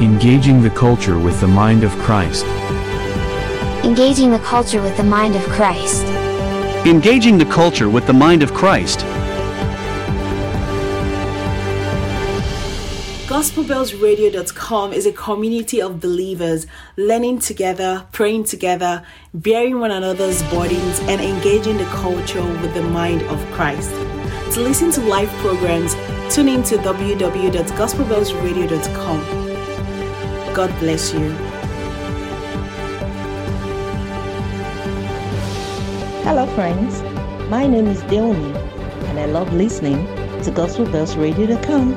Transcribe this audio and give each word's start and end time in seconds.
Engaging 0.00 0.60
the 0.60 0.70
culture 0.70 1.20
with 1.20 1.40
the 1.40 1.46
mind 1.46 1.84
of 1.84 1.92
Christ. 1.98 2.44
Engaging 3.84 4.32
the 4.32 4.40
culture 4.40 4.82
with 4.82 4.96
the 4.96 5.04
mind 5.04 5.36
of 5.36 5.42
Christ. 5.42 6.04
Engaging 6.84 7.38
the 7.38 7.44
culture 7.44 7.88
with 7.88 8.04
the 8.08 8.12
mind 8.12 8.42
of 8.42 8.52
Christ. 8.52 8.98
GospelBellsRadio.com 13.28 14.92
is 14.92 15.06
a 15.06 15.12
community 15.12 15.80
of 15.80 16.00
believers 16.00 16.66
learning 16.96 17.38
together, 17.38 18.04
praying 18.10 18.42
together, 18.44 19.04
bearing 19.32 19.78
one 19.78 19.92
another's 19.92 20.42
burdens, 20.50 20.98
and 21.02 21.20
engaging 21.20 21.76
the 21.76 21.86
culture 21.86 22.42
with 22.42 22.74
the 22.74 22.82
mind 22.82 23.22
of 23.22 23.38
Christ. 23.52 23.90
To 24.54 24.60
listen 24.60 24.90
to 24.90 25.00
live 25.02 25.30
programs, 25.38 25.94
tune 26.34 26.48
in 26.48 26.64
to 26.64 26.78
www.gospelbellsradio.com. 26.78 29.43
God 30.54 30.70
bless 30.78 31.12
you. 31.12 31.30
Hello, 36.22 36.46
friends. 36.54 37.02
My 37.50 37.66
name 37.66 37.88
is 37.88 38.00
Deoni, 38.02 38.54
and 39.08 39.18
I 39.18 39.26
love 39.26 39.52
listening 39.52 40.06
to 40.44 40.52
GospelBellsRadio.com. 40.52 41.94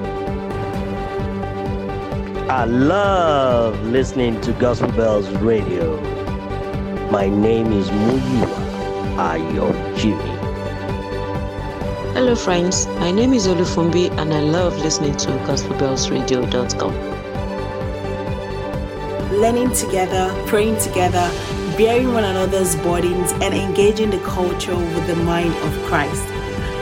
I 2.50 2.66
love 2.66 3.80
listening 3.84 4.42
to 4.42 4.54
Gospel 4.54 4.92
Bells 4.94 5.30
Radio. 5.38 6.02
My 7.12 7.30
name 7.30 7.72
is 7.72 7.90
Muyiwa 7.90 8.50
Ayo 9.18 9.70
Jimmy. 9.98 10.34
Hello, 12.16 12.36
friends. 12.36 12.88
My 13.06 13.12
name 13.12 13.36
is 13.36 13.46
Olufumbi, 13.46 14.10
and 14.18 14.34
I 14.34 14.40
love 14.40 14.76
listening 14.80 15.16
to 15.18 15.30
GospelBellsRadio.com. 15.46 17.07
Learning 19.38 19.72
together, 19.72 20.34
praying 20.48 20.80
together, 20.80 21.30
bearing 21.78 22.12
one 22.12 22.24
another's 22.24 22.76
burdens, 22.78 23.32
and 23.34 23.54
engaging 23.54 24.10
the 24.10 24.18
culture 24.20 24.76
with 24.76 25.06
the 25.06 25.16
mind 25.16 25.54
of 25.54 25.86
Christ. 25.86 26.26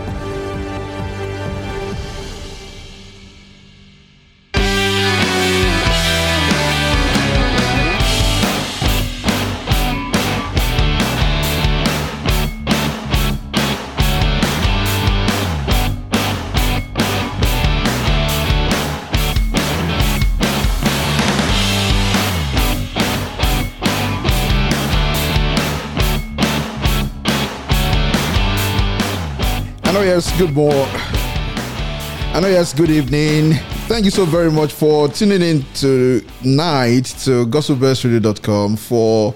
Yes, 30.19 30.37
good 30.37 30.53
morning. 30.53 30.85
I 32.35 32.41
know 32.43 32.49
yes, 32.49 32.73
good 32.73 32.91
evening. 32.91 33.53
Thank 33.87 34.05
you 34.05 34.11
so 34.11 34.25
very 34.25 34.51
much 34.51 34.73
for 34.73 35.07
tuning 35.07 35.43
in 35.43 35.63
tonight 35.75 37.05
to 37.23 37.47
gospelbellsradio.com 37.47 38.79
for 38.79 39.33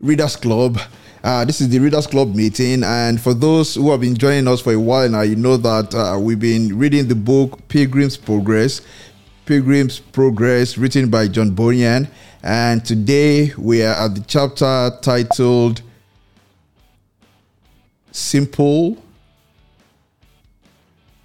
Readers 0.00 0.36
Club. 0.36 0.78
Uh, 1.24 1.46
this 1.46 1.62
is 1.62 1.70
the 1.70 1.78
Readers 1.78 2.06
Club 2.06 2.34
meeting, 2.34 2.84
and 2.84 3.22
for 3.22 3.32
those 3.32 3.76
who 3.76 3.90
have 3.90 4.02
been 4.02 4.14
joining 4.14 4.46
us 4.48 4.60
for 4.60 4.74
a 4.74 4.78
while 4.78 5.08
now, 5.08 5.22
you 5.22 5.34
know 5.34 5.56
that 5.56 5.94
uh, 5.94 6.18
we've 6.20 6.40
been 6.40 6.76
reading 6.76 7.08
the 7.08 7.14
book 7.14 7.66
Pilgrim's 7.68 8.18
Progress, 8.18 8.82
Pilgrim's 9.46 9.98
Progress, 9.98 10.76
written 10.76 11.08
by 11.08 11.26
John 11.26 11.52
Bunyan, 11.52 12.06
and 12.42 12.84
today 12.84 13.54
we 13.56 13.82
are 13.82 13.94
at 13.94 14.14
the 14.14 14.24
chapter 14.26 14.90
titled 15.00 15.80
Simple 18.10 18.98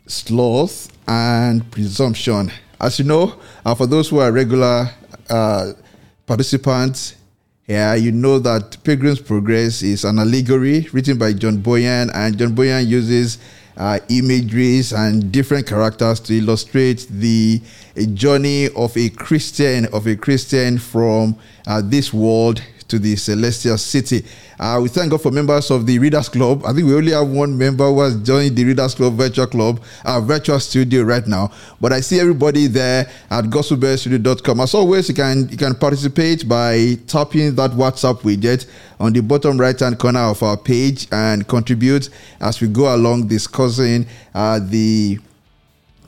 sloth 0.07 0.91
and 1.07 1.69
presumption. 1.71 2.51
As 2.79 2.99
you 2.99 3.05
know, 3.05 3.39
uh, 3.65 3.75
for 3.75 3.87
those 3.87 4.09
who 4.09 4.19
are 4.19 4.31
regular 4.31 4.89
uh, 5.29 5.73
participants, 6.25 7.15
yeah, 7.67 7.95
you 7.95 8.11
know 8.11 8.39
that 8.39 8.77
Pilgrim's 8.83 9.19
Progress 9.19 9.81
is 9.81 10.05
an 10.05 10.19
allegory 10.19 10.87
written 10.93 11.17
by 11.17 11.33
John 11.33 11.57
Bunyan, 11.57 12.09
and 12.13 12.37
John 12.37 12.55
Bunyan 12.55 12.87
uses 12.87 13.39
uh, 13.75 13.99
imageries 14.09 14.93
and 14.93 15.31
different 15.31 15.67
characters 15.67 16.19
to 16.21 16.37
illustrate 16.37 17.07
the 17.09 17.61
journey 18.13 18.69
of 18.69 18.95
a 18.97 19.09
Christian 19.09 19.85
of 19.87 20.07
a 20.07 20.15
Christian 20.15 20.77
from 20.77 21.37
uh, 21.67 21.81
this 21.83 22.13
world 22.13 22.61
to 22.87 22.99
the 22.99 23.15
celestial 23.15 23.77
city. 23.77 24.25
Uh, 24.59 24.79
we 24.81 24.89
thank 24.89 25.11
God 25.11 25.21
for 25.21 25.31
members 25.31 25.69
of 25.69 25.85
the 25.85 25.99
Readers 25.99 26.29
Club. 26.29 26.63
I 26.65 26.73
think 26.73 26.87
we 26.87 26.95
only 26.95 27.11
have 27.11 27.27
one 27.27 27.57
member 27.57 27.85
who 27.85 28.01
has 28.01 28.15
joined 28.21 28.55
the 28.55 28.65
Readers 28.65 28.95
Club 28.95 29.13
virtual 29.13 29.47
club, 29.47 29.81
our 30.05 30.21
virtual 30.21 30.59
studio 30.59 31.03
right 31.03 31.25
now. 31.27 31.51
But 31.79 31.93
I 31.93 31.99
see 31.99 32.19
everybody 32.19 32.67
there 32.67 33.09
at 33.29 33.45
gospelbellstudio.com. 33.45 34.59
As 34.59 34.73
always, 34.73 35.09
you 35.09 35.15
can 35.15 35.47
you 35.49 35.57
can 35.57 35.75
participate 35.75 36.47
by 36.47 36.97
tapping 37.07 37.55
that 37.55 37.71
WhatsApp 37.71 38.21
widget 38.21 38.67
on 38.99 39.13
the 39.13 39.21
bottom 39.21 39.59
right 39.59 39.79
hand 39.79 39.99
corner 39.99 40.21
of 40.21 40.41
our 40.41 40.57
page 40.57 41.07
and 41.11 41.47
contribute 41.47 42.09
as 42.41 42.61
we 42.61 42.67
go 42.67 42.93
along 42.95 43.27
discussing 43.27 44.07
uh, 44.33 44.59
the 44.59 45.19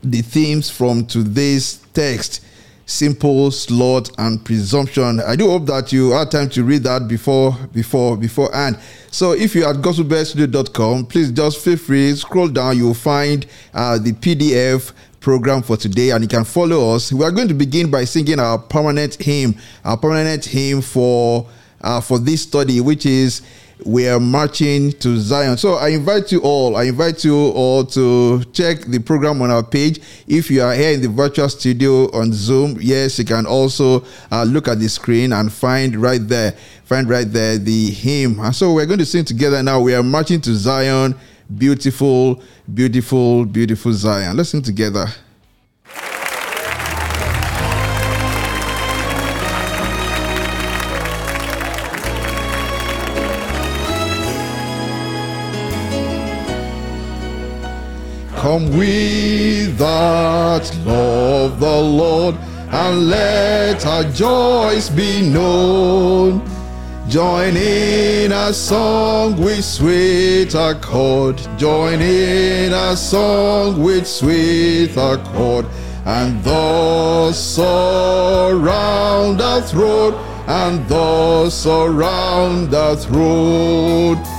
the 0.03 0.21
themes 0.21 0.69
from 0.69 1.05
today's 1.05 1.79
text 1.93 2.45
simple 2.89 3.51
sloth 3.51 4.09
and 4.17 4.43
presumption. 4.43 5.19
I 5.21 5.35
do 5.35 5.47
hope 5.49 5.67
that 5.67 5.93
you 5.93 6.11
had 6.11 6.31
time 6.31 6.49
to 6.49 6.63
read 6.63 6.83
that 6.83 7.07
before 7.07 7.55
before 7.71 8.17
before 8.17 8.53
and 8.53 8.77
so 9.11 9.33
if 9.33 9.53
you're 9.53 9.69
at 9.69 9.75
gospelbellstudio.com 9.77 11.05
please 11.05 11.31
just 11.31 11.59
feel 11.59 11.77
free 11.77 12.15
scroll 12.15 12.47
down 12.47 12.77
you'll 12.77 12.95
find 12.95 13.45
uh, 13.75 13.99
the 13.99 14.11
pdf 14.13 14.91
program 15.19 15.61
for 15.61 15.77
today 15.77 16.09
and 16.11 16.23
you 16.23 16.27
can 16.27 16.43
follow 16.43 16.95
us. 16.95 17.13
We 17.13 17.23
are 17.25 17.31
going 17.31 17.49
to 17.49 17.53
begin 17.53 17.91
by 17.91 18.05
singing 18.05 18.39
our 18.39 18.57
permanent 18.57 19.15
hymn 19.15 19.55
our 19.85 19.97
permanent 19.97 20.45
hymn 20.45 20.81
for 20.81 21.47
uh, 21.81 22.01
for 22.01 22.17
this 22.17 22.41
study 22.41 22.81
which 22.81 23.05
is 23.05 23.43
we 23.85 24.07
are 24.07 24.19
marching 24.19 24.91
to 24.93 25.17
Zion. 25.17 25.57
So 25.57 25.75
I 25.75 25.89
invite 25.89 26.31
you 26.31 26.41
all, 26.41 26.75
I 26.75 26.83
invite 26.83 27.23
you 27.23 27.35
all 27.51 27.85
to 27.85 28.43
check 28.51 28.81
the 28.81 28.99
program 28.99 29.41
on 29.41 29.51
our 29.51 29.63
page. 29.63 30.01
If 30.27 30.51
you 30.51 30.61
are 30.61 30.73
here 30.73 30.91
in 30.91 31.01
the 31.01 31.09
virtual 31.09 31.49
studio 31.49 32.11
on 32.11 32.33
Zoom, 32.33 32.77
yes, 32.81 33.19
you 33.19 33.25
can 33.25 33.45
also 33.45 34.03
uh, 34.31 34.43
look 34.43 34.67
at 34.67 34.79
the 34.79 34.89
screen 34.89 35.33
and 35.33 35.51
find 35.51 35.95
right 35.95 36.25
there, 36.27 36.51
find 36.83 37.09
right 37.09 37.31
there 37.31 37.57
the 37.57 37.89
hymn. 37.91 38.39
And 38.39 38.55
so 38.55 38.73
we're 38.73 38.85
going 38.85 38.99
to 38.99 39.05
sing 39.05 39.25
together 39.25 39.63
now. 39.63 39.79
We 39.79 39.93
are 39.95 40.03
marching 40.03 40.41
to 40.41 40.55
Zion. 40.55 41.15
Beautiful, 41.57 42.41
beautiful, 42.71 43.45
beautiful 43.45 43.93
Zion. 43.93 44.37
Let's 44.37 44.49
sing 44.49 44.61
together. 44.61 45.07
Come 58.39 58.77
we 58.77 59.65
that 59.65 60.71
love 60.85 61.59
the 61.59 61.81
Lord, 61.81 62.35
and 62.71 63.09
let 63.09 63.85
our 63.85 64.05
joys 64.05 64.89
be 64.89 65.29
known. 65.29 66.41
Join 67.09 67.57
in 67.57 68.31
a 68.31 68.53
song 68.53 69.41
with 69.41 69.65
sweet 69.65 70.55
accord. 70.55 71.37
Join 71.57 71.99
in 71.99 72.71
a 72.71 72.95
song 72.95 73.83
with 73.83 74.07
sweet 74.07 74.95
accord. 74.95 75.65
And 76.05 76.41
thus 76.41 77.37
surround 77.37 79.41
the 79.41 79.61
throne, 79.67 80.13
and 80.47 80.87
thus 80.87 81.55
surround 81.55 82.71
the 82.71 82.95
throne. 82.95 84.38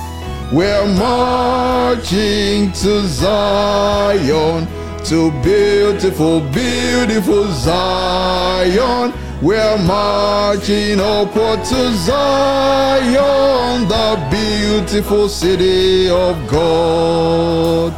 We're 0.52 0.84
marching 0.96 2.72
to 2.72 3.06
Zion, 3.06 4.66
to 5.04 5.30
beautiful, 5.42 6.40
beautiful 6.40 7.46
Zion. 7.52 9.12
We're 9.40 9.78
marching 9.78 10.98
upward 10.98 11.64
to 11.66 11.92
Zion, 11.92 13.86
the 13.86 14.18
beautiful 14.28 15.28
city 15.28 16.10
of 16.10 16.34
God. 16.48 17.94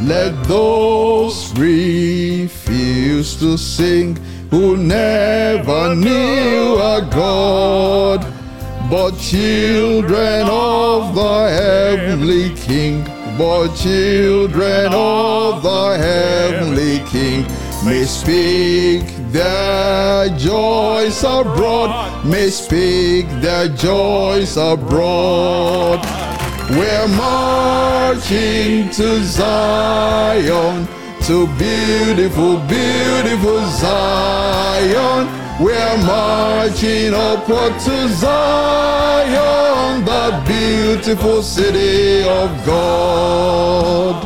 Let 0.00 0.32
those 0.48 1.52
refuse 1.58 3.36
to 3.36 3.58
sing 3.58 4.18
who 4.52 4.76
never 4.76 5.94
knew 5.94 6.74
a 6.76 7.08
God, 7.10 8.20
but 8.90 9.12
children 9.18 10.46
of 10.46 11.14
the 11.14 11.48
heavenly 11.48 12.54
King, 12.56 13.02
but 13.38 13.74
children 13.74 14.92
of 14.92 15.62
the 15.62 15.96
heavenly 15.96 16.98
King. 17.08 17.46
May 17.82 18.04
speak 18.04 19.04
their 19.32 20.28
joys 20.36 21.24
abroad, 21.24 22.22
may 22.26 22.50
speak 22.50 23.26
their 23.40 23.68
joys 23.68 24.58
abroad. 24.58 26.00
We're 26.68 27.08
marching 27.08 28.90
to 28.90 29.24
Zion, 29.24 30.86
to 31.26 31.46
beautiful, 31.56 32.58
beautiful 32.66 33.64
Zion. 33.78 35.28
We're 35.62 35.96
marching 35.98 37.14
upward 37.14 37.78
to 37.80 38.08
Zion, 38.08 40.04
the 40.04 40.42
beautiful 40.44 41.42
city 41.42 42.28
of 42.28 42.66
God. 42.66 44.24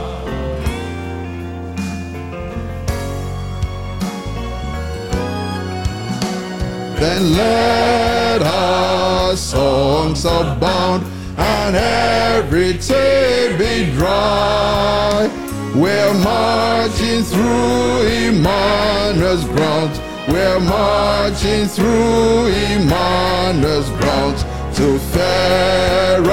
Then 6.99 7.37
let 7.37 8.43
our 8.43 9.37
songs 9.37 10.25
abound 10.25 11.05
and 11.37 11.77
every 11.77 12.79
tear 12.79 13.59
be 13.59 13.93
dry. 13.93 15.46
We're 15.77 16.15
marching 16.25 17.23
through 17.23 18.07
Emmanuel's 18.09 19.45
grounds. 19.45 20.01
We're 20.27 20.59
marching 20.59 21.67
through 21.67 22.47
Emmanuel's 22.47 23.91
grounds 23.91 24.43
to 24.79 24.99
fairer 25.13 26.25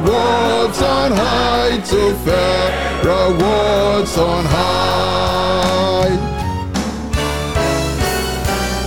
worlds 0.00 0.80
on 0.80 1.12
high, 1.12 1.76
to 1.76 2.14
fairer 2.24 3.36
worlds 3.38 4.16
on 4.16 4.46
high. 4.46 6.16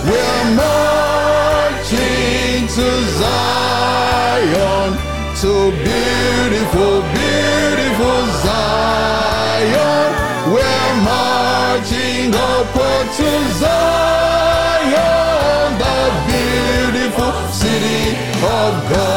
We're 0.08 0.44
marching 0.56 1.86
to 2.66 2.88
Zion, 3.20 4.90
to 5.40 5.70
beautiful, 5.84 7.02
beautiful 7.02 7.21
Zion. 9.62 10.10
We're 10.52 10.94
marching 11.04 12.34
upward 12.34 13.06
to 13.18 13.28
Zion, 13.60 14.88
the 15.78 15.98
beautiful 16.26 17.32
city 17.52 18.16
of 18.42 18.72
God. 18.90 19.11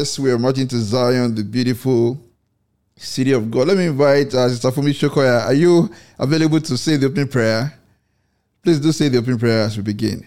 Yes, 0.00 0.18
we 0.18 0.30
are 0.32 0.38
marching 0.38 0.66
to 0.66 0.78
Zion, 0.78 1.34
the 1.34 1.44
beautiful 1.44 2.18
city 2.96 3.32
of 3.32 3.50
God. 3.50 3.68
Let 3.68 3.76
me 3.76 3.84
invite 3.84 4.32
uh, 4.32 4.48
Sister 4.48 4.70
Fumi 4.70 4.94
Shokoya. 4.94 5.44
Are 5.44 5.52
you 5.52 5.90
available 6.18 6.58
to 6.58 6.78
say 6.78 6.96
the 6.96 7.06
opening 7.06 7.28
prayer? 7.28 7.78
Please 8.62 8.80
do 8.80 8.92
say 8.92 9.10
the 9.10 9.18
opening 9.18 9.38
prayer 9.38 9.64
as 9.64 9.76
we 9.76 9.82
begin. 9.82 10.26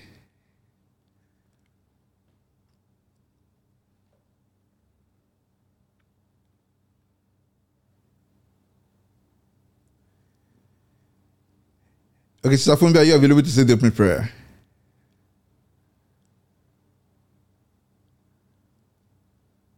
Okay, 12.45 12.57
Sister 12.57 12.75
Fumi, 12.75 12.97
are 12.97 13.03
you 13.03 13.15
available 13.15 13.41
to 13.41 13.49
say 13.49 13.63
the 13.63 13.73
opening 13.73 13.91
prayer? 13.91 14.29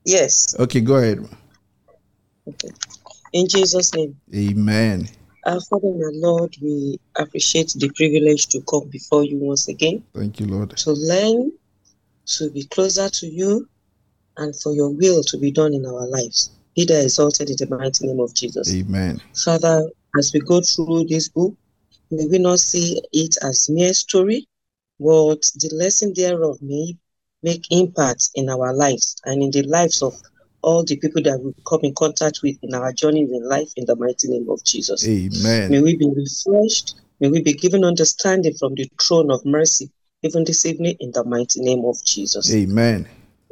Yes. 0.05 0.55
Okay, 0.59 0.81
go 0.81 0.95
ahead. 0.95 1.27
Okay. 2.47 2.69
In 3.33 3.47
Jesus' 3.49 3.93
name. 3.93 4.15
Amen. 4.33 5.09
Our 5.45 5.59
Father 5.61 5.87
and 5.87 6.03
our 6.03 6.11
Lord, 6.13 6.55
we 6.61 6.99
appreciate 7.17 7.73
the 7.75 7.89
privilege 7.95 8.47
to 8.47 8.61
come 8.61 8.87
before 8.89 9.23
you 9.23 9.37
once 9.37 9.67
again 9.67 10.03
Thank 10.13 10.39
you, 10.39 10.47
Lord. 10.47 10.75
to 10.77 10.91
learn, 10.91 11.51
to 12.37 12.49
be 12.51 12.65
closer 12.65 13.09
to 13.09 13.27
you, 13.27 13.67
and 14.37 14.59
for 14.61 14.73
your 14.73 14.89
will 14.89 15.23
to 15.23 15.37
be 15.37 15.51
done 15.51 15.73
in 15.73 15.85
our 15.85 16.07
lives. 16.07 16.51
Be 16.75 16.85
thou 16.85 16.95
exalted 16.95 17.49
in 17.49 17.55
the 17.57 17.75
mighty 17.75 18.07
name 18.07 18.19
of 18.19 18.33
Jesus. 18.33 18.73
Amen. 18.73 19.21
Father, 19.43 19.89
as 20.17 20.31
we 20.33 20.39
go 20.39 20.61
through 20.61 21.05
this 21.05 21.29
book, 21.29 21.53
may 22.11 22.25
we 22.25 22.37
not 22.39 22.59
see 22.59 23.01
it 23.13 23.35
as 23.43 23.69
mere 23.69 23.93
story, 23.93 24.47
but 24.99 25.41
the 25.55 25.69
lesson 25.73 26.13
thereof 26.15 26.57
may 26.61 26.95
make 27.45 27.63
impact 27.69 28.31
in 28.33 28.49
our 28.49 28.73
lives 28.73 29.15
and 29.23 29.41
in 29.43 29.51
the 29.51 29.61
lives 29.61 30.01
of 30.01 30.19
all 30.63 30.83
the 30.83 30.97
people 30.97 31.21
that 31.21 31.39
we 31.39 31.53
come 31.69 31.81
in 31.83 31.93
contact 31.93 32.39
with 32.41 32.57
in 32.63 32.73
our 32.73 32.91
journeys 32.91 33.31
in 33.31 33.47
life 33.47 33.69
in 33.77 33.85
the 33.85 33.95
mighty 33.95 34.27
name 34.27 34.49
of 34.49 34.61
Jesus. 34.65 35.07
Amen. 35.07 35.69
May 35.71 35.79
we 35.79 35.95
be 35.95 36.09
refreshed. 36.09 36.95
May 37.19 37.29
we 37.29 37.43
be 37.43 37.53
given 37.53 37.85
understanding 37.85 38.55
from 38.59 38.73
the 38.73 38.89
throne 39.07 39.29
of 39.29 39.45
mercy, 39.45 39.91
even 40.23 40.43
this 40.43 40.65
evening, 40.65 40.97
in 40.99 41.11
the 41.11 41.23
mighty 41.23 41.61
name 41.61 41.85
of 41.85 41.95
Jesus. 42.03 42.51
Amen. 42.51 43.07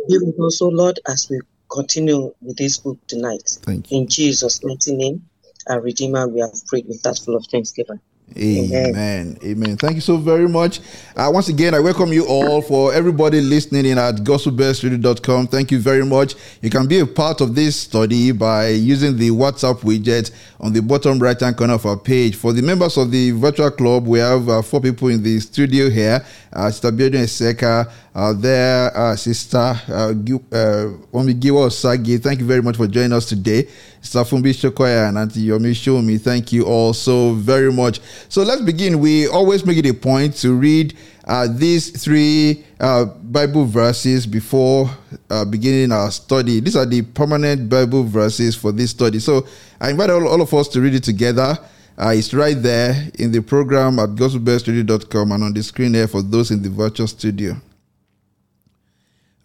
Be 0.09 0.17
with 0.17 0.39
us, 0.41 0.59
O 0.61 0.69
Lord, 0.69 0.99
as 1.07 1.27
we 1.29 1.39
continue 1.71 2.33
with 2.41 2.57
this 2.57 2.77
book 2.77 2.97
tonight. 3.07 3.59
Thank 3.61 3.91
you. 3.91 3.99
In 3.99 4.07
Jesus' 4.07 4.63
mighty 4.63 4.95
name, 4.95 5.21
our 5.69 5.79
Redeemer, 5.79 6.27
we 6.27 6.41
have 6.41 6.65
prayed 6.65 6.87
with 6.87 7.03
that 7.03 7.19
full 7.23 7.35
of 7.35 7.45
thanksgiving. 7.51 7.99
Amen. 8.37 9.37
Amen. 9.43 9.77
Thank 9.77 9.95
you 9.95 10.01
so 10.01 10.17
very 10.17 10.47
much. 10.49 10.79
Uh, 11.15 11.29
once 11.31 11.49
again, 11.49 11.75
I 11.75 11.79
welcome 11.79 12.11
you 12.11 12.25
all 12.25 12.61
for 12.61 12.91
everybody 12.93 13.41
listening 13.41 13.85
in 13.85 13.97
at 13.99 14.15
gospelbellsradio.com. 14.15 15.47
Thank 15.47 15.71
you 15.71 15.79
very 15.79 16.03
much. 16.03 16.35
You 16.61 16.71
can 16.71 16.87
be 16.87 16.99
a 16.99 17.05
part 17.05 17.41
of 17.41 17.53
this 17.53 17.75
study 17.75 18.31
by 18.31 18.69
using 18.69 19.17
the 19.17 19.29
WhatsApp 19.29 19.81
widget 19.81 20.31
on 20.59 20.73
the 20.73 20.81
bottom 20.81 21.19
right 21.19 21.39
hand 21.39 21.57
corner 21.57 21.75
of 21.75 21.85
our 21.85 21.97
page. 21.97 22.35
For 22.35 22.53
the 22.53 22.63
members 22.63 22.97
of 22.97 23.11
the 23.11 23.31
virtual 23.31 23.69
club, 23.69 24.07
we 24.07 24.17
have 24.19 24.49
uh, 24.49 24.61
four 24.63 24.81
people 24.81 25.09
in 25.09 25.21
the 25.21 25.39
studio 25.39 25.89
here. 25.89 26.25
Uh, 26.51 26.71
Sister 26.71 26.91
Eseka, 26.91 27.91
uh, 28.15 28.33
there, 28.33 28.95
uh, 28.95 29.15
Sister 29.15 29.57
uh, 29.87 30.11
Gu- 30.13 30.43
uh, 30.51 30.93
Omigiwa 31.11 31.65
Osagi. 31.67 32.21
Thank 32.21 32.39
you 32.39 32.45
very 32.45 32.61
much 32.61 32.77
for 32.77 32.87
joining 32.87 33.13
us 33.13 33.25
today. 33.25 33.67
Sister 34.01 34.19
Fumbi 34.19 34.53
Shokoya 34.53 35.09
and 35.09 35.17
Auntie 35.17 35.47
Yomi 35.47 35.71
Shomi. 35.71 36.19
Thank 36.21 36.51
you 36.51 36.65
all 36.65 36.93
so 36.93 37.33
very 37.33 37.71
much. 37.71 37.99
So 38.29 38.43
let's 38.43 38.61
begin. 38.61 38.99
We 38.99 39.27
always 39.27 39.65
make 39.65 39.77
it 39.77 39.85
a 39.87 39.93
point 39.93 40.35
to 40.37 40.53
read 40.53 40.95
uh, 41.25 41.47
these 41.49 41.89
three 42.03 42.63
uh, 42.79 43.05
Bible 43.05 43.65
verses 43.65 44.27
before 44.27 44.89
uh, 45.29 45.45
beginning 45.45 45.91
our 45.91 46.11
study. 46.11 46.59
These 46.59 46.75
are 46.75 46.85
the 46.85 47.01
permanent 47.01 47.69
Bible 47.69 48.03
verses 48.03 48.55
for 48.55 48.71
this 48.71 48.91
study. 48.91 49.19
So 49.19 49.47
I 49.79 49.89
invite 49.89 50.09
all, 50.11 50.27
all 50.27 50.41
of 50.41 50.53
us 50.53 50.67
to 50.69 50.81
read 50.81 50.93
it 50.93 51.03
together. 51.03 51.57
Uh, 51.97 52.13
it's 52.15 52.33
right 52.33 52.61
there 52.61 53.09
in 53.19 53.31
the 53.31 53.41
program 53.41 53.99
at 53.99 54.09
gospelbellstudio.com 54.09 55.31
and 55.31 55.43
on 55.43 55.53
the 55.53 55.63
screen 55.63 55.91
there 55.91 56.07
for 56.07 56.21
those 56.21 56.51
in 56.51 56.61
the 56.61 56.69
virtual 56.69 57.07
studio. 57.07 57.55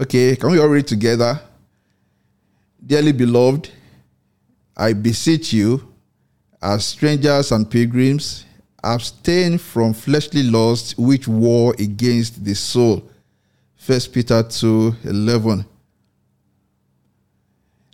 Okay, 0.00 0.37
can 0.37 0.52
we 0.52 0.61
all 0.61 0.69
read 0.69 0.87
together? 0.87 1.40
Dearly 2.85 3.11
beloved, 3.11 3.69
I 4.76 4.93
beseech 4.93 5.52
you, 5.52 5.93
as 6.62 6.87
strangers 6.87 7.50
and 7.50 7.69
pilgrims, 7.69 8.45
abstain 8.85 9.59
from 9.59 9.93
fleshly 9.93 10.45
lusts 10.45 10.97
which 10.97 11.26
war 11.26 11.75
against 11.81 12.45
the 12.45 12.55
soul. 12.55 13.11
1 13.85 14.00
Peter 14.12 14.40
2 14.45 14.95
11. 15.02 15.64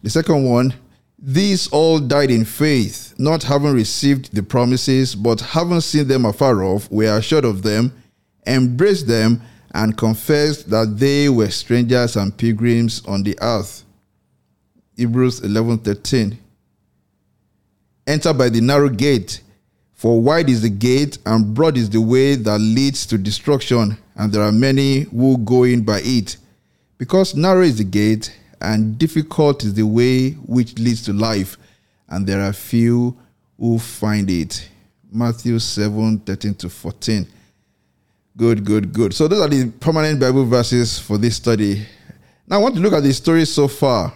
The 0.02 0.10
second 0.10 0.44
one, 0.44 0.74
these 1.18 1.68
all 1.68 1.98
died 1.98 2.30
in 2.30 2.44
faith, 2.44 3.14
not 3.16 3.44
having 3.44 3.72
received 3.72 4.34
the 4.34 4.42
promises, 4.42 5.14
but 5.14 5.40
having 5.40 5.80
seen 5.80 6.06
them 6.06 6.26
afar 6.26 6.62
off, 6.62 6.90
were 6.90 7.16
assured 7.16 7.46
of 7.46 7.62
them, 7.62 7.94
embraced 8.46 9.06
them, 9.06 9.40
and 9.74 9.98
confessed 9.98 10.70
that 10.70 10.96
they 10.98 11.28
were 11.28 11.50
strangers 11.50 12.16
and 12.16 12.36
pilgrims 12.36 13.02
on 13.06 13.24
the 13.24 13.36
earth. 13.42 13.84
Hebrews 14.96 15.40
11:13. 15.40 16.38
Enter 18.06 18.32
by 18.32 18.48
the 18.48 18.60
narrow 18.60 18.88
gate, 18.88 19.40
for 19.94 20.20
wide 20.20 20.48
is 20.48 20.62
the 20.62 20.70
gate 20.70 21.18
and 21.26 21.52
broad 21.54 21.76
is 21.76 21.90
the 21.90 22.00
way 22.00 22.36
that 22.36 22.60
leads 22.60 23.04
to 23.06 23.18
destruction, 23.18 23.96
and 24.14 24.32
there 24.32 24.42
are 24.42 24.52
many 24.52 25.00
who 25.00 25.38
go 25.38 25.64
in 25.64 25.82
by 25.82 26.00
it. 26.04 26.36
Because 26.96 27.34
narrow 27.34 27.62
is 27.62 27.78
the 27.78 27.84
gate 27.84 28.32
and 28.60 28.96
difficult 28.96 29.64
is 29.64 29.74
the 29.74 29.86
way 29.86 30.30
which 30.30 30.78
leads 30.78 31.02
to 31.02 31.12
life, 31.12 31.58
and 32.08 32.26
there 32.26 32.42
are 32.42 32.52
few 32.52 33.16
who 33.58 33.80
find 33.80 34.30
it. 34.30 34.68
Matthew 35.10 35.58
7 35.58 36.18
13 36.20 36.54
to 36.54 36.68
14. 36.68 37.26
Good, 38.36 38.64
good, 38.64 38.92
good. 38.92 39.14
So, 39.14 39.28
those 39.28 39.40
are 39.40 39.48
the 39.48 39.70
permanent 39.70 40.18
Bible 40.18 40.44
verses 40.44 40.98
for 40.98 41.18
this 41.18 41.36
study. 41.36 41.86
Now, 42.48 42.56
I 42.56 42.58
want 42.62 42.74
to 42.74 42.80
look 42.80 42.92
at 42.92 43.04
the 43.04 43.12
story 43.12 43.44
so 43.44 43.68
far. 43.68 44.12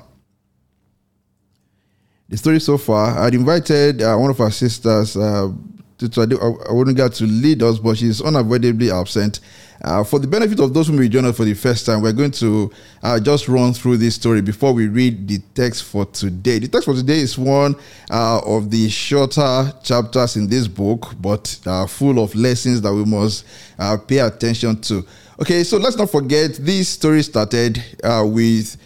The 2.28 2.36
story 2.36 2.60
so 2.60 2.76
far, 2.78 3.16
I'd 3.20 3.34
invited 3.34 4.02
uh, 4.02 4.16
one 4.16 4.30
of 4.30 4.40
our 4.40 4.50
sisters, 4.50 5.16
uh, 5.16 5.52
to, 5.98 6.08
to, 6.08 6.62
I 6.68 6.72
wouldn't 6.72 6.96
get 6.96 7.12
to 7.14 7.24
lead 7.24 7.62
us, 7.62 7.78
but 7.78 7.96
she's 7.96 8.20
unavoidably 8.20 8.90
absent. 8.90 9.38
Uh, 9.82 10.02
for 10.02 10.18
the 10.18 10.26
benefit 10.26 10.58
of 10.60 10.74
those 10.74 10.88
who 10.88 10.92
may 10.92 11.08
join 11.08 11.24
us 11.24 11.36
for 11.36 11.44
the 11.44 11.54
first 11.54 11.86
time, 11.86 12.02
we're 12.02 12.12
going 12.12 12.30
to 12.32 12.70
uh, 13.02 13.20
just 13.20 13.48
run 13.48 13.72
through 13.72 13.96
this 13.96 14.16
story 14.16 14.40
before 14.40 14.72
we 14.72 14.88
read 14.88 15.28
the 15.28 15.38
text 15.54 15.84
for 15.84 16.04
today. 16.06 16.58
The 16.58 16.68
text 16.68 16.86
for 16.86 16.94
today 16.94 17.20
is 17.20 17.38
one 17.38 17.76
uh, 18.10 18.40
of 18.44 18.70
the 18.70 18.88
shorter 18.88 19.72
chapters 19.82 20.36
in 20.36 20.48
this 20.48 20.66
book, 20.66 21.14
but 21.20 21.58
uh, 21.66 21.86
full 21.86 22.22
of 22.22 22.34
lessons 22.34 22.80
that 22.82 22.92
we 22.92 23.04
must 23.04 23.46
uh, 23.78 23.96
pay 23.96 24.18
attention 24.18 24.80
to. 24.82 25.06
Okay, 25.40 25.62
so 25.62 25.76
let's 25.76 25.96
not 25.96 26.10
forget 26.10 26.54
this 26.54 26.88
story 26.88 27.22
started 27.22 27.80
uh, 28.02 28.24
with 28.26 28.76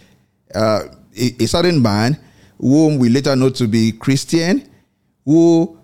a, 0.53 0.89
a 1.15 1.45
certain 1.47 1.81
man 1.81 2.19
whom 2.59 2.99
we 2.99 3.09
later 3.09 3.35
know 3.35 3.49
to 3.49 3.67
be 3.67 3.91
Christian, 3.91 4.69
who 5.25 5.77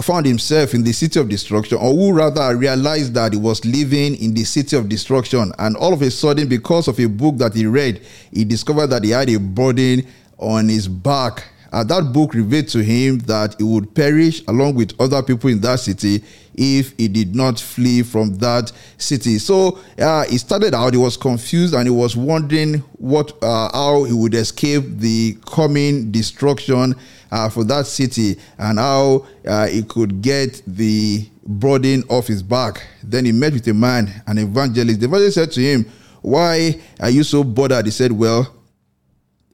found 0.00 0.24
himself 0.24 0.72
in 0.72 0.82
the 0.82 0.92
city 0.92 1.20
of 1.20 1.28
destruction, 1.28 1.76
or 1.76 1.92
who 1.92 2.12
rather 2.12 2.56
realized 2.56 3.12
that 3.14 3.34
he 3.34 3.38
was 3.38 3.62
living 3.64 4.14
in 4.22 4.32
the 4.32 4.44
city 4.44 4.74
of 4.76 4.88
destruction. 4.88 5.52
And 5.58 5.76
all 5.76 5.92
of 5.92 6.00
a 6.00 6.10
sudden, 6.10 6.48
because 6.48 6.88
of 6.88 6.98
a 6.98 7.06
book 7.06 7.36
that 7.38 7.54
he 7.54 7.66
read, 7.66 8.00
he 8.32 8.44
discovered 8.44 8.86
that 8.88 9.04
he 9.04 9.10
had 9.10 9.28
a 9.28 9.38
burden 9.38 10.06
on 10.38 10.68
his 10.68 10.88
back. 10.88 11.48
That 11.72 12.12
book 12.12 12.34
revealed 12.34 12.68
to 12.68 12.82
him 12.82 13.18
that 13.20 13.56
he 13.58 13.64
would 13.64 13.94
perish 13.94 14.42
along 14.46 14.74
with 14.74 14.92
other 15.00 15.22
people 15.22 15.48
in 15.48 15.60
that 15.60 15.80
city 15.80 16.22
if 16.54 16.94
he 16.98 17.08
did 17.08 17.34
not 17.34 17.58
flee 17.58 18.02
from 18.02 18.34
that 18.36 18.70
city. 18.98 19.38
So 19.38 19.78
uh, 19.98 20.24
he 20.24 20.36
started 20.36 20.74
out, 20.74 20.92
he 20.92 20.98
was 20.98 21.16
confused 21.16 21.72
and 21.72 21.84
he 21.84 21.90
was 21.90 22.14
wondering 22.14 22.80
what, 22.98 23.32
uh, 23.42 23.70
how 23.72 24.04
he 24.04 24.12
would 24.12 24.34
escape 24.34 24.84
the 24.98 25.38
coming 25.46 26.12
destruction 26.12 26.94
uh, 27.32 27.48
for 27.48 27.64
that 27.64 27.86
city 27.86 28.36
and 28.58 28.78
how 28.78 29.26
uh, 29.48 29.66
he 29.66 29.82
could 29.82 30.20
get 30.20 30.62
the 30.66 31.26
burden 31.44 32.04
off 32.10 32.26
his 32.26 32.42
back. 32.42 32.86
Then 33.02 33.24
he 33.24 33.32
met 33.32 33.54
with 33.54 33.66
a 33.68 33.74
man, 33.74 34.22
an 34.26 34.38
evangelist. 34.38 35.00
The 35.00 35.06
evangelist 35.06 35.34
said 35.36 35.50
to 35.52 35.60
him, 35.60 35.86
Why 36.20 36.78
are 37.00 37.10
you 37.10 37.24
so 37.24 37.42
bothered? 37.42 37.86
He 37.86 37.90
said, 37.90 38.12
Well, 38.12 38.54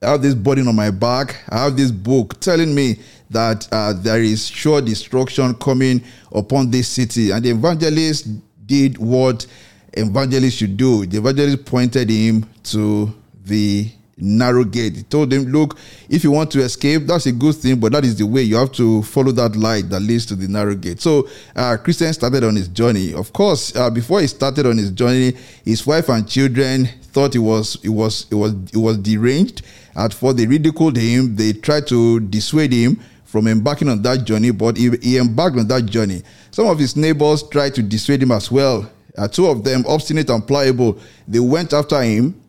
I 0.02 0.10
have 0.10 0.22
this 0.22 0.34
burden 0.34 0.66
on 0.66 0.74
my 0.74 0.90
back. 0.90 1.36
I 1.48 1.64
have 1.64 1.76
this 1.76 1.92
book 1.92 2.40
telling 2.40 2.74
me 2.74 2.98
that 3.30 3.68
uh, 3.70 3.92
there 3.92 4.22
is 4.22 4.48
sure 4.48 4.80
destruction 4.80 5.54
coming 5.54 6.02
upon 6.32 6.70
this 6.70 6.88
city. 6.88 7.30
And 7.30 7.44
the 7.44 7.50
evangelist 7.50 8.28
did 8.66 8.98
what 8.98 9.46
evangelists 9.92 10.54
should 10.54 10.76
do. 10.76 11.06
The 11.06 11.18
evangelist 11.18 11.64
pointed 11.64 12.10
him 12.10 12.44
to 12.64 13.14
the 13.44 13.90
narrow 14.20 14.64
gate. 14.64 14.96
He 14.96 15.02
told 15.02 15.30
them, 15.30 15.44
Look, 15.44 15.78
if 16.08 16.24
you 16.24 16.30
want 16.30 16.50
to 16.52 16.60
escape, 16.60 17.06
that's 17.06 17.26
a 17.26 17.32
good 17.32 17.54
thing, 17.54 17.78
but 17.80 17.92
that 17.92 18.04
is 18.04 18.16
the 18.16 18.26
way. 18.26 18.42
You 18.42 18.56
have 18.56 18.72
to 18.72 19.02
follow 19.02 19.32
that 19.32 19.56
light 19.56 19.88
that 19.90 20.00
leads 20.00 20.26
to 20.26 20.36
the 20.36 20.48
narrow 20.48 20.74
gate. 20.74 21.00
So, 21.00 21.28
uh, 21.56 21.76
Christian 21.76 22.12
started 22.12 22.44
on 22.44 22.56
his 22.56 22.68
journey. 22.68 23.14
Of 23.14 23.32
course, 23.32 23.74
uh, 23.76 23.90
before 23.90 24.20
he 24.20 24.26
started 24.26 24.66
on 24.66 24.78
his 24.78 24.90
journey, 24.90 25.34
his 25.64 25.86
wife 25.86 26.08
and 26.08 26.28
children 26.28 26.86
thought 27.12 27.32
he 27.32 27.38
was, 27.38 27.78
he 27.82 27.88
was, 27.88 28.26
he 28.28 28.34
was, 28.34 28.54
he 28.72 28.78
was 28.78 28.98
deranged. 28.98 29.62
At 29.96 30.14
first, 30.14 30.36
they 30.36 30.46
ridiculed 30.46 30.96
him, 30.96 31.36
they 31.36 31.52
tried 31.52 31.86
to 31.88 32.20
dissuade 32.20 32.72
him 32.72 33.00
from 33.24 33.46
embarking 33.46 33.88
on 33.88 34.00
that 34.02 34.24
journey, 34.24 34.50
but 34.50 34.76
he, 34.76 34.90
he 35.02 35.18
embarked 35.18 35.58
on 35.58 35.68
that 35.68 35.86
journey. 35.86 36.22
Some 36.50 36.66
of 36.66 36.78
his 36.78 36.96
neighbors 36.96 37.42
tried 37.42 37.74
to 37.74 37.82
dissuade 37.82 38.22
him 38.22 38.32
as 38.32 38.50
well. 38.50 38.90
Uh, 39.16 39.28
two 39.28 39.46
of 39.46 39.64
them, 39.64 39.84
obstinate 39.86 40.30
and 40.30 40.46
pliable, 40.46 40.98
they 41.26 41.40
went 41.40 41.72
after 41.72 42.00
him 42.00 42.40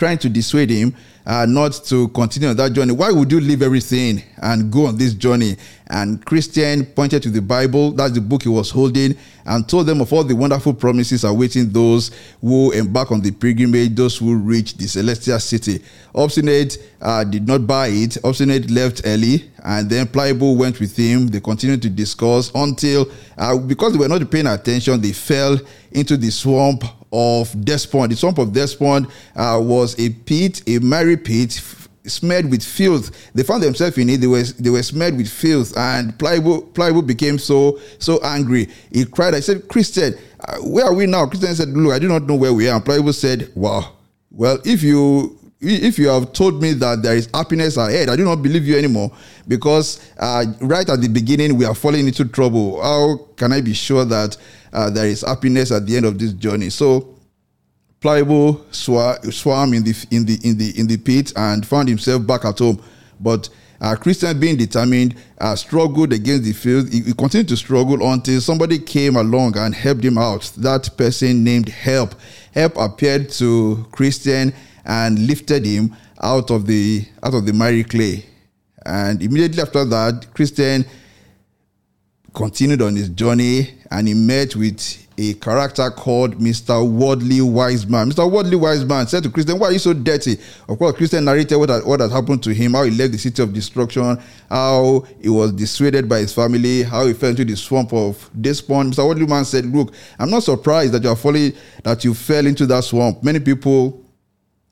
trying 0.00 0.16
to 0.16 0.30
dissuade 0.30 0.70
him 0.70 0.94
uh, 1.26 1.44
not 1.46 1.72
to 1.84 2.08
continue 2.08 2.48
on 2.48 2.56
that 2.56 2.72
journey. 2.72 2.92
Why 2.92 3.10
would 3.10 3.30
you 3.30 3.38
leave 3.38 3.60
everything 3.60 4.22
and 4.38 4.72
go 4.72 4.86
on 4.86 4.96
this 4.96 5.12
journey? 5.12 5.56
And 5.88 6.24
Christian 6.24 6.86
pointed 6.86 7.22
to 7.24 7.30
the 7.30 7.42
Bible, 7.42 7.92
that's 7.92 8.14
the 8.14 8.22
book 8.22 8.44
he 8.44 8.48
was 8.48 8.70
holding, 8.70 9.14
and 9.44 9.68
told 9.68 9.86
them 9.86 10.00
of 10.00 10.10
all 10.10 10.24
the 10.24 10.34
wonderful 10.34 10.72
promises 10.72 11.22
awaiting 11.24 11.68
those 11.70 12.12
who 12.40 12.72
embark 12.72 13.12
on 13.12 13.20
the 13.20 13.30
pilgrimage, 13.30 13.94
those 13.94 14.16
who 14.16 14.34
reach 14.36 14.78
the 14.78 14.88
celestial 14.88 15.38
city. 15.38 15.82
Obstinate 16.14 16.78
uh, 17.02 17.22
did 17.22 17.46
not 17.46 17.66
buy 17.66 17.88
it. 17.88 18.16
Obstinate 18.24 18.70
left 18.70 19.02
early, 19.04 19.50
and 19.64 19.90
then 19.90 20.06
Pliable 20.06 20.56
went 20.56 20.80
with 20.80 20.96
him. 20.96 21.28
They 21.28 21.40
continued 21.40 21.82
to 21.82 21.90
discuss 21.90 22.50
until, 22.54 23.06
uh, 23.36 23.58
because 23.58 23.92
they 23.92 23.98
were 23.98 24.08
not 24.08 24.30
paying 24.30 24.46
attention, 24.46 24.98
they 25.02 25.12
fell 25.12 25.58
into 25.92 26.16
the 26.16 26.30
swamp 26.30 26.84
of 27.12 27.52
Despond. 27.64 28.12
The 28.12 28.16
swamp 28.16 28.38
of 28.38 28.52
Despond 28.52 29.06
uh, 29.36 29.58
was 29.62 29.98
a 29.98 30.10
pit, 30.10 30.62
a 30.68 30.78
miry 30.78 31.16
pit, 31.16 31.60
smeared 32.04 32.50
with 32.50 32.62
filth. 32.62 33.30
They 33.34 33.42
found 33.42 33.62
themselves 33.62 33.98
in 33.98 34.08
it. 34.10 34.18
They 34.18 34.26
were 34.26 34.42
they 34.42 34.70
were 34.70 34.82
smeared 34.82 35.16
with 35.16 35.28
filth, 35.28 35.76
and 35.76 36.18
Pliable, 36.18 36.62
Pliable 36.62 37.02
became 37.02 37.38
so 37.38 37.78
so 37.98 38.20
angry. 38.22 38.68
He 38.92 39.04
cried. 39.04 39.34
I 39.34 39.40
said, 39.40 39.68
Christian, 39.68 40.14
uh, 40.40 40.58
where 40.58 40.86
are 40.86 40.94
we 40.94 41.06
now? 41.06 41.26
Christian 41.26 41.54
said, 41.54 41.68
Look, 41.68 41.92
I 41.92 41.98
do 41.98 42.08
not 42.08 42.22
know 42.22 42.36
where 42.36 42.52
we 42.52 42.68
are. 42.68 42.76
And 42.76 42.84
Pliable 42.84 43.12
said, 43.12 43.50
Wow. 43.54 43.96
Well, 44.30 44.58
if 44.64 44.82
you 44.82 45.36
if 45.60 45.98
you 45.98 46.08
have 46.08 46.32
told 46.32 46.62
me 46.62 46.72
that 46.72 47.02
there 47.02 47.14
is 47.14 47.28
happiness 47.34 47.76
ahead, 47.76 48.08
I 48.08 48.16
do 48.16 48.24
not 48.24 48.36
believe 48.36 48.66
you 48.66 48.78
anymore 48.78 49.12
because 49.46 50.00
uh, 50.18 50.44
right 50.62 50.88
at 50.88 51.02
the 51.02 51.08
beginning 51.08 51.58
we 51.58 51.66
are 51.66 51.74
falling 51.74 52.06
into 52.06 52.24
trouble. 52.24 52.82
How 52.82 53.16
can 53.36 53.52
I 53.52 53.60
be 53.60 53.74
sure 53.74 54.04
that 54.06 54.38
uh, 54.72 54.90
there 54.90 55.06
is 55.06 55.22
happiness 55.22 55.70
at 55.70 55.86
the 55.86 55.96
end 55.96 56.06
of 56.06 56.18
this 56.18 56.32
journey? 56.32 56.70
So 56.70 57.16
Pliable 58.00 58.64
swam 58.70 59.74
in 59.74 59.84
the 59.84 60.06
in 60.10 60.24
the 60.24 60.38
in 60.42 60.56
the 60.56 60.78
in 60.78 60.86
the 60.86 60.96
pit 60.96 61.32
and 61.36 61.66
found 61.66 61.88
himself 61.88 62.26
back 62.26 62.44
at 62.44 62.58
home, 62.58 62.82
but. 63.20 63.48
Uh, 63.82 63.96
Christian, 63.96 64.38
being 64.38 64.58
determined, 64.58 65.14
uh, 65.40 65.56
struggled 65.56 66.12
against 66.12 66.44
the 66.44 66.52
field. 66.52 66.92
He, 66.92 67.00
he, 67.00 67.14
continued 67.14 67.48
to 67.48 67.56
struggle 67.56 68.12
until 68.12 68.38
somebody 68.42 68.78
came 68.78 69.16
along 69.16 69.56
and 69.56 69.74
helped 69.74 70.04
him 70.04 70.18
out. 70.18 70.52
That 70.58 70.90
person 70.98 71.42
named 71.42 71.70
Help. 71.70 72.14
Help 72.52 72.76
appeared 72.76 73.30
to 73.30 73.86
Christian 73.90 74.52
and 74.84 75.26
lifted 75.26 75.64
him 75.64 75.96
out 76.22 76.50
of 76.50 76.66
the 76.66 77.06
out 77.22 77.32
of 77.32 77.46
the 77.46 77.54
miry 77.54 77.84
clay. 77.84 78.26
And 78.84 79.22
immediately 79.22 79.62
after 79.62 79.86
that, 79.86 80.26
Christian 80.34 80.84
continued 82.34 82.82
on 82.82 82.96
his 82.96 83.08
journey 83.08 83.74
and 83.90 84.06
he 84.06 84.14
met 84.14 84.54
with 84.54 85.06
a 85.18 85.34
character 85.34 85.90
called 85.90 86.38
Mr. 86.38 86.88
Worldly 86.88 87.42
Wiseman. 87.42 88.10
Mr. 88.10 88.30
Worldly 88.30 88.56
Wiseman 88.56 89.06
said 89.06 89.22
to 89.24 89.30
Christian, 89.30 89.58
Why 89.58 89.68
are 89.68 89.72
you 89.72 89.78
so 89.78 89.92
dirty? 89.92 90.38
Of 90.66 90.78
course, 90.78 90.96
Christian 90.96 91.24
narrated 91.26 91.56
what 91.58 91.68
had, 91.68 91.84
what 91.84 92.00
had 92.00 92.10
happened 92.10 92.42
to 92.44 92.54
him, 92.54 92.72
how 92.72 92.84
he 92.84 92.90
left 92.90 93.12
the 93.12 93.18
city 93.18 93.42
of 93.42 93.52
destruction, 93.52 94.18
how 94.48 95.04
he 95.20 95.28
was 95.28 95.52
dissuaded 95.52 96.08
by 96.08 96.20
his 96.20 96.32
family, 96.32 96.84
how 96.84 97.06
he 97.06 97.12
fell 97.12 97.30
into 97.30 97.44
the 97.44 97.56
swamp 97.56 97.92
of 97.92 98.30
despond. 98.40 98.94
Mr. 98.94 99.06
Worldly 99.06 99.26
Man 99.26 99.44
said, 99.44 99.66
Look, 99.66 99.92
I'm 100.18 100.30
not 100.30 100.42
surprised 100.42 100.92
that 100.92 101.02
you 101.02 101.10
are 101.10 101.16
falling, 101.16 101.52
that 101.82 102.02
you 102.04 102.14
fell 102.14 102.46
into 102.46 102.64
that 102.66 102.84
swamp. 102.84 103.22
Many 103.22 103.40
people 103.40 104.02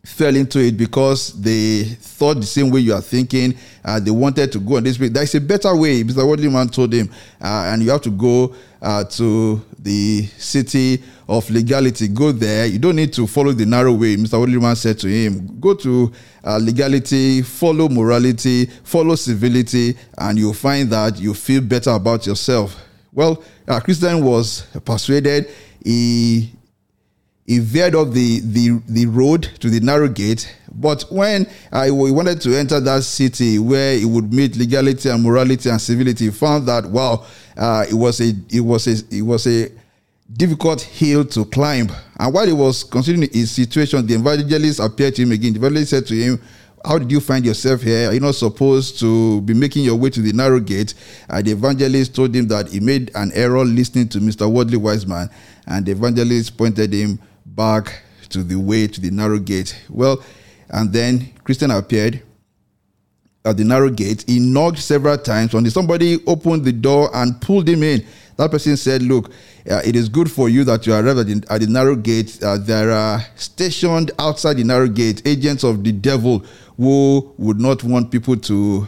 fell 0.08 0.34
into 0.34 0.58
it 0.58 0.76
because 0.76 1.40
they 1.40 1.84
thought 1.84 2.34
the 2.34 2.46
same 2.46 2.70
way 2.70 2.80
you 2.80 2.94
are 2.94 3.00
thinking. 3.00 3.54
Uh, 3.84 4.00
they 4.00 4.10
wanted 4.10 4.50
to 4.50 4.58
go 4.58 4.76
on 4.76 4.82
this 4.82 4.98
way. 4.98 5.08
There 5.08 5.22
is 5.22 5.34
a 5.34 5.40
better 5.40 5.76
way. 5.76 6.02
Mr. 6.02 6.26
Worldly 6.26 6.48
Man 6.48 6.68
told 6.68 6.92
him, 6.92 7.10
uh, 7.40 7.70
and 7.72 7.82
you 7.82 7.90
have 7.90 8.00
to 8.02 8.10
go 8.10 8.54
uh, 8.82 9.04
to 9.04 9.64
the 9.78 10.22
city 10.38 11.02
of 11.28 11.48
legality. 11.50 12.08
Go 12.08 12.32
there. 12.32 12.66
You 12.66 12.78
don't 12.78 12.96
need 12.96 13.12
to 13.12 13.26
follow 13.26 13.52
the 13.52 13.66
narrow 13.66 13.92
way. 13.92 14.16
Mr. 14.16 14.40
Worldly 14.40 14.58
Man 14.58 14.76
said 14.76 14.98
to 15.00 15.08
him, 15.08 15.60
go 15.60 15.74
to 15.74 16.10
uh, 16.42 16.58
legality, 16.60 17.42
follow 17.42 17.88
morality, 17.88 18.66
follow 18.82 19.14
civility, 19.14 19.96
and 20.16 20.38
you'll 20.38 20.54
find 20.54 20.90
that 20.90 21.20
you 21.20 21.34
feel 21.34 21.60
better 21.60 21.90
about 21.90 22.26
yourself. 22.26 22.76
Well, 23.12 23.42
Christian 23.84 24.24
was 24.24 24.62
persuaded. 24.84 25.50
He 25.84 26.52
he 27.48 27.60
veered 27.60 27.94
off 27.94 28.12
the, 28.12 28.40
the, 28.40 28.80
the 28.88 29.06
road 29.06 29.42
to 29.60 29.70
the 29.70 29.80
narrow 29.80 30.06
gate. 30.06 30.54
But 30.70 31.06
when 31.10 31.46
he 31.72 31.90
wanted 31.90 32.42
to 32.42 32.54
enter 32.54 32.78
that 32.78 33.04
city 33.04 33.58
where 33.58 33.96
he 33.96 34.04
would 34.04 34.30
meet 34.32 34.54
legality 34.56 35.08
and 35.08 35.22
morality 35.22 35.70
and 35.70 35.80
civility, 35.80 36.26
he 36.26 36.30
found 36.30 36.68
that 36.68 36.84
wow, 36.84 37.24
uh, 37.56 37.86
it 37.88 37.94
was 37.94 38.20
a 38.20 38.34
it 38.50 38.60
was 38.60 38.86
a 38.86 39.16
it 39.16 39.22
was 39.22 39.46
a 39.46 39.72
difficult 40.30 40.82
hill 40.82 41.24
to 41.24 41.46
climb. 41.46 41.88
And 42.20 42.34
while 42.34 42.46
he 42.46 42.52
was 42.52 42.84
considering 42.84 43.30
his 43.32 43.50
situation, 43.50 44.06
the 44.06 44.16
evangelist 44.16 44.78
appeared 44.78 45.14
to 45.14 45.22
him 45.22 45.32
again. 45.32 45.54
The 45.54 45.58
evangelist 45.58 45.90
said 45.90 46.06
to 46.08 46.14
him, 46.14 46.42
how 46.84 46.98
did 46.98 47.10
you 47.10 47.18
find 47.18 47.46
yourself 47.46 47.80
here? 47.80 48.10
Are 48.10 48.14
you 48.14 48.20
not 48.20 48.34
supposed 48.34 49.00
to 49.00 49.40
be 49.40 49.54
making 49.54 49.84
your 49.84 49.96
way 49.96 50.10
to 50.10 50.20
the 50.20 50.32
narrow 50.34 50.60
gate? 50.60 50.92
And 51.28 51.46
the 51.46 51.52
evangelist 51.52 52.14
told 52.14 52.34
him 52.34 52.46
that 52.48 52.68
he 52.68 52.78
made 52.78 53.10
an 53.14 53.32
error 53.34 53.64
listening 53.64 54.08
to 54.10 54.18
Mr. 54.18 54.48
Worldly 54.52 54.76
Wiseman. 54.76 55.30
And 55.66 55.86
the 55.86 55.92
evangelist 55.92 56.56
pointed 56.56 56.92
him 56.92 57.18
back 57.58 58.02
to 58.28 58.44
the 58.44 58.54
way 58.54 58.86
to 58.86 59.00
the 59.00 59.10
narrow 59.10 59.38
gate. 59.38 59.76
Well, 59.90 60.22
and 60.70 60.92
then 60.92 61.32
Christian 61.42 61.72
appeared 61.72 62.22
at 63.44 63.56
the 63.56 63.64
narrow 63.64 63.90
gate. 63.90 64.24
He 64.28 64.38
knocked 64.38 64.78
several 64.78 65.18
times. 65.18 65.52
When 65.52 65.68
somebody 65.68 66.24
opened 66.26 66.64
the 66.64 66.72
door 66.72 67.10
and 67.12 67.40
pulled 67.40 67.68
him 67.68 67.82
in, 67.82 68.06
that 68.36 68.52
person 68.52 68.76
said, 68.76 69.02
Look, 69.02 69.30
uh, 69.68 69.80
it 69.84 69.96
is 69.96 70.08
good 70.08 70.30
for 70.30 70.48
you 70.48 70.62
that 70.64 70.86
you 70.86 70.94
arrived 70.94 71.18
at 71.18 71.26
the, 71.26 71.44
at 71.50 71.60
the 71.60 71.66
narrow 71.66 71.96
gate. 71.96 72.38
Uh, 72.42 72.58
there 72.58 72.92
are 72.92 73.20
stationed 73.34 74.12
outside 74.20 74.54
the 74.54 74.64
narrow 74.64 74.86
gate 74.86 75.26
agents 75.26 75.64
of 75.64 75.82
the 75.82 75.90
devil 75.90 76.44
who 76.76 77.34
would 77.38 77.58
not 77.58 77.82
want 77.82 78.12
people 78.12 78.36
to 78.36 78.86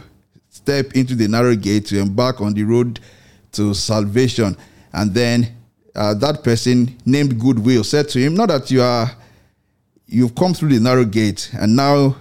step 0.49 0.93
into 0.93 1.15
the 1.15 1.27
narrow 1.27 1.55
gate 1.55 1.87
to 1.87 1.99
embark 1.99 2.39
on 2.39 2.53
the 2.53 2.63
road 2.63 3.01
to 3.51 3.73
salvation. 3.73 4.55
And 4.93 5.13
then 5.13 5.57
uh, 5.95 6.13
that 6.15 6.43
person 6.43 6.97
named 7.05 7.39
Goodwill 7.39 7.83
said 7.83 8.09
to 8.09 8.19
him, 8.19 8.35
Not 8.35 8.49
that 8.49 8.71
you 8.71 8.81
are 8.81 9.11
you've 10.07 10.35
come 10.35 10.53
through 10.53 10.69
the 10.69 10.79
narrow 10.79 11.05
gate 11.05 11.49
and 11.53 11.75
now 11.75 12.15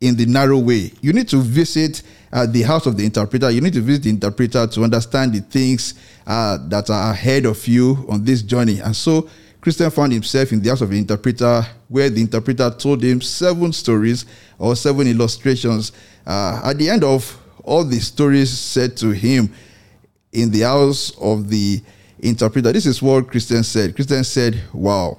in 0.00 0.16
the 0.16 0.26
narrow 0.26 0.58
way. 0.58 0.92
You 1.00 1.12
need 1.12 1.28
to 1.28 1.38
visit 1.38 2.02
uh, 2.32 2.46
the 2.46 2.62
house 2.62 2.86
of 2.86 2.96
the 2.96 3.04
interpreter. 3.04 3.50
You 3.50 3.60
need 3.60 3.74
to 3.74 3.80
visit 3.80 4.04
the 4.04 4.10
interpreter 4.10 4.66
to 4.66 4.82
understand 4.82 5.32
the 5.32 5.40
things 5.40 5.94
uh, 6.26 6.58
that 6.68 6.90
are 6.90 7.12
ahead 7.12 7.46
of 7.46 7.66
you 7.66 8.04
on 8.08 8.24
this 8.24 8.42
journey. 8.42 8.80
And 8.80 8.94
so 8.94 9.28
Christian 9.60 9.90
found 9.90 10.12
himself 10.12 10.52
in 10.52 10.60
the 10.60 10.68
house 10.68 10.80
of 10.80 10.90
the 10.90 10.98
interpreter, 10.98 11.66
where 11.88 12.10
the 12.10 12.20
interpreter 12.20 12.70
told 12.70 13.02
him 13.02 13.20
seven 13.20 13.72
stories 13.72 14.26
or 14.58 14.76
seven 14.76 15.06
illustrations. 15.06 15.92
Uh, 16.26 16.60
at 16.64 16.78
the 16.78 16.90
end 16.90 17.04
of 17.04 17.36
all 17.64 17.84
the 17.84 17.98
stories 17.98 18.50
said 18.50 18.96
to 18.98 19.10
him 19.10 19.52
in 20.32 20.50
the 20.50 20.60
house 20.60 21.10
of 21.20 21.48
the 21.48 21.82
interpreter, 22.18 22.72
this 22.72 22.86
is 22.86 23.02
what 23.02 23.28
Christian 23.28 23.62
said. 23.62 23.94
Christian 23.94 24.24
said, 24.24 24.60
Wow, 24.72 25.18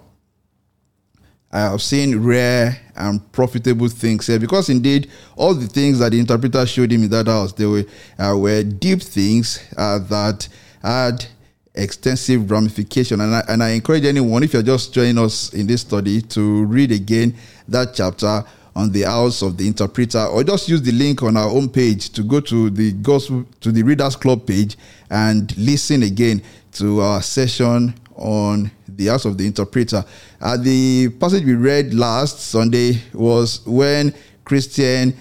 I 1.51 1.61
have 1.61 1.81
seen 1.81 2.21
rare 2.23 2.79
and 2.95 3.31
profitable 3.31 3.87
things 3.87 4.27
here. 4.27 4.39
Because 4.39 4.69
indeed 4.69 5.09
all 5.35 5.53
the 5.53 5.67
things 5.67 5.99
that 5.99 6.11
the 6.11 6.19
interpreter 6.19 6.65
showed 6.65 6.91
him 6.91 7.03
in 7.03 7.09
that 7.09 7.27
house 7.27 7.53
they 7.53 7.65
were 7.65 7.85
uh, 8.19 8.35
were 8.37 8.63
deep 8.63 9.01
things 9.01 9.63
uh, 9.77 9.99
that 9.99 10.47
had 10.81 11.25
extensive 11.73 12.49
ramification. 12.49 13.21
And 13.21 13.35
I, 13.35 13.43
and 13.47 13.63
I 13.63 13.69
encourage 13.69 14.03
anyone 14.05 14.43
if 14.43 14.53
you're 14.53 14.63
just 14.63 14.93
joining 14.93 15.17
us 15.19 15.53
in 15.53 15.67
this 15.67 15.81
study 15.81 16.21
to 16.21 16.65
read 16.65 16.91
again 16.91 17.35
that 17.67 17.93
chapter 17.93 18.43
on 18.77 18.91
the 18.91 19.01
house 19.01 19.41
of 19.41 19.57
the 19.57 19.65
interpreter 19.65 20.23
or 20.27 20.43
just 20.43 20.69
use 20.69 20.83
the 20.83 20.91
link 20.91 21.23
on 21.23 21.35
our 21.35 21.49
homepage 21.49 22.13
to 22.13 22.21
go 22.21 22.39
to 22.39 22.69
the 22.69 22.91
gospel 22.91 23.43
to 23.59 23.71
the 23.71 23.81
readers 23.81 24.15
club 24.15 24.45
page 24.45 24.77
and 25.09 25.57
listen 25.57 26.03
again 26.03 26.39
to 26.71 27.01
our 27.01 27.19
session 27.23 27.91
on 28.15 28.69
the 28.87 29.07
house 29.07 29.25
of 29.25 29.35
the 29.35 29.47
interpreter. 29.47 30.05
Uh, 30.39 30.57
the 30.57 31.09
passage 31.19 31.43
we 31.43 31.55
read 31.55 31.91
last 31.95 32.39
Sunday 32.39 33.01
was 33.13 33.65
when 33.65 34.13
Christian 34.45 35.17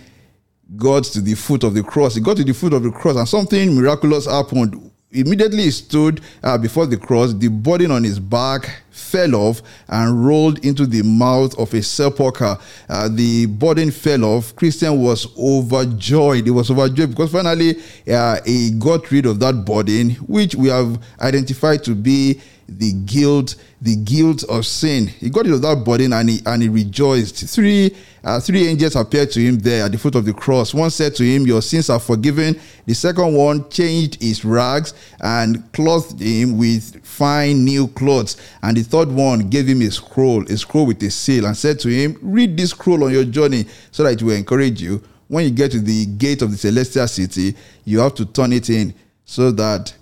got 0.76 1.04
to 1.04 1.22
the 1.22 1.34
foot 1.34 1.64
of 1.64 1.72
the 1.72 1.82
cross. 1.82 2.14
He 2.14 2.20
got 2.20 2.36
to 2.36 2.44
the 2.44 2.52
foot 2.52 2.74
of 2.74 2.82
the 2.82 2.90
cross 2.90 3.16
and 3.16 3.26
something 3.26 3.74
miraculous 3.74 4.26
happened. 4.26 4.90
Immediately 5.12 5.62
he 5.62 5.70
stood 5.70 6.20
uh, 6.42 6.58
before 6.58 6.86
the 6.86 6.96
cross, 6.96 7.32
the 7.32 7.48
burden 7.48 7.92
on 7.92 8.02
his 8.02 8.18
back 8.18 8.82
fell 8.90 9.36
off 9.36 9.62
and 9.88 10.26
rolled 10.26 10.64
into 10.64 10.84
the 10.84 11.02
mouth 11.02 11.56
of 11.58 11.72
a 11.74 11.82
sepulchre. 11.82 12.58
Uh, 12.88 13.08
the 13.08 13.46
burden 13.46 13.92
fell 13.92 14.24
off. 14.24 14.56
Christian 14.56 15.00
was 15.00 15.28
overjoyed. 15.38 16.44
He 16.44 16.50
was 16.50 16.70
overjoyed 16.72 17.10
because 17.10 17.30
finally 17.30 17.76
uh, 18.10 18.40
he 18.44 18.72
got 18.72 19.08
rid 19.12 19.26
of 19.26 19.38
that 19.40 19.64
burden, 19.64 20.10
which 20.26 20.56
we 20.56 20.68
have 20.68 21.00
identified 21.20 21.84
to 21.84 21.94
be 21.94 22.40
the 22.68 22.92
guilt, 22.92 23.54
the 23.80 23.96
guilt 23.96 24.44
of 24.44 24.66
sin. 24.66 25.06
He 25.06 25.30
got 25.30 25.44
rid 25.44 25.54
of 25.54 25.62
that 25.62 25.84
burden 25.84 26.12
and 26.12 26.28
he 26.28 26.40
and 26.44 26.62
he 26.62 26.68
rejoiced. 26.68 27.48
Three 27.48 27.94
uh, 28.24 28.40
three 28.40 28.66
angels 28.66 28.96
appeared 28.96 29.30
to 29.30 29.40
him 29.40 29.58
there 29.58 29.84
at 29.84 29.92
the 29.92 29.98
foot 29.98 30.16
of 30.16 30.24
the 30.24 30.32
cross. 30.32 30.74
One 30.74 30.90
said 30.90 31.14
to 31.14 31.24
him, 31.24 31.46
Your 31.46 31.62
sins 31.62 31.88
are 31.88 32.00
forgiven. 32.00 32.58
The 32.84 32.94
second 32.94 33.34
one 33.34 33.70
changed 33.70 34.20
his 34.20 34.44
rags 34.44 34.94
and 35.20 35.70
clothed 35.72 36.20
him 36.20 36.58
with 36.58 37.04
fine 37.06 37.64
new 37.64 37.86
clothes. 37.86 38.36
And 38.62 38.76
the 38.76 38.82
third 38.82 39.12
one 39.12 39.48
gave 39.48 39.68
him 39.68 39.80
a 39.82 39.90
scroll, 39.92 40.42
a 40.50 40.56
scroll 40.56 40.86
with 40.86 41.02
a 41.04 41.10
seal, 41.10 41.46
and 41.46 41.56
said 41.56 41.78
to 41.80 41.88
him, 41.88 42.18
Read 42.20 42.56
this 42.56 42.70
scroll 42.70 43.04
on 43.04 43.12
your 43.12 43.24
journey 43.24 43.66
so 43.92 44.02
that 44.02 44.14
it 44.14 44.22
will 44.22 44.34
encourage 44.34 44.82
you. 44.82 45.02
When 45.28 45.44
you 45.44 45.50
get 45.50 45.70
to 45.72 45.80
the 45.80 46.06
gate 46.06 46.42
of 46.42 46.50
the 46.50 46.56
celestial 46.56 47.06
city, 47.06 47.54
you 47.84 48.00
have 48.00 48.14
to 48.14 48.24
turn 48.24 48.52
it 48.52 48.70
in 48.70 48.92
so 49.24 49.50
that 49.52 49.94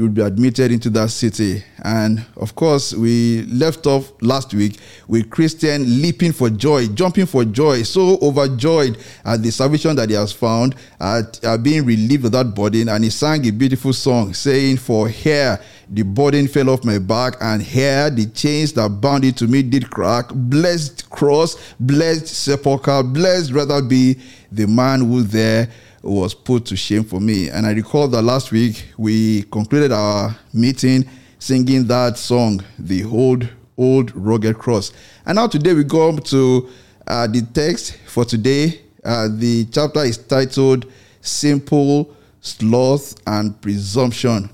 you 0.00 0.06
will 0.06 0.12
be 0.14 0.22
admitted 0.22 0.72
into 0.72 0.88
that 0.88 1.10
city. 1.10 1.62
And 1.84 2.24
of 2.38 2.54
course, 2.54 2.94
we 2.94 3.42
left 3.42 3.86
off 3.86 4.10
last 4.22 4.54
week 4.54 4.78
with 5.06 5.28
Christian 5.28 6.00
leaping 6.00 6.32
for 6.32 6.48
joy, 6.48 6.86
jumping 6.86 7.26
for 7.26 7.44
joy, 7.44 7.82
so 7.82 8.18
overjoyed 8.22 8.96
at 9.26 9.42
the 9.42 9.50
salvation 9.52 9.96
that 9.96 10.08
he 10.08 10.14
has 10.14 10.32
found, 10.32 10.74
at 10.98 11.44
uh, 11.44 11.58
being 11.58 11.84
relieved 11.84 12.24
of 12.24 12.32
that 12.32 12.54
burden. 12.54 12.88
And 12.88 13.04
he 13.04 13.10
sang 13.10 13.46
a 13.46 13.50
beautiful 13.50 13.92
song 13.92 14.32
saying, 14.32 14.78
For 14.78 15.06
here 15.06 15.60
the 15.90 16.02
burden 16.02 16.48
fell 16.48 16.70
off 16.70 16.82
my 16.82 16.98
back, 16.98 17.34
and 17.42 17.60
here 17.60 18.08
the 18.08 18.24
chains 18.24 18.72
that 18.74 18.88
bound 19.02 19.26
it 19.26 19.36
to 19.36 19.48
me 19.48 19.62
did 19.62 19.90
crack. 19.90 20.30
Blessed 20.32 21.10
cross, 21.10 21.74
blessed 21.78 22.26
sepulchre, 22.26 23.02
blessed 23.02 23.52
rather 23.52 23.82
be 23.82 24.18
the 24.50 24.66
man 24.66 25.00
who 25.00 25.22
there 25.24 25.68
was 26.02 26.34
put 26.34 26.64
to 26.66 26.76
shame 26.76 27.04
for 27.04 27.20
me. 27.20 27.48
And 27.48 27.66
I 27.66 27.72
recall 27.72 28.08
that 28.08 28.22
last 28.22 28.52
week 28.52 28.92
we 28.96 29.42
concluded 29.44 29.92
our 29.92 30.36
meeting 30.52 31.08
singing 31.38 31.86
that 31.86 32.16
song, 32.16 32.62
The 32.78 33.04
Old, 33.04 33.48
Old 33.76 34.14
Rugged 34.14 34.58
Cross. 34.58 34.92
And 35.26 35.36
now 35.36 35.46
today 35.46 35.74
we 35.74 35.84
go 35.84 36.16
to 36.16 36.68
uh, 37.06 37.26
the 37.26 37.42
text 37.42 37.98
for 38.06 38.24
today. 38.24 38.82
Uh, 39.02 39.28
the 39.30 39.66
chapter 39.66 40.00
is 40.00 40.18
titled 40.18 40.86
Simple 41.20 42.14
Sloth 42.40 43.14
and 43.26 43.60
Presumption. 43.60 44.50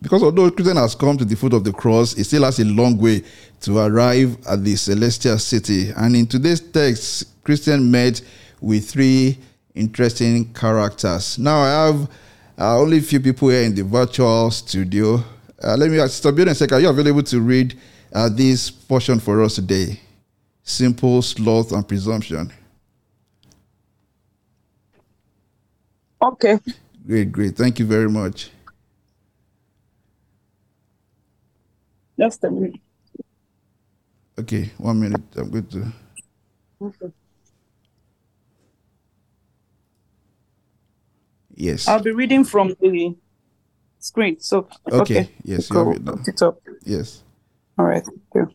Because 0.00 0.22
although 0.22 0.50
Christian 0.50 0.76
has 0.76 0.94
come 0.94 1.16
to 1.16 1.24
the 1.24 1.34
foot 1.34 1.54
of 1.54 1.64
the 1.64 1.72
cross, 1.72 2.14
he 2.14 2.24
still 2.24 2.44
has 2.44 2.58
a 2.60 2.64
long 2.64 2.98
way 2.98 3.22
to 3.62 3.78
arrive 3.78 4.36
at 4.46 4.62
the 4.62 4.76
celestial 4.76 5.38
city. 5.38 5.90
And 5.96 6.14
in 6.14 6.26
today's 6.26 6.60
text, 6.60 7.42
Christian 7.42 7.90
met 7.90 8.20
with 8.60 8.90
three 8.90 9.38
interesting 9.74 10.52
characters. 10.54 11.38
Now 11.38 11.58
I 11.58 11.86
have 11.86 12.10
uh, 12.58 12.78
only 12.78 12.98
a 12.98 13.02
few 13.02 13.20
people 13.20 13.48
here 13.48 13.62
in 13.62 13.74
the 13.74 13.82
virtual 13.82 14.50
studio. 14.50 15.22
Uh, 15.62 15.76
let 15.76 15.90
me 15.90 15.98
ask 15.98 16.12
Sister 16.12 16.32
Bill 16.32 16.48
and 16.48 16.72
Are 16.72 16.80
you 16.80 16.88
available 16.88 17.22
to 17.24 17.40
read 17.40 17.78
uh, 18.12 18.28
this 18.28 18.70
portion 18.70 19.18
for 19.18 19.42
us 19.42 19.56
today? 19.56 20.00
Simple 20.62 21.20
sloth 21.22 21.72
and 21.72 21.86
presumption. 21.86 22.52
Okay. 26.22 26.58
Great, 27.06 27.32
great. 27.32 27.56
Thank 27.56 27.78
you 27.78 27.84
very 27.84 28.08
much. 28.08 28.50
Just 32.18 32.44
a 32.44 32.50
minute. 32.50 32.80
Okay, 34.38 34.70
one 34.78 35.00
minute. 35.00 35.20
I'm 35.36 35.50
going 35.50 35.66
to. 35.66 35.92
Okay. 36.80 37.12
Yes. 41.56 41.88
I'll 41.88 42.02
be 42.02 42.12
reading 42.12 42.44
from 42.44 42.74
the 42.80 43.16
screen. 43.98 44.40
So 44.40 44.68
okay, 44.90 44.98
okay. 44.98 45.30
yes, 45.44 45.70
you 45.70 45.78
have 45.78 45.96
it 45.96 46.04
now. 46.04 46.18
It 46.26 46.42
up. 46.42 46.60
Yes. 46.84 47.22
All 47.78 47.86
right. 47.86 48.04
Thank 48.04 48.20
you. 48.34 48.50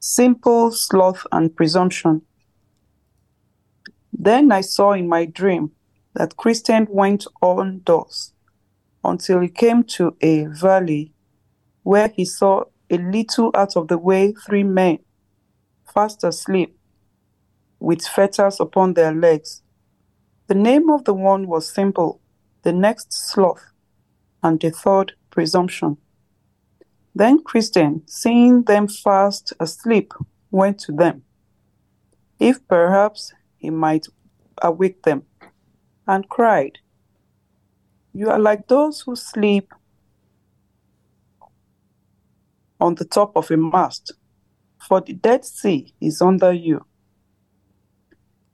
Simple 0.00 0.70
sloth 0.70 1.26
and 1.32 1.54
presumption. 1.54 2.22
Then 4.12 4.50
I 4.52 4.62
saw 4.62 4.92
in 4.92 5.08
my 5.08 5.26
dream 5.26 5.72
that 6.14 6.36
Christian 6.36 6.86
went 6.90 7.26
on 7.40 7.80
doors 7.80 8.32
until 9.04 9.40
he 9.40 9.48
came 9.48 9.84
to 9.84 10.16
a 10.20 10.46
valley 10.46 11.12
where 11.82 12.08
he 12.08 12.24
saw 12.24 12.64
a 12.90 12.98
little 12.98 13.50
out 13.54 13.76
of 13.76 13.88
the 13.88 13.98
way 13.98 14.34
three 14.46 14.64
men 14.64 14.98
fast 15.92 16.24
asleep 16.24 16.77
with 17.80 18.02
fetters 18.02 18.60
upon 18.60 18.94
their 18.94 19.14
legs. 19.14 19.62
The 20.46 20.54
name 20.54 20.90
of 20.90 21.04
the 21.04 21.14
one 21.14 21.46
was 21.46 21.72
simple, 21.72 22.20
the 22.62 22.72
next 22.72 23.12
sloth, 23.12 23.64
and 24.42 24.60
the 24.60 24.70
third 24.70 25.12
presumption. 25.30 25.98
Then 27.14 27.42
Christian, 27.42 28.02
seeing 28.06 28.62
them 28.62 28.88
fast 28.88 29.52
asleep, 29.60 30.12
went 30.50 30.78
to 30.80 30.92
them, 30.92 31.22
if 32.38 32.66
perhaps 32.68 33.32
he 33.56 33.70
might 33.70 34.06
awake 34.62 35.02
them, 35.02 35.24
and 36.06 36.28
cried, 36.28 36.78
You 38.12 38.30
are 38.30 38.38
like 38.38 38.68
those 38.68 39.00
who 39.02 39.16
sleep 39.16 39.72
on 42.80 42.94
the 42.94 43.04
top 43.04 43.36
of 43.36 43.50
a 43.50 43.56
mast, 43.56 44.12
for 44.78 45.00
the 45.00 45.12
Dead 45.12 45.44
Sea 45.44 45.92
is 46.00 46.22
under 46.22 46.52
you, 46.52 46.84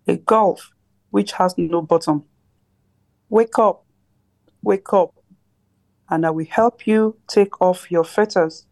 a 0.07 0.17
gulf 0.17 0.71
which 1.11 1.33
has 1.33 1.57
no 1.57 1.81
bottom. 1.83 2.25
Wake 3.29 3.59
up, 3.59 3.85
wake 4.63 4.93
up, 4.93 5.15
and 6.09 6.27
I 6.27 6.31
will 6.31 6.47
help 6.49 6.87
you 6.87 7.17
take 7.27 7.61
off 7.61 7.91
your 7.91 8.05
fetters. 8.05 8.67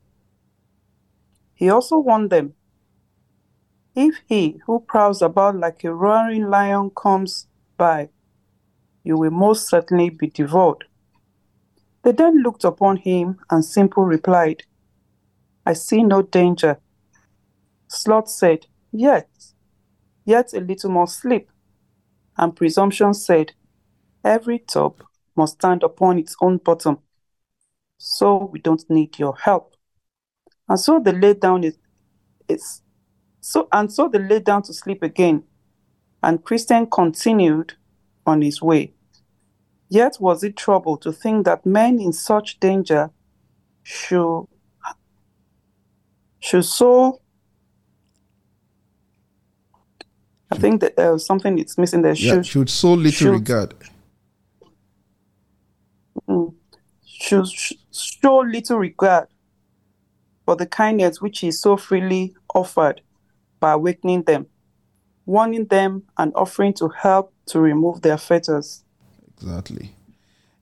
He 1.55 1.71
also 1.71 1.99
warned 1.99 2.31
them 2.31 2.55
If 3.95 4.17
he 4.29 4.61
who 4.67 4.81
prowls 4.81 5.23
about 5.23 5.57
like 5.57 5.85
a 5.85 5.95
roaring 5.95 6.49
lion 6.49 6.91
comes 6.91 7.47
by, 7.77 8.11
you 9.05 9.17
will 9.17 9.31
most 9.31 9.69
certainly 9.69 10.11
be 10.11 10.29
devoured. 10.29 10.85
They 12.03 12.13
then 12.13 12.43
looked 12.43 12.65
upon 12.65 12.97
him 12.97 13.39
and 13.51 13.65
simply 13.65 14.05
replied, 14.05 14.65
I 15.65 15.75
see 15.75 16.03
no 16.03 16.23
danger. 16.23 16.79
Sloth 17.89 18.29
said, 18.29 18.67
Yet, 18.91 19.29
yet 20.25 20.53
a 20.55 20.61
little 20.61 20.91
more 20.91 21.07
sleep. 21.07 21.51
And 22.37 22.57
presumption 22.57 23.15
said, 23.15 23.53
Every 24.25 24.59
top 24.59 25.03
must 25.37 25.55
stand 25.55 25.83
upon 25.83 26.19
its 26.19 26.37
own 26.41 26.59
bottom. 26.59 26.99
So 27.99 28.49
we 28.53 28.61
don't 28.61 28.85
need 28.89 29.19
your 29.19 29.37
help. 29.37 29.75
And 30.69 30.79
so 30.79 31.01
they 31.01 31.13
lay 31.13 31.35
down 31.35 31.65
it, 31.65 31.77
it's 32.49 32.83
so 33.41 33.69
and 33.73 33.93
so 33.93 34.09
they 34.09 34.19
lay 34.19 34.41
down 34.41 34.63
to 34.63 34.75
sleep 34.75 35.03
again. 35.03 35.45
And 36.23 36.45
Christian 36.45 36.87
continued 36.87 37.75
on 38.27 38.43
his 38.43 38.63
way. 38.63 38.95
Yet 39.89 40.17
was 40.21 40.43
it 40.45 40.57
trouble 40.57 40.97
to 40.99 41.13
think 41.13 41.45
that 41.45 41.67
men 41.67 42.01
in 42.01 42.13
such 42.13 42.61
danger 42.61 43.11
should 43.83 44.47
should 46.41 46.65
so 46.65 47.22
I 50.53 50.59
think 50.59 50.81
that 50.83 50.99
uh, 50.99 51.19
something 51.19 51.59
is 51.59 51.79
missing 51.79 52.03
there. 52.03 52.13
Yeah, 52.15 52.35
Should, 52.35 52.47
should 52.47 52.71
so 52.71 52.93
little 52.95 53.11
should- 53.13 53.33
regard. 53.33 53.75
mm, 56.29 56.53
should 57.07 57.47
show 57.93 58.39
little 58.41 58.79
regard 58.79 59.29
for 60.45 60.57
the 60.57 60.67
kindness 60.67 61.21
which 61.21 61.43
is 61.45 61.61
so 61.61 61.77
freely 61.77 62.35
offered 62.55 63.01
by 63.61 63.73
awakening 63.73 64.25
them, 64.25 64.47
warning 65.25 65.67
them, 65.67 66.03
and 66.19 66.33
offering 66.35 66.75
to 66.75 66.89
help 66.89 67.33
to 67.47 67.61
remove 67.61 68.03
their 68.03 68.19
fetters. 68.19 68.85
Exactly. 69.37 69.95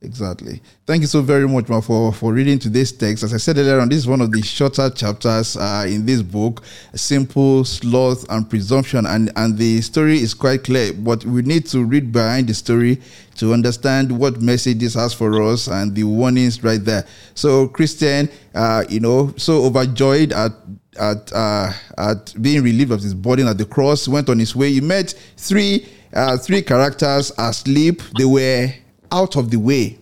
Exactly. 0.02 0.62
Thank 0.86 1.02
you 1.02 1.06
so 1.06 1.20
very 1.20 1.46
much, 1.46 1.68
Ma, 1.68 1.82
for, 1.82 2.10
for 2.10 2.32
reading 2.32 2.58
today's 2.58 2.90
text. 2.90 3.22
As 3.22 3.34
I 3.34 3.36
said 3.36 3.58
earlier 3.58 3.80
on, 3.80 3.90
this 3.90 3.98
is 3.98 4.06
one 4.06 4.22
of 4.22 4.32
the 4.32 4.40
shorter 4.40 4.88
chapters 4.88 5.58
uh, 5.58 5.84
in 5.86 6.06
this 6.06 6.22
book, 6.22 6.62
Simple, 6.94 7.64
Sloth, 7.66 8.24
and 8.30 8.48
Presumption. 8.48 9.04
And, 9.04 9.30
and 9.36 9.58
the 9.58 9.82
story 9.82 10.16
is 10.18 10.32
quite 10.32 10.64
clear, 10.64 10.94
but 10.94 11.26
we 11.26 11.42
need 11.42 11.66
to 11.66 11.84
read 11.84 12.12
behind 12.12 12.48
the 12.48 12.54
story 12.54 12.98
to 13.36 13.52
understand 13.52 14.10
what 14.18 14.40
message 14.40 14.78
this 14.78 14.94
has 14.94 15.12
for 15.12 15.42
us 15.42 15.68
and 15.68 15.94
the 15.94 16.04
warnings 16.04 16.64
right 16.64 16.82
there. 16.82 17.06
So, 17.34 17.68
Christian, 17.68 18.30
uh, 18.54 18.84
you 18.88 19.00
know, 19.00 19.34
so 19.36 19.64
overjoyed 19.64 20.32
at 20.32 20.52
at 20.98 21.30
uh, 21.32 21.72
at 21.98 22.34
being 22.40 22.62
relieved 22.64 22.90
of 22.90 23.02
his 23.02 23.14
burden 23.14 23.46
at 23.48 23.58
the 23.58 23.66
cross, 23.66 24.08
went 24.08 24.30
on 24.30 24.38
his 24.38 24.56
way. 24.56 24.72
He 24.72 24.80
met 24.80 25.14
three 25.36 25.86
uh, 26.14 26.38
three 26.38 26.62
characters 26.62 27.32
asleep. 27.38 28.02
They 28.18 28.24
were 28.24 28.72
out 29.12 29.36
of 29.36 29.50
the 29.50 29.58
way. 29.58 29.98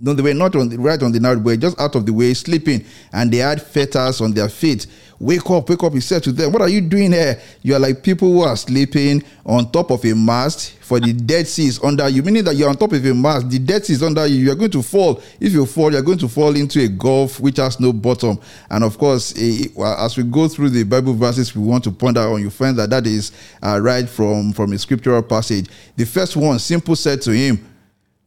No, 0.00 0.14
they 0.14 0.22
were 0.22 0.34
not 0.34 0.54
on 0.54 0.68
the, 0.68 0.78
right 0.78 1.02
on 1.02 1.10
the 1.10 1.18
narrow 1.18 1.40
way, 1.40 1.56
just 1.56 1.78
out 1.80 1.96
of 1.96 2.06
the 2.06 2.12
way, 2.12 2.32
sleeping, 2.32 2.84
and 3.12 3.32
they 3.32 3.38
had 3.38 3.60
fetters 3.60 4.20
on 4.20 4.32
their 4.32 4.48
feet. 4.48 4.86
Wake 5.18 5.50
up, 5.50 5.68
wake 5.68 5.82
up, 5.82 5.92
he 5.92 6.00
said 6.00 6.22
to 6.22 6.30
them, 6.30 6.52
What 6.52 6.62
are 6.62 6.68
you 6.68 6.80
doing 6.80 7.10
here? 7.10 7.40
You 7.62 7.74
are 7.74 7.80
like 7.80 8.04
people 8.04 8.32
who 8.32 8.42
are 8.42 8.56
sleeping 8.56 9.24
on 9.44 9.72
top 9.72 9.90
of 9.90 10.04
a 10.04 10.14
mast, 10.14 10.74
for 10.78 11.00
the 11.00 11.12
Dead 11.12 11.48
Sea 11.48 11.66
is 11.66 11.82
under 11.82 12.08
you, 12.08 12.22
meaning 12.22 12.44
that 12.44 12.54
you're 12.54 12.68
on 12.68 12.76
top 12.76 12.92
of 12.92 13.04
a 13.04 13.12
mast, 13.12 13.50
the 13.50 13.58
Dead 13.58 13.84
Sea 13.84 13.94
is 13.94 14.02
under 14.04 14.24
you, 14.26 14.36
you're 14.36 14.54
going 14.54 14.70
to 14.70 14.82
fall. 14.82 15.20
If 15.40 15.52
you 15.52 15.66
fall, 15.66 15.92
you're 15.92 16.02
going 16.02 16.18
to 16.18 16.28
fall 16.28 16.54
into 16.54 16.80
a 16.80 16.86
gulf 16.86 17.40
which 17.40 17.56
has 17.56 17.80
no 17.80 17.92
bottom. 17.92 18.38
And 18.70 18.84
of 18.84 18.96
course, 18.96 19.34
eh, 19.36 19.66
as 19.76 20.16
we 20.16 20.22
go 20.22 20.46
through 20.46 20.70
the 20.70 20.84
Bible 20.84 21.14
verses 21.14 21.54
we 21.56 21.62
want 21.62 21.82
to 21.84 21.90
ponder 21.90 22.20
on, 22.20 22.40
you 22.40 22.50
find 22.50 22.76
that 22.78 22.90
that 22.90 23.06
is 23.06 23.32
uh, 23.60 23.80
right 23.82 24.08
from, 24.08 24.52
from 24.52 24.72
a 24.72 24.78
scriptural 24.78 25.22
passage. 25.22 25.66
The 25.96 26.06
first 26.06 26.36
one, 26.36 26.60
simple 26.60 26.94
said 26.94 27.20
to 27.22 27.32
him, 27.32 27.68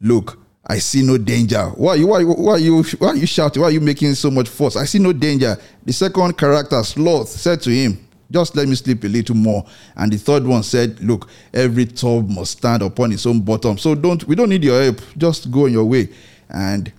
Look, 0.01 0.39
I 0.65 0.79
see 0.79 1.03
no 1.03 1.17
danger. 1.17 1.63
Why 1.75 1.95
you 1.95 2.07
why, 2.07 2.23
why 2.23 2.53
are 2.53 2.59
you 2.59 2.83
why 2.97 3.09
are 3.09 3.15
you 3.15 3.25
shouting? 3.25 3.61
Why 3.61 3.69
are 3.69 3.71
you 3.71 3.81
making 3.81 4.13
so 4.15 4.31
much 4.31 4.49
fuss? 4.49 4.75
I 4.75 4.85
see 4.85 4.99
no 4.99 5.13
danger. 5.13 5.57
The 5.85 5.93
second 5.93 6.37
character, 6.37 6.81
Sloth, 6.83 7.29
said 7.29 7.61
to 7.61 7.69
him, 7.71 8.07
Just 8.31 8.55
let 8.55 8.67
me 8.67 8.75
sleep 8.75 9.03
a 9.03 9.07
little 9.07 9.35
more. 9.35 9.65
And 9.95 10.11
the 10.11 10.17
third 10.17 10.45
one 10.45 10.63
said, 10.63 10.99
Look, 11.01 11.29
every 11.53 11.85
tub 11.85 12.29
must 12.29 12.57
stand 12.59 12.83
upon 12.83 13.11
its 13.11 13.25
own 13.25 13.41
bottom. 13.41 13.77
So 13.77 13.95
don't 13.95 14.23
we 14.25 14.35
don't 14.35 14.49
need 14.49 14.63
your 14.63 14.81
help. 14.81 15.01
Just 15.17 15.51
go 15.51 15.65
on 15.65 15.71
your 15.71 15.85
way. 15.85 16.09
And 16.49 16.91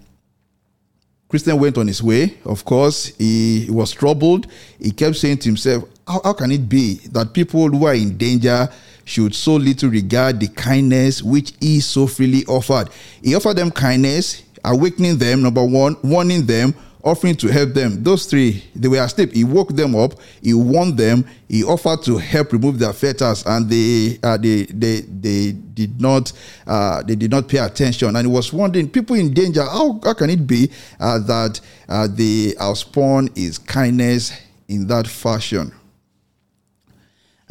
Christian 1.28 1.58
went 1.58 1.78
on 1.78 1.86
his 1.86 2.02
way. 2.02 2.36
Of 2.44 2.64
course, 2.64 3.06
he, 3.16 3.60
he 3.60 3.70
was 3.70 3.92
troubled. 3.92 4.48
He 4.78 4.90
kept 4.90 5.16
saying 5.16 5.38
to 5.38 5.48
himself, 5.48 5.84
how, 6.06 6.20
how 6.22 6.32
can 6.34 6.50
it 6.52 6.68
be 6.68 6.96
that 7.12 7.32
people 7.32 7.68
who 7.70 7.86
are 7.86 7.94
in 7.94 8.18
danger 8.18 8.68
should 9.04 9.34
so 9.34 9.54
little 9.54 9.90
regard 9.90 10.40
the 10.40 10.48
kindness 10.48 11.22
which 11.22 11.52
he 11.60 11.80
so 11.80 12.06
freely 12.06 12.44
offered? 12.46 12.88
He 13.22 13.34
offered 13.34 13.56
them 13.56 13.70
kindness, 13.70 14.42
awakening 14.64 15.18
them, 15.18 15.42
number 15.42 15.64
one, 15.64 15.96
warning 16.02 16.46
them, 16.46 16.74
offering 17.04 17.34
to 17.34 17.48
help 17.48 17.74
them. 17.74 18.02
Those 18.02 18.26
three, 18.26 18.62
they 18.74 18.88
were 18.88 19.02
asleep. 19.02 19.32
He 19.32 19.44
woke 19.44 19.74
them 19.74 19.94
up, 19.94 20.14
he 20.40 20.54
warned 20.54 20.96
them, 20.96 21.24
he 21.48 21.64
offered 21.64 22.02
to 22.04 22.18
help 22.18 22.52
remove 22.52 22.78
their 22.78 22.92
fetters, 22.92 23.44
and 23.44 23.68
they 23.68 24.18
uh, 24.22 24.36
they, 24.36 24.64
they 24.66 25.00
they 25.00 25.52
did 25.52 26.00
not 26.00 26.32
uh, 26.66 27.02
they 27.02 27.16
did 27.16 27.30
not 27.30 27.48
pay 27.48 27.58
attention. 27.58 28.14
And 28.16 28.26
he 28.26 28.32
was 28.32 28.52
wondering, 28.52 28.88
people 28.88 29.16
in 29.16 29.34
danger, 29.34 29.64
how, 29.64 30.00
how 30.02 30.14
can 30.14 30.30
it 30.30 30.46
be 30.46 30.70
uh, 31.00 31.18
that 31.20 31.60
uh, 31.88 32.06
the 32.08 32.54
outspun 32.60 33.36
is 33.36 33.58
kindness 33.58 34.32
in 34.68 34.86
that 34.86 35.06
fashion? 35.06 35.72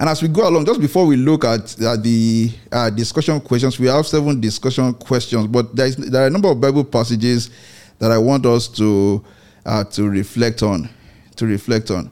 And 0.02 0.10
as 0.10 0.20
we 0.24 0.30
go 0.30 0.50
along, 0.50 0.66
just 0.66 0.82
before 0.82 1.06
we 1.06 1.16
look 1.16 1.46
at 1.46 1.80
uh, 1.80 1.96
the 1.96 2.52
uh, 2.72 2.90
discussion 2.90 3.40
questions, 3.40 3.80
we 3.80 3.86
have 3.86 4.08
seven 4.08 4.42
discussion 4.42 4.96
questions, 4.96 5.46
but 5.46 5.76
there, 5.76 5.86
is, 5.86 5.96
there 5.96 6.24
are 6.24 6.26
a 6.26 6.30
number 6.32 6.50
of 6.50 6.60
Bible 6.60 6.84
passages 6.84 7.52
that 8.00 8.10
I 8.10 8.18
want 8.18 8.48
us 8.48 8.68
to 8.70 9.24
uh, 9.64 9.84
to 9.84 10.10
reflect 10.10 10.64
on. 10.64 10.90
To 11.36 11.46
reflect 11.46 11.92
on. 11.92 12.10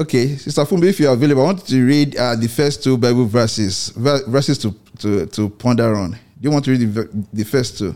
Okay, 0.00 0.36
Sister 0.36 0.62
Fumbi, 0.62 0.84
if 0.86 1.00
you're 1.00 1.12
available, 1.12 1.42
I 1.42 1.44
want 1.44 1.68
you 1.68 1.80
to 1.80 1.86
read 1.86 2.16
uh, 2.16 2.34
the 2.36 2.48
first 2.48 2.82
two 2.82 2.96
Bible 2.96 3.26
verses, 3.26 3.90
ver- 3.90 4.24
verses 4.26 4.56
to, 4.56 4.74
to, 5.00 5.26
to 5.26 5.50
ponder 5.50 5.96
on. 5.96 6.12
Do 6.12 6.18
you 6.40 6.50
want 6.50 6.64
to 6.64 6.70
read 6.70 6.94
the, 6.94 7.26
the 7.34 7.44
first 7.44 7.76
two? 7.76 7.94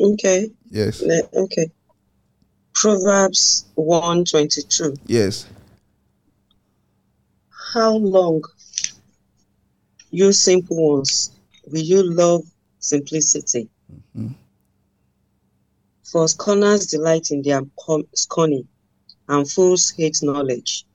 Okay. 0.00 0.50
Yes. 0.70 1.02
Okay. 1.34 1.70
Proverbs 2.76 3.64
122. 3.76 4.94
Yes. 5.06 5.46
How 7.72 7.96
long, 7.96 8.42
you 10.10 10.30
simple 10.32 10.96
ones, 10.96 11.30
will 11.66 11.80
you 11.80 12.02
love 12.02 12.42
simplicity? 12.78 13.70
Mhm. 14.14 14.34
For 16.04 16.28
scorners 16.28 16.86
delight 16.86 17.30
in 17.30 17.40
their 17.42 17.62
scorning, 18.14 18.68
and 19.28 19.50
fools 19.50 19.90
hate 19.90 20.18
knowledge. 20.22 20.86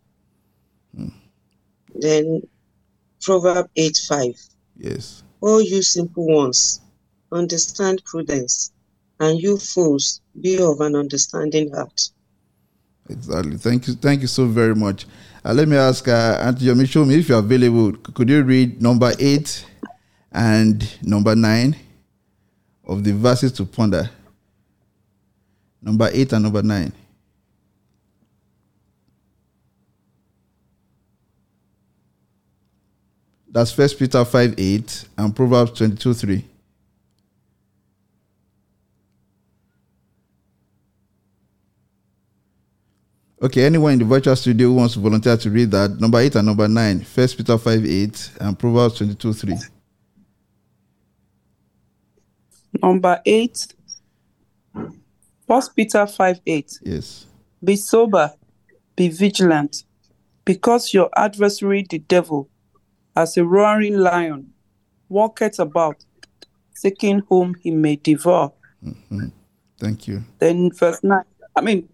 Then 1.96 2.42
Proverb 3.22 3.70
8 3.76 3.98
5. 3.98 4.36
Yes. 4.78 5.24
O 5.42 5.58
you 5.60 5.82
simple 5.82 6.26
ones, 6.28 6.80
understand 7.32 8.04
prudence, 8.06 8.71
and 9.22 9.40
you 9.40 9.56
fools, 9.58 10.20
be 10.42 10.60
of 10.60 10.82
an 10.82 10.96
understanding 10.96 11.72
heart. 11.72 12.10
Exactly. 13.10 13.56
Thank 13.58 13.88
you. 13.88 13.94
Thank 13.94 14.22
you 14.22 14.28
so 14.28 14.46
very 14.48 14.76
much. 14.76 15.06
Uh, 15.46 15.54
let 15.54 15.68
me 15.68 15.78
ask 15.78 16.08
uh, 16.08 16.38
Auntie 16.42 16.66
Yomi, 16.66 17.18
if 17.20 17.30
you're 17.30 17.40
available. 17.40 17.94
Could 18.14 18.30
you 18.30 18.42
read 18.42 18.82
number 18.82 19.12
eight 19.20 19.66
and 20.32 20.88
number 21.04 21.36
nine 21.36 21.76
of 22.86 23.04
the 23.04 23.14
verses 23.14 23.52
to 23.54 23.66
ponder? 23.66 24.10
Number 25.82 26.10
eight 26.14 26.34
and 26.34 26.44
number 26.44 26.64
nine. 26.64 26.92
That's 33.54 33.72
First 33.72 34.00
Peter 34.00 34.24
5 34.24 34.56
8 34.58 35.06
and 35.18 35.36
Proverbs 35.36 35.72
22 35.74 36.14
3. 36.14 36.46
Okay, 43.44 43.66
anyone 43.66 43.94
in 43.94 44.00
the 44.00 44.06
virtual 44.06 44.36
studio 44.36 44.68
who 44.68 44.76
wants 44.76 44.94
to 44.94 45.00
volunteer 45.00 45.36
to 45.36 45.50
read 45.50 45.72
that, 45.72 46.00
number 46.00 46.20
8 46.20 46.36
and 46.36 46.46
number 46.46 46.68
9, 46.68 47.00
1 47.00 47.28
Peter 47.30 47.58
5 47.58 47.86
8 47.86 48.32
and 48.40 48.60
Proverbs 48.60 48.98
22 48.98 49.34
3. 49.34 49.56
Number 52.82 53.20
eight, 53.26 53.68
First 55.48 55.76
Peter 55.76 56.06
5 56.06 56.40
8. 56.46 56.80
Yes. 56.84 57.26
Be 57.64 57.76
sober, 57.76 58.32
be 58.96 59.10
vigilant, 59.10 59.86
because 60.46 60.94
your 60.94 61.10
adversary, 61.18 61.86
the 61.90 62.00
devil, 62.00 62.48
as 63.16 63.38
a 63.38 63.44
roaring 63.44 63.98
lion, 63.98 64.54
walketh 65.10 65.60
about, 65.60 66.06
seeking 66.74 67.24
whom 67.28 67.56
he 67.56 67.72
may 67.72 67.96
devour. 67.96 68.52
Mm-hmm. 68.86 69.28
Thank 69.80 70.08
you. 70.08 70.24
Then 70.38 70.72
verse 70.72 71.04
9, 71.04 71.24
I 71.56 71.62
mean, 71.62 71.90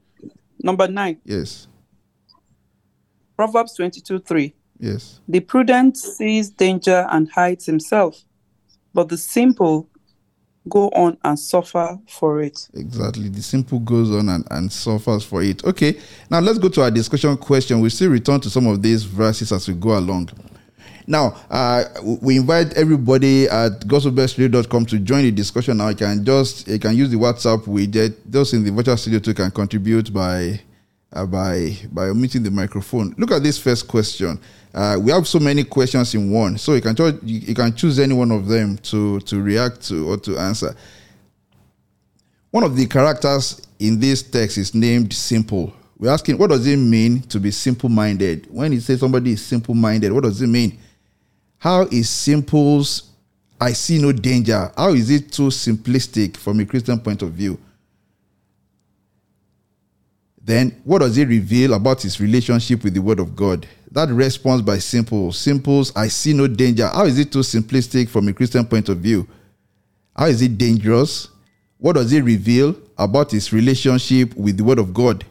number 0.63 0.87
9, 0.87 1.19
Yes. 1.25 1.67
Proverbs 3.35 3.75
22 3.75 4.19
3. 4.19 4.53
Yes. 4.79 5.19
The 5.27 5.39
prudent 5.39 5.97
sees 5.97 6.49
danger 6.49 7.05
and 7.11 7.29
hides 7.31 7.65
himself, 7.65 8.23
but 8.93 9.09
the 9.09 9.17
simple 9.17 9.89
go 10.69 10.89
on 10.89 11.17
and 11.23 11.39
suffer 11.39 11.97
for 12.07 12.41
it. 12.41 12.67
Exactly. 12.73 13.29
The 13.29 13.41
simple 13.41 13.79
goes 13.79 14.11
on 14.11 14.29
and, 14.29 14.45
and 14.51 14.71
suffers 14.71 15.23
for 15.23 15.41
it. 15.41 15.63
Okay. 15.63 15.97
Now 16.29 16.39
let's 16.39 16.59
go 16.59 16.69
to 16.69 16.81
our 16.83 16.91
discussion 16.91 17.37
question. 17.37 17.79
We'll 17.79 17.89
still 17.89 18.11
return 18.11 18.39
to 18.41 18.49
some 18.49 18.67
of 18.67 18.81
these 18.81 19.03
verses 19.03 19.51
as 19.51 19.67
we 19.67 19.75
go 19.75 19.97
along. 19.97 20.29
Now, 21.05 21.37
uh, 21.49 21.85
we 22.21 22.37
invite 22.37 22.73
everybody 22.73 23.47
at 23.47 23.79
gospelbellsradio.com 23.81 24.85
to 24.87 24.99
join 24.99 25.23
the 25.23 25.31
discussion. 25.31 25.77
Now, 25.77 25.89
you 25.89 25.95
can 25.95 26.25
just 26.25 26.67
you 26.67 26.79
can 26.79 26.95
use 26.95 27.09
the 27.09 27.17
WhatsApp 27.17 27.63
widget. 27.63 28.15
Those 28.25 28.53
in 28.53 28.63
the 28.63 28.71
virtual 28.71 28.97
studio 28.97 29.19
too 29.19 29.33
can 29.33 29.51
contribute 29.51 30.13
by 30.13 30.59
uh, 31.13 31.25
by 31.25 31.77
by 31.91 32.05
omitting 32.09 32.43
the 32.43 32.51
microphone. 32.51 33.15
Look 33.17 33.31
at 33.31 33.43
this 33.43 33.57
first 33.57 33.87
question. 33.87 34.39
Uh, 34.73 34.97
we 35.01 35.11
have 35.11 35.27
so 35.27 35.39
many 35.39 35.63
questions 35.63 36.13
in 36.13 36.31
one, 36.31 36.57
so 36.57 36.73
you 36.73 36.81
can 36.81 36.95
cho- 36.95 37.17
you, 37.23 37.39
you 37.39 37.55
can 37.55 37.73
choose 37.73 37.99
any 37.99 38.13
one 38.13 38.31
of 38.31 38.47
them 38.47 38.77
to 38.79 39.19
to 39.21 39.41
react 39.41 39.87
to 39.87 40.09
or 40.09 40.17
to 40.17 40.37
answer. 40.37 40.75
One 42.51 42.63
of 42.63 42.75
the 42.75 42.85
characters 42.85 43.61
in 43.79 43.99
this 43.99 44.23
text 44.23 44.57
is 44.57 44.73
named 44.73 45.13
Simple. 45.13 45.73
We're 45.97 46.11
asking, 46.11 46.37
what 46.37 46.51
does 46.51 46.67
it 46.67 46.77
mean 46.77 47.21
to 47.23 47.39
be 47.39 47.51
simple 47.51 47.89
minded? 47.89 48.47
When 48.51 48.71
you 48.71 48.79
say 48.79 48.97
somebody 48.97 49.31
is 49.31 49.43
simple 49.43 49.73
minded, 49.73 50.11
what 50.11 50.23
does 50.23 50.41
it 50.41 50.47
mean? 50.47 50.77
How 51.57 51.83
is 51.83 52.09
simple's 52.09 53.11
I 53.59 53.73
see 53.73 53.99
no 53.99 54.11
danger? 54.11 54.71
How 54.77 54.93
is 54.93 55.09
it 55.09 55.31
too 55.31 55.47
simplistic 55.47 56.37
from 56.37 56.59
a 56.59 56.65
Christian 56.65 56.99
point 56.99 57.23
of 57.23 57.31
view? 57.31 57.59
Then, 60.39 60.79
what 60.83 60.99
does 60.99 61.17
it 61.17 61.27
reveal 61.27 61.73
about 61.73 62.03
his 62.03 62.21
relationship 62.21 62.83
with 62.83 62.93
the 62.93 63.01
Word 63.01 63.19
of 63.19 63.35
God? 63.35 63.67
That 63.91 64.09
response 64.09 64.61
by 64.61 64.77
simple, 64.77 65.33
simple's 65.33 65.93
I 65.95 66.07
see 66.07 66.33
no 66.33 66.47
danger. 66.47 66.87
How 66.87 67.05
is 67.05 67.17
it 67.17 67.31
too 67.31 67.39
simplistic 67.39 68.07
from 68.07 68.27
a 68.27 68.33
Christian 68.33 68.65
point 68.65 68.87
of 68.89 68.99
view? 68.99 69.27
How 70.15 70.27
is 70.27 70.41
it 70.41 70.57
dangerous? 70.57 71.27
What 71.79 71.93
does 71.93 72.13
it 72.13 72.23
reveal 72.23 72.75
about 72.97 73.31
his 73.31 73.51
relationship 73.51 74.35
with 74.35 74.57
the 74.57 74.63
Word 74.63 74.79
of 74.79 74.93
God? 74.93 75.25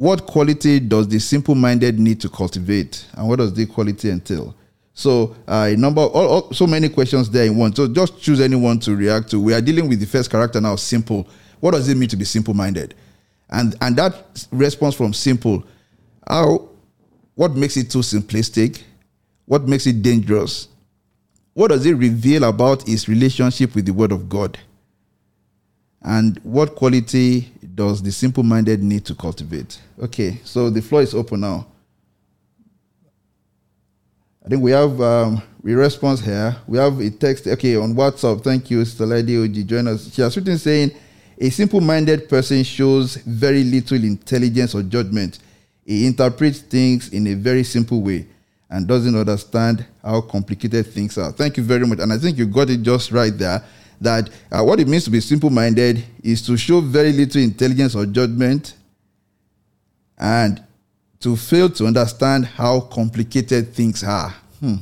What 0.00 0.24
quality 0.24 0.80
does 0.80 1.08
the 1.08 1.18
simple 1.18 1.54
minded 1.54 2.00
need 2.00 2.22
to 2.22 2.30
cultivate? 2.30 3.04
And 3.12 3.28
what 3.28 3.38
does 3.38 3.52
the 3.52 3.66
quality 3.66 4.08
entail? 4.08 4.56
So, 4.94 5.36
uh, 5.46 5.68
a 5.70 5.76
number, 5.76 6.00
all, 6.00 6.26
all, 6.26 6.52
so 6.54 6.66
many 6.66 6.88
questions 6.88 7.28
there 7.28 7.44
in 7.44 7.54
one. 7.54 7.76
So, 7.76 7.86
just 7.86 8.18
choose 8.18 8.40
anyone 8.40 8.78
to 8.78 8.96
react 8.96 9.28
to. 9.32 9.38
We 9.38 9.52
are 9.52 9.60
dealing 9.60 9.90
with 9.90 10.00
the 10.00 10.06
first 10.06 10.30
character 10.30 10.58
now, 10.58 10.76
simple. 10.76 11.28
What 11.60 11.72
does 11.72 11.86
it 11.90 11.98
mean 11.98 12.08
to 12.08 12.16
be 12.16 12.24
simple 12.24 12.54
minded? 12.54 12.94
And, 13.50 13.76
and 13.82 13.94
that 13.96 14.46
response 14.50 14.94
from 14.94 15.12
simple, 15.12 15.64
how, 16.26 16.70
what 17.34 17.54
makes 17.54 17.76
it 17.76 17.90
too 17.90 17.98
simplistic? 17.98 18.82
What 19.44 19.68
makes 19.68 19.86
it 19.86 20.00
dangerous? 20.00 20.68
What 21.52 21.68
does 21.68 21.84
it 21.84 21.92
reveal 21.92 22.44
about 22.44 22.88
his 22.88 23.06
relationship 23.06 23.74
with 23.74 23.84
the 23.84 23.92
Word 23.92 24.12
of 24.12 24.30
God? 24.30 24.58
And 26.02 26.38
what 26.42 26.74
quality 26.74 27.52
does 27.74 28.02
the 28.02 28.10
simple 28.10 28.42
minded 28.42 28.82
need 28.82 29.04
to 29.06 29.14
cultivate? 29.14 29.78
Okay, 30.02 30.40
so 30.44 30.70
the 30.70 30.80
floor 30.80 31.02
is 31.02 31.14
open 31.14 31.40
now. 31.40 31.66
I 34.44 34.48
think 34.48 34.62
we 34.62 34.70
have 34.70 34.98
um, 35.02 35.42
a 35.62 35.72
response 35.72 36.20
here. 36.20 36.56
We 36.66 36.78
have 36.78 36.98
a 36.98 37.10
text, 37.10 37.46
okay, 37.46 37.76
on 37.76 37.94
WhatsApp. 37.94 38.42
Thank 38.42 38.70
you, 38.70 38.82
Sister 38.84 39.04
Lady 39.04 39.34
Oji. 39.34 39.66
Join 39.66 39.86
us. 39.88 40.12
She 40.14 40.22
has 40.22 40.34
written 40.36 40.56
saying, 40.56 40.92
a 41.38 41.50
simple 41.50 41.80
minded 41.80 42.28
person 42.28 42.62
shows 42.64 43.16
very 43.16 43.64
little 43.64 44.02
intelligence 44.02 44.74
or 44.74 44.82
judgment. 44.82 45.38
He 45.84 46.06
interprets 46.06 46.60
things 46.60 47.10
in 47.10 47.26
a 47.26 47.34
very 47.34 47.64
simple 47.64 48.00
way 48.00 48.26
and 48.70 48.86
doesn't 48.86 49.14
understand 49.14 49.84
how 50.02 50.22
complicated 50.22 50.86
things 50.86 51.18
are. 51.18 51.32
Thank 51.32 51.56
you 51.56 51.62
very 51.62 51.86
much. 51.86 51.98
And 51.98 52.12
I 52.12 52.18
think 52.18 52.38
you 52.38 52.46
got 52.46 52.70
it 52.70 52.82
just 52.82 53.10
right 53.10 53.36
there 53.36 53.62
that 54.00 54.30
uh, 54.50 54.62
what 54.62 54.80
it 54.80 54.88
means 54.88 55.04
to 55.04 55.10
be 55.10 55.20
simple 55.20 55.50
minded 55.50 56.04
is 56.22 56.42
to 56.46 56.56
show 56.56 56.80
very 56.80 57.12
little 57.12 57.40
intelligence 57.40 57.94
or 57.94 58.06
judgment 58.06 58.74
and 60.18 60.62
to 61.20 61.36
fail 61.36 61.68
to 61.68 61.86
understand 61.86 62.46
how 62.46 62.80
complicated 62.80 63.74
things 63.74 64.02
are. 64.02 64.34
Hmm. 64.60 64.76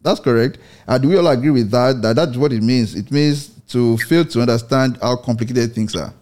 That's 0.00 0.20
correct. 0.20 0.58
And 0.86 1.04
we 1.04 1.16
all 1.16 1.26
agree 1.26 1.50
with 1.50 1.70
that, 1.70 2.00
that 2.02 2.16
that's 2.16 2.36
what 2.36 2.52
it 2.52 2.62
means. 2.62 2.94
It 2.94 3.10
means 3.10 3.48
to 3.68 3.98
fail 3.98 4.24
to 4.24 4.40
understand 4.40 4.98
how 5.02 5.16
complicated 5.16 5.74
things 5.74 5.94
are. 5.96 6.14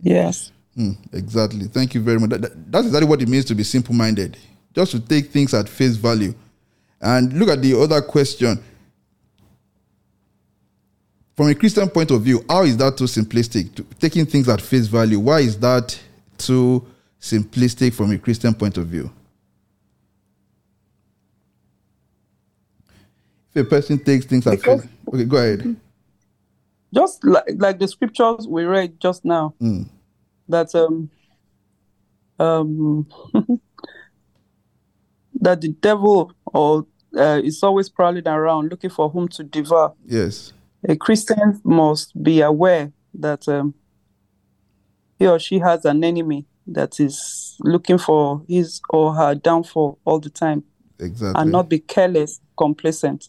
Yes. 0.00 0.52
Hmm, 0.74 0.92
exactly. 1.12 1.66
Thank 1.66 1.94
you 1.94 2.02
very 2.02 2.18
much. 2.18 2.30
That, 2.30 2.42
that, 2.42 2.72
that's 2.72 2.86
exactly 2.86 3.08
what 3.08 3.22
it 3.22 3.28
means 3.28 3.44
to 3.46 3.54
be 3.54 3.62
simple 3.62 3.94
minded. 3.94 4.36
Just 4.74 4.92
to 4.92 5.00
take 5.00 5.30
things 5.30 5.54
at 5.54 5.68
face 5.68 5.96
value. 5.96 6.34
And 7.00 7.32
look 7.32 7.48
at 7.48 7.60
the 7.62 7.78
other 7.78 8.00
question. 8.00 8.62
From 11.34 11.48
a 11.48 11.54
Christian 11.54 11.88
point 11.88 12.10
of 12.10 12.22
view, 12.22 12.44
how 12.48 12.62
is 12.64 12.76
that 12.76 12.96
too 12.98 13.04
simplistic? 13.04 13.74
To, 13.76 13.82
taking 13.98 14.26
things 14.26 14.48
at 14.48 14.60
face 14.60 14.86
value, 14.86 15.18
why 15.18 15.40
is 15.40 15.58
that 15.60 15.98
too 16.36 16.86
simplistic 17.20 17.94
from 17.94 18.10
a 18.10 18.18
Christian 18.18 18.52
point 18.54 18.76
of 18.76 18.86
view? 18.86 19.10
If 23.54 23.66
a 23.66 23.68
person 23.68 23.98
takes 23.98 24.26
things 24.26 24.46
at 24.46 24.60
face 24.60 24.82
okay, 25.08 25.24
go 25.24 25.36
ahead. 25.36 25.76
Just 26.94 27.24
like, 27.24 27.44
like 27.56 27.78
the 27.78 27.88
scriptures 27.88 28.46
we 28.46 28.64
read 28.64 29.00
just 29.00 29.24
now, 29.24 29.54
Mm. 29.60 29.88
that 30.48 30.74
um 30.74 31.10
um 32.38 33.06
that 35.40 35.60
the 35.60 35.68
devil 35.68 36.32
or 36.46 36.86
uh, 37.16 37.40
is 37.42 37.62
always 37.62 37.88
prowling 37.88 38.26
around 38.26 38.70
looking 38.70 38.90
for 38.90 39.08
whom 39.10 39.28
to 39.28 39.42
devour. 39.44 39.94
Yes. 40.06 40.52
A 40.88 40.96
Christian 40.96 41.60
must 41.64 42.20
be 42.20 42.40
aware 42.40 42.92
that 43.14 43.46
um, 43.48 43.74
he 45.18 45.26
or 45.26 45.38
she 45.38 45.58
has 45.60 45.84
an 45.84 46.02
enemy 46.02 46.46
that 46.66 46.98
is 46.98 47.56
looking 47.60 47.98
for 47.98 48.42
his 48.48 48.80
or 48.90 49.14
her 49.14 49.34
downfall 49.34 49.98
all 50.04 50.18
the 50.18 50.30
time 50.30 50.64
Exactly. 50.98 51.40
and 51.40 51.52
not 51.52 51.68
be 51.68 51.78
careless, 51.78 52.40
complacent. 52.56 53.28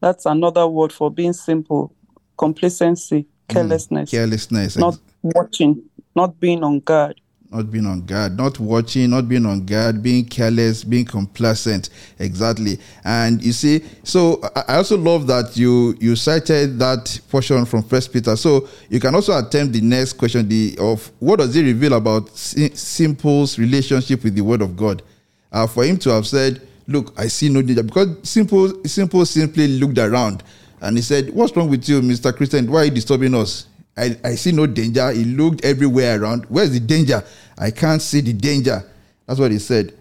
That's 0.00 0.26
another 0.26 0.66
word 0.66 0.92
for 0.92 1.10
being 1.10 1.32
simple. 1.32 1.94
Complacency, 2.36 3.26
carelessness, 3.48 4.10
Carelessness. 4.10 4.76
not 4.76 4.98
watching, 5.22 5.82
not 6.14 6.38
being 6.38 6.62
on 6.62 6.80
guard. 6.80 7.20
Not 7.50 7.70
being 7.70 7.86
on 7.86 8.04
guard, 8.04 8.36
not 8.36 8.60
watching, 8.60 9.08
not 9.10 9.26
being 9.26 9.46
on 9.46 9.64
guard, 9.64 10.02
being 10.02 10.24
careless, 10.24 10.84
being 10.84 11.04
complacent. 11.04 11.88
Exactly. 12.18 12.78
And 13.04 13.42
you 13.42 13.52
see, 13.52 13.82
so 14.04 14.40
I 14.54 14.76
also 14.76 14.98
love 14.98 15.26
that 15.28 15.56
you 15.56 15.96
you 15.98 16.14
cited 16.14 16.78
that 16.78 17.18
portion 17.30 17.64
from 17.64 17.82
First 17.82 18.12
Peter. 18.12 18.36
So 18.36 18.68
you 18.90 19.00
can 19.00 19.14
also 19.14 19.38
attempt 19.38 19.72
the 19.72 19.80
next 19.80 20.14
question: 20.14 20.48
the 20.48 20.76
of 20.78 21.10
what 21.20 21.38
does 21.38 21.56
it 21.56 21.62
reveal 21.62 21.94
about 21.94 22.28
Simple's 22.36 23.58
relationship 23.58 24.24
with 24.24 24.34
the 24.34 24.42
Word 24.42 24.60
of 24.60 24.76
God? 24.76 25.02
Uh, 25.50 25.66
for 25.66 25.84
him 25.84 25.96
to 25.96 26.10
have 26.10 26.26
said, 26.26 26.60
"Look, 26.86 27.14
I 27.16 27.28
see 27.28 27.48
no 27.48 27.62
danger," 27.62 27.82
because 27.82 28.08
Simple 28.24 28.84
Simple 28.84 29.24
simply 29.24 29.68
looked 29.68 29.98
around 29.98 30.42
and 30.82 30.98
he 30.98 31.02
said, 31.02 31.30
"What's 31.30 31.56
wrong 31.56 31.70
with 31.70 31.88
you, 31.88 32.02
Mister 32.02 32.30
Christian? 32.30 32.70
Why 32.70 32.80
are 32.80 32.84
you 32.84 32.90
disturbing 32.90 33.34
us?" 33.34 33.66
I, 33.98 34.16
I 34.24 34.34
see 34.36 34.52
no 34.52 34.66
danger. 34.66 35.10
He 35.10 35.24
looked 35.24 35.64
everywhere 35.64 36.22
around. 36.22 36.44
Where's 36.48 36.70
the 36.70 36.80
danger? 36.80 37.24
I 37.58 37.70
can't 37.70 38.00
see 38.00 38.20
the 38.20 38.32
danger. 38.32 38.84
That's 39.26 39.40
what 39.40 39.50
he 39.50 39.58
said. 39.58 39.94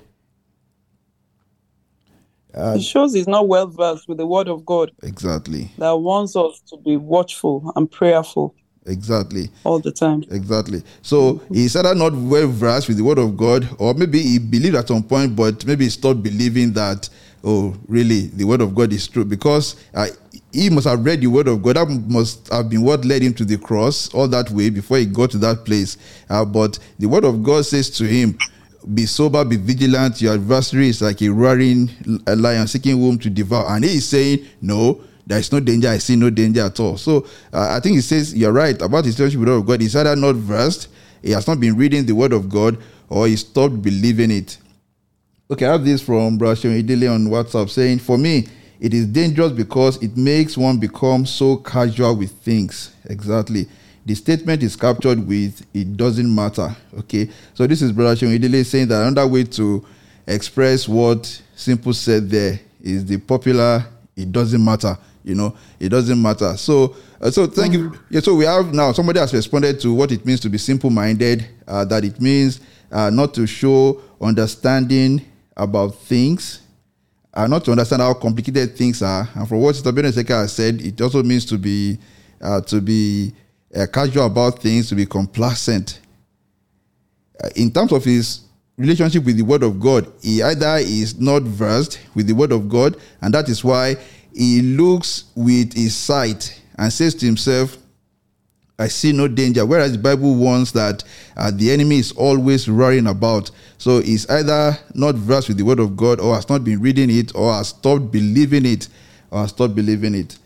Uh, 2.53 2.75
it 2.77 2.81
shows 2.81 3.13
he's 3.13 3.27
not 3.27 3.47
well 3.47 3.67
versed 3.67 4.07
with 4.07 4.17
the 4.17 4.25
word 4.25 4.47
of 4.47 4.65
God 4.65 4.91
exactly. 5.03 5.69
that 5.77 5.95
wants 5.95 6.36
us 6.36 6.60
to 6.69 6.77
be 6.77 6.97
watchful 6.97 7.71
and 7.75 7.91
prayerful 7.91 8.55
Exactly. 8.88 9.49
all 9.63 9.79
the 9.79 9.91
time. 9.91 10.23
Exactly. 10.31 10.81
So 11.01 11.41
he's 11.51 11.75
either 11.75 11.93
not 11.93 12.13
well 12.13 12.47
versed 12.47 12.88
with 12.88 12.97
the 12.97 13.03
word 13.03 13.19
of 13.19 13.38
God, 13.38 13.67
or 13.79 13.93
maybe 13.93 14.21
he 14.23 14.39
believed 14.39 14.75
at 14.75 14.88
some 14.88 15.03
point, 15.03 15.36
but 15.36 15.65
maybe 15.65 15.83
he 15.83 15.89
stopped 15.89 16.23
believing 16.23 16.71
that, 16.73 17.10
oh, 17.43 17.75
really, 17.88 18.27
the 18.27 18.45
word 18.45 18.62
of 18.62 18.73
God 18.73 18.91
is 18.93 19.07
true. 19.07 19.25
Because 19.25 19.75
uh, 19.93 20.07
he 20.51 20.69
must 20.69 20.88
have 20.88 21.05
read 21.05 21.21
the 21.21 21.27
word 21.27 21.47
of 21.47 21.62
God. 21.62 21.75
That 21.75 21.88
must 22.07 22.47
have 22.49 22.69
been 22.69 22.81
what 22.81 23.05
led 23.05 23.21
him 23.21 23.33
to 23.36 23.45
the 23.45 23.57
cross 23.57 24.13
all 24.13 24.27
that 24.29 24.49
way 24.49 24.69
before 24.69 24.97
he 24.97 25.05
got 25.05 25.31
to 25.31 25.38
that 25.39 25.65
place. 25.65 25.97
Uh, 26.29 26.45
but 26.45 26.79
the 26.99 27.07
word 27.07 27.25
of 27.25 27.43
God 27.43 27.65
says 27.65 27.89
to 27.91 28.05
him, 28.05 28.38
be 28.93 29.05
sober, 29.05 29.43
be 29.43 29.57
vigilant. 29.57 30.21
Your 30.21 30.36
adversary 30.36 30.89
is 30.89 31.01
like 31.01 31.21
a 31.21 31.29
roaring 31.29 31.89
lion 32.25 32.67
seeking 32.67 32.97
whom 32.97 33.19
to 33.19 33.29
devour. 33.29 33.65
And 33.69 33.83
he 33.83 33.97
is 33.97 34.07
saying, 34.07 34.45
No, 34.62 35.01
there 35.25 35.39
is 35.39 35.51
no 35.51 35.60
danger. 35.60 35.89
I 35.89 35.97
see 35.97 36.15
no 36.15 36.29
danger 36.29 36.62
at 36.62 36.79
all. 36.79 36.97
So 36.97 37.25
uh, 37.51 37.75
I 37.75 37.79
think 37.79 37.95
he 37.95 38.01
says, 38.01 38.33
You're 38.33 38.53
right 38.53 38.79
about 38.81 39.05
his 39.05 39.19
relationship 39.19 39.39
with 39.39 39.47
the 39.47 39.53
word 39.53 39.60
of 39.60 39.67
God. 39.67 39.81
He's 39.81 39.95
either 39.95 40.15
not 40.15 40.36
versed, 40.36 40.88
he 41.21 41.31
has 41.31 41.47
not 41.47 41.60
been 41.60 41.75
reading 41.75 42.05
the 42.05 42.13
word 42.13 42.33
of 42.33 42.49
God, 42.49 42.77
or 43.10 43.27
he 43.27 43.36
stopped 43.36 43.81
believing 43.81 44.31
it. 44.31 44.57
Okay, 45.49 45.65
I 45.65 45.73
have 45.73 45.86
this 45.86 46.01
from 46.01 46.38
Brashion 46.38 46.77
Idile 46.77 47.13
on 47.13 47.27
WhatsApp 47.27 47.69
saying, 47.69 47.99
For 47.99 48.17
me, 48.17 48.47
it 48.79 48.93
is 48.93 49.05
dangerous 49.07 49.51
because 49.51 50.01
it 50.03 50.15
makes 50.15 50.57
one 50.57 50.79
become 50.79 51.25
so 51.25 51.57
casual 51.57 52.15
with 52.15 52.31
things. 52.41 52.93
Exactly 53.05 53.67
the 54.07 54.15
statement 54.15 54.63
is 54.63 54.77
captured 54.77 55.27
with 55.27 55.65
it 55.73 55.97
doesn't 55.97 56.33
matter. 56.33 56.73
Okay, 56.99 57.29
so 57.53 57.67
this 57.67 57.81
is 57.81 57.91
Brother 57.91 58.15
Shon 58.15 58.63
saying 58.63 58.87
that 58.87 59.05
another 59.05 59.27
way 59.27 59.43
to 59.43 59.85
express 60.25 60.87
what 60.87 61.25
Simple 61.57 61.91
said 61.91 62.29
there 62.29 62.57
is 62.81 63.05
the 63.05 63.17
popular 63.17 63.85
it 64.15 64.31
doesn't 64.31 64.63
matter. 64.63 64.97
You 65.25 65.35
know, 65.35 65.57
it 65.77 65.89
doesn't 65.89 66.21
matter. 66.21 66.55
So, 66.55 66.95
uh, 67.19 67.29
so 67.29 67.47
thank 67.47 67.73
you. 67.73 67.99
Yeah, 68.09 68.21
so 68.21 68.33
we 68.35 68.45
have 68.45 68.73
now 68.73 68.93
somebody 68.93 69.19
has 69.19 69.33
responded 69.33 69.81
to 69.81 69.93
what 69.93 70.13
it 70.13 70.25
means 70.25 70.39
to 70.39 70.49
be 70.49 70.57
simple 70.57 70.89
minded, 70.89 71.45
uh, 71.67 71.83
that 71.85 72.05
it 72.05 72.21
means 72.21 72.61
uh, 72.89 73.09
not 73.09 73.33
to 73.33 73.45
show 73.45 74.01
understanding 74.21 75.25
about 75.57 75.95
things, 75.95 76.61
uh, 77.38 77.45
not 77.45 77.63
to 77.63 77.71
understand 77.71 78.02
how 78.02 78.15
complicated 78.15 78.76
things 78.76 79.04
are. 79.04 79.30
And 79.36 79.47
from 79.47 79.62
what 79.62 79.76
Sister 79.76 79.91
Beneseka 79.91 80.41
has 80.41 80.54
said, 80.54 80.82
it 80.82 81.00
also 81.00 81.21
means 81.21 81.45
to 81.45 81.58
be 81.58 82.00
uh, 82.41 82.62
to 82.62 82.82
be 82.82 83.32
uh, 83.76 83.86
casual 83.93 84.26
about 84.26 84.60
things, 84.60 84.89
to 84.89 84.95
be 84.95 85.06
complacent. 85.06 86.02
Uh, 87.41 87.50
in 87.56 87.71
terms 87.71 87.91
of 87.91 88.04
his 88.04 88.41
relationship 88.76 89.23
with 89.23 89.38
the 89.38 89.43
Word 89.43 89.62
of 89.62 89.80
God, 89.80 90.12
he 90.21 90.41
either 90.41 90.78
is 90.78 91.19
not 91.19 91.43
versed 91.43 92.00
with 92.15 92.26
the 92.26 92.34
Word 92.34 92.52
of 92.52 92.67
God, 92.69 92.97
and 93.21 93.34
that 93.36 93.50
is 93.50 93.63
why 93.63 93.95
he 94.34 94.62
looks 94.62 95.26
with 95.36 95.73
his 95.73 95.95
sight 95.95 96.60
and 96.78 96.91
says 96.91 97.13
to 97.15 97.26
himself, 97.26 97.78
I 98.79 98.87
see 98.87 99.11
no 99.11 99.27
danger. 99.27 99.65
Whereas 99.65 99.93
the 99.93 99.97
Bible 99.97 100.35
warns 100.35 100.71
that 100.73 101.03
uh, 101.35 101.51
the 101.51 101.71
enemy 101.71 101.97
is 101.97 102.11
always 102.11 102.69
roaring 102.69 103.07
about. 103.07 103.49
So 103.77 104.01
he's 104.01 104.29
either 104.29 104.77
not 104.93 105.15
versed 105.15 105.47
with 105.47 105.57
the 105.57 105.65
Word 105.65 105.79
of 105.79 105.97
God, 105.97 106.19
or 106.19 106.35
has 106.35 106.47
not 106.47 106.63
been 106.63 106.79
reading 106.79 107.09
it, 107.09 107.33
or 107.35 107.53
has 107.53 107.69
stopped 107.69 108.11
believing 108.11 108.65
it, 108.65 108.87
or 109.31 109.39
has 109.39 109.49
stopped 109.49 109.75
believing 109.75 110.13
it. 110.13 110.37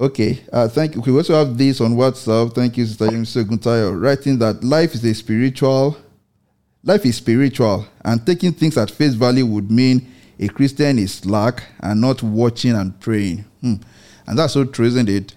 Okay, 0.00 0.40
uh, 0.52 0.68
thank 0.68 0.94
you. 0.94 1.00
We 1.00 1.12
also 1.12 1.34
have 1.34 1.58
this 1.58 1.80
on 1.80 1.94
WhatsApp. 1.94 2.54
Thank 2.54 2.76
you, 2.76 2.86
Sister 2.86 3.06
Guntayo, 3.08 4.00
writing 4.00 4.38
that 4.38 4.62
life 4.62 4.94
is 4.94 5.04
a 5.04 5.12
spiritual, 5.12 5.96
life 6.84 7.04
is 7.04 7.16
spiritual, 7.16 7.84
and 8.04 8.24
taking 8.24 8.52
things 8.52 8.76
at 8.76 8.92
face 8.92 9.14
value 9.14 9.44
would 9.46 9.70
mean 9.70 10.06
a 10.38 10.46
Christian 10.46 11.00
is 11.00 11.14
slack 11.14 11.64
and 11.80 12.00
not 12.00 12.22
watching 12.22 12.76
and 12.76 12.98
praying. 13.00 13.44
Hmm. 13.60 13.74
And 14.26 14.38
that's 14.38 14.52
so 14.52 14.64
true, 14.64 14.86
isn't 14.86 15.08
it? 15.08 15.34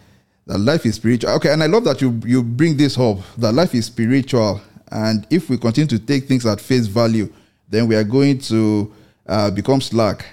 That 0.47 0.58
life 0.58 0.86
is 0.86 0.95
spiritual. 0.95 1.32
Okay, 1.34 1.51
and 1.54 1.62
I 1.62 1.67
love 1.67 1.84
that 1.86 2.01
you 2.01 2.19
you 2.25 2.43
bring 2.43 2.75
this 2.77 2.97
up. 2.97 3.19
That 3.38 3.54
life 3.54 3.75
is 3.75 3.86
spiritual, 3.86 4.62
and 4.91 5.25
if 5.30 5.49
we 5.49 5.58
continue 5.58 5.88
to 5.89 5.99
take 5.99 6.27
things 6.27 6.45
at 6.45 6.60
face 6.60 6.88
value, 6.88 7.32
then 7.69 7.88
we 7.88 7.95
are 7.95 8.04
going 8.04 8.39
to 8.39 8.91
uh, 9.27 9.51
become 9.51 9.82
slack 9.82 10.25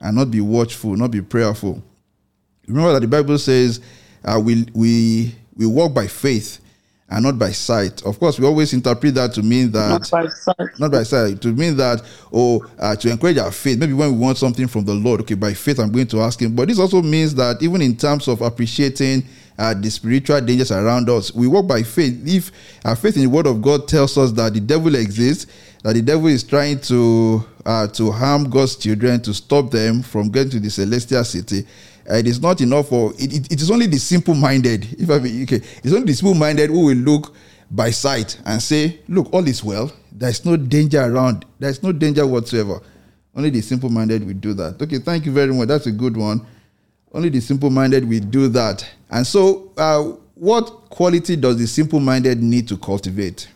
and 0.00 0.16
not 0.16 0.30
be 0.30 0.40
watchful, 0.40 0.96
not 0.96 1.10
be 1.10 1.20
prayerful. 1.20 1.82
Remember 2.66 2.92
that 2.94 3.00
the 3.00 3.08
Bible 3.08 3.38
says 3.38 3.80
uh, 4.24 4.40
we, 4.42 4.66
we, 4.74 5.34
we 5.56 5.66
walk 5.66 5.94
by 5.94 6.06
faith 6.06 6.60
and 7.08 7.22
not 7.24 7.38
by 7.38 7.50
sight. 7.52 8.04
Of 8.04 8.18
course, 8.18 8.38
we 8.40 8.46
always 8.46 8.72
interpret 8.72 9.14
that 9.14 9.32
to 9.34 9.42
mean 9.42 9.70
that 9.72 9.88
not 9.88 10.10
by 10.10 10.26
sight, 10.28 10.80
not 10.80 10.90
by 10.90 11.02
sight 11.04 11.40
to 11.42 11.48
mean 11.52 11.76
that 11.76 12.02
oh 12.32 12.66
uh, 12.78 12.96
to 12.96 13.10
encourage 13.10 13.38
our 13.38 13.52
faith. 13.52 13.78
Maybe 13.78 13.92
when 13.92 14.12
we 14.12 14.18
want 14.18 14.38
something 14.38 14.66
from 14.66 14.84
the 14.84 14.94
Lord, 14.94 15.20
okay, 15.20 15.34
by 15.34 15.54
faith 15.54 15.78
I'm 15.78 15.92
going 15.92 16.08
to 16.08 16.20
ask 16.20 16.40
Him. 16.42 16.56
But 16.56 16.66
this 16.68 16.80
also 16.80 17.02
means 17.02 17.34
that 17.36 17.62
even 17.62 17.80
in 17.80 17.96
terms 17.96 18.26
of 18.26 18.40
appreciating 18.40 19.24
uh, 19.58 19.74
the 19.74 19.90
spiritual 19.90 20.40
dangers 20.40 20.70
around 20.72 21.08
us, 21.08 21.34
we 21.34 21.46
walk 21.46 21.66
by 21.66 21.82
faith. 21.82 22.22
If 22.26 22.50
our 22.84 22.96
faith 22.96 23.16
in 23.16 23.22
the 23.22 23.28
Word 23.28 23.46
of 23.46 23.62
God 23.62 23.88
tells 23.88 24.16
us 24.18 24.32
that 24.32 24.54
the 24.54 24.60
devil 24.60 24.94
exists, 24.94 25.46
that 25.82 25.94
the 25.94 26.02
devil 26.02 26.26
is 26.26 26.42
trying 26.42 26.80
to 26.82 27.44
uh, 27.64 27.86
to 27.88 28.10
harm 28.10 28.50
God's 28.50 28.76
children, 28.76 29.20
to 29.22 29.34
stop 29.34 29.70
them 29.70 30.02
from 30.02 30.30
getting 30.30 30.50
to 30.50 30.60
the 30.60 30.70
celestial 30.70 31.24
city 31.24 31.66
uh, 32.08 32.14
it 32.14 32.26
is 32.26 32.40
not 32.40 32.60
enough 32.60 32.88
for 32.88 33.12
it, 33.18 33.32
it, 33.34 33.52
it 33.52 33.60
is 33.60 33.70
only 33.70 33.86
the 33.86 33.98
simple 33.98 34.34
minded 34.34 34.84
if 35.00 35.10
i 35.10 35.18
be 35.18 35.42
okay 35.42 35.56
it's 35.82 35.92
only 35.92 36.06
the 36.06 36.12
simple 36.14 36.34
minded 36.34 36.70
who 36.70 36.86
will 36.86 36.96
look 36.96 37.34
by 37.70 37.90
sight 37.90 38.38
and 38.44 38.62
say 38.62 39.00
look 39.08 39.28
all 39.32 39.46
is 39.46 39.62
well. 39.64 39.92
There's 40.12 40.44
no 40.44 40.56
danger 40.56 41.02
around. 41.02 41.44
There's 41.58 41.82
no 41.82 41.92
danger 41.92 42.26
whatsoever. 42.26 42.80
Only 43.34 43.50
the 43.50 43.60
simple 43.60 43.90
minded 43.90 44.26
will 44.26 44.34
do 44.34 44.54
that. 44.54 44.80
Okay 44.80 44.98
thank 44.98 45.26
you 45.26 45.32
very 45.32 45.52
much. 45.52 45.68
That's 45.68 45.86
a 45.86 45.92
good 45.92 46.16
one. 46.16 46.46
Only 47.12 47.28
the 47.28 47.40
simple 47.40 47.70
minded 47.70 48.08
will 48.08 48.20
do 48.20 48.48
that 48.48 48.88
and 49.10 49.26
so 49.26 49.72
uh, 49.76 50.02
what 50.34 50.64
quality 50.90 51.36
does 51.36 51.58
the 51.58 51.66
simple 51.66 52.00
minded 52.00 52.42
need 52.42 52.68
to 52.68 52.76
cultivate 52.76 53.48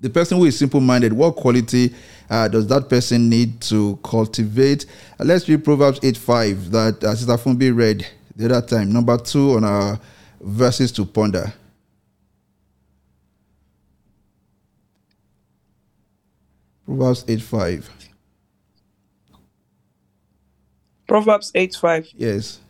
the 0.00 0.10
person 0.10 0.38
who 0.38 0.44
is 0.44 0.58
simple 0.58 0.80
minded, 0.80 1.12
what 1.12 1.36
quality 1.36 1.94
uh, 2.30 2.48
does 2.48 2.66
that 2.68 2.88
person 2.88 3.28
need 3.28 3.60
to 3.62 3.98
cultivate? 4.04 4.86
Uh, 5.18 5.24
let's 5.24 5.48
read 5.48 5.64
Proverbs 5.64 5.98
8 6.02 6.16
5 6.16 6.70
that 6.70 7.04
uh, 7.04 7.14
Sister 7.14 7.32
Fumbi 7.34 7.74
read 7.74 8.06
the 8.36 8.44
other 8.46 8.66
time. 8.66 8.92
Number 8.92 9.16
two 9.18 9.52
on 9.52 9.64
our 9.64 9.98
verses 10.40 10.92
to 10.92 11.04
ponder. 11.04 11.52
Proverbs 16.86 17.24
8 17.26 17.42
5. 17.42 17.90
Proverbs 21.06 21.50
8 21.54 21.74
5. 21.74 22.08
Yes. 22.14 22.60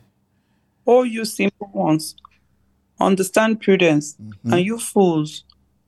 O 0.89 1.03
you 1.03 1.23
simple 1.23 1.69
ones, 1.71 2.15
understand 2.99 3.61
prudence, 3.61 4.15
mm-hmm. 4.15 4.53
and 4.53 4.65
you 4.65 4.79
fools, 4.79 5.43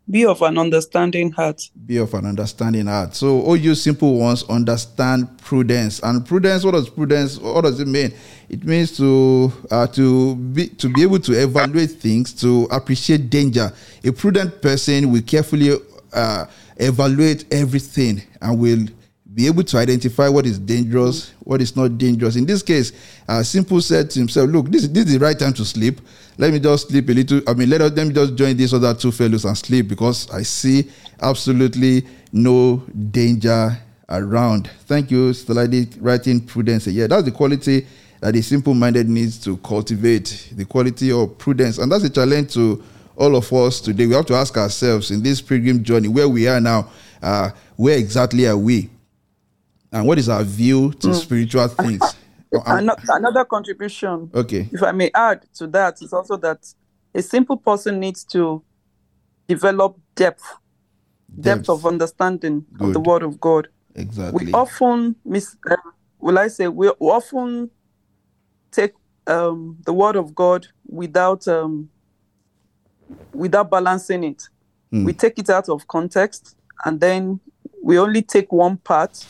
be 0.08 0.28
of 0.28 0.44
an 0.44 0.60
understanding 0.60 1.32
heart. 1.32 1.60
Be 1.88 1.98
of 1.98 2.14
an 2.14 2.28
understanding 2.28 2.86
heart. 2.86 3.16
So, 3.16 3.42
all 3.42 3.58
you 3.58 3.74
simple 3.74 4.20
ones 4.20 4.44
understand 4.44 5.40
prudence. 5.40 6.02
And 6.04 6.24
prudence, 6.24 6.64
what 6.64 6.74
does 6.74 6.88
prudence? 6.88 7.40
What 7.40 7.64
does 7.64 7.80
it 7.80 7.88
mean? 7.88 8.14
It 8.48 8.64
means 8.64 8.96
to 8.98 9.52
uh, 9.72 9.88
to 9.88 10.36
be 10.36 10.68
to 10.68 10.88
be 10.88 11.02
able 11.02 11.20
to 11.22 11.32
evaluate 11.34 11.90
things, 11.94 12.32
to 12.42 12.68
appreciate 12.70 13.32
danger. 13.32 13.74
A 14.04 14.12
prudent 14.12 14.62
person 14.62 15.12
will 15.12 15.24
carefully 15.24 15.80
uh, 16.14 16.46
evaluate 16.78 17.52
everything 17.52 18.22
and 18.40 18.60
will 18.60 18.86
be 19.34 19.48
able 19.48 19.64
to 19.64 19.78
identify 19.78 20.28
what 20.28 20.46
is 20.46 20.60
dangerous, 20.60 21.34
what 21.40 21.62
is 21.62 21.76
not 21.76 21.98
dangerous. 21.98 22.36
In 22.36 22.46
this 22.46 22.62
case, 22.62 22.92
uh, 23.28 23.44
Simple 23.44 23.82
said 23.82 24.10
to 24.12 24.20
himself, 24.20 24.50
"Look, 24.50 24.70
this, 24.70 24.88
this 24.88 25.06
is 25.06 25.14
the 25.14 25.20
right 25.20 25.38
time 25.38 25.54
to 25.54 25.66
sleep 25.66 26.02
let 26.42 26.52
me 26.52 26.60
just 26.60 26.88
sleep 26.90 27.08
a 27.10 27.12
little. 27.12 27.42
I 27.48 27.54
mean, 27.54 27.70
let, 27.70 27.96
me 27.96 28.14
just 28.14 28.36
join 28.36 28.58
these 28.58 28.74
other 28.74 28.96
two 28.96 29.12
fellows 29.12 29.46
and 29.46 29.58
sleep 29.58 29.88
because 29.88 30.30
I 30.32 30.44
see 30.44 30.90
absolutely 31.22 32.04
no 32.32 32.78
danger 33.12 33.78
around. 34.10 34.68
Thank 34.86 35.12
you, 35.12 35.32
Steladi, 35.32 35.96
writing 36.00 36.42
prudence. 36.42 36.88
Yeah, 36.88 37.06
that's 37.06 37.24
the 37.24 37.32
quality 37.32 37.86
that 38.22 38.36
a 38.36 38.42
simple 38.42 38.74
minded 38.74 39.08
needs 39.08 39.38
to 39.44 39.58
cultivate 39.58 40.50
the 40.54 40.66
quality 40.66 41.12
of 41.12 41.38
prudence. 41.38 41.78
And 41.78 41.92
that's 41.92 42.04
a 42.06 42.10
challenge 42.10 42.54
to 42.54 42.84
all 43.16 43.36
of 43.36 43.52
us 43.54 43.80
today. 43.80 44.08
We 44.08 44.16
have 44.16 44.26
to 44.28 44.34
ask 44.34 44.58
ourselves 44.58 45.12
in 45.12 45.22
this 45.22 45.42
pilgrim 45.42 45.84
journey 45.84 46.08
where 46.08 46.28
we 46.28 46.48
are 46.48 46.60
now, 46.60 46.90
uh, 47.22 47.52
where 47.76 47.98
exactly 47.98 48.48
are 48.48 48.58
we? 48.58 48.90
And 49.92 50.08
what 50.08 50.18
is 50.18 50.30
our 50.30 50.44
view 50.44 50.92
to 50.94 51.08
mm. 51.08 51.14
spiritual 51.14 51.68
things? 51.68 52.02
Another 52.66 53.46
contribution, 53.46 54.30
okay, 54.34 54.68
if 54.72 54.84
I 54.84 54.92
may 54.92 55.10
add 55.16 55.46
to 55.56 55.68
that, 55.68 56.02
is 56.02 56.12
also 56.12 56.36
that 56.38 56.60
a 57.14 57.22
simple 57.22 57.56
person 57.58 58.00
needs 58.00 58.26
to 58.26 58.62
develop 59.48 59.98
depth, 60.16 60.44
depth, 61.40 61.44
depth 61.44 61.70
of 61.70 61.86
understanding 61.86 62.66
Good. 62.74 62.88
of 62.88 62.94
the 62.94 63.00
Word 63.00 63.24
of 63.24 63.40
God. 63.40 63.70
Exactly. 63.96 64.48
We 64.48 64.54
often 64.54 65.16
miss. 65.24 65.56
Uh, 65.70 65.76
will 66.20 66.40
I 66.40 66.48
say 66.50 66.68
we 66.68 66.90
often 66.90 67.70
take 68.72 68.94
um, 69.28 69.78
the 69.86 69.94
Word 69.94 70.16
of 70.16 70.36
God 70.36 70.68
without 70.86 71.48
um, 71.48 71.90
without 73.34 73.70
balancing 73.70 74.24
it. 74.24 74.44
Mm. 74.94 75.06
We 75.06 75.14
take 75.14 75.40
it 75.40 75.50
out 75.50 75.70
of 75.70 75.88
context, 75.88 76.56
and 76.86 77.00
then 77.00 77.40
we 77.84 77.98
only 77.98 78.22
take 78.22 78.52
one 78.52 78.78
part. 78.78 79.26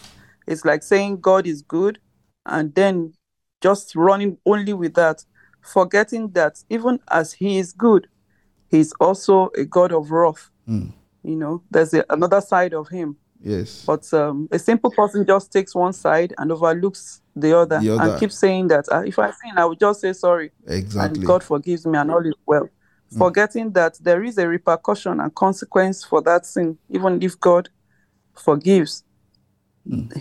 It's 0.48 0.66
like 0.66 0.84
saying 0.84 1.22
God 1.22 1.48
is 1.48 1.62
good, 1.62 2.00
and 2.46 2.74
then 2.76 3.14
just 3.62 3.96
running 3.96 4.38
only 4.46 4.74
with 4.74 4.96
that, 4.96 5.24
forgetting 5.62 6.32
that 6.32 6.64
even 6.70 7.00
as 7.10 7.34
he 7.34 7.58
is 7.60 7.72
good, 7.72 8.08
he's 8.70 8.92
also 8.94 9.50
a 9.58 9.66
God 9.66 9.92
of 9.92 10.12
wrath. 10.12 10.50
Mm. 10.68 10.92
You 11.24 11.36
know, 11.36 11.64
there's 11.70 11.94
a, 11.94 12.04
another 12.10 12.42
side 12.42 12.74
of 12.74 12.89
him 12.89 13.18
Yes. 13.44 13.84
But 13.86 14.12
um, 14.14 14.48
a 14.52 14.60
simple 14.60 14.92
person 14.92 15.26
just 15.26 15.52
takes 15.52 15.74
one 15.74 15.94
side 15.94 16.34
and 16.38 16.52
overlooks 16.52 17.22
the 17.36 17.58
other, 17.58 17.80
The 17.80 17.96
other. 17.96 18.12
and 18.12 18.20
keeps 18.20 18.38
saying 18.38 18.68
that 18.68 18.86
"Ah, 18.92 19.02
if 19.02 19.18
I 19.18 19.32
sin, 19.32 19.58
I 19.58 19.66
will 19.66 19.76
just 19.76 20.02
say 20.02 20.14
sorry, 20.14 20.52
Exactly. 20.68 21.20
and 21.20 21.26
God 21.26 21.44
forgives 21.44 21.86
me, 21.86 21.98
and 21.98 22.12
all 22.12 22.26
is 22.26 22.34
well. 22.46 22.70
Forgetting 23.18 23.72
that 23.74 23.98
there 24.02 24.24
is 24.24 24.38
a 24.38 24.48
repercussion 24.48 25.20
and 25.20 25.36
consequence 25.36 26.02
for 26.02 26.22
that 26.22 26.46
sin, 26.46 26.78
even 26.89 27.22
if 27.22 27.38
God 27.39 27.68
forgives, 28.34 29.04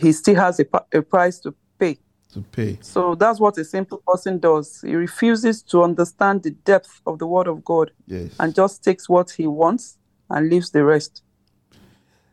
He 0.00 0.12
still 0.12 0.36
has 0.36 0.60
a, 0.60 0.66
a 0.92 1.02
price 1.02 1.38
to 1.40 1.54
pay. 1.78 1.98
to 2.32 2.40
pay. 2.52 2.78
So 2.80 3.14
that's 3.14 3.38
what 3.40 3.58
a 3.58 3.64
simple 3.64 4.02
person 4.06 4.38
does. 4.38 4.80
He 4.82 4.94
refuses 4.94 5.62
to 5.64 5.82
understand 5.82 6.42
the 6.42 6.50
depth 6.52 7.00
of 7.06 7.18
the 7.18 7.26
Word 7.26 7.46
of 7.48 7.64
God 7.64 7.90
Yes. 8.06 8.30
and 8.38 8.54
just 8.54 8.82
takes 8.84 9.08
what 9.08 9.30
he 9.30 9.46
wants 9.46 9.98
and 10.30 10.48
leaves 10.48 10.70
the 10.70 10.84
rest. 10.84 11.22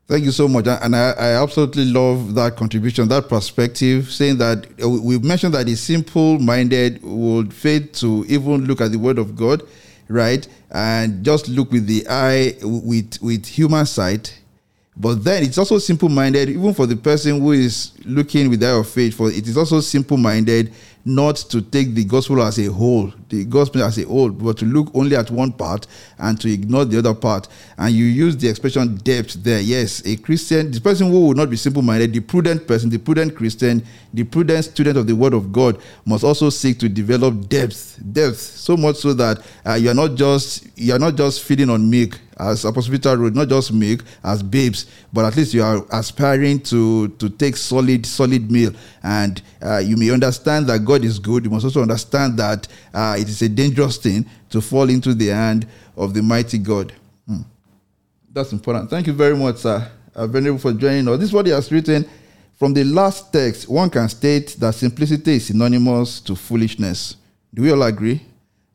Thank 0.07 0.23
you 0.23 0.31
so 0.31 0.47
much. 0.47 0.67
And 0.67 0.95
I, 0.95 1.11
I 1.11 1.43
absolutely 1.43 1.83
love 1.85 2.33
that 2.35 2.55
contribution, 2.55 3.09
that 3.09 3.27
perspective, 3.27 4.09
saying 4.09 4.37
that 4.37 4.65
uh, 4.81 4.87
we've 4.87 5.23
mentioned 5.23 5.53
that 5.53 5.65
the 5.65 5.75
simple 5.75 6.39
minded 6.39 7.01
would 7.03 7.53
fail 7.53 7.81
to 7.93 8.23
even 8.29 8.65
look 8.65 8.79
at 8.79 8.93
the 8.93 8.99
word 8.99 9.17
of 9.19 9.35
God, 9.35 9.63
right? 10.07 10.47
And 10.71 11.25
just 11.25 11.49
look 11.49 11.71
with 11.73 11.87
the 11.87 12.07
eye, 12.09 12.55
with, 12.61 13.17
with 13.21 13.45
human 13.47 13.85
sight. 13.85 14.39
But 14.99 15.23
then 15.23 15.43
it's 15.43 15.59
also 15.59 15.77
simple 15.77 16.09
minded, 16.09 16.49
even 16.49 16.73
for 16.73 16.87
the 16.87 16.95
person 16.95 17.39
who 17.39 17.51
is 17.51 17.91
looking 18.03 18.49
with 18.49 18.63
eye 18.63 18.71
of 18.71 18.89
faith, 18.89 19.13
for 19.13 19.29
it 19.29 19.47
is 19.47 19.55
also 19.55 19.79
simple 19.79 20.17
minded 20.17 20.73
not 21.05 21.37
to 21.37 21.61
take 21.61 21.93
the 21.93 22.03
gospel 22.03 22.41
as 22.41 22.59
a 22.59 22.65
whole, 22.65 23.13
the 23.29 23.45
gospel 23.45 23.81
as 23.83 23.97
a 23.97 24.05
whole, 24.05 24.29
but 24.29 24.57
to 24.57 24.65
look 24.65 24.91
only 24.93 25.15
at 25.15 25.31
one 25.31 25.53
part 25.53 25.87
and 26.17 26.41
to 26.41 26.51
ignore 26.51 26.83
the 26.83 26.97
other 26.97 27.13
part. 27.13 27.47
And 27.77 27.93
you 27.93 28.05
use 28.05 28.35
the 28.35 28.49
expression 28.49 28.95
depth 28.95 29.35
there. 29.41 29.61
Yes, 29.61 30.05
a 30.05 30.17
Christian, 30.17 30.69
the 30.69 30.81
person 30.81 31.09
who 31.09 31.27
will 31.27 31.33
not 31.33 31.49
be 31.49 31.55
simple 31.55 31.81
minded, 31.81 32.11
the 32.11 32.19
prudent 32.19 32.67
person, 32.67 32.89
the 32.89 32.97
prudent 32.97 33.35
Christian, 33.35 33.85
the 34.13 34.23
prudent 34.25 34.65
student 34.65 34.97
of 34.97 35.07
the 35.07 35.15
word 35.15 35.33
of 35.33 35.53
God 35.53 35.79
must 36.05 36.25
also 36.25 36.49
seek 36.49 36.77
to 36.79 36.89
develop 36.89 37.47
depth, 37.47 37.99
depth, 38.11 38.39
so 38.39 38.75
much 38.75 38.97
so 38.97 39.13
that 39.13 39.41
uh, 39.65 39.75
you 39.75 39.89
are 39.89 39.93
not 39.93 40.15
just 40.15 40.67
you 40.75 40.93
are 40.93 40.99
not 40.99 41.15
just 41.15 41.43
feeding 41.43 41.69
on 41.69 41.89
milk 41.89 42.19
as 42.39 42.65
Apostle 42.65 43.17
wrote, 43.17 43.33
not 43.33 43.49
just 43.49 43.73
milk 43.73 44.03
as 44.23 44.43
babes, 44.43 44.85
but 45.11 45.25
at 45.25 45.35
least 45.35 45.53
you 45.53 45.63
are 45.63 45.85
aspiring 45.91 46.59
to 46.61 47.07
to 47.09 47.29
take 47.29 47.57
solid 47.57 48.05
solid 48.05 48.51
meal. 48.51 48.71
And 49.03 49.41
uh, 49.61 49.77
you 49.79 49.97
may 49.97 50.11
understand 50.11 50.67
that 50.67 50.85
God 50.85 51.03
is 51.03 51.19
good. 51.19 51.45
You 51.45 51.49
must 51.49 51.65
also 51.65 51.81
understand 51.81 52.37
that 52.37 52.67
uh, 52.93 53.15
it 53.19 53.27
is 53.27 53.41
a 53.41 53.49
dangerous 53.49 53.97
thing 53.97 54.25
to 54.49 54.61
fall 54.61 54.89
into 54.89 55.13
the 55.13 55.27
hand 55.27 55.67
of 55.95 56.13
the 56.13 56.21
mighty 56.21 56.57
God. 56.57 56.93
Hmm. 57.27 57.41
That's 58.31 58.51
important. 58.51 58.89
Thank 58.89 59.07
you 59.07 59.13
very 59.13 59.35
much, 59.35 59.57
sir. 59.57 59.89
Uh, 60.15 60.27
Venerable, 60.27 60.59
for 60.59 60.73
joining 60.73 61.07
us. 61.07 61.19
This 61.19 61.29
is 61.29 61.33
what 61.33 61.45
he 61.45 61.51
has 61.51 61.71
written. 61.71 62.07
From 62.55 62.73
the 62.73 62.83
last 62.83 63.31
text, 63.31 63.69
one 63.69 63.89
can 63.89 64.09
state 64.09 64.55
that 64.59 64.73
simplicity 64.73 65.35
is 65.35 65.45
synonymous 65.45 66.19
to 66.21 66.35
foolishness. 66.35 67.15
Do 67.53 67.61
we 67.61 67.71
all 67.71 67.83
agree? 67.83 68.21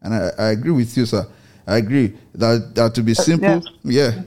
And 0.00 0.14
I, 0.14 0.30
I 0.38 0.44
agree 0.50 0.70
with 0.70 0.96
you, 0.96 1.04
sir. 1.04 1.26
I 1.66 1.76
agree 1.78 2.12
that, 2.34 2.74
that 2.74 2.94
to 2.94 3.02
be 3.02 3.14
simple, 3.14 3.62
yeah, 3.84 4.22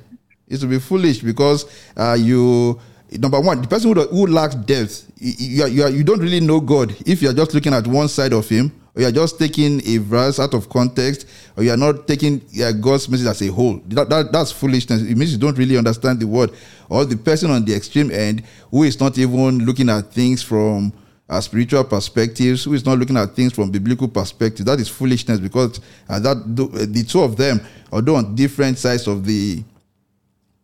is 0.48 0.62
to 0.62 0.68
be 0.68 0.80
foolish 0.80 1.20
because 1.20 1.66
uh, 1.98 2.14
you 2.20 2.80
number 3.20 3.40
one, 3.40 3.62
the 3.62 3.68
person 3.68 3.94
who, 3.94 4.02
who 4.08 4.28
lacks 4.28 4.56
depth, 4.56 5.12
you, 5.18 5.66
you, 5.68 5.84
are- 5.84 5.90
you, 5.90 6.04
don't 6.04 6.20
really 6.20 6.40
know 6.40 6.60
God 6.60 6.96
if 7.06 7.22
you 7.22 7.30
are 7.30 7.34
just 7.34 7.54
looking 7.54 7.74
at 7.74 7.88
one 7.88 8.08
side 8.08 8.34
of 8.34 8.48
Him, 8.50 8.72
or 8.96 9.02
you 9.02 9.08
are 9.08 9.12
just 9.12 9.38
taking 9.38 9.86
a 9.88 9.98
verse 9.98 10.40
out 10.40 10.54
of 10.54 10.70
context, 10.70 11.28
or 11.58 11.64
you 11.64 11.72
are 11.72 11.78
not 11.78 12.08
taking 12.08 12.42
uh, 12.64 12.72
God's 12.74 13.08
message 13.10 13.28
as 13.28 13.42
a 13.42 13.48
whole. 13.52 13.80
That, 13.88 14.10
that, 14.10 14.32
that's 14.32 14.52
foolishness. 14.52 15.02
It 15.02 15.18
means 15.18 15.34
you 15.34 15.38
don't 15.40 15.58
really 15.58 15.78
understand 15.78 16.20
the 16.20 16.28
word. 16.28 16.52
Or 16.90 17.04
the 17.06 17.18
person 17.18 17.52
on 17.52 17.66
the 17.66 17.74
extreme 17.76 18.12
end 18.12 18.44
who 18.72 18.84
is 18.84 19.00
not 19.00 19.18
even 19.18 19.60
looking 19.66 19.90
at 19.90 20.12
things 20.14 20.42
from 20.44 20.94
uh, 21.30 21.42
spiritual 21.42 21.84
perspectives, 21.84 22.64
who 22.64 22.74
is 22.74 22.86
not 22.86 22.98
looking 22.98 23.18
at 23.18 23.36
things 23.36 23.54
from 23.54 23.72
biblical 23.72 24.08
perspective. 24.08 24.66
That 24.66 24.80
is 24.80 24.88
foolishness 24.88 25.40
because 25.40 25.80
uh, 26.08 26.20
that 26.20 26.56
the, 26.56 26.66
the 26.86 27.04
two 27.04 27.22
of 27.22 27.36
them, 27.36 27.60
although 27.92 28.16
on 28.16 28.36
different 28.36 28.78
sides 28.78 29.08
of 29.08 29.26
the 29.26 29.64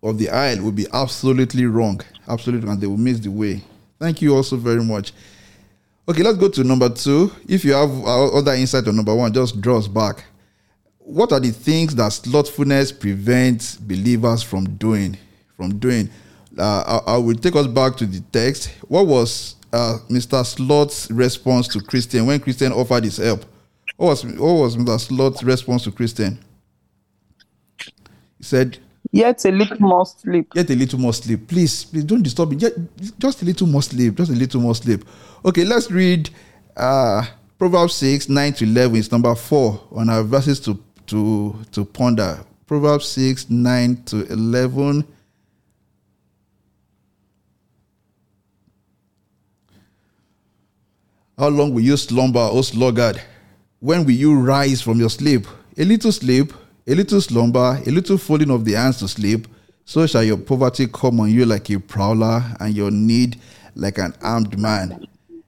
of 0.03 0.17
the 0.17 0.29
aisle 0.29 0.63
will 0.63 0.71
be 0.71 0.87
absolutely 0.93 1.65
wrong. 1.65 2.01
Absolutely, 2.27 2.69
and 2.69 2.79
they 2.79 2.87
will 2.87 2.97
miss 2.97 3.19
the 3.19 3.29
way. 3.29 3.61
Thank 3.99 4.21
you 4.21 4.35
also 4.35 4.57
very 4.57 4.83
much. 4.83 5.13
Okay, 6.09 6.23
let's 6.23 6.37
go 6.37 6.49
to 6.49 6.63
number 6.63 6.89
two. 6.89 7.31
If 7.47 7.63
you 7.63 7.73
have 7.73 7.89
uh, 7.89 8.37
other 8.37 8.53
insight 8.53 8.87
on 8.87 8.95
number 8.95 9.13
one, 9.13 9.31
just 9.31 9.61
draw 9.61 9.77
us 9.77 9.87
back. 9.87 10.23
What 10.97 11.31
are 11.31 11.39
the 11.39 11.51
things 11.51 11.95
that 11.95 12.11
slothfulness 12.11 12.91
prevents 12.91 13.75
believers 13.75 14.41
from 14.43 14.65
doing? 14.77 15.17
From 15.55 15.77
doing, 15.77 16.09
uh, 16.57 17.01
I, 17.05 17.13
I 17.13 17.17
will 17.17 17.35
take 17.35 17.55
us 17.55 17.67
back 17.67 17.95
to 17.97 18.07
the 18.07 18.19
text. 18.31 18.71
What 18.87 19.05
was 19.05 19.55
uh, 19.73 19.97
Mr. 20.09 20.45
Sloth's 20.45 21.09
response 21.11 21.67
to 21.69 21.81
Christian 21.81 22.25
when 22.25 22.39
Christian 22.39 22.71
offered 22.71 23.03
his 23.03 23.17
help? 23.17 23.45
What 23.97 24.07
was 24.07 24.25
what 24.25 24.53
was 24.53 24.77
Mr. 24.77 24.99
Sloth's 24.99 25.43
response 25.43 25.83
to 25.83 25.91
Christian? 25.91 26.39
He 28.37 28.43
said, 28.43 28.79
Yet 29.11 29.43
a 29.45 29.51
little 29.51 29.79
more 29.79 30.05
sleep. 30.05 30.53
Get 30.53 30.69
a 30.69 30.75
little 30.75 30.99
more 30.99 31.13
sleep. 31.13 31.47
Please, 31.47 31.83
please 31.83 32.05
don't 32.05 32.23
disturb 32.23 32.51
me. 32.51 32.55
Just, 32.55 32.75
just 33.19 33.41
a 33.41 33.45
little 33.45 33.67
more 33.67 33.81
sleep. 33.81 34.15
Just 34.15 34.31
a 34.31 34.35
little 34.35 34.61
more 34.61 34.75
sleep. 34.75 35.03
Okay, 35.43 35.65
let's 35.65 35.91
read 35.91 36.29
uh 36.77 37.25
Proverbs 37.59 37.93
6, 37.95 38.29
9 38.29 38.53
to 38.53 38.63
11. 38.63 38.95
It's 38.97 39.11
number 39.11 39.35
four 39.35 39.79
on 39.91 40.09
our 40.09 40.23
verses 40.23 40.59
to 40.61 40.79
to 41.07 41.55
to 41.71 41.85
ponder. 41.85 42.39
Proverbs 42.65 43.07
6, 43.09 43.49
9 43.49 44.03
to 44.05 44.25
11. 44.31 45.05
How 51.41 51.47
long 51.47 51.73
will 51.73 51.81
you 51.81 51.97
slumber, 51.97 52.47
O 52.51 52.61
sluggard? 52.61 53.19
When 53.79 54.05
will 54.05 54.11
you 54.11 54.39
rise 54.39 54.79
from 54.79 54.99
your 54.99 55.09
sleep? 55.09 55.47
A 55.75 55.83
little 55.83 56.11
sleep, 56.11 56.53
a 56.85 56.93
little 56.93 57.19
slumber, 57.19 57.81
a 57.83 57.89
little 57.89 58.19
folding 58.19 58.51
of 58.51 58.63
the 58.63 58.73
hands 58.73 58.99
to 58.99 59.07
sleep. 59.07 59.47
So 59.83 60.05
shall 60.05 60.23
your 60.23 60.37
poverty 60.37 60.85
come 60.85 61.19
on 61.19 61.31
you 61.31 61.47
like 61.47 61.67
a 61.71 61.79
prowler, 61.79 62.43
and 62.59 62.75
your 62.75 62.91
need 62.91 63.41
like 63.73 63.97
an 63.97 64.13
armed 64.21 64.59
man. 64.59 65.07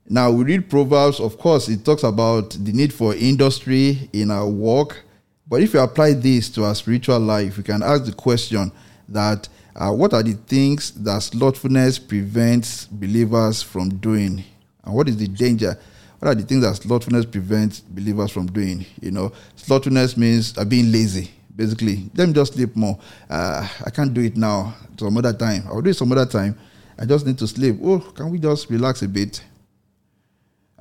Now 0.09 0.31
we 0.31 0.45
read 0.45 0.67
Proverbs, 0.67 1.19
of 1.19 1.37
course, 1.37 1.69
it 1.69 1.85
talks 1.85 2.01
about 2.01 2.49
the 2.59 2.71
need 2.73 2.91
for 2.91 3.13
industry 3.13 4.09
in 4.13 4.31
our 4.31 4.49
work. 4.49 5.03
But 5.47 5.61
if 5.61 5.75
you 5.75 5.79
apply 5.79 6.13
this 6.13 6.49
to 6.53 6.63
our 6.63 6.73
spiritual 6.73 7.19
life, 7.19 7.57
we 7.57 7.61
can 7.61 7.83
ask 7.83 8.05
the 8.05 8.13
question 8.13 8.71
that 9.09 9.47
uh, 9.75 9.91
what 9.91 10.15
are 10.15 10.23
the 10.23 10.33
things 10.33 10.89
that 11.03 11.21
slothfulness 11.21 11.99
prevents 11.99 12.85
believers 12.87 13.61
from 13.61 13.89
doing? 13.89 14.43
And 14.83 14.93
what 14.93 15.07
is 15.07 15.17
the 15.17 15.27
danger? 15.27 15.77
What 16.19 16.29
are 16.29 16.35
the 16.35 16.43
things 16.43 16.61
that 16.61 16.75
slothfulness 16.75 17.25
prevents 17.29 17.81
believers 17.81 18.31
from 18.31 18.47
doing? 18.47 18.85
You 19.01 19.11
know, 19.11 19.31
slothfulness 19.55 20.15
means 20.17 20.57
uh, 20.57 20.65
being 20.65 20.91
lazy, 20.91 21.31
basically. 21.55 22.09
Let 22.15 22.27
me 22.27 22.33
just 22.33 22.53
sleep 22.53 22.75
more. 22.75 22.97
Uh, 23.29 23.67
I 23.85 23.89
can't 23.89 24.13
do 24.13 24.21
it 24.21 24.37
now. 24.37 24.75
Some 24.97 25.17
other 25.17 25.33
time. 25.33 25.63
I'll 25.67 25.81
do 25.81 25.89
it 25.89 25.95
some 25.95 26.11
other 26.11 26.25
time. 26.25 26.57
I 26.97 27.05
just 27.05 27.25
need 27.25 27.37
to 27.39 27.47
sleep. 27.47 27.77
Oh, 27.83 27.99
can 27.99 28.29
we 28.29 28.39
just 28.39 28.69
relax 28.69 29.01
a 29.01 29.07
bit? 29.07 29.43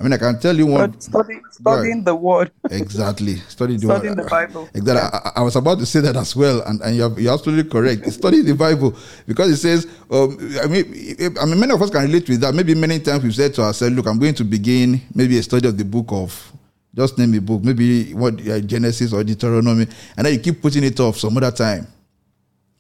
I 0.03 0.05
mean, 0.05 0.15
I 0.15 0.19
can 0.19 0.37
tell 0.41 0.57
you 0.57 0.67
one. 0.67 1.01
Study, 1.01 1.41
studying 1.53 2.03
the 2.03 2.13
word. 2.13 2.51
Exactly. 2.73 3.37
Study 3.49 3.77
the 3.77 3.87
Studying 3.87 4.17
word. 4.17 4.25
the 4.25 4.29
Bible. 4.29 4.69
Exactly. 4.75 5.21
I, 5.25 5.33
I 5.37 5.43
was 5.43 5.55
about 5.55 5.79
to 5.79 5.87
say 5.87 6.01
that 6.01 6.17
as 6.17 6.35
well, 6.35 6.61
and, 6.63 6.81
and 6.81 6.97
you're, 6.97 7.21
you're 7.21 7.33
absolutely 7.33 7.71
correct. 7.71 8.11
Study 8.13 8.43
the 8.43 8.57
Bible 8.57 8.97
because 9.29 9.51
it 9.51 9.59
says, 9.59 9.87
um, 10.11 10.37
I 10.61 10.67
mean, 10.67 11.39
I 11.41 11.45
mean, 11.45 11.61
many 11.61 11.73
of 11.73 11.81
us 11.81 11.91
can 11.91 12.03
relate 12.03 12.29
with 12.29 12.41
that. 12.41 12.53
Maybe 12.53 12.75
many 12.75 12.99
times 12.99 13.23
we've 13.23 13.33
said 13.35 13.55
to 13.55 13.63
ourselves, 13.63 13.95
look, 13.95 14.09
I'm 14.09 14.19
going 14.19 14.35
to 14.35 14.45
begin 14.45 15.01
maybe 15.15 15.39
a 15.39 15.43
study 15.45 15.69
of 15.69 15.79
the 15.79 15.85
book 15.85 16.07
of, 16.11 16.53
just 16.97 17.17
name 17.17 17.35
a 17.35 17.41
book, 17.41 17.63
maybe 17.63 18.13
what 18.13 18.35
uh, 18.49 18.59
Genesis 18.59 19.13
or 19.13 19.23
Deuteronomy, 19.23 19.87
and 20.17 20.27
then 20.27 20.35
you 20.35 20.41
keep 20.41 20.61
putting 20.61 20.83
it 20.83 20.99
off 20.99 21.17
some 21.17 21.37
other 21.37 21.53
time. 21.53 21.87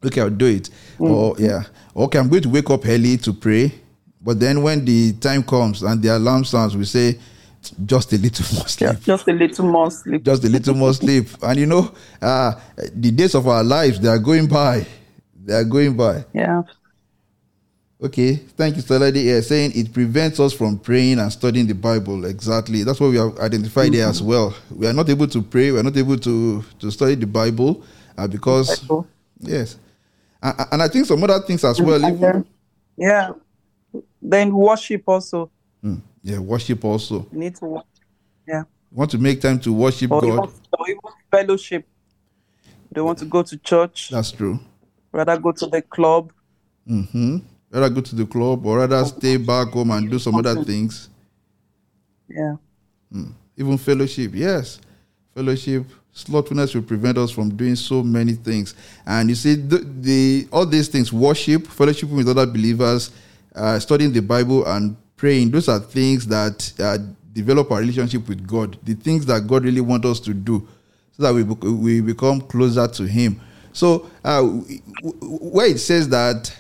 Okay, 0.05 0.21
I'll 0.21 0.29
do 0.29 0.47
it. 0.47 0.71
Or, 0.99 1.37
yeah. 1.39 1.63
Okay, 1.95 2.19
I'm 2.19 2.29
going 2.29 2.43
to 2.43 2.49
wake 2.49 2.69
up 2.71 2.85
early 2.85 3.17
to 3.19 3.33
pray. 3.33 3.73
But 4.25 4.39
then 4.39 4.63
when 4.63 4.85
the 4.85 5.13
time 5.15 5.43
comes 5.43 5.83
and 5.83 6.01
the 6.03 6.17
alarm 6.17 6.45
sounds, 6.45 6.77
we 6.77 6.85
say, 6.85 7.19
just 7.87 8.13
a 8.13 8.19
little 8.19 8.57
more 8.57 8.69
sleep. 8.69 9.01
Just 9.01 9.29
a 9.29 9.33
little 9.33 9.65
more 9.65 9.91
sleep. 9.91 10.23
Just 10.25 10.45
a 10.45 10.49
little 10.49 10.75
more 10.75 10.93
sleep. 10.95 11.29
And 11.43 11.59
you 11.59 11.67
know, 11.67 11.93
uh, 12.21 12.55
the 12.95 13.11
days 13.11 13.35
of 13.35 13.47
our 13.47 13.63
lives, 13.65 14.01
they 14.01 14.09
are 14.09 14.19
going 14.19 14.49
by. 14.49 14.87
They 15.45 15.55
are 15.55 15.65
going 15.65 15.97
by. 15.97 16.25
Yeah. 16.33 16.63
Okay, 18.03 18.35
thank 18.35 18.75
you, 18.75 18.83
Saladi. 18.83 19.41
saying 19.45 19.73
it 19.77 19.93
prevents 19.93 20.41
us 20.41 20.53
from 20.53 20.77
praying 20.77 21.21
and 21.21 21.31
studying 21.33 21.69
the 21.69 21.75
Bible. 21.75 22.25
Exactly. 22.25 22.83
That's 22.83 22.99
what 22.99 23.11
we 23.11 23.17
have 23.17 23.39
identified 23.39 23.93
there 23.93 24.09
as 24.09 24.21
well. 24.21 24.53
We 24.75 24.89
are 24.89 24.93
not 24.93 25.09
able 25.09 25.29
to 25.29 25.41
pray, 25.41 25.71
we 25.71 25.79
are 25.79 25.85
not 25.85 25.97
able 25.97 26.19
to, 26.19 26.65
to 26.81 26.91
study 26.91 27.15
the 27.15 27.29
Bible 27.29 27.85
uh, 28.19 28.27
because, 28.27 28.85
yes. 29.39 29.79
And, 30.43 30.55
and 30.73 30.83
I 30.83 30.89
think 30.89 31.07
some 31.07 31.23
other 31.23 31.39
things 31.47 31.65
as 31.65 31.81
well. 31.81 32.05
Even, 32.05 32.45
yeah. 32.97 33.31
Then 34.23 34.55
worship 34.55 35.03
also. 35.07 35.51
Hmm, 35.83 35.97
yeah, 36.23 36.39
worship 36.39 36.85
also. 36.85 37.27
You 37.33 37.39
need 37.39 37.57
to 37.57 37.65
worship. 37.65 37.87
Yeah. 38.47 38.63
Want 38.93 39.11
to 39.11 39.19
make 39.19 39.41
time 39.41 39.59
to 39.61 39.73
worship 39.73 40.13
Or 40.13 40.21
God. 40.21 40.29
even, 40.29 40.39
or 40.79 40.89
even 40.89 41.01
fellowship. 41.31 41.87
They 42.93 43.01
want 43.01 43.19
to 43.19 43.25
go 43.25 43.43
to 43.43 43.57
church. 43.59 44.11
That's 44.11 44.31
true. 44.31 44.61
Rather 45.11 45.39
go 45.39 45.53
to 45.53 45.67
the 45.67 45.83
club. 45.83 46.33
Mm-hmm. 46.89 47.39
rather 47.71 47.89
go 47.89 48.01
to 48.01 48.17
the 48.17 48.27
club 48.27 48.67
or 48.67 48.79
rather 48.79 49.05
stay 49.05 49.37
back 49.37 49.69
home 49.69 49.93
and 49.93 50.11
do 50.11 50.19
some 50.19 50.35
other 50.35 50.63
things. 50.65 51.09
Yeah. 52.29 52.57
Mm. 53.15 53.33
Even 53.57 53.79
fellowship, 53.79 54.33
yes. 54.35 54.81
Fellowship, 55.35 55.85
slothfulness 56.13 56.75
will 56.75 56.83
prevent 56.83 57.19
us 57.19 57.31
from 57.31 57.55
doing 57.55 57.77
so 57.77 58.03
many 58.03 58.33
things. 58.33 58.75
And 59.07 59.29
you 59.29 59.35
see, 59.37 59.55
the, 59.55 59.79
the 59.79 60.49
all 60.53 60.67
these 60.67 60.89
things, 60.89 61.13
worship, 61.13 61.67
fellowship 61.67 62.09
with 62.11 62.29
other 62.29 62.47
believers, 62.47 63.11
uh, 63.55 63.79
studying 63.79 64.13
the 64.13 64.23
Bible, 64.23 64.67
and 64.67 64.97
praying, 65.17 65.51
those 65.51 65.69
are 65.69 65.79
things 65.79 66.27
that 66.27 66.73
uh, 66.81 66.99
develop 67.33 67.71
our 67.71 67.81
relationship 67.81 68.29
with 68.29 68.47
God. 68.47 68.79
The 68.83 68.95
things 68.95 69.27
that 69.27 69.47
God 69.47 69.65
really 69.65 69.81
wants 69.81 70.07
us 70.07 70.21
to 70.21 70.35
do, 70.35 70.67
so 71.13 71.23
that 71.23 71.35
we 71.35 71.43
we 71.43 72.01
become 72.01 72.41
closer 72.41 72.87
to 72.89 73.07
Him. 73.07 73.41
So, 73.73 74.11
uh, 74.25 74.43
where 74.43 75.67
it 75.67 75.79
says 75.79 76.09
that 76.11 76.55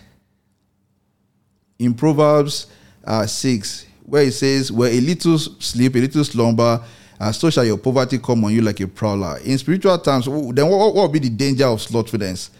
in 1.78 1.94
Proverbs 1.94 2.68
uh, 3.04 3.26
6, 3.26 3.86
where 4.04 4.22
it 4.24 4.32
says, 4.32 4.72
Where 4.72 4.90
a 4.90 5.00
little 5.00 5.38
sleep, 5.38 5.94
a 5.94 5.98
little 5.98 6.24
slumber, 6.24 6.82
uh, 7.20 7.32
so 7.32 7.50
shall 7.50 7.64
your 7.64 7.78
poverty 7.78 8.18
come 8.18 8.44
on 8.44 8.52
you 8.52 8.62
like 8.62 8.80
a 8.80 8.88
prowler. 8.88 9.38
In 9.44 9.58
spiritual 9.58 9.98
terms, 9.98 10.24
then 10.26 10.68
what, 10.68 10.94
what 10.94 11.10
would 11.10 11.12
be 11.12 11.18
the 11.18 11.30
danger 11.30 11.66
of 11.66 11.80
slothfulness? 11.80 12.50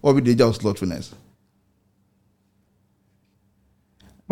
What 0.00 0.14
would 0.14 0.24
be 0.24 0.30
the 0.30 0.36
danger 0.36 0.48
of 0.48 0.56
slothfulness? 0.56 1.14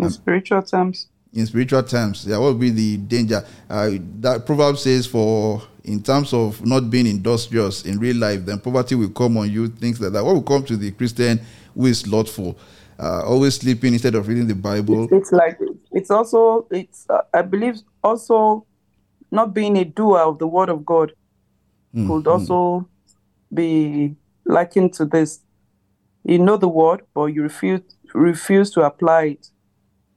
In 0.01 0.09
spiritual 0.09 0.61
terms? 0.63 1.07
In 1.33 1.45
spiritual 1.45 1.83
terms, 1.83 2.25
yeah, 2.27 2.37
what 2.37 2.47
would 2.53 2.59
be 2.59 2.71
the 2.71 2.97
danger? 2.97 3.45
Uh, 3.69 3.91
that 4.19 4.45
proverb 4.45 4.77
says, 4.77 5.07
for 5.07 5.61
in 5.83 6.03
terms 6.03 6.33
of 6.33 6.63
not 6.65 6.89
being 6.89 7.07
industrious 7.07 7.85
in 7.85 7.99
real 7.99 8.17
life, 8.17 8.45
then 8.45 8.59
poverty 8.59 8.95
will 8.95 9.09
come 9.09 9.37
on 9.37 9.49
you, 9.49 9.67
things 9.67 9.99
like 9.99 10.11
that. 10.13 10.23
What 10.23 10.35
will 10.35 10.43
come 10.43 10.63
to 10.65 10.77
the 10.77 10.91
Christian 10.91 11.39
who 11.73 11.85
is 11.85 11.99
slothful? 11.99 12.57
Uh, 12.99 13.23
always 13.25 13.55
sleeping 13.55 13.93
instead 13.93 14.13
of 14.13 14.27
reading 14.27 14.47
the 14.47 14.55
Bible. 14.55 15.07
It's 15.11 15.31
like 15.31 15.57
it's 15.91 16.11
also 16.11 16.67
it's 16.69 17.07
uh, 17.09 17.21
I 17.33 17.41
believe 17.41 17.79
also 18.03 18.67
not 19.31 19.53
being 19.53 19.77
a 19.77 19.85
doer 19.85 20.19
of 20.19 20.37
the 20.37 20.45
word 20.45 20.69
of 20.69 20.85
God 20.85 21.13
mm, 21.95 22.05
could 22.05 22.27
also 22.27 22.87
be 23.51 24.15
likened 24.45 24.93
to 24.93 25.05
this. 25.05 25.39
You 26.23 26.37
know 26.37 26.57
the 26.57 26.69
word, 26.69 27.01
but 27.15 27.27
you 27.27 27.41
refuse 27.41 27.81
refuse 28.13 28.69
to 28.71 28.81
apply 28.81 29.23
it, 29.23 29.47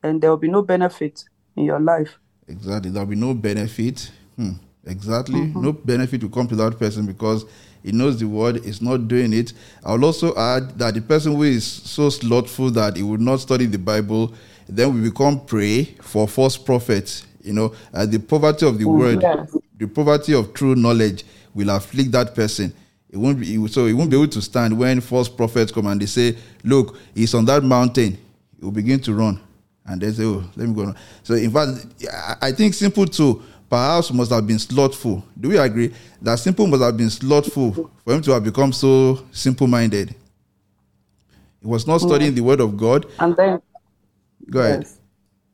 and 0.05 0.23
there 0.23 0.31
will 0.31 0.37
be 0.37 0.49
no 0.49 0.63
benefit 0.63 1.25
in 1.57 1.65
your 1.65 1.81
life. 1.81 2.19
Exactly, 2.47 2.91
there 2.91 3.03
will 3.03 3.11
be 3.11 3.17
no 3.17 3.35
benefit. 3.35 4.11
Hmm. 4.37 4.53
Exactly, 4.87 5.41
mm-hmm. 5.41 5.63
no 5.63 5.73
benefit 5.73 6.23
will 6.23 6.31
come 6.31 6.47
to 6.47 6.57
that 6.57 6.79
person 6.79 7.07
because 7.07 7.47
he 7.83 7.91
knows 7.91 8.21
the 8.21 8.29
word, 8.29 8.65
is 8.65 8.81
not 8.83 9.09
doing 9.09 9.33
it. 9.33 9.53
I 9.85 9.93
will 9.95 10.05
also 10.05 10.37
add 10.37 10.79
that 10.79 10.95
the 10.95 11.01
person 11.01 11.35
who 11.35 11.43
is 11.43 11.65
so 11.65 12.11
slothful 12.11 12.71
that 12.73 12.97
he 12.97 13.03
would 13.03 13.21
not 13.21 13.41
study 13.41 13.67
the 13.67 13.79
Bible, 13.79 14.35
then 14.69 14.95
we 14.95 15.09
become 15.09 15.45
prey 15.45 15.85
for 16.03 16.29
false 16.29 16.57
prophets 16.57 17.27
you 17.45 17.53
know, 17.53 17.75
uh, 17.93 18.07
the 18.07 18.19
poverty 18.19 18.67
of 18.67 18.79
the 18.79 18.85
mm, 18.85 18.99
word, 18.99 19.23
yes. 19.23 19.55
the 19.77 19.87
poverty 19.87 20.33
of 20.35 20.55
true 20.55 20.75
knowledge 20.75 21.25
will 21.55 21.69
afflict 21.71 22.11
that 22.13 22.35
person. 22.35 22.73
It 23.11 23.19
won't 23.19 23.39
be 23.39 23.69
so. 23.69 23.87
He 23.87 23.93
won't 23.93 24.11
be 24.11 24.17
able 24.17 24.29
to 24.29 24.43
stand 24.43 24.77
when 24.77 25.01
false 25.01 25.29
prophets 25.29 25.71
come 25.71 25.87
and 25.87 26.01
they 26.01 26.07
say, 26.07 26.37
"Look, 26.65 26.97
he's 27.15 27.35
on 27.35 27.45
that 27.45 27.63
mountain." 27.63 28.19
He 28.59 28.65
will 28.65 28.73
begin 28.73 28.99
to 29.01 29.15
run, 29.15 29.41
and 29.87 30.01
they 30.01 30.13
say, 30.13 30.25
"Oh, 30.25 30.45
let 30.57 30.69
me 30.69 30.75
go." 30.75 30.95
So, 31.23 31.35
in 31.35 31.51
fact, 31.51 31.87
I 32.41 32.53
think 32.53 32.75
simple 32.75 33.07
too 33.07 33.43
perhaps 33.69 34.13
must 34.13 34.31
have 34.31 34.47
been 34.47 34.59
slothful. 34.59 35.25
Do 35.39 35.49
we 35.49 35.59
agree 35.59 35.93
that 36.23 36.39
simple 36.39 36.67
must 36.67 36.83
have 36.83 36.97
been 36.97 37.11
slothful 37.11 37.91
for 38.05 38.15
him 38.15 38.23
to 38.23 38.33
have 38.33 38.45
become 38.45 38.73
so 38.73 39.25
simple-minded? 39.33 40.15
He 41.61 41.67
was 41.67 41.87
not 41.87 41.99
studying 41.99 42.33
mm. 42.33 42.37
the 42.37 42.43
word 42.43 42.61
of 42.61 42.77
God. 42.77 43.07
And 43.19 43.35
then, 43.37 43.61
go 44.51 44.61
yes. 44.63 44.71
ahead. 44.71 44.87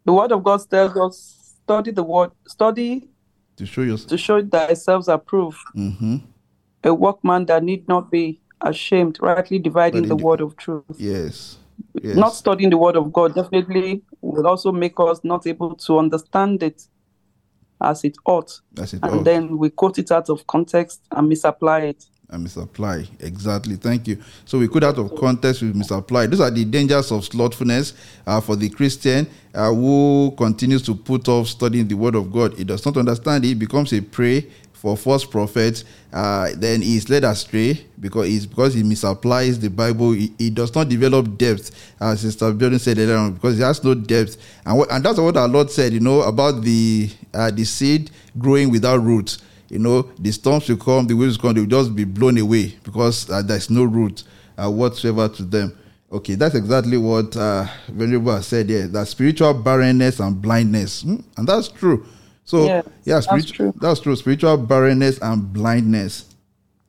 The 0.04 0.12
word 0.12 0.32
of 0.32 0.42
God 0.42 0.60
tells 0.68 0.96
us 0.96 1.54
study 1.62 1.92
the 1.92 2.02
word, 2.02 2.32
study 2.46 3.08
to 3.56 3.64
show 3.64 3.82
yourself. 3.82 4.08
to 4.10 4.18
show 4.18 4.44
thyself 4.44 5.08
approved. 5.08 5.58
Mm-hmm. 5.76 6.16
A 6.82 6.92
workman 6.92 7.46
that 7.46 7.62
need 7.62 7.86
not 7.88 8.10
be 8.10 8.40
ashamed, 8.60 9.18
rightly 9.20 9.58
dividing 9.58 10.08
the 10.08 10.16
word 10.16 10.40
of 10.40 10.56
truth. 10.56 10.84
Yes. 10.96 11.58
yes. 12.02 12.16
Not 12.16 12.34
studying 12.34 12.70
the 12.70 12.78
word 12.78 12.96
of 12.96 13.12
God 13.12 13.34
definitely 13.34 14.02
will 14.30 14.46
also 14.46 14.72
make 14.72 14.98
us 14.98 15.20
not 15.24 15.46
able 15.46 15.74
to 15.74 15.98
understand 15.98 16.62
it 16.62 16.82
as 17.80 18.04
it 18.04 18.16
ought. 18.24 18.60
As 18.78 18.94
it 18.94 19.00
and 19.02 19.20
ought. 19.20 19.24
then 19.24 19.58
we 19.58 19.70
quote 19.70 19.98
it 19.98 20.10
out 20.10 20.28
of 20.28 20.46
context 20.46 21.02
and 21.12 21.28
misapply 21.28 21.80
it 21.80 22.04
and 22.30 22.42
misapply. 22.42 23.04
Exactly. 23.20 23.76
Thank 23.76 24.08
you. 24.08 24.18
So 24.44 24.58
we 24.58 24.68
quote 24.68 24.84
out 24.84 24.98
of 24.98 25.14
context 25.16 25.62
we 25.62 25.72
misapply. 25.72 26.26
Those 26.26 26.40
are 26.40 26.50
the 26.50 26.64
dangers 26.64 27.10
of 27.10 27.24
slothfulness 27.24 27.94
uh, 28.26 28.40
for 28.40 28.56
the 28.56 28.68
Christian 28.68 29.26
uh, 29.54 29.72
who 29.72 30.32
continues 30.36 30.82
to 30.82 30.94
put 30.94 31.28
off 31.28 31.48
studying 31.48 31.88
the 31.88 31.94
Word 31.94 32.14
of 32.14 32.32
God. 32.32 32.54
He 32.54 32.64
does 32.64 32.84
not 32.86 32.96
understand 32.96 33.44
it, 33.44 33.58
becomes 33.58 33.92
a 33.92 34.00
prey 34.00 34.46
for 34.80 34.96
false 34.96 35.24
prophets. 35.24 35.84
Uh, 36.12 36.50
then 36.56 36.80
he 36.80 36.96
is 36.96 37.08
led 37.08 37.22
astray 37.24 37.84
because 38.00 38.26
he's 38.26 38.46
because 38.46 38.74
he 38.74 38.82
misapplies 38.82 39.60
the 39.60 39.68
Bible. 39.68 40.12
He, 40.12 40.32
he 40.38 40.50
does 40.50 40.74
not 40.74 40.88
develop 40.88 41.36
depth, 41.36 41.94
as 42.00 42.20
Sister 42.22 42.52
Building 42.52 42.78
said 42.78 42.98
earlier 42.98 43.16
on, 43.16 43.34
because 43.34 43.56
he 43.58 43.62
has 43.62 43.84
no 43.84 43.94
depth. 43.94 44.36
And 44.64 44.84
and 44.90 45.04
that's 45.04 45.18
what 45.18 45.36
our 45.36 45.48
Lord 45.48 45.70
said, 45.70 45.92
you 45.92 46.00
know, 46.00 46.22
about 46.22 46.62
the 46.62 47.10
uh, 47.34 47.50
the 47.50 47.64
seed 47.64 48.10
growing 48.38 48.70
without 48.70 49.02
roots 49.02 49.38
you 49.70 49.78
know, 49.78 50.02
the 50.18 50.32
storms 50.32 50.68
will 50.68 50.76
come, 50.76 51.06
the 51.06 51.14
waves 51.14 51.38
will 51.38 51.42
come, 51.42 51.54
they 51.54 51.60
will 51.60 51.68
just 51.84 51.94
be 51.94 52.04
blown 52.04 52.36
away 52.38 52.76
because 52.82 53.30
uh, 53.30 53.40
there's 53.40 53.70
no 53.70 53.84
root 53.84 54.24
uh, 54.58 54.68
whatsoever 54.68 55.28
to 55.28 55.44
them. 55.44 55.76
Okay, 56.12 56.34
that's 56.34 56.56
exactly 56.56 56.96
what 56.96 57.36
uh, 57.36 57.66
Venerable 57.88 58.42
said 58.42 58.68
here. 58.68 58.88
That 58.88 59.06
spiritual 59.06 59.54
barrenness 59.54 60.18
and 60.18 60.42
blindness, 60.42 61.02
hmm? 61.02 61.18
and 61.36 61.46
that's 61.46 61.68
true. 61.68 62.04
So 62.50 62.64
yeah, 62.66 62.82
yeah 63.04 63.20
that's 63.20 63.50
true. 63.50 63.72
That's 63.80 64.00
true. 64.00 64.16
Spiritual 64.16 64.56
barrenness 64.56 65.18
and 65.22 65.52
blindness. 65.52 66.26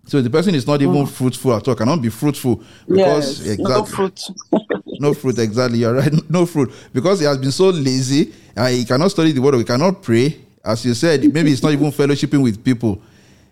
So 0.06 0.22
the 0.22 0.30
person 0.30 0.56
is 0.56 0.66
not 0.66 0.82
even 0.82 0.96
mm. 0.96 1.10
fruitful 1.10 1.54
at 1.54 1.68
all. 1.68 1.76
Cannot 1.76 2.02
be 2.02 2.10
fruitful 2.10 2.64
because 2.90 3.46
yes, 3.46 3.60
exactly 3.60 3.76
no 3.76 3.86
fruit. 3.86 4.22
no 5.00 5.14
fruit. 5.14 5.38
Exactly, 5.40 5.80
you're 5.80 5.94
right. 5.94 6.12
No 6.30 6.46
fruit 6.46 6.72
because 6.94 7.20
he 7.20 7.26
has 7.26 7.38
been 7.38 7.52
so 7.52 7.70
lazy. 7.70 8.34
Uh, 8.58 8.68
he 8.68 8.84
cannot 8.86 9.12
study 9.12 9.32
the 9.32 9.42
word. 9.42 9.56
He 9.56 9.64
cannot 9.64 10.02
pray 10.02 10.38
as 10.64 10.86
you 10.86 10.94
said, 10.94 11.22
maybe 11.34 11.52
it's 11.52 11.64
not 11.64 11.72
even 11.72 11.92
fellowshipping 11.92 12.42
with 12.42 12.64
people. 12.64 13.02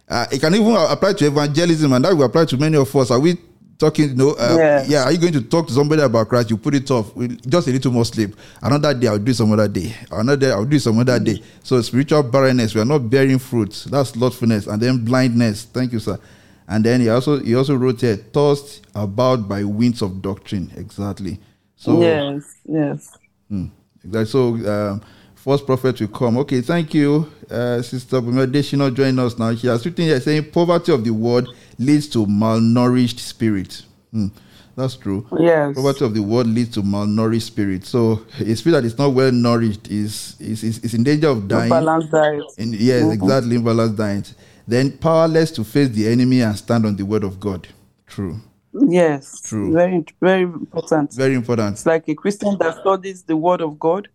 Uh, 0.07 0.25
it 0.31 0.39
can 0.39 0.53
even 0.55 0.75
apply 0.75 1.13
to 1.13 1.27
evangelism, 1.27 1.93
and 1.93 2.05
that 2.05 2.15
will 2.15 2.23
apply 2.25 2.45
to 2.45 2.57
many 2.57 2.77
of 2.77 2.93
us. 2.95 3.11
Are 3.11 3.19
we 3.19 3.37
talking? 3.79 4.09
You 4.09 4.15
know, 4.15 4.29
uh, 4.31 4.55
yes. 4.57 4.89
yeah. 4.89 5.03
Are 5.05 5.11
you 5.11 5.17
going 5.17 5.33
to 5.33 5.41
talk 5.41 5.67
to 5.67 5.73
somebody 5.73 6.01
about 6.01 6.29
Christ? 6.29 6.49
You 6.51 6.57
put 6.57 6.75
it 6.75 6.91
off. 6.91 7.15
Just 7.47 7.67
a 7.67 7.71
little 7.71 7.91
more 7.91 8.05
sleep. 8.05 8.35
Another 8.61 8.93
day, 8.93 9.07
I'll 9.07 9.17
do 9.17 9.33
some 9.33 9.51
other 9.51 9.67
day. 9.67 9.95
Another 10.11 10.37
day, 10.37 10.51
I'll 10.51 10.65
do 10.65 10.77
some 10.77 10.99
other 10.99 11.19
day. 11.19 11.41
So 11.63 11.81
spiritual 11.81 12.23
barrenness, 12.23 12.75
we 12.75 12.81
are 12.81 12.85
not 12.85 13.09
bearing 13.09 13.39
fruit. 13.39 13.85
That's 13.89 14.09
slothfulness, 14.11 14.67
and 14.67 14.81
then 14.81 15.03
blindness. 15.03 15.63
Thank 15.63 15.93
you, 15.93 15.99
sir. 15.99 16.19
And 16.67 16.85
then 16.85 17.01
he 17.01 17.09
also 17.09 17.39
he 17.39 17.55
also 17.55 17.75
wrote 17.75 18.01
here, 18.01 18.17
tossed 18.17 18.85
about 18.93 19.47
by 19.47 19.63
winds 19.63 20.03
of 20.03 20.21
doctrine. 20.21 20.71
Exactly. 20.75 21.39
So 21.75 22.01
yes, 22.01 22.43
yes. 22.65 23.17
Hmm, 23.47 23.65
exactly. 24.03 24.25
So. 24.25 24.53
Um, 24.69 25.01
false 25.49 25.63
prophet 25.63 25.99
will 25.99 26.07
come. 26.09 26.37
Okay, 26.37 26.61
thank 26.61 26.93
you, 26.93 27.27
uh, 27.49 27.81
Sister 27.81 28.21
Bumedeshino, 28.21 28.93
join 28.93 29.17
us 29.17 29.35
now. 29.39 29.55
She 29.55 29.65
has 29.65 29.83
written 29.83 30.05
here 30.05 30.21
saying 30.21 30.51
poverty 30.51 30.91
of 30.91 31.03
the 31.03 31.09
world 31.09 31.55
leads 31.79 32.07
to 32.09 32.27
malnourished 32.27 33.17
spirit. 33.17 33.81
Hmm, 34.11 34.27
that's 34.75 34.95
true. 34.95 35.27
Yes. 35.39 35.73
Poverty 35.73 36.05
of 36.05 36.13
the 36.13 36.21
world 36.21 36.45
leads 36.45 36.69
to 36.75 36.83
malnourished 36.83 37.47
spirit. 37.47 37.83
So 37.83 38.23
a 38.39 38.55
spirit 38.55 38.81
that 38.81 38.85
is 38.85 38.95
not 38.95 39.07
well 39.07 39.31
nourished 39.31 39.87
is 39.87 40.35
is, 40.39 40.63
is, 40.63 40.77
is 40.83 40.93
in 40.93 41.03
danger 41.03 41.29
of 41.29 41.47
dying. 41.47 41.71
Balanced 41.71 42.11
diet. 42.11 42.43
In, 42.59 42.73
yes, 42.73 43.01
mm-hmm. 43.01 43.11
exactly, 43.13 43.57
imbalanced 43.57 43.97
diet. 43.97 44.31
Then 44.67 44.99
powerless 44.99 45.49
to 45.53 45.63
face 45.63 45.89
the 45.89 46.09
enemy 46.09 46.41
and 46.41 46.55
stand 46.55 46.85
on 46.85 46.95
the 46.95 47.05
word 47.05 47.23
of 47.23 47.39
God. 47.39 47.67
True. 48.05 48.39
Yes. 48.71 49.41
True. 49.41 49.73
Very, 49.73 50.05
very 50.21 50.43
important. 50.43 51.11
Very 51.13 51.33
important. 51.33 51.73
It's 51.73 51.87
like 51.87 52.07
a 52.07 52.13
Christian 52.13 52.55
that 52.59 52.81
studies 52.81 53.23
the 53.23 53.35
word 53.35 53.61
of 53.61 53.79
God 53.79 54.09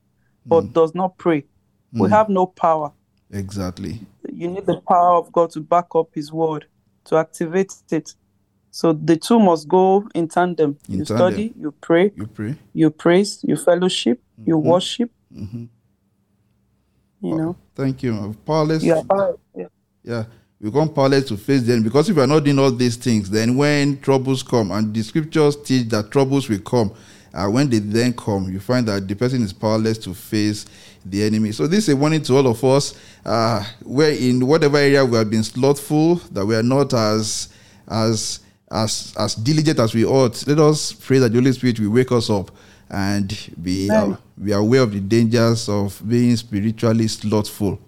but 0.46 0.64
mm. 0.64 0.72
does 0.72 0.94
not 0.94 1.16
pray, 1.18 1.42
mm. 1.94 2.00
we 2.00 2.10
have 2.10 2.28
no 2.28 2.46
power. 2.46 2.92
Exactly. 3.30 4.00
You 4.32 4.48
need 4.48 4.66
the 4.66 4.80
power 4.88 5.16
of 5.16 5.32
God 5.32 5.50
to 5.52 5.60
back 5.60 5.86
up 5.94 6.08
His 6.14 6.32
word, 6.32 6.66
to 7.04 7.16
activate 7.16 7.74
it. 7.90 8.14
So 8.70 8.92
the 8.92 9.16
two 9.16 9.38
must 9.38 9.68
go 9.68 10.08
in 10.14 10.28
tandem. 10.28 10.78
In 10.88 10.98
you 10.98 11.04
tandem. 11.04 11.30
study, 11.32 11.54
you 11.56 11.72
pray, 11.80 12.12
you 12.16 12.26
pray, 12.26 12.56
you 12.72 12.90
praise, 12.90 13.40
you 13.42 13.56
fellowship, 13.56 14.20
mm-hmm. 14.40 14.50
you 14.50 14.58
worship. 14.58 15.10
Mm-hmm. 15.34 15.64
You 17.22 17.36
know. 17.36 17.56
Thank 17.74 18.02
you. 18.02 18.36
Powerless. 18.44 18.82
Yeah. 18.82 19.02
Yeah. 19.54 19.66
yeah. 20.02 20.24
We 20.60 20.70
become 20.70 20.92
powerless 20.92 21.28
to 21.28 21.36
face 21.36 21.62
them 21.62 21.82
because 21.82 22.08
if 22.08 22.16
we 22.16 22.22
are 22.22 22.26
not 22.26 22.44
doing 22.44 22.58
all 22.58 22.70
these 22.70 22.96
things, 22.96 23.28
then 23.30 23.56
when 23.56 24.00
troubles 24.00 24.42
come, 24.42 24.70
and 24.70 24.94
the 24.94 25.02
scriptures 25.02 25.56
teach 25.56 25.88
that 25.88 26.10
troubles 26.10 26.48
will 26.48 26.60
come, 26.60 26.94
uh, 27.34 27.48
when 27.48 27.68
they 27.68 27.80
then 27.80 28.12
come, 28.12 28.50
you 28.50 28.60
find 28.60 28.86
that 28.86 29.08
the 29.08 29.14
person 29.16 29.42
is 29.42 29.52
powerless 29.52 29.98
to 29.98 30.14
face 30.14 30.66
the 31.04 31.22
enemy. 31.24 31.50
So 31.52 31.66
this 31.66 31.88
is 31.88 31.94
a 31.94 31.96
warning 31.96 32.22
to 32.22 32.36
all 32.36 32.46
of 32.46 32.62
us. 32.62 32.94
Uh, 33.24 33.64
where 33.82 34.12
in 34.12 34.46
whatever 34.46 34.76
area 34.76 35.04
we 35.04 35.18
have 35.18 35.30
been 35.30 35.42
slothful, 35.42 36.16
that 36.32 36.46
we 36.46 36.54
are 36.54 36.62
not 36.62 36.94
as 36.94 37.48
as 37.88 38.40
as 38.70 39.14
as 39.18 39.34
diligent 39.34 39.78
as 39.80 39.94
we 39.94 40.04
ought. 40.04 40.46
Let 40.46 40.58
us 40.60 40.92
pray 40.92 41.18
that 41.18 41.30
the 41.30 41.38
Holy 41.38 41.52
Spirit 41.52 41.80
will 41.80 41.90
wake 41.90 42.12
us 42.12 42.30
up 42.30 42.50
and 42.88 43.50
be, 43.62 43.90
uh, 43.90 44.16
be 44.42 44.52
aware 44.52 44.82
of 44.82 44.92
the 44.92 45.00
dangers 45.00 45.68
of 45.68 46.00
being 46.06 46.36
spiritually 46.36 47.08
slothful. 47.08 47.80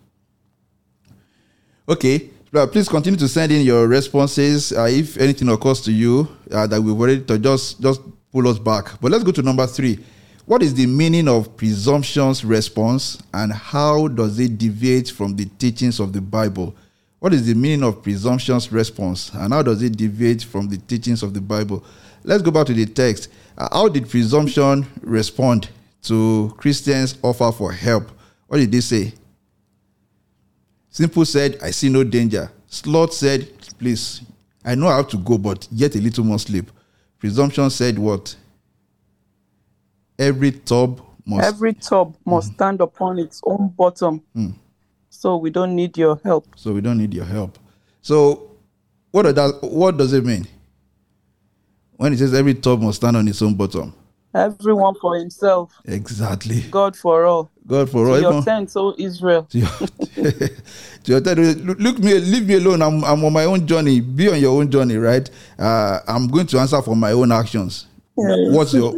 Okay, 1.88 2.30
uh, 2.52 2.66
please 2.66 2.88
continue 2.88 3.18
to 3.18 3.28
send 3.28 3.52
in 3.52 3.64
your 3.64 3.86
responses. 3.86 4.72
Uh, 4.72 4.88
if 4.90 5.16
anything 5.18 5.48
occurs 5.48 5.80
to 5.82 5.92
you 5.92 6.28
uh, 6.50 6.66
that 6.66 6.80
we've 6.80 6.98
already 6.98 7.22
to 7.22 7.38
just 7.38 7.80
just 7.80 8.00
pull 8.36 8.48
us 8.48 8.58
back. 8.58 9.00
But 9.00 9.12
let's 9.12 9.24
go 9.24 9.32
to 9.32 9.40
number 9.40 9.66
three. 9.66 9.98
What 10.44 10.62
is 10.62 10.74
the 10.74 10.84
meaning 10.84 11.26
of 11.26 11.56
presumption's 11.56 12.44
response, 12.44 13.22
and 13.32 13.50
how 13.50 14.08
does 14.08 14.38
it 14.38 14.58
deviate 14.58 15.08
from 15.08 15.36
the 15.36 15.46
teachings 15.58 16.00
of 16.00 16.12
the 16.12 16.20
Bible? 16.20 16.76
What 17.18 17.32
is 17.32 17.46
the 17.46 17.54
meaning 17.54 17.82
of 17.82 18.02
presumption's 18.02 18.70
response, 18.70 19.30
and 19.32 19.54
how 19.54 19.62
does 19.62 19.82
it 19.82 19.96
deviate 19.96 20.42
from 20.42 20.68
the 20.68 20.76
teachings 20.76 21.22
of 21.22 21.32
the 21.32 21.40
Bible? 21.40 21.82
Let's 22.24 22.42
go 22.42 22.50
back 22.50 22.66
to 22.66 22.74
the 22.74 22.84
text. 22.84 23.30
Uh, 23.56 23.68
how 23.72 23.88
did 23.88 24.06
presumption 24.06 24.86
respond 25.00 25.70
to 26.02 26.54
Christians' 26.58 27.16
offer 27.22 27.50
for 27.52 27.72
help? 27.72 28.10
What 28.48 28.58
did 28.58 28.70
they 28.70 28.80
say? 28.80 29.14
Simple 30.90 31.24
said, 31.24 31.58
I 31.62 31.70
see 31.70 31.88
no 31.88 32.04
danger. 32.04 32.50
Sloth 32.66 33.14
said, 33.14 33.48
Please, 33.78 34.20
I 34.62 34.74
know 34.74 34.88
I 34.88 34.98
have 34.98 35.08
to 35.08 35.16
go, 35.16 35.38
but 35.38 35.66
yet 35.72 35.96
a 35.96 36.00
little 36.00 36.24
more 36.24 36.38
sleep. 36.38 36.70
Presumption 37.26 37.68
said, 37.70 37.98
What? 37.98 38.36
Every 40.16 40.52
tub 40.52 41.04
must. 41.24 41.44
Every 41.44 41.74
tub 41.74 42.16
must 42.24 42.52
stand 42.52 42.80
upon 42.80 43.18
its 43.18 43.40
own 43.44 43.74
bottom. 43.76 44.22
Mm. 44.36 44.54
So 45.10 45.36
we 45.36 45.50
don't 45.50 45.74
need 45.74 45.98
your 45.98 46.20
help. 46.22 46.46
So 46.54 46.72
we 46.72 46.80
don't 46.80 46.98
need 46.98 47.12
your 47.12 47.24
help. 47.24 47.58
So 48.00 48.52
what 49.10 49.22
does 49.22 49.34
that, 49.34 49.58
what 49.60 49.96
does 49.96 50.12
it 50.12 50.24
mean? 50.24 50.46
When 51.96 52.12
it 52.12 52.18
says 52.18 52.32
every 52.32 52.54
tub 52.54 52.80
must 52.80 52.98
stand 52.98 53.16
on 53.16 53.26
its 53.26 53.42
own 53.42 53.54
bottom. 53.54 53.92
Everyone 54.32 54.94
for 55.00 55.16
himself. 55.16 55.72
Exactly. 55.84 56.60
God 56.70 56.96
for 56.96 57.24
all. 57.24 57.50
God 57.66 57.90
for 57.90 58.04
to 58.06 58.10
all. 58.12 58.20
Your 58.20 58.32
Even- 58.32 58.44
tent, 58.44 58.70
so 58.70 58.94
Israel. 58.98 59.42
to 59.50 59.58
your, 59.58 59.68
to 59.68 60.50
your 61.04 61.20
territory. 61.20 61.54
look, 61.54 61.78
look 61.78 61.98
me, 61.98 62.14
leave 62.18 62.46
me 62.46 62.54
alone. 62.54 62.82
I'm, 62.82 63.02
I'm 63.04 63.24
on 63.24 63.32
my 63.32 63.44
own 63.44 63.66
journey. 63.66 64.00
Be 64.00 64.28
on 64.30 64.40
your 64.40 64.58
own 64.60 64.70
journey, 64.70 64.96
right? 64.96 65.28
Uh, 65.58 66.00
I'm 66.06 66.28
going 66.28 66.46
to 66.48 66.58
answer 66.58 66.80
for 66.82 66.94
my 66.96 67.12
own 67.12 67.32
actions. 67.32 67.86
Yes. 68.18 68.38
What's 68.54 68.72
your? 68.72 68.94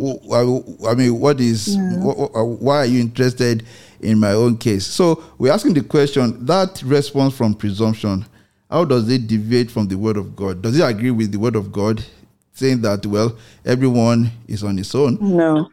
I 0.89 0.95
mean, 0.95 1.19
what 1.19 1.41
is? 1.41 1.77
Yeah. 1.77 1.99
wh- 2.01 2.31
wh- 2.31 2.63
why 2.63 2.77
are 2.79 2.87
you 2.87 3.01
interested 3.01 3.65
in 4.01 4.19
my 4.21 4.33
own 4.33 4.57
case? 4.57 4.87
So 4.87 5.25
we're 5.39 5.53
asking 5.53 5.75
the 5.75 5.83
question. 5.83 6.45
That 6.47 6.81
response 6.85 7.37
from 7.37 7.55
presumption, 7.55 8.25
how 8.71 8.85
does 8.85 9.09
it 9.09 9.27
deviate 9.27 9.71
from 9.73 9.89
the 9.89 9.97
word 9.97 10.17
of 10.19 10.37
God? 10.37 10.63
Does 10.63 10.79
it 10.79 10.85
agree 10.85 11.11
with 11.11 11.33
the 11.33 11.39
word 11.39 11.57
of 11.57 11.73
God, 11.73 12.05
saying 12.53 12.81
that 12.83 13.05
well, 13.07 13.37
everyone 13.65 14.31
is 14.47 14.63
on 14.63 14.77
his 14.77 14.95
own? 14.95 15.19
No. 15.21 15.69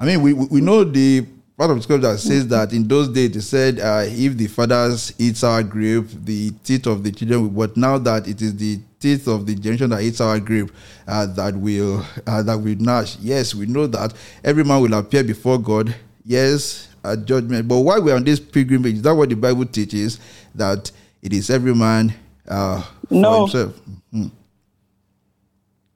I 0.00 0.06
mean, 0.06 0.22
we 0.22 0.32
we 0.32 0.60
know 0.62 0.82
the 0.82 1.26
part 1.58 1.70
of 1.70 1.76
the 1.76 1.82
scripture 1.82 2.08
that 2.08 2.18
says 2.18 2.48
that 2.48 2.72
in 2.72 2.88
those 2.88 3.08
days 3.10 3.32
they 3.32 3.40
said, 3.40 3.78
uh, 3.80 4.02
if 4.06 4.34
the 4.34 4.46
fathers 4.46 5.12
eat 5.18 5.44
our 5.44 5.62
grape, 5.62 6.06
the 6.24 6.50
teeth 6.64 6.86
of 6.86 7.04
the 7.04 7.12
children. 7.12 7.42
will- 7.42 7.66
But 7.66 7.76
now 7.76 7.98
that 7.98 8.26
it 8.26 8.40
is 8.40 8.56
the 8.56 8.80
teeth 8.98 9.28
of 9.28 9.44
the 9.46 9.54
generation 9.54 9.90
that 9.90 10.02
eats 10.02 10.20
our 10.22 10.40
grape 10.40 10.70
uh, 11.06 11.26
that 11.26 11.54
will 11.54 12.02
uh, 12.26 12.42
that 12.42 12.56
will 12.58 12.76
gnash. 12.76 13.18
Yes, 13.20 13.54
we 13.54 13.66
know 13.66 13.86
that 13.88 14.14
every 14.42 14.64
man 14.64 14.80
will 14.80 14.94
appear 14.94 15.22
before 15.22 15.58
God. 15.60 15.94
Yes, 16.24 16.88
at 17.04 17.26
judgment. 17.26 17.68
But 17.68 17.80
while 17.80 18.02
we're 18.02 18.16
on 18.16 18.24
this 18.24 18.40
pilgrimage, 18.40 18.94
is 18.96 19.02
that 19.02 19.14
what 19.14 19.28
the 19.28 19.36
Bible 19.36 19.66
teaches? 19.66 20.18
That 20.54 20.90
it 21.20 21.32
is 21.34 21.50
every 21.50 21.74
man 21.74 22.14
uh, 22.48 22.80
for 23.08 23.14
No. 23.14 23.40
himself. 23.44 23.78
Mhm. 24.14 24.30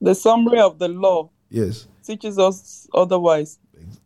The 0.01 0.13
summary 0.13 0.59
of 0.59 0.77
the 0.77 0.87
law 0.89 1.29
Yes. 1.49 1.87
teaches 2.05 2.37
us 2.37 2.87
otherwise. 2.93 3.57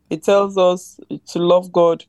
It 0.10 0.24
tells 0.24 0.58
us 0.58 1.00
to 1.28 1.40
love 1.40 1.72
God 1.72 2.06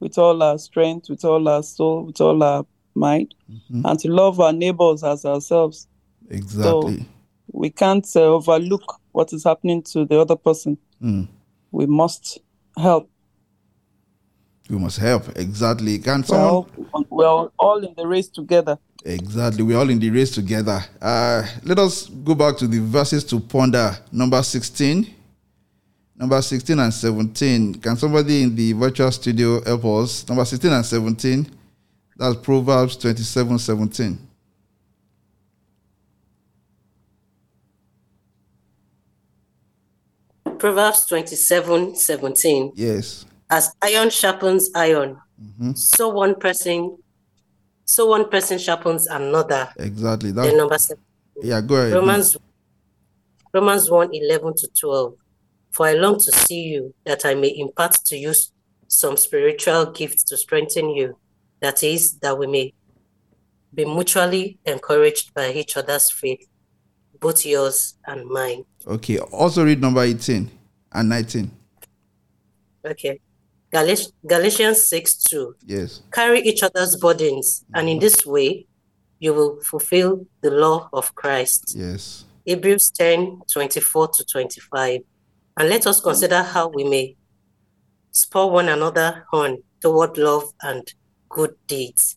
with 0.00 0.18
all 0.18 0.42
our 0.42 0.58
strength, 0.58 1.08
with 1.10 1.24
all 1.24 1.48
our 1.48 1.62
soul, 1.62 2.04
with 2.06 2.20
all 2.20 2.42
our 2.42 2.64
mind, 2.94 3.34
Mhm. 3.50 3.82
and 3.84 3.98
to 4.00 4.08
love 4.08 4.38
our 4.40 4.52
neighbors 4.52 5.02
as 5.02 5.24
ourselves. 5.24 5.88
Exactly. 6.30 7.06
We 7.52 7.70
can't 7.70 8.06
uh, 8.16 8.20
overlook 8.20 9.00
what 9.12 9.32
is 9.32 9.44
happening 9.44 9.82
to 9.92 10.04
the 10.04 10.20
other 10.20 10.36
person. 10.36 10.78
Mm. 11.02 11.28
We 11.70 11.86
must 11.86 12.38
help. 12.76 13.08
We 14.70 14.78
must 14.78 14.98
help. 14.98 15.36
Exactly. 15.36 15.98
Can 15.98 16.20
We're 16.20 16.26
someone 16.26 16.48
all, 16.48 16.68
we're 17.10 17.26
all- 17.26 17.52
all 17.58 17.78
in 17.84 17.94
the 17.96 18.06
race 18.06 18.28
together. 18.28 18.78
Exactly. 19.04 19.62
We're 19.64 19.78
all 19.78 19.90
in 19.90 19.98
the 19.98 20.10
race 20.10 20.30
together. 20.30 20.80
Uh, 21.00 21.42
let 21.64 21.78
us 21.78 22.06
go 22.08 22.34
back 22.34 22.56
to 22.58 22.66
the 22.68 22.78
verses 22.78 23.24
to 23.24 23.40
ponder. 23.40 23.98
Number 24.12 24.42
16. 24.42 25.06
Number 26.22 26.40
16 26.40 26.78
and 26.78 26.94
17. 26.94 27.74
Can 27.80 27.96
somebody 27.96 28.44
in 28.44 28.54
the 28.54 28.72
virtual 28.74 29.10
studio 29.10 29.60
help 29.64 29.84
us? 29.86 30.28
Number 30.28 30.44
16 30.44 30.72
and 30.72 30.86
17. 30.86 31.50
That's 32.16 32.36
Proverbs 32.36 32.94
27 32.94 33.58
17. 33.58 34.18
Proverbs 40.58 41.06
27 41.06 41.94
17. 41.96 42.72
Yes. 42.74 43.24
As 43.50 43.74
iron 43.82 44.10
sharpens 44.10 44.70
iron, 44.74 45.18
Mhm. 45.40 45.76
so 45.76 46.08
one 46.08 46.34
person 46.34 46.96
so 47.84 48.06
one 48.06 48.28
person 48.30 48.58
sharpens 48.58 49.06
another. 49.06 49.68
Exactly. 49.76 50.30
Then 50.30 50.44
That, 50.46 50.56
number 50.56 50.78
seven. 50.78 51.02
yeah, 51.42 51.60
go 51.60 51.74
ahead. 51.74 51.92
Romans 51.94 52.36
Romans 53.52 53.90
1 53.90 54.08
11 54.14 54.54
to 54.56 54.68
12. 54.80 55.14
For 55.72 55.86
I 55.86 55.94
long 55.94 56.16
to 56.18 56.32
see 56.32 56.62
you, 56.64 56.94
that 57.06 57.24
I 57.24 57.34
may 57.34 57.48
impart 57.56 57.94
to 58.06 58.16
you 58.16 58.34
some 58.88 59.16
spiritual 59.16 59.86
gifts 59.86 60.22
to 60.24 60.36
strengthen 60.36 60.90
you. 60.90 61.18
That 61.60 61.82
is, 61.82 62.18
that 62.18 62.38
we 62.38 62.46
may 62.46 62.74
be 63.74 63.84
mutually 63.86 64.58
encouraged 64.66 65.32
by 65.32 65.50
each 65.52 65.76
other's 65.76 66.10
faith, 66.10 66.46
both 67.18 67.46
yours 67.46 67.94
and 68.06 68.26
mine. 68.28 68.64
Okay. 68.86 69.18
Also 69.18 69.64
read 69.64 69.80
number 69.80 70.02
18 70.02 70.50
and 70.92 71.08
19. 71.08 71.50
Okay. 72.86 73.20
Galat- 73.72 74.12
Galatians 74.26 74.84
6 74.88 75.14
2. 75.24 75.54
Yes. 75.64 76.02
Carry 76.12 76.40
each 76.40 76.62
other's 76.62 76.96
burdens, 76.96 77.64
and 77.74 77.88
in 77.88 77.98
this 77.98 78.26
way 78.26 78.66
you 79.18 79.32
will 79.32 79.58
fulfill 79.62 80.26
the 80.42 80.50
law 80.50 80.90
of 80.92 81.14
Christ. 81.14 81.72
Yes. 81.74 82.24
Hebrews 82.44 82.90
10 82.90 83.40
24 83.50 84.08
to 84.08 84.24
25. 84.24 85.00
And 85.56 85.68
let 85.68 85.86
us 85.86 86.00
consider 86.00 86.42
how 86.42 86.68
we 86.68 86.84
may 86.84 87.16
spur 88.10 88.46
one 88.46 88.68
another 88.68 89.26
on 89.32 89.58
toward 89.80 90.16
love 90.16 90.52
and 90.62 90.82
good 91.28 91.54
deeds, 91.66 92.16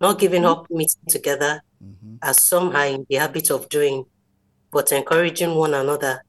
not 0.00 0.18
giving 0.18 0.42
mm-hmm. 0.42 0.60
up 0.60 0.70
meeting 0.70 1.00
together 1.08 1.62
mm-hmm. 1.82 2.16
as 2.22 2.42
some 2.42 2.74
are 2.74 2.86
in 2.86 3.06
the 3.08 3.16
habit 3.16 3.50
of 3.50 3.68
doing, 3.68 4.04
but 4.70 4.92
encouraging 4.92 5.54
one 5.54 5.74
another, 5.74 6.22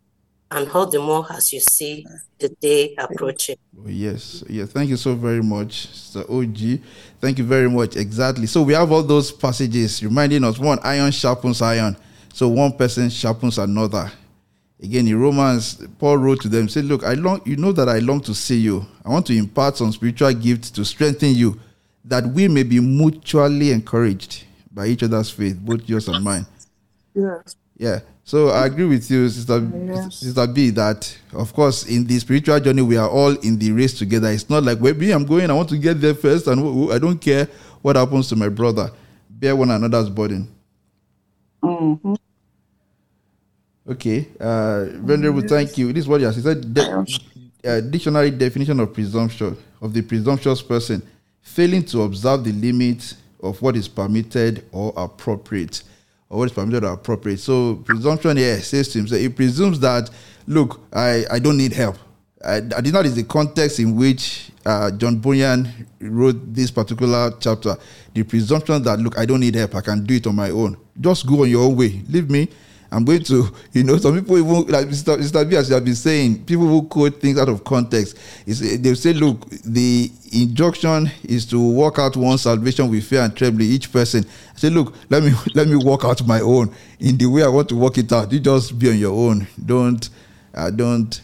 and 0.52 0.70
all 0.72 0.86
the 0.86 1.00
more 1.00 1.26
as 1.32 1.52
you 1.52 1.60
see 1.60 2.06
the 2.40 2.50
day 2.62 2.96
approaching. 2.98 3.58
Oh, 3.78 3.88
yes, 3.88 4.44
yes. 4.48 4.72
Thank 4.72 4.90
you 4.90 4.98
so 4.98 5.14
very 5.14 5.44
much, 5.44 5.88
Sir 5.88 6.24
OG. 6.30 6.80
Thank 7.20 7.38
you 7.38 7.44
very 7.44 7.70
much. 7.70 7.96
Exactly. 7.98 8.48
So 8.48 8.62
we 8.62 8.74
have 8.74 8.92
all 8.92 9.04
those 9.04 9.32
passages 9.32 10.02
reminding 10.04 10.44
us 10.44 10.58
one 10.58 10.80
iron 10.84 11.12
sharpens 11.12 11.62
iron. 11.62 11.98
So 12.34 12.48
one 12.48 12.72
person 12.74 13.10
sharpens 13.10 13.58
another. 13.58 14.12
Again, 14.82 15.08
in 15.08 15.20
Romans, 15.20 15.82
Paul 15.98 16.18
wrote 16.18 16.42
to 16.42 16.50
them, 16.50 16.70
said, 16.70 16.86
Look, 16.86 17.04
I 17.04 17.14
long 17.14 17.42
you 17.46 17.56
know 17.56 17.72
that 17.72 17.90
I 17.90 17.98
long 18.00 18.22
to 18.22 18.36
see 18.36 18.58
you. 18.60 18.86
I 19.04 19.10
want 19.10 19.26
to 19.28 19.34
impart 19.36 19.76
some 19.78 19.92
spiritual 19.92 20.34
gifts 20.34 20.70
to 20.72 20.86
strengthen 20.86 21.34
you, 21.34 21.60
that 22.06 22.26
we 22.28 22.48
may 22.48 22.64
be 22.64 22.80
mutually 22.80 23.72
encouraged 23.72 24.44
by 24.72 24.86
each 24.88 25.02
other's 25.02 25.32
faith, 25.32 25.58
both 25.60 25.90
yours 25.90 26.08
and 26.08 26.24
mine. 26.24 26.46
Yes. 27.16 27.56
Yeah. 27.76 28.00
So 28.24 28.50
I 28.50 28.66
agree 28.68 28.86
with 28.86 29.10
you, 29.10 29.28
Sister, 29.30 29.66
Yes. 29.86 30.18
Sister 30.18 30.46
B, 30.46 30.70
that 30.72 31.18
of 31.34 31.54
course 31.54 31.86
in 31.88 32.06
the 32.06 32.20
spiritual 32.20 32.60
journey 32.60 32.82
we 32.82 32.98
are 32.98 33.10
all 33.10 33.32
in 33.38 33.58
the 33.58 33.72
race 33.72 33.98
together. 33.98 34.30
It's 34.30 34.50
not 34.50 34.64
like, 34.64 34.80
me, 34.82 35.12
I'm 35.12 35.26
going, 35.26 35.50
I 35.50 35.54
want 35.54 35.70
to 35.70 35.78
get 35.78 36.00
there 36.02 36.14
first, 36.14 36.46
and 36.48 36.92
I 36.92 37.00
don't 37.00 37.20
care 37.20 37.48
what 37.82 37.96
happens 37.96 38.28
to 38.30 38.36
my 38.36 38.50
brother. 38.50 38.92
Bear 39.30 39.56
one 39.56 39.72
another's 39.72 40.10
burden. 40.10 40.48
Mhm. 41.64 42.18
Okay. 43.88 44.28
Uh, 44.40 44.86
Venerable, 44.96 45.42
thank 45.42 45.78
you. 45.78 45.94
This 45.94 46.04
is 46.04 46.08
what 46.08 46.20
you 46.20 46.26
have 46.26 46.36
said. 46.36 46.74
De- 46.74 47.06
uh, 47.66 47.82
dictionary 47.82 48.32
definition 48.32 48.80
of 48.80 48.94
presumption 48.94 49.58
of 49.82 49.94
the 49.94 50.02
presumptuous 50.02 50.62
person, 50.62 51.02
failing 51.42 51.84
to 51.86 52.02
observe 52.02 52.44
the 52.44 52.52
limits 52.52 53.16
of 53.42 53.62
what 53.62 53.76
is 53.76 53.88
permitted 53.88 54.66
or 54.72 54.94
appropriate, 54.98 55.84
or 56.30 56.40
what 56.40 56.46
is 56.46 56.52
permitted 56.52 56.84
or 56.84 56.94
appropriate. 56.94 57.40
So 57.40 57.76
presumption 57.76 58.38
here 58.38 58.60
says 58.62 58.90
to 58.90 59.00
himself, 59.00 59.22
he 59.22 59.30
presumes 59.30 59.80
that, 59.80 60.10
look, 60.48 60.82
I, 60.94 61.26
I 61.32 61.40
don't 61.40 61.58
need 61.58 61.74
help. 61.74 61.98
I, 62.46 62.58
I 62.58 62.60
not. 62.60 62.84
that 62.84 63.06
is 63.06 63.16
the 63.16 63.24
context 63.24 63.80
in 63.80 63.96
which 63.96 64.52
uh, 64.66 64.92
John 64.92 65.18
Bunyan 65.18 65.88
wrote 66.00 66.54
this 66.54 66.72
particular 66.72 67.32
chapter. 67.40 67.76
The 68.14 68.24
presumption 68.24 68.84
that, 68.84 69.00
look, 69.00 69.18
I 69.18 69.26
don't 69.26 69.40
need 69.40 69.56
help. 69.56 69.76
I 69.76 69.82
can 69.82 70.06
do 70.06 70.16
it 70.16 70.28
on 70.28 70.36
my 70.36 70.52
own. 70.52 70.78
Just 71.00 71.26
go 71.26 71.44
on 71.44 71.50
your 71.50 71.66
own 71.66 71.76
way. 71.76 72.02
Leave 72.10 72.30
me 72.30 72.50
I'm 72.92 73.04
going 73.04 73.24
to, 73.24 73.54
you 73.74 73.84
know, 73.84 73.98
some 73.98 74.18
people 74.20 74.38
even 74.38 74.68
like 74.68 74.88
Mr. 74.88 75.18
Mr. 75.18 75.48
B, 75.50 75.56
as 75.58 75.68
you 75.70 75.76
have 75.76 75.84
been 75.84 75.96
saying, 75.96 76.46
people 76.46 76.66
who 76.68 76.84
quote 76.84 77.20
things 77.20 77.38
out 77.38 77.50
of 77.50 77.64
context. 77.64 78.18
Is 78.46 78.82
they 78.82 78.94
say, 78.96 79.14
look, 79.14 79.50
the 79.50 80.10
injunction 80.32 81.12
is 81.24 81.46
to 81.48 81.72
work 81.74 82.00
out 82.00 82.16
one's 82.16 82.44
salvation 82.44 82.90
with 82.90 83.04
fear 83.04 83.22
and 83.22 83.36
trembling. 83.36 83.70
Each 83.70 83.92
person 83.92 84.26
I 84.56 84.60
say, 84.60 84.70
look, 84.70 84.96
let 85.10 85.24
me 85.24 85.32
let 85.54 85.68
me 85.68 85.76
work 85.76 86.06
out 86.06 86.26
my 86.26 86.40
own 86.40 86.74
in 87.00 87.18
the 87.18 87.26
way 87.26 87.44
I 87.44 87.48
want 87.50 87.70
to 87.70 87.76
work 87.76 87.98
it 87.98 88.12
out. 88.12 88.32
You 88.32 88.40
just 88.40 88.78
be 88.80 88.90
on 88.90 88.98
your 88.98 89.14
own. 89.14 89.48
Don't, 89.64 90.10
uh, 90.54 90.72
don't, 90.72 91.22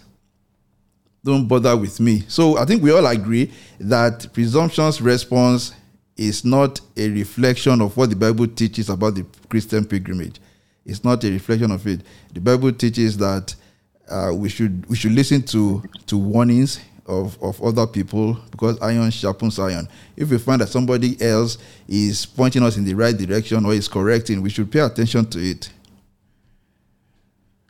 don't 1.23 1.47
bother 1.47 1.77
with 1.77 1.99
me. 1.99 2.23
So 2.27 2.57
I 2.57 2.65
think 2.65 2.83
we 2.83 2.91
all 2.91 3.07
agree 3.07 3.51
that 3.79 4.31
presumption's 4.33 5.01
response 5.01 5.73
is 6.17 6.45
not 6.45 6.79
a 6.97 7.09
reflection 7.09 7.81
of 7.81 7.95
what 7.97 8.09
the 8.09 8.15
Bible 8.15 8.47
teaches 8.47 8.89
about 8.89 9.15
the 9.15 9.25
Christian 9.49 9.85
pilgrimage. 9.85 10.39
It's 10.85 11.03
not 11.03 11.23
a 11.23 11.31
reflection 11.31 11.71
of 11.71 11.85
it. 11.87 12.01
The 12.33 12.41
Bible 12.41 12.71
teaches 12.71 13.17
that 13.17 13.55
uh, 14.09 14.31
we 14.35 14.49
should 14.49 14.85
we 14.89 14.95
should 14.95 15.13
listen 15.13 15.41
to 15.43 15.81
to 16.07 16.17
warnings 16.17 16.79
of, 17.05 17.41
of 17.41 17.61
other 17.61 17.87
people 17.87 18.33
because 18.51 18.79
iron 18.81 19.11
sharpens 19.11 19.59
iron. 19.59 19.87
If 20.15 20.29
we 20.29 20.37
find 20.37 20.61
that 20.61 20.69
somebody 20.69 21.21
else 21.21 21.57
is 21.87 22.25
pointing 22.25 22.63
us 22.63 22.77
in 22.77 22.85
the 22.85 22.93
right 22.93 23.15
direction 23.15 23.65
or 23.65 23.73
is 23.73 23.87
correcting, 23.87 24.41
we 24.41 24.49
should 24.49 24.71
pay 24.71 24.79
attention 24.79 25.25
to 25.27 25.39
it. 25.39 25.69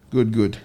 Good, 0.10 0.32
good. 0.32 0.58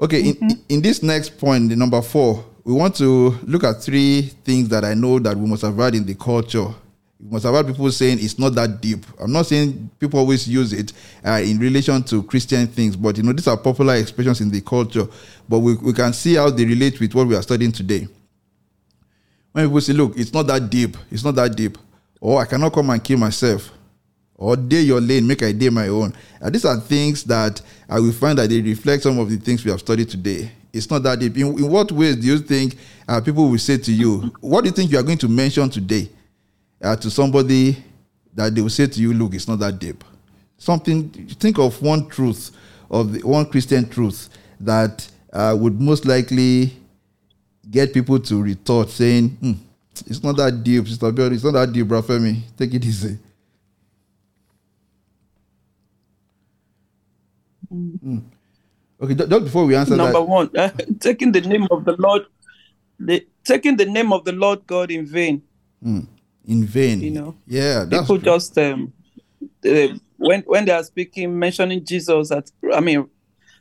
Okay, 0.00 0.22
mm-hmm. 0.22 0.48
in, 0.48 0.64
in 0.68 0.82
this 0.82 1.02
next 1.02 1.38
point, 1.38 1.68
the 1.68 1.76
number 1.76 2.00
four, 2.02 2.44
we 2.64 2.72
want 2.72 2.96
to 2.96 3.38
look 3.42 3.64
at 3.64 3.82
three 3.82 4.22
things 4.44 4.68
that 4.70 4.84
I 4.84 4.94
know 4.94 5.18
that 5.18 5.36
we 5.36 5.46
must 5.46 5.62
avoid 5.62 5.94
in 5.94 6.04
the 6.06 6.14
culture 6.14 6.74
you 7.20 7.30
must 7.30 7.44
have 7.44 7.66
people 7.66 7.90
saying 7.90 8.18
it's 8.20 8.38
not 8.38 8.54
that 8.54 8.80
deep. 8.80 9.04
I'm 9.20 9.32
not 9.32 9.46
saying 9.46 9.90
people 9.98 10.18
always 10.20 10.48
use 10.48 10.72
it 10.72 10.92
uh, 11.24 11.40
in 11.42 11.58
relation 11.58 12.02
to 12.04 12.22
Christian 12.24 12.66
things, 12.66 12.96
but 12.96 13.16
you 13.16 13.22
know 13.22 13.32
these 13.32 13.46
are 13.46 13.56
popular 13.56 13.94
expressions 13.94 14.40
in 14.40 14.50
the 14.50 14.60
culture. 14.60 15.06
But 15.48 15.60
we, 15.60 15.76
we 15.76 15.92
can 15.92 16.12
see 16.12 16.34
how 16.34 16.50
they 16.50 16.64
relate 16.64 17.00
with 17.00 17.14
what 17.14 17.26
we 17.26 17.36
are 17.36 17.42
studying 17.42 17.72
today. 17.72 18.08
When 19.52 19.66
people 19.66 19.80
say, 19.80 19.92
"Look, 19.92 20.18
it's 20.18 20.32
not 20.32 20.46
that 20.48 20.68
deep. 20.68 20.96
It's 21.10 21.24
not 21.24 21.36
that 21.36 21.54
deep," 21.54 21.78
or 22.20 22.40
"I 22.40 22.46
cannot 22.46 22.72
come 22.72 22.90
and 22.90 23.02
kill 23.02 23.18
myself," 23.18 23.70
or 24.34 24.56
"Day 24.56 24.80
your 24.80 25.00
lane, 25.00 25.26
make 25.26 25.42
I 25.44 25.52
day 25.52 25.70
my 25.70 25.88
own," 25.88 26.12
uh, 26.42 26.50
these 26.50 26.64
are 26.64 26.78
things 26.80 27.22
that 27.24 27.62
I 27.88 28.00
will 28.00 28.12
find 28.12 28.36
that 28.38 28.50
they 28.50 28.60
reflect 28.60 29.04
some 29.04 29.18
of 29.20 29.30
the 29.30 29.36
things 29.36 29.64
we 29.64 29.70
have 29.70 29.80
studied 29.80 30.10
today. 30.10 30.50
It's 30.72 30.90
not 30.90 31.04
that 31.04 31.20
deep. 31.20 31.36
In, 31.36 31.56
in 31.58 31.70
what 31.70 31.92
ways 31.92 32.16
do 32.16 32.26
you 32.26 32.38
think 32.38 32.76
uh, 33.06 33.20
people 33.20 33.48
will 33.48 33.58
say 33.58 33.78
to 33.78 33.92
you, 33.92 34.32
"What 34.40 34.62
do 34.62 34.70
you 34.70 34.74
think 34.74 34.90
you 34.90 34.98
are 34.98 35.04
going 35.04 35.18
to 35.18 35.28
mention 35.28 35.70
today?" 35.70 36.10
Uh, 36.84 36.94
to 36.96 37.10
somebody 37.10 37.82
that 38.34 38.54
they 38.54 38.60
will 38.60 38.68
say 38.68 38.86
to 38.86 39.00
you, 39.00 39.14
look, 39.14 39.34
it's 39.34 39.48
not 39.48 39.58
that 39.58 39.78
deep. 39.78 40.04
Something, 40.58 41.08
think 41.08 41.58
of 41.58 41.80
one 41.82 42.08
truth, 42.08 42.50
of 42.90 43.12
the, 43.12 43.20
one 43.26 43.46
Christian 43.46 43.88
truth 43.88 44.28
that 44.60 45.08
uh, 45.32 45.56
would 45.58 45.80
most 45.80 46.04
likely 46.04 46.76
get 47.70 47.94
people 47.94 48.18
to 48.20 48.42
retort 48.42 48.90
saying, 48.90 49.30
hmm, 49.30 49.52
it's 50.06 50.22
not 50.22 50.36
that 50.36 50.62
deep, 50.62 50.86
Sister 50.86 51.10
Bill, 51.10 51.32
it's 51.32 51.44
not 51.44 51.52
that 51.52 51.72
deep, 51.72 51.86
Rafemi. 51.86 52.40
Take 52.56 52.74
it 52.74 52.84
easy. 52.84 53.18
Mm. 57.72 58.22
Okay, 59.00 59.14
just 59.14 59.30
before 59.44 59.64
we 59.64 59.74
answer 59.74 59.96
that. 59.96 59.96
Number 59.96 60.12
that, 60.12 60.22
one, 60.22 60.50
uh, 60.56 60.70
taking 61.00 61.32
the 61.32 61.40
name 61.40 61.66
of 61.70 61.84
the 61.84 61.96
Lord, 61.98 62.26
the, 63.00 63.26
taking 63.42 63.76
the 63.76 63.86
name 63.86 64.12
of 64.12 64.24
the 64.24 64.32
Lord 64.32 64.66
God 64.66 64.90
in 64.90 65.06
vain. 65.06 65.42
Mm 65.84 66.06
in 66.46 66.64
vain. 66.64 67.00
You 67.00 67.10
know, 67.10 67.36
yeah, 67.46 67.84
people 67.84 68.18
true. 68.18 68.24
just 68.24 68.56
um, 68.58 68.92
when 70.16 70.42
when 70.46 70.64
they 70.64 70.72
are 70.72 70.84
speaking, 70.84 71.38
mentioning 71.38 71.84
Jesus 71.84 72.30
at 72.30 72.50
I 72.72 72.80
mean, 72.80 73.08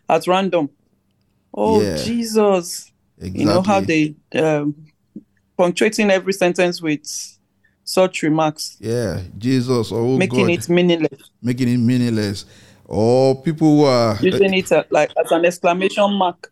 at 0.09 0.27
random. 0.27 0.69
Oh 1.53 1.81
yeah. 1.81 1.97
Jesus! 1.97 2.91
Exactly. 3.17 3.39
You 3.39 3.45
know 3.45 3.61
how 3.61 3.79
they 3.79 4.15
um, 4.35 4.75
punctuating 5.57 6.09
every 6.09 6.33
sentence 6.33 6.81
with 6.81 7.05
such 7.83 8.23
remarks. 8.23 8.77
Yeah, 8.79 9.21
Jesus. 9.37 9.91
Oh, 9.91 10.17
making 10.17 10.47
God. 10.47 10.51
it 10.51 10.69
meaningless. 10.69 11.29
Making 11.41 11.69
it 11.69 11.77
meaningless. 11.77 12.45
Or 12.85 13.41
people 13.41 13.77
who 13.77 13.83
are 13.85 14.17
using 14.21 14.53
uh, 14.53 14.57
it 14.57 14.71
uh, 14.71 14.83
like 14.89 15.11
as 15.23 15.31
an 15.31 15.45
exclamation 15.45 16.11
mark. 16.13 16.51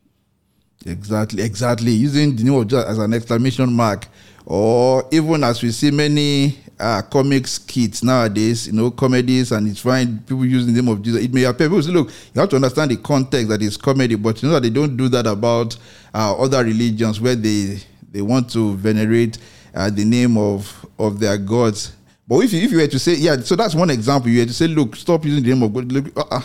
Exactly, 0.86 1.44
exactly. 1.44 1.92
Using 1.92 2.36
the 2.36 2.44
name 2.44 2.54
of 2.54 2.68
Jesus 2.68 2.86
as 2.86 2.98
an 2.98 3.14
exclamation 3.14 3.74
mark 3.74 4.08
or 4.54 5.08
even 5.12 5.46
as 5.46 5.64
we 5.64 5.72
see 5.72 5.92
many 5.92 6.58
uh, 6.78 7.02
comic 7.04 7.48
skits 7.48 8.04
nowadays, 8.04 8.68
you 8.68 8.74
know, 8.74 8.92
comedies, 8.92 9.54
and 9.54 9.66
it's 9.66 9.80
fine, 9.80 10.20
people 10.20 10.46
use 10.46 10.66
the 10.66 10.74
name 10.74 10.90
of 10.90 11.02
Jesus. 11.02 11.24
It 11.24 11.34
may 11.34 11.46
appear, 11.46 11.70
people 11.70 11.82
say, 11.82 11.92
look, 11.92 12.10
you 12.34 12.42
have 12.42 12.50
to 12.50 12.58
understand 12.58 12.92
the 12.92 12.98
context 12.98 13.48
that 13.48 13.62
is 13.62 13.78
comedy, 13.78 14.16
but 14.16 14.44
you 14.44 14.50
know 14.50 14.56
that 14.56 14.64
they 14.64 14.70
don't 14.70 14.98
do 14.98 15.08
that 15.08 15.26
about 15.26 15.78
uh, 16.14 16.36
other 16.38 16.66
religions 16.66 17.22
where 17.22 17.34
they, 17.34 17.80
they 18.12 18.22
want 18.22 18.50
to 18.50 18.76
venerate 18.76 19.38
uh, 19.74 19.90
the 19.90 20.04
name 20.04 20.38
of, 20.38 20.86
of 21.00 21.18
their 21.18 21.38
gods. 21.38 21.94
But 22.28 22.40
if 22.40 22.52
you, 22.52 22.60
if 22.60 22.72
you 22.74 22.80
were 22.80 22.88
to 22.88 23.00
say, 23.00 23.14
yeah, 23.14 23.38
so 23.38 23.56
that's 23.56 23.74
one 23.74 23.90
example, 23.90 24.30
you 24.30 24.40
were 24.40 24.48
to 24.48 24.54
say, 24.54 24.68
look, 24.68 24.98
stop 24.98 25.24
using 25.24 25.42
the 25.46 25.50
name 25.50 25.64
of 25.64 25.74
God. 25.74 25.90
Look, 25.90 26.18
uh-uh, 26.18 26.42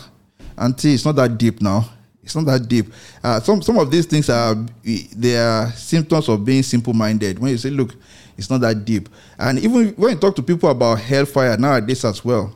auntie, 0.57 0.95
it's 0.95 1.05
not 1.05 1.17
that 1.17 1.37
deep 1.37 1.61
now. 1.61 1.91
It's 2.27 2.35
not 2.35 2.45
that 2.47 2.67
deep. 2.67 2.93
Uh, 3.23 3.39
some 3.39 3.63
some 3.63 3.79
of 3.79 3.89
these 3.89 4.05
things 4.05 4.29
are 4.29 4.57
they 4.83 5.37
are 5.39 5.71
symptoms 5.71 6.29
of 6.29 6.45
being 6.45 6.65
simple-minded. 6.65 7.39
When 7.39 7.53
you 7.53 7.57
say, 7.57 7.71
"Look, 7.71 7.95
it's 8.37 8.51
not 8.51 8.61
that 8.63 8.85
deep," 8.85 9.09
and 9.39 9.61
even 9.61 9.95
when 9.95 10.11
you 10.11 10.17
talk 10.19 10.35
to 10.35 10.43
people 10.43 10.69
about 10.69 10.99
hellfire 10.99 11.57
nowadays 11.57 12.05
as 12.05 12.25
well, 12.25 12.53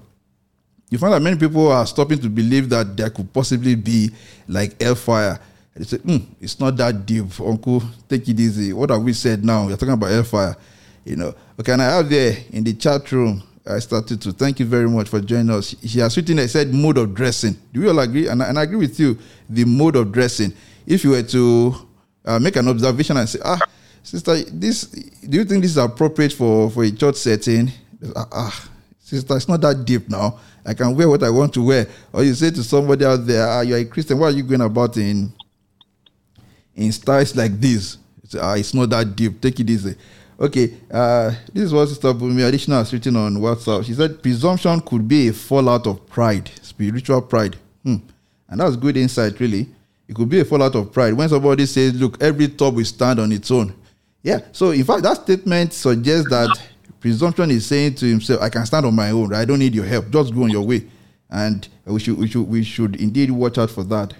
you 0.90 0.98
find 0.98 1.12
that 1.14 1.22
many 1.22 1.36
people 1.36 1.70
are 1.70 1.86
stopping 1.86 2.18
to 2.18 2.28
believe 2.28 2.68
that 2.70 2.96
there 2.96 3.10
could 3.10 3.32
possibly 3.32 3.76
be 3.76 4.10
like 4.48 4.74
hellfire. 4.82 5.38
They 5.76 5.84
say, 5.84 5.98
mm, 5.98 6.26
"It's 6.40 6.58
not 6.58 6.76
that 6.78 7.06
deep, 7.06 7.26
Uncle. 7.40 7.80
Take 8.08 8.28
it 8.28 8.40
easy." 8.40 8.72
What 8.72 8.90
have 8.90 9.00
we 9.00 9.12
said 9.12 9.44
now? 9.44 9.68
You're 9.68 9.76
talking 9.76 9.94
about 9.94 10.10
hellfire, 10.10 10.56
you 11.04 11.14
know. 11.14 11.32
Okay, 11.60 11.72
and 11.72 11.80
I 11.80 11.94
have 11.94 12.10
there 12.10 12.36
in 12.50 12.64
the 12.64 12.72
chat 12.74 13.10
room 13.12 13.40
I 13.70 13.78
started 13.78 14.20
to. 14.22 14.32
Thank 14.32 14.60
you 14.60 14.66
very 14.66 14.88
much 14.88 15.08
for 15.08 15.20
joining 15.20 15.50
us. 15.50 15.74
He 15.80 16.00
has 16.00 16.16
written, 16.16 16.38
I 16.38 16.46
said, 16.46 16.72
mode 16.74 16.98
of 16.98 17.14
dressing. 17.14 17.56
Do 17.72 17.80
we 17.80 17.88
all 17.88 17.98
agree? 17.98 18.28
And, 18.28 18.42
and 18.42 18.58
I 18.58 18.62
agree 18.62 18.76
with 18.76 18.98
you, 18.98 19.18
the 19.48 19.64
mode 19.64 19.96
of 19.96 20.12
dressing. 20.12 20.52
If 20.86 21.04
you 21.04 21.10
were 21.10 21.22
to 21.22 21.74
uh, 22.24 22.38
make 22.38 22.56
an 22.56 22.68
observation 22.68 23.16
and 23.16 23.28
say, 23.28 23.38
ah, 23.44 23.60
sister, 24.02 24.36
this, 24.44 24.84
do 24.84 25.38
you 25.38 25.44
think 25.44 25.62
this 25.62 25.72
is 25.72 25.76
appropriate 25.76 26.32
for, 26.32 26.70
for 26.70 26.84
a 26.84 26.90
church 26.90 27.16
setting? 27.16 27.70
Ah, 28.16 28.26
ah, 28.32 28.68
sister, 28.98 29.36
it's 29.36 29.48
not 29.48 29.60
that 29.60 29.84
deep 29.84 30.08
now. 30.08 30.38
I 30.64 30.74
can 30.74 30.94
wear 30.94 31.08
what 31.08 31.22
I 31.22 31.30
want 31.30 31.54
to 31.54 31.62
wear. 31.62 31.86
Or 32.12 32.22
you 32.22 32.34
say 32.34 32.50
to 32.50 32.62
somebody 32.62 33.04
out 33.04 33.26
there, 33.26 33.46
ah, 33.46 33.60
you're 33.60 33.78
a 33.78 33.84
Christian, 33.84 34.18
what 34.18 34.32
are 34.32 34.36
you 34.36 34.42
going 34.42 34.60
about 34.60 34.96
in, 34.96 35.32
in 36.74 36.92
styles 36.92 37.36
like 37.36 37.52
this? 37.60 37.98
It's, 38.22 38.34
ah, 38.34 38.54
it's 38.54 38.74
not 38.74 38.90
that 38.90 39.16
deep. 39.16 39.40
Take 39.40 39.60
it 39.60 39.70
easy. 39.70 39.96
Okay, 40.40 40.72
uh, 40.90 41.34
this 41.52 41.64
is 41.64 41.74
what 41.74 41.86
Sister 41.86 42.14
Bumi 42.14 42.48
Additional 42.48 42.78
has 42.78 42.90
written 42.94 43.14
on 43.16 43.36
WhatsApp. 43.36 43.84
She 43.84 43.92
said 43.92 44.22
presumption 44.22 44.80
could 44.80 45.06
be 45.06 45.28
a 45.28 45.34
fallout 45.34 45.86
of 45.86 46.06
pride, 46.08 46.50
spiritual 46.62 47.20
pride. 47.20 47.56
Hmm. 47.82 47.96
And 48.48 48.60
that's 48.60 48.74
good 48.76 48.96
insight, 48.96 49.38
really. 49.38 49.68
It 50.08 50.16
could 50.16 50.30
be 50.30 50.40
a 50.40 50.44
fallout 50.46 50.74
of 50.76 50.92
pride. 50.92 51.12
When 51.12 51.28
somebody 51.28 51.66
says, 51.66 51.94
look, 52.00 52.22
every 52.22 52.48
top 52.48 52.72
will 52.72 52.86
stand 52.86 53.20
on 53.20 53.30
its 53.32 53.50
own. 53.50 53.74
Yeah, 54.22 54.40
so 54.52 54.70
in 54.70 54.82
fact, 54.82 55.02
that 55.02 55.18
statement 55.18 55.74
suggests 55.74 56.30
that 56.30 56.58
presumption 57.00 57.50
is 57.50 57.66
saying 57.66 57.96
to 57.96 58.06
himself, 58.06 58.40
I 58.40 58.48
can 58.48 58.64
stand 58.64 58.86
on 58.86 58.94
my 58.94 59.10
own? 59.10 59.34
I 59.34 59.44
don't 59.44 59.58
need 59.58 59.74
your 59.74 59.84
help. 59.84 60.08
Just 60.08 60.34
go 60.34 60.44
on 60.44 60.50
your 60.50 60.66
way. 60.66 60.86
And 61.28 61.68
we 61.84 62.00
should, 62.00 62.16
we 62.16 62.28
should, 62.28 62.48
we 62.48 62.64
should 62.64 62.96
indeed 62.96 63.30
watch 63.30 63.58
out 63.58 63.70
for 63.70 63.84
that. 63.84 64.14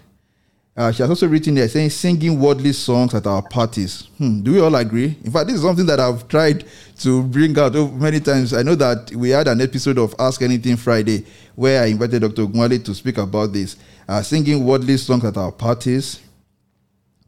Uh, 0.77 0.93
she 0.93 1.03
has 1.03 1.11
also 1.11 1.27
written 1.27 1.55
there 1.55 1.69
saying 1.69 1.91
singing 1.91 2.39
worldly 2.39 2.73
songs 2.73 3.13
at 3.15 3.27
our 3.27 3.43
parties. 3.43 4.09
Hmm, 4.19 4.41
do 4.43 4.53
we 4.53 4.61
all 4.61 4.75
agree? 4.77 5.17
In 5.25 5.31
fact, 5.31 5.49
this 5.49 5.57
is 5.57 5.63
something 5.63 5.87
that 5.87 5.99
I've 5.99 6.29
tried 6.29 6.65
to 7.01 7.25
bring 7.25 7.59
out 7.59 7.75
many 7.95 8.21
times. 8.21 8.55
I 8.55 8.63
know 8.63 8.77
that 8.77 9.11
we 9.13 9.31
had 9.31 9.49
an 9.49 9.61
episode 9.61 9.99
of 9.99 10.15
Ask 10.19 10.43
Anything 10.43 10.77
Friday 10.77 11.27
where 11.57 11.83
I 11.83 11.87
invited 11.87 12.23
Dr. 12.23 12.47
Gwale 12.47 12.83
to 12.85 12.95
speak 12.95 13.19
about 13.19 13.53
this. 13.53 13.77
Uh, 14.09 14.23
singing 14.23 14.65
worldly 14.65 14.97
songs 14.97 15.25
at 15.25 15.37
our 15.37 15.51
parties. 15.51 16.21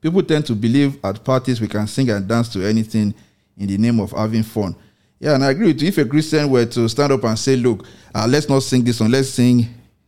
People 0.00 0.22
tend 0.22 0.46
to 0.46 0.54
believe 0.54 1.04
at 1.04 1.22
parties 1.24 1.60
we 1.60 1.68
can 1.68 1.86
sing 1.86 2.10
and 2.10 2.26
dance 2.26 2.48
to 2.50 2.64
anything 2.64 3.12
in 3.58 3.66
the 3.66 3.76
name 3.76 3.98
of 4.00 4.12
having 4.12 4.44
fun. 4.44 4.74
Yeah, 5.18 5.34
and 5.34 5.44
I 5.44 5.50
agree 5.50 5.68
with 5.68 5.82
you. 5.82 5.88
If 5.88 5.98
a 5.98 6.04
Christian 6.04 6.48
were 6.48 6.66
to 6.66 6.88
stand 6.88 7.12
up 7.12 7.24
and 7.24 7.38
say, 7.38 7.56
look, 7.56 7.84
uh, 8.14 8.26
let's 8.28 8.48
not 8.48 8.62
sing 8.62 8.82
this 8.84 8.98
song, 8.98 9.10
let's 9.10 9.30
sing 9.30 9.66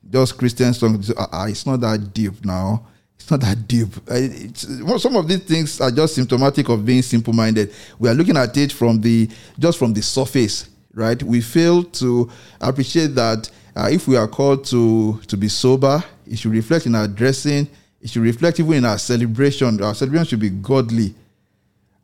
just 0.08 0.38
Christian 0.38 0.72
songs, 0.72 1.10
it's 1.10 1.66
not 1.66 1.80
that 1.80 2.14
deep 2.14 2.44
now 2.44 2.86
it's 3.16 3.30
not 3.30 3.40
that 3.40 3.66
deep. 3.66 3.88
Well, 4.86 4.98
some 4.98 5.16
of 5.16 5.26
these 5.26 5.44
things 5.44 5.80
are 5.80 5.90
just 5.90 6.14
symptomatic 6.14 6.68
of 6.68 6.84
being 6.84 7.00
simple-minded. 7.00 7.72
We 7.98 8.08
are 8.10 8.14
looking 8.14 8.36
at 8.36 8.54
it 8.56 8.70
from 8.70 9.00
the 9.00 9.30
just 9.58 9.78
from 9.78 9.94
the 9.94 10.02
surface, 10.02 10.68
right? 10.92 11.22
We 11.22 11.40
fail 11.40 11.84
to 11.84 12.30
appreciate 12.60 13.14
that 13.14 13.50
uh, 13.76 13.88
if 13.90 14.06
we 14.06 14.16
are 14.16 14.28
called 14.28 14.64
to 14.66 15.20
to 15.26 15.36
be 15.36 15.48
sober, 15.48 16.04
it 16.26 16.38
should 16.38 16.52
reflect 16.52 16.86
in 16.86 16.94
our 16.94 17.08
dressing. 17.08 17.68
It 18.02 18.10
should 18.10 18.22
reflect 18.22 18.60
even 18.60 18.74
in 18.74 18.84
our 18.84 18.98
celebration. 18.98 19.82
Our 19.82 19.94
celebration 19.94 20.26
should 20.26 20.40
be 20.40 20.50
godly. 20.50 21.14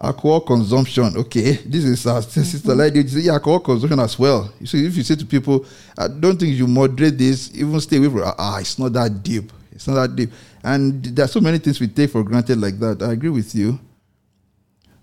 Alcohol 0.02 0.40
consumption, 0.40 1.14
okay. 1.18 1.52
This 1.66 1.84
is 1.84 2.06
our 2.06 2.22
sister 2.22 2.74
lady. 2.74 3.02
You 3.02 3.08
say, 3.08 3.20
yeah, 3.20 3.34
alcohol 3.34 3.60
consumption 3.60 4.00
as 4.00 4.18
well. 4.18 4.50
You 4.58 4.66
see, 4.66 4.86
if 4.86 4.96
you 4.96 5.02
say 5.02 5.16
to 5.16 5.26
people, 5.26 5.66
I 5.98 6.08
don't 6.08 6.40
think 6.40 6.56
you 6.56 6.66
moderate 6.66 7.18
this, 7.18 7.54
even 7.54 7.78
stay 7.80 7.98
away 7.98 8.08
from. 8.08 8.32
Ah, 8.38 8.60
it's 8.60 8.78
not 8.78 8.94
that 8.94 9.22
deep 9.22 9.52
It's 9.80 9.88
not 9.88 9.94
that 9.94 10.14
deep. 10.14 10.30
And 10.62 11.02
there 11.02 11.24
are 11.24 11.28
so 11.28 11.40
many 11.40 11.56
things 11.56 11.80
we 11.80 11.88
take 11.88 12.10
for 12.10 12.22
granted 12.22 12.60
like 12.60 12.78
that. 12.80 13.00
I 13.00 13.12
agree 13.12 13.30
with 13.30 13.54
you. 13.54 13.80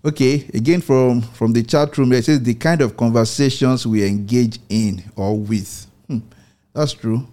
Okay, 0.04 0.48
again 0.54 0.80
from 0.80 1.20
from 1.20 1.52
the 1.52 1.64
chat 1.64 1.98
room, 1.98 2.12
it 2.12 2.24
says 2.24 2.40
the 2.40 2.54
kind 2.54 2.80
of 2.80 2.96
conversations 2.96 3.84
we 3.84 4.06
engage 4.06 4.60
in 4.68 5.02
or 5.16 5.36
with. 5.36 5.88
Hmm, 6.06 6.18
that's 6.72 6.92
true. 6.92 7.26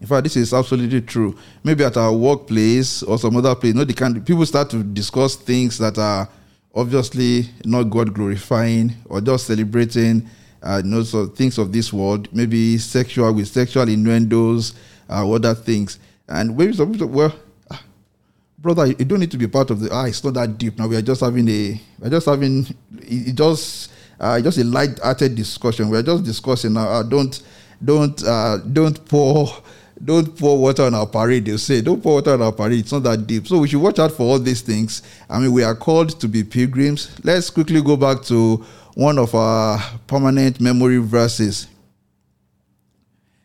In 0.00 0.08
fact, 0.08 0.24
this 0.24 0.36
is 0.36 0.52
absolutely 0.52 1.00
true. 1.00 1.38
Maybe 1.62 1.84
at 1.84 1.96
our 1.96 2.12
workplace 2.12 3.04
or 3.04 3.16
some 3.16 3.36
other 3.36 3.54
place, 3.54 3.72
you 3.72 3.78
know, 3.78 3.84
the 3.84 3.94
kind 3.94 4.26
people 4.26 4.44
start 4.46 4.70
to 4.70 4.82
discuss 4.82 5.36
things 5.36 5.78
that 5.78 5.96
are 5.96 6.28
obviously 6.74 7.48
not 7.64 7.84
God 7.84 8.12
glorifying 8.12 8.94
or 9.04 9.20
just 9.20 9.46
celebrating, 9.46 10.28
uh, 10.60 10.82
you 10.84 10.90
know, 10.90 11.04
so 11.04 11.26
things 11.26 11.56
of 11.56 11.70
this 11.72 11.92
world. 11.92 12.26
Maybe 12.34 12.78
sexual 12.78 13.32
with 13.32 13.46
sexual 13.46 13.88
innuendos, 13.88 14.74
uh, 15.08 15.30
other 15.30 15.54
things. 15.54 15.98
And 16.28 16.56
maybe 16.56 16.72
some 16.72 16.92
people, 16.92 17.08
well, 17.08 17.34
ah, 17.70 17.82
brother, 18.58 18.86
you 18.86 18.94
don't 19.04 19.20
need 19.20 19.30
to 19.30 19.38
be 19.38 19.46
part 19.46 19.70
of 19.70 19.80
the. 19.80 19.90
Ah, 19.92 20.04
it's 20.06 20.22
not 20.24 20.34
that 20.34 20.58
deep. 20.58 20.78
Now 20.78 20.88
we 20.88 20.96
are 20.96 21.02
just 21.02 21.20
having 21.20 21.48
a. 21.48 21.80
We're 21.98 22.10
just 22.10 22.26
having. 22.26 22.66
It, 22.98 23.34
just. 23.34 23.92
Uh, 24.18 24.40
just 24.40 24.58
a 24.58 24.64
light-hearted 24.64 25.34
discussion. 25.34 25.90
We're 25.90 26.02
just 26.02 26.22
discussing. 26.22 26.76
Uh, 26.76 27.02
don't, 27.02 27.42
don't, 27.84 28.24
uh, 28.24 28.58
don't 28.58 29.04
pour 29.06 29.48
don't 30.02 30.36
pour 30.36 30.58
water 30.58 30.84
on 30.84 30.94
our 30.94 31.06
parade. 31.06 31.44
They'll 31.44 31.58
say, 31.58 31.80
don't 31.80 32.02
pour 32.02 32.14
water 32.14 32.32
on 32.32 32.42
our 32.42 32.52
parade. 32.52 32.80
It's 32.80 32.92
not 32.92 33.02
that 33.04 33.26
deep. 33.26 33.46
So 33.46 33.58
we 33.58 33.68
should 33.68 33.80
watch 33.80 33.98
out 33.98 34.12
for 34.12 34.22
all 34.24 34.38
these 34.38 34.60
things. 34.60 35.02
I 35.28 35.38
mean, 35.38 35.52
we 35.52 35.62
are 35.62 35.74
called 35.74 36.20
to 36.20 36.28
be 36.28 36.42
pilgrims. 36.42 37.16
Let's 37.24 37.50
quickly 37.50 37.80
go 37.82 37.96
back 37.96 38.22
to 38.24 38.64
one 38.94 39.18
of 39.18 39.34
our 39.34 39.80
permanent 40.06 40.60
memory 40.60 40.98
verses. 40.98 41.68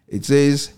It 0.08 0.26
says, 0.26 0.74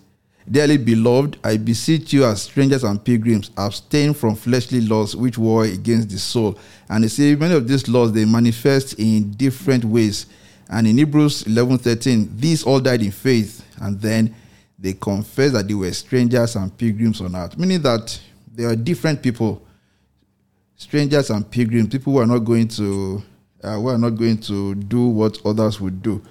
Dearly 0.50 0.78
beloved, 0.78 1.38
I 1.44 1.58
beseech 1.58 2.14
you 2.14 2.26
as 2.26 2.44
strangers 2.44 2.84
and 2.84 3.04
pilgrims, 3.04 3.52
abstain 3.58 4.14
from 4.14 4.36
fleshly 4.36 4.82
laws 4.82 5.16
which 5.16 5.38
war 5.38 5.66
against 5.66 6.10
the 6.10 6.18
soul. 6.18 6.58
And 6.90 7.04
you 7.04 7.10
see, 7.10 7.36
many 7.36 7.54
of 7.54 7.68
these 7.68 7.88
laws 7.88 8.12
they 8.12 8.26
manifest 8.26 8.96
in 9.00 9.32
different 9.32 9.86
ways. 9.86 10.26
And 10.70 10.88
in 10.88 10.98
Hebrews 10.98 11.44
11:13, 11.44 12.38
these 12.38 12.64
all 12.64 12.80
died 12.80 13.02
in 13.02 13.12
faith, 13.12 13.64
and 13.80 14.00
then 14.02 14.34
they 14.80 14.94
confessed 14.94 15.54
that 15.54 15.68
they 15.68 15.74
were 15.76 15.92
strangers 15.92 16.56
and 16.56 16.76
pilgrims 16.76 17.22
on 17.22 17.36
earth, 17.36 17.58
meaning 17.58 17.82
that 17.84 18.20
there 18.54 18.70
are 18.70 18.76
different 18.76 19.22
people, 19.22 19.62
strangers 20.76 21.30
and 21.30 21.50
pilgrims, 21.50 21.90
people 21.90 22.14
who 22.14 22.20
are 22.20 22.26
not 22.26 22.40
going 22.40 22.68
to, 22.70 23.22
uh, 23.64 23.76
who 23.76 23.90
are 23.90 23.98
not 23.98 24.12
going 24.12 24.38
to 24.40 24.74
do 24.76 25.08
what 25.08 25.38
others 25.46 25.80
would 25.80 26.02
do. 26.02 26.22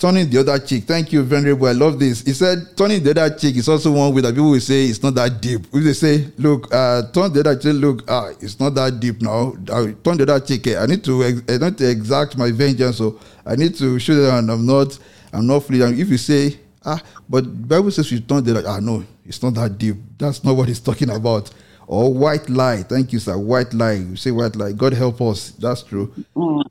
Turning 0.00 0.30
the 0.30 0.38
other 0.40 0.58
cheek. 0.58 0.84
Thank 0.84 1.12
you, 1.12 1.22
Venerable. 1.22 1.66
I 1.66 1.72
love 1.72 1.98
this. 1.98 2.22
He 2.22 2.32
said, 2.32 2.74
turning 2.76 3.02
the 3.02 3.10
other 3.10 3.36
cheek 3.36 3.56
is 3.56 3.68
also 3.68 3.92
one 3.92 4.14
way 4.14 4.22
that 4.22 4.34
people 4.34 4.50
will 4.50 4.58
say 4.60 4.86
it's 4.86 5.02
not 5.02 5.14
that 5.16 5.40
deep. 5.42 5.60
If 5.74 5.84
they 5.84 5.92
say, 5.92 6.26
look, 6.38 6.72
uh, 6.74 7.02
turn 7.12 7.32
the 7.34 7.40
other 7.40 7.54
cheek, 7.56 7.74
look, 7.74 8.04
ah, 8.08 8.30
it's 8.40 8.58
not 8.58 8.74
that 8.76 8.98
deep 8.98 9.20
now. 9.20 9.52
I 9.70 9.92
turn 10.02 10.16
the 10.16 10.22
other 10.22 10.40
cheek. 10.40 10.66
I 10.68 10.86
need 10.86 11.04
to, 11.04 11.22
I 11.48 11.58
need 11.58 11.76
to 11.78 11.90
exact 11.90 12.38
my 12.38 12.50
vengeance. 12.50 12.96
So 12.96 13.20
I 13.44 13.56
need 13.56 13.74
to 13.76 13.98
show 13.98 14.14
them 14.14 14.48
I'm 14.50 14.64
not, 14.66 14.98
I'm 15.34 15.46
not 15.46 15.64
free. 15.64 15.82
If 15.82 16.08
you 16.08 16.16
say, 16.16 16.58
Ah, 16.84 17.02
but 17.28 17.42
Bible 17.68 17.90
says 17.90 18.10
you 18.10 18.20
turn 18.20 18.42
the 18.42 18.54
like, 18.54 18.64
ah 18.66 18.78
no, 18.80 19.04
it's 19.24 19.42
not 19.42 19.54
that 19.54 19.76
deep. 19.76 19.96
That's 20.18 20.42
not 20.42 20.56
what 20.56 20.68
he's 20.68 20.80
talking 20.80 21.10
about. 21.10 21.50
Or 21.86 22.12
white 22.14 22.48
lie. 22.48 22.82
Thank 22.84 23.12
you, 23.12 23.18
sir. 23.18 23.36
White 23.36 23.74
lie. 23.74 23.92
You 23.94 24.16
say 24.16 24.30
white 24.30 24.56
lie. 24.56 24.72
God 24.72 24.92
help 24.94 25.20
us. 25.20 25.50
That's 25.50 25.82
true. 25.82 26.12
Mm. 26.34 26.62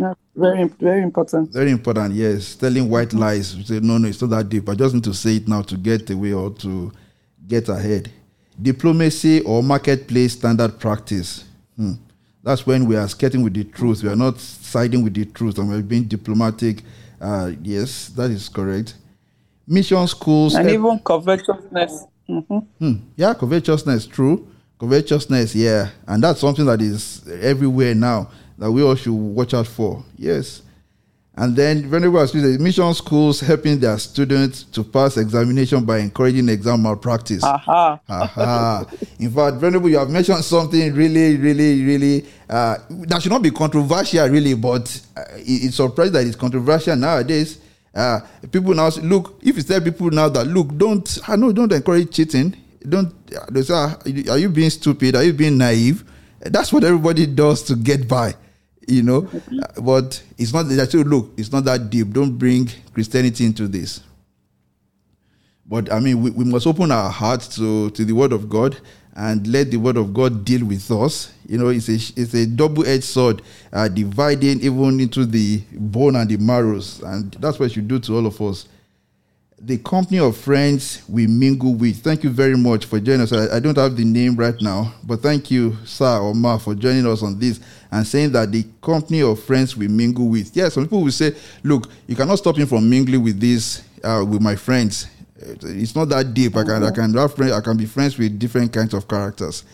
Yeah, 0.00 0.14
very, 0.34 0.64
very 0.80 1.02
important. 1.02 1.50
Very 1.52 1.70
important. 1.70 2.14
Yes, 2.14 2.54
telling 2.54 2.88
white 2.88 3.12
lies. 3.12 3.54
You 3.54 3.64
say 3.64 3.80
no, 3.80 3.98
no, 3.98 4.08
it's 4.08 4.20
not 4.22 4.30
that 4.30 4.48
deep. 4.48 4.68
I 4.68 4.74
just 4.74 4.94
need 4.94 5.04
to 5.04 5.14
say 5.14 5.36
it 5.36 5.48
now 5.48 5.62
to 5.62 5.76
get 5.76 6.08
away 6.10 6.32
or 6.32 6.50
to 6.50 6.90
get 7.46 7.68
ahead. 7.68 8.10
Diplomacy 8.60 9.42
or 9.42 9.62
marketplace 9.62 10.32
standard 10.32 10.78
practice. 10.78 11.44
Hmm. 11.76 11.92
That's 12.42 12.66
when 12.66 12.86
we 12.86 12.96
are 12.96 13.06
skating 13.08 13.42
with 13.42 13.52
the 13.54 13.64
truth. 13.64 14.02
We 14.02 14.08
are 14.08 14.16
not 14.16 14.38
siding 14.40 15.04
with 15.04 15.14
the 15.14 15.26
truth 15.26 15.58
and 15.58 15.68
we're 15.68 15.82
being 15.82 16.04
diplomatic. 16.04 16.82
Uh, 17.20 17.52
yes, 17.62 18.08
that 18.08 18.30
is 18.30 18.48
correct 18.48 18.94
mission 19.70 20.06
schools 20.08 20.54
and 20.56 20.68
even 20.68 20.98
covetousness. 20.98 22.04
Mm-hmm. 22.28 22.58
Hmm. 22.78 22.92
Yeah, 23.16 23.34
covetousness, 23.34 24.06
true. 24.06 24.46
Covetousness, 24.78 25.54
yeah, 25.54 25.90
and 26.06 26.22
that's 26.22 26.40
something 26.40 26.64
that 26.66 26.80
is 26.82 27.22
everywhere 27.40 27.94
now 27.94 28.30
that 28.60 28.70
we 28.70 28.82
all 28.82 28.94
should 28.94 29.12
watch 29.14 29.54
out 29.54 29.66
for. 29.66 30.04
Yes. 30.16 30.62
And 31.36 31.56
then 31.56 31.88
Venerable 31.88 32.26
says 32.26 32.58
mission 32.58 32.92
schools 32.92 33.40
helping 33.40 33.80
their 33.80 33.98
students 33.98 34.64
to 34.64 34.84
pass 34.84 35.16
examination 35.16 35.84
by 35.86 35.98
encouraging 35.98 36.48
exam 36.50 36.82
malpractice. 36.82 37.42
Aha. 37.42 37.98
Aha. 38.06 38.84
In 39.18 39.30
fact, 39.30 39.56
Venerable, 39.56 39.88
you 39.88 39.98
have 39.98 40.10
mentioned 40.10 40.44
something 40.44 40.92
really, 40.92 41.38
really, 41.38 41.82
really 41.82 42.26
uh, 42.50 42.76
that 42.90 43.22
should 43.22 43.32
not 43.32 43.42
be 43.42 43.50
controversial, 43.50 44.28
really, 44.28 44.52
but 44.52 45.00
uh, 45.16 45.24
it's 45.36 45.76
surprised 45.76 46.12
that 46.12 46.26
it's 46.26 46.36
controversial 46.36 46.94
nowadays. 46.96 47.58
Uh, 47.94 48.20
people 48.52 48.74
now 48.74 48.90
say, 48.90 49.00
look, 49.00 49.38
if 49.42 49.56
you 49.56 49.62
tell 49.62 49.80
people 49.80 50.10
now 50.10 50.28
that 50.28 50.46
look, 50.46 50.76
don't 50.76 51.18
I 51.26 51.36
know 51.36 51.52
don't 51.52 51.72
encourage 51.72 52.10
cheating. 52.14 52.54
Don't 52.86 53.12
they 53.50 53.62
say, 53.62 53.74
ah, 53.74 53.96
are 54.30 54.38
you 54.38 54.48
being 54.50 54.70
stupid? 54.70 55.16
Are 55.16 55.24
you 55.24 55.32
being 55.32 55.56
naive? 55.56 56.04
That's 56.40 56.72
what 56.72 56.84
everybody 56.84 57.26
does 57.26 57.62
to 57.64 57.76
get 57.76 58.08
by, 58.08 58.34
you 58.90 59.02
know. 59.02 59.28
But 59.80 60.22
it's 60.36 60.52
not 60.52 60.64
that 60.64 60.94
look, 60.94 61.32
it's 61.36 61.52
not 61.52 61.64
that 61.64 61.90
deep. 61.90 62.10
Don't 62.10 62.36
bring 62.36 62.68
Christianity 62.92 63.44
into 63.44 63.68
this. 63.68 64.02
But 65.66 65.92
I 65.92 66.00
mean, 66.00 66.20
we, 66.20 66.30
we 66.30 66.44
must 66.44 66.66
open 66.66 66.90
our 66.90 67.10
hearts 67.10 67.54
to, 67.56 67.90
to 67.90 68.04
the 68.04 68.12
word 68.12 68.32
of 68.32 68.48
God 68.48 68.76
and 69.14 69.46
let 69.46 69.70
the 69.70 69.76
word 69.76 69.96
of 69.96 70.12
God 70.12 70.44
deal 70.44 70.64
with 70.64 70.90
us. 70.90 71.32
You 71.46 71.58
know, 71.58 71.68
it's 71.68 71.88
a 71.88 71.94
it's 72.20 72.34
a 72.34 72.46
double-edged 72.46 73.04
sword, 73.04 73.42
uh, 73.72 73.88
dividing 73.88 74.60
even 74.62 74.98
into 75.00 75.26
the 75.26 75.62
bone 75.72 76.16
and 76.16 76.28
the 76.28 76.36
marrows, 76.38 77.02
and 77.02 77.32
that's 77.34 77.58
what 77.58 77.76
you 77.76 77.82
do 77.82 77.98
to 78.00 78.16
all 78.16 78.26
of 78.26 78.40
us. 78.40 78.66
The 79.62 79.76
company 79.78 80.18
of 80.18 80.38
friends 80.38 81.02
we 81.06 81.26
mingle 81.26 81.74
with. 81.74 82.02
Thank 82.02 82.24
you 82.24 82.30
very 82.30 82.56
much 82.56 82.86
for 82.86 82.98
joining 82.98 83.20
us. 83.20 83.32
I, 83.32 83.56
I 83.56 83.60
don't 83.60 83.76
have 83.76 83.94
the 83.94 84.04
name 84.04 84.34
right 84.36 84.54
now, 84.60 84.94
but 85.04 85.20
thank 85.20 85.50
you, 85.50 85.76
sir 85.84 86.18
or 86.18 86.34
ma, 86.34 86.56
for 86.56 86.74
joining 86.74 87.06
us 87.06 87.22
on 87.22 87.38
this 87.38 87.60
and 87.90 88.06
saying 88.06 88.32
that 88.32 88.50
the 88.52 88.64
company 88.80 89.20
of 89.20 89.38
friends 89.42 89.76
we 89.76 89.86
mingle 89.86 90.28
with. 90.28 90.56
Yes, 90.56 90.74
some 90.74 90.84
people 90.84 91.02
will 91.02 91.12
say, 91.12 91.34
"Look, 91.62 91.90
you 92.06 92.16
cannot 92.16 92.38
stop 92.38 92.56
me 92.56 92.64
from 92.64 92.88
mingling 92.88 93.22
with 93.22 93.38
this 93.38 93.82
uh, 94.02 94.24
with 94.26 94.40
my 94.40 94.56
friends." 94.56 95.06
It's 95.38 95.94
not 95.94 96.08
that 96.08 96.32
deep. 96.32 96.56
I 96.56 96.64
can 96.64 96.82
I 96.82 96.90
can 96.90 97.12
have 97.14 97.34
friends, 97.34 97.52
I 97.52 97.60
can 97.60 97.76
be 97.76 97.86
friends 97.86 98.16
with 98.18 98.38
different 98.38 98.72
kinds 98.72 98.94
of 98.94 99.06
characters. 99.06 99.64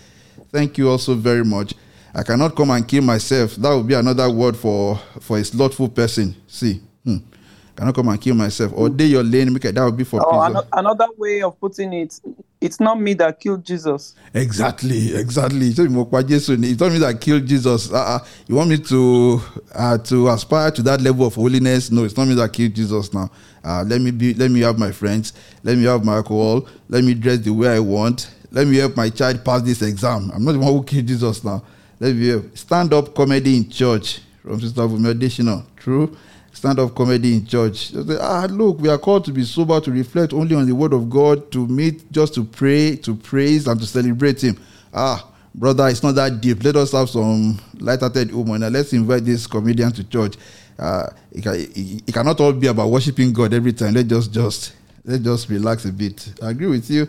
Thank 0.50 0.78
you 0.78 0.90
also 0.90 1.14
very 1.14 1.44
much. 1.44 1.74
I 2.14 2.22
cannot 2.22 2.56
come 2.56 2.70
and 2.70 2.86
kill 2.86 3.02
myself. 3.02 3.56
That 3.56 3.74
would 3.74 3.86
be 3.86 3.94
another 3.94 4.30
word 4.30 4.56
for 4.56 4.96
for 5.20 5.38
a 5.38 5.44
slothful 5.44 5.88
person. 5.88 6.34
See, 6.46 6.80
hmm. 7.04 7.18
Cannot 7.76 7.94
come 7.94 8.08
and 8.08 8.20
kill 8.20 8.34
myself. 8.34 8.72
Or 8.74 8.88
day 8.88 9.06
your 9.06 9.22
lane, 9.22 9.52
make 9.52 9.62
that 9.62 9.84
would 9.84 9.96
be 9.96 10.04
for 10.04 10.20
oh, 10.24 10.40
an- 10.40 10.56
another 10.72 11.06
way 11.16 11.42
of 11.42 11.58
putting 11.60 11.92
it. 11.92 12.18
It's 12.60 12.80
not 12.80 12.98
me 12.98 13.12
that 13.14 13.38
killed 13.38 13.64
Jesus. 13.64 14.14
Exactly, 14.32 15.14
exactly. 15.14 15.68
It's 15.68 15.78
not 15.78 15.90
me 15.90 16.98
that 16.98 17.18
killed 17.20 17.46
Jesus. 17.46 17.92
Uh, 17.92 18.18
you 18.46 18.54
want 18.54 18.70
me 18.70 18.78
to 18.78 19.42
uh, 19.74 19.98
to 19.98 20.28
aspire 20.28 20.70
to 20.70 20.82
that 20.82 21.00
level 21.02 21.26
of 21.26 21.34
holiness? 21.34 21.90
No, 21.90 22.04
it's 22.04 22.16
not 22.16 22.26
me 22.26 22.34
that 22.34 22.52
killed 22.52 22.74
Jesus 22.74 23.12
now. 23.12 23.30
Uh, 23.62 23.84
let 23.86 24.00
me 24.00 24.10
be. 24.10 24.32
Let 24.32 24.50
me 24.50 24.60
have 24.60 24.78
my 24.78 24.90
friends. 24.90 25.34
Let 25.62 25.76
me 25.76 25.84
have 25.84 26.04
my 26.04 26.16
alcohol. 26.16 26.66
Let 26.88 27.04
me 27.04 27.12
dress 27.14 27.38
the 27.40 27.50
way 27.50 27.68
I 27.68 27.80
want. 27.80 28.30
Let 28.50 28.66
me 28.66 28.76
help 28.78 28.96
my 28.96 29.10
child 29.10 29.44
pass 29.44 29.60
this 29.62 29.82
exam. 29.82 30.30
I'm 30.34 30.44
not 30.44 30.52
the 30.52 30.58
one 30.58 30.72
who 30.72 30.82
killed 30.82 31.06
Jesus 31.06 31.44
now. 31.44 31.62
Let 32.00 32.14
me 32.16 32.28
help. 32.28 32.56
Stand 32.56 32.94
up 32.94 33.14
comedy 33.14 33.56
in 33.56 33.68
church 33.68 34.20
from 34.42 34.60
Sister 34.60 34.82
Additional. 34.82 35.64
True. 35.76 36.16
Stand 36.56 36.78
up 36.80 36.94
comedy 36.94 37.34
in 37.34 37.46
church. 37.46 37.92
Say, 37.92 38.16
ah, 38.18 38.46
look, 38.50 38.80
we 38.80 38.88
are 38.88 38.98
called 38.98 39.26
to 39.26 39.32
be 39.32 39.44
sober, 39.44 39.78
to 39.80 39.90
reflect 39.90 40.32
only 40.32 40.56
on 40.56 40.66
the 40.66 40.74
word 40.74 40.94
of 40.94 41.10
God, 41.10 41.52
to 41.52 41.66
meet 41.66 42.10
just 42.10 42.34
to 42.34 42.44
pray, 42.44 42.96
to 42.96 43.14
praise, 43.14 43.66
and 43.66 43.78
to 43.78 43.86
celebrate 43.86 44.42
Him. 44.42 44.58
Ah, 44.94 45.28
brother, 45.54 45.86
it's 45.88 46.02
not 46.02 46.14
that 46.14 46.40
deep. 46.40 46.64
Let 46.64 46.76
us 46.76 46.92
have 46.92 47.10
some 47.10 47.60
light-hearted. 47.78 48.34
Now 48.34 48.68
let's 48.68 48.92
invite 48.94 49.24
this 49.26 49.46
comedian 49.46 49.92
to 49.92 50.04
church 50.04 50.36
uh, 50.78 51.08
it, 51.32 51.42
can, 51.42 51.54
it, 51.54 52.02
it, 52.08 52.14
cannot 52.14 52.40
all 52.40 52.52
be 52.52 52.66
about 52.66 52.90
worshiping 52.90 53.32
God 53.32 53.54
every 53.54 53.72
time. 53.72 53.94
Let's 53.94 54.08
just 54.08 54.32
just 54.32 54.72
let's 55.04 55.22
just 55.22 55.48
relax 55.48 55.84
a 55.84 55.92
bit. 55.92 56.34
I 56.42 56.50
agree 56.50 56.66
with 56.66 56.90
you. 56.90 57.08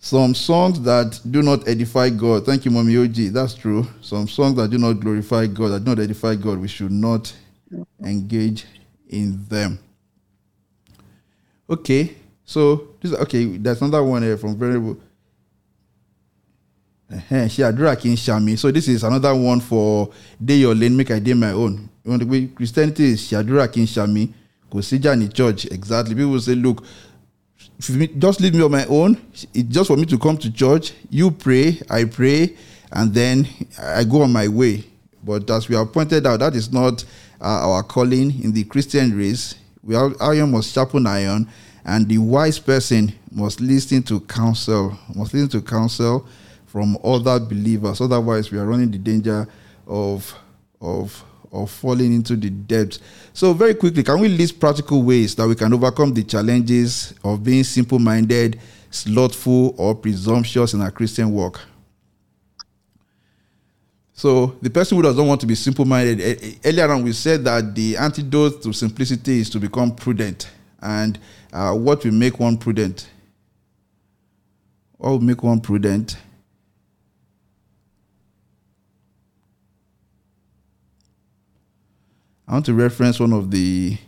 Some 0.00 0.34
songs 0.34 0.80
that 0.82 1.20
do 1.28 1.42
not 1.42 1.66
edify 1.66 2.10
God. 2.10 2.46
Thank 2.46 2.64
you, 2.64 2.70
Mommy 2.70 2.96
OG. 2.96 3.32
That's 3.32 3.54
true. 3.54 3.84
Some 4.00 4.28
songs 4.28 4.54
that 4.56 4.70
do 4.70 4.78
not 4.78 4.92
glorify 4.94 5.48
God, 5.48 5.68
that 5.70 5.84
do 5.84 5.94
not 5.94 5.98
edify 5.98 6.36
God, 6.36 6.60
we 6.60 6.68
should 6.68 6.92
not 6.92 7.32
engage 8.02 8.66
in 9.08 9.44
them. 9.48 9.78
Okay, 11.68 12.16
so 12.44 12.88
this 13.00 13.12
okay. 13.12 13.44
There's 13.44 13.80
another 13.82 14.02
one 14.02 14.22
here 14.22 14.36
from 14.36 14.56
Venerable. 14.56 14.96
So 17.10 18.70
this 18.70 18.88
is 18.88 19.02
another 19.02 19.34
one 19.34 19.60
for 19.60 20.10
day 20.44 20.56
your 20.56 20.74
lane, 20.74 20.94
make 20.94 21.10
I 21.10 21.18
day 21.18 21.32
my 21.32 21.52
own 21.52 21.88
you 22.08 22.12
want 22.12 22.22
to 22.22 22.26
be 22.26 22.46
Christianity 22.46 23.04
is 23.12 23.20
Shadura 23.20 23.70
King 23.70 23.84
Shami, 23.84 24.32
Kosija 24.70 25.12
in 25.12 25.30
church. 25.30 25.66
Exactly. 25.66 26.14
People 26.14 26.40
say, 26.40 26.54
look, 26.54 26.82
just 27.78 28.40
leave 28.40 28.54
me 28.54 28.62
on 28.62 28.70
my 28.70 28.86
own. 28.86 29.20
It's 29.52 29.68
just 29.68 29.88
for 29.88 29.96
me 29.98 30.06
to 30.06 30.18
come 30.18 30.38
to 30.38 30.50
church. 30.50 30.94
You 31.10 31.30
pray, 31.30 31.78
I 31.90 32.04
pray, 32.04 32.56
and 32.92 33.12
then 33.12 33.46
I 33.78 34.04
go 34.04 34.22
on 34.22 34.32
my 34.32 34.48
way. 34.48 34.84
But 35.22 35.50
as 35.50 35.68
we 35.68 35.76
have 35.76 35.92
pointed 35.92 36.26
out, 36.26 36.40
that 36.40 36.54
is 36.54 36.72
not 36.72 37.04
uh, 37.40 37.70
our 37.70 37.82
calling 37.82 38.42
in 38.42 38.52
the 38.52 38.64
Christian 38.64 39.16
race. 39.16 39.54
We 39.82 39.94
are, 39.94 40.12
iron 40.20 40.52
must 40.52 40.72
sharpen 40.72 41.06
iron, 41.06 41.48
and 41.84 42.08
the 42.08 42.18
wise 42.18 42.58
person 42.58 43.12
must 43.30 43.60
listen 43.60 44.02
to 44.04 44.20
counsel, 44.20 44.98
must 45.14 45.32
listen 45.32 45.48
to 45.50 45.62
counsel 45.62 46.26
from 46.66 46.98
other 47.02 47.40
believers. 47.40 48.00
Otherwise, 48.00 48.50
we 48.50 48.58
are 48.58 48.66
running 48.66 48.90
the 48.90 48.98
danger 48.98 49.46
of 49.86 50.34
of 50.80 51.24
of 51.50 51.70
falling 51.70 52.12
into 52.12 52.36
the 52.36 52.50
depths. 52.50 52.98
So, 53.32 53.52
very 53.52 53.74
quickly, 53.74 54.02
can 54.02 54.20
we 54.20 54.28
list 54.28 54.60
practical 54.60 55.02
ways 55.02 55.34
that 55.36 55.46
we 55.48 55.54
can 55.54 55.72
overcome 55.72 56.12
the 56.12 56.22
challenges 56.22 57.14
of 57.24 57.42
being 57.42 57.64
simple 57.64 57.98
minded, 57.98 58.60
slothful, 58.90 59.74
or 59.78 59.94
presumptuous 59.94 60.74
in 60.74 60.80
our 60.80 60.90
Christian 60.90 61.32
walk? 61.32 61.60
So, 64.18 64.56
the 64.60 64.68
person 64.68 64.96
who 64.96 65.02
doesn't 65.04 65.24
want 65.24 65.40
to 65.42 65.46
be 65.46 65.54
simple 65.54 65.84
minded, 65.84 66.20
eh, 66.20 66.34
eh, 66.42 66.54
earlier 66.64 66.90
on 66.90 67.04
we 67.04 67.12
said 67.12 67.44
that 67.44 67.72
the 67.72 67.96
antidote 67.96 68.60
to 68.64 68.72
simplicity 68.72 69.38
is 69.38 69.50
to 69.50 69.60
become 69.60 69.94
prudent. 69.94 70.50
And 70.82 71.16
uh, 71.52 71.72
what 71.74 72.04
will 72.04 72.10
make 72.10 72.40
one 72.40 72.58
prudent? 72.58 73.08
What 74.96 75.10
will 75.10 75.20
make 75.20 75.40
one 75.40 75.60
prudent? 75.60 76.16
I 82.48 82.54
want 82.54 82.66
to 82.66 82.74
reference 82.74 83.20
one 83.20 83.32
of 83.32 83.52
the 83.52 83.98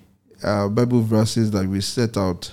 uh, 0.43 0.67
Bible 0.67 1.03
verses 1.03 1.53
that 1.53 1.65
we 1.69 1.81
set 1.81 2.17
out. 2.17 2.51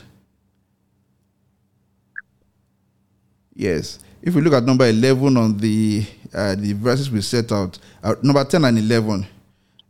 Yes. 3.55 3.97
If 4.21 4.35
we 4.35 4.41
look 4.41 4.53
at 4.53 4.63
number 4.63 4.85
11 4.85 5.37
on 5.37 5.57
the 5.57 6.05
uh, 6.33 6.55
the 6.55 6.73
verses 6.73 7.09
we 7.11 7.21
set 7.21 7.51
out, 7.51 7.77
uh, 8.03 8.15
number 8.21 8.43
10 8.43 8.65
and 8.65 8.77
11, 8.77 9.27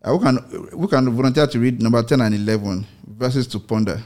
uh, 0.04 0.16
we, 0.16 0.24
can, 0.24 0.70
we 0.74 0.88
can 0.88 1.10
volunteer 1.10 1.48
to 1.48 1.60
read 1.60 1.82
number 1.82 2.02
10 2.04 2.22
and 2.22 2.36
11, 2.36 2.86
verses 3.08 3.48
to 3.48 3.60
ponder. 3.60 4.02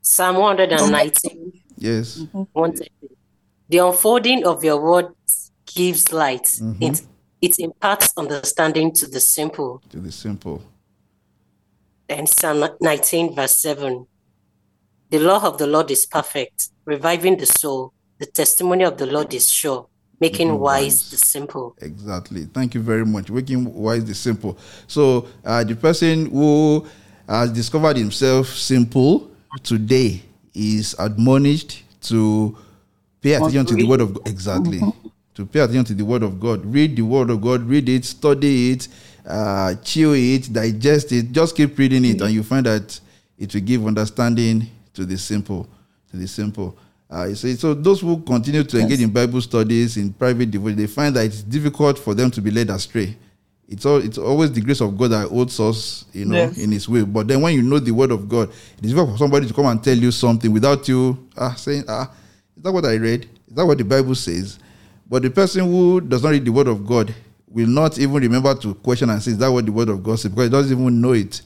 Psalm 0.00 0.36
119. 0.36 1.52
Yes. 1.76 2.22
The 3.68 3.78
unfolding 3.78 4.46
of 4.46 4.62
your 4.64 4.80
words 4.80 5.50
gives 5.66 6.12
light. 6.12 6.44
Mhm. 6.44 6.82
It, 6.82 7.02
it 7.42 7.58
imparts 7.58 8.12
understanding 8.16 8.92
to 8.94 9.06
the 9.06 9.20
simple. 9.20 9.82
To 9.90 9.98
the 9.98 10.12
simple. 10.12 10.62
And 12.08 12.28
Psalm 12.28 12.64
19, 12.80 13.34
verse 13.34 13.56
7. 13.56 14.06
The 15.10 15.20
law 15.20 15.42
of 15.46 15.58
the 15.58 15.66
Lord 15.66 15.90
is 15.90 16.04
perfect, 16.04 16.70
reviving 16.84 17.36
the 17.36 17.46
soul. 17.46 17.92
The 18.18 18.26
testimony 18.26 18.84
of 18.84 18.96
the 18.98 19.06
Lord 19.06 19.32
is 19.34 19.50
sure, 19.50 19.86
making 20.18 20.48
Making 20.48 20.60
wise, 20.60 21.10
the 21.10 21.16
simple. 21.16 21.76
Exactly. 21.80 22.46
Thank 22.46 22.74
you 22.74 22.80
very 22.80 23.04
much. 23.04 23.30
Making 23.30 23.72
wise 23.72 24.04
the 24.04 24.14
simple. 24.14 24.58
So 24.88 25.28
uh, 25.44 25.62
the 25.62 25.76
person 25.76 26.26
who 26.30 26.86
has 27.28 27.52
discovered 27.52 27.96
himself 27.96 28.48
simple 28.48 29.30
today 29.62 30.22
is 30.54 30.96
admonished 30.98 31.84
to 32.02 32.56
pay 33.20 33.34
attention 33.34 33.66
to 33.66 33.74
the 33.74 33.86
word 33.86 34.00
of 34.00 34.14
God. 34.14 34.28
Exactly. 34.28 34.80
To 35.36 35.44
pay 35.44 35.60
attention 35.60 35.84
to 35.84 35.94
the 35.94 36.02
word 36.02 36.22
of 36.22 36.40
God. 36.40 36.64
Read 36.64 36.96
the 36.96 37.02
word 37.02 37.28
of 37.28 37.42
God. 37.42 37.60
Read 37.64 37.90
it. 37.90 38.06
Study 38.06 38.70
it. 38.70 38.88
Uh, 39.26 39.74
chew 39.84 40.14
it. 40.14 40.50
Digest 40.50 41.12
it. 41.12 41.30
Just 41.30 41.54
keep 41.54 41.76
reading 41.76 42.06
it, 42.06 42.22
and 42.22 42.32
you 42.32 42.42
find 42.42 42.64
that 42.64 42.98
it 43.36 43.52
will 43.52 43.60
give 43.60 43.86
understanding 43.86 44.66
to 44.96 45.04
the 45.04 45.16
simple. 45.16 45.68
To 46.10 46.16
the 46.16 46.26
simple. 46.26 46.76
Uh, 47.08 47.32
so, 47.34 47.48
so 47.54 47.74
those 47.74 48.00
who 48.00 48.20
continue 48.22 48.64
to 48.64 48.80
engage 48.80 49.00
in 49.00 49.10
Bible 49.10 49.40
studies 49.40 49.96
in 49.96 50.12
private 50.12 50.50
devotion, 50.50 50.76
they 50.76 50.86
find 50.88 51.14
that 51.14 51.24
it's 51.24 51.42
difficult 51.42 51.98
for 51.98 52.14
them 52.14 52.30
to 52.32 52.40
be 52.40 52.50
led 52.50 52.68
astray. 52.70 53.16
It's 53.68 53.84
all 53.84 53.98
it's 53.98 54.18
always 54.18 54.52
the 54.52 54.60
grace 54.60 54.80
of 54.80 54.96
God 54.96 55.10
that 55.10 55.28
holds 55.28 55.58
us, 55.60 56.04
you 56.12 56.24
know, 56.24 56.36
Yes. 56.36 56.58
in 56.58 56.70
His 56.72 56.88
way. 56.88 57.02
But 57.02 57.26
then 57.28 57.40
when 57.42 57.54
you 57.54 57.62
know 57.62 57.78
the 57.78 57.90
Word 57.92 58.10
of 58.12 58.28
God, 58.28 58.48
it 58.78 58.84
is 58.84 58.92
difficult 58.92 59.10
for 59.12 59.18
somebody 59.18 59.46
to 59.46 59.54
come 59.54 59.66
and 59.66 59.82
tell 59.82 59.96
you 59.96 60.10
something 60.12 60.52
without 60.52 60.86
you 60.88 61.18
ah 61.36 61.54
saying 61.54 61.84
ah, 61.88 62.10
is 62.56 62.62
that 62.62 62.72
what 62.72 62.84
I 62.84 62.94
read? 62.94 63.24
Is 63.48 63.54
that 63.54 63.66
what 63.66 63.78
the 63.78 63.84
Bible 63.84 64.14
says? 64.14 64.58
But 65.08 65.22
the 65.22 65.30
person 65.30 65.64
who 65.64 66.00
does 66.00 66.22
not 66.22 66.30
read 66.30 66.44
the 66.44 66.52
Word 66.52 66.68
of 66.68 66.86
God 66.86 67.12
will 67.48 67.66
not 67.68 67.98
even 67.98 68.14
remember 68.14 68.54
to 68.56 68.74
question 68.74 69.10
and 69.10 69.22
say, 69.22 69.30
is 69.32 69.38
that 69.38 69.50
what 69.50 69.64
the 69.66 69.72
Word 69.72 69.88
of 69.88 70.02
God 70.02 70.18
says? 70.18 70.30
Because 70.30 70.46
he 70.46 70.50
doesn't 70.50 70.78
even 70.78 71.00
know 71.00 71.12
it 71.12 71.42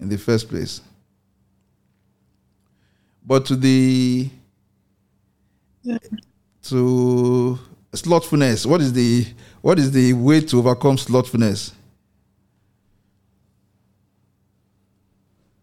in 0.00 0.08
the 0.08 0.16
first 0.18 0.48
place. 0.48 0.80
But 3.24 3.46
to 3.46 3.56
the 3.56 4.28
to 6.62 7.58
slothfulness, 7.94 8.66
what 8.66 8.80
is 8.80 8.92
the 8.92 9.26
what 9.62 9.78
is 9.78 9.90
the 9.92 10.12
way 10.12 10.40
to 10.40 10.58
overcome 10.58 10.98
slothfulness? 10.98 11.72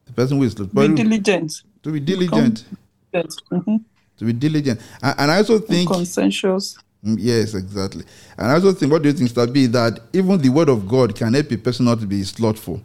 The 0.05 0.14
person 0.14 0.38
who 0.38 0.43
is 0.43 0.53
Be 0.55 0.64
slothful 0.66 0.95
diligent. 0.95 1.64
to 1.84 1.91
be 1.91 1.99
diligent. 1.99 2.66
Mhm. 3.14 3.84
to 4.18 4.26
be 4.26 4.34
diligent, 4.34 4.80
and, 5.01 5.16
and 5.20 5.32
I 5.32 5.38
also 5.38 5.59
think 5.59 5.89
Consensuous. 5.89 6.78
Mm, 7.05 7.18
Yes, 7.20 7.55
exactly. 7.55 8.03
And 8.38 8.47
I 8.51 8.53
also 8.55 8.72
think, 8.74 8.91
what 8.91 9.01
do 9.01 9.09
you 9.09 9.14
think. 9.14 9.53
B, 9.53 9.66
that 9.68 9.99
even 10.14 10.39
the 10.39 10.49
word 10.49 10.70
of 10.70 10.88
God 10.88 11.16
can 11.16 11.34
help 11.34 11.51
a 11.51 11.57
person 11.57 11.86
not 11.86 11.99
to 11.99 12.05
be 12.05 12.24
slothful? 12.24 12.82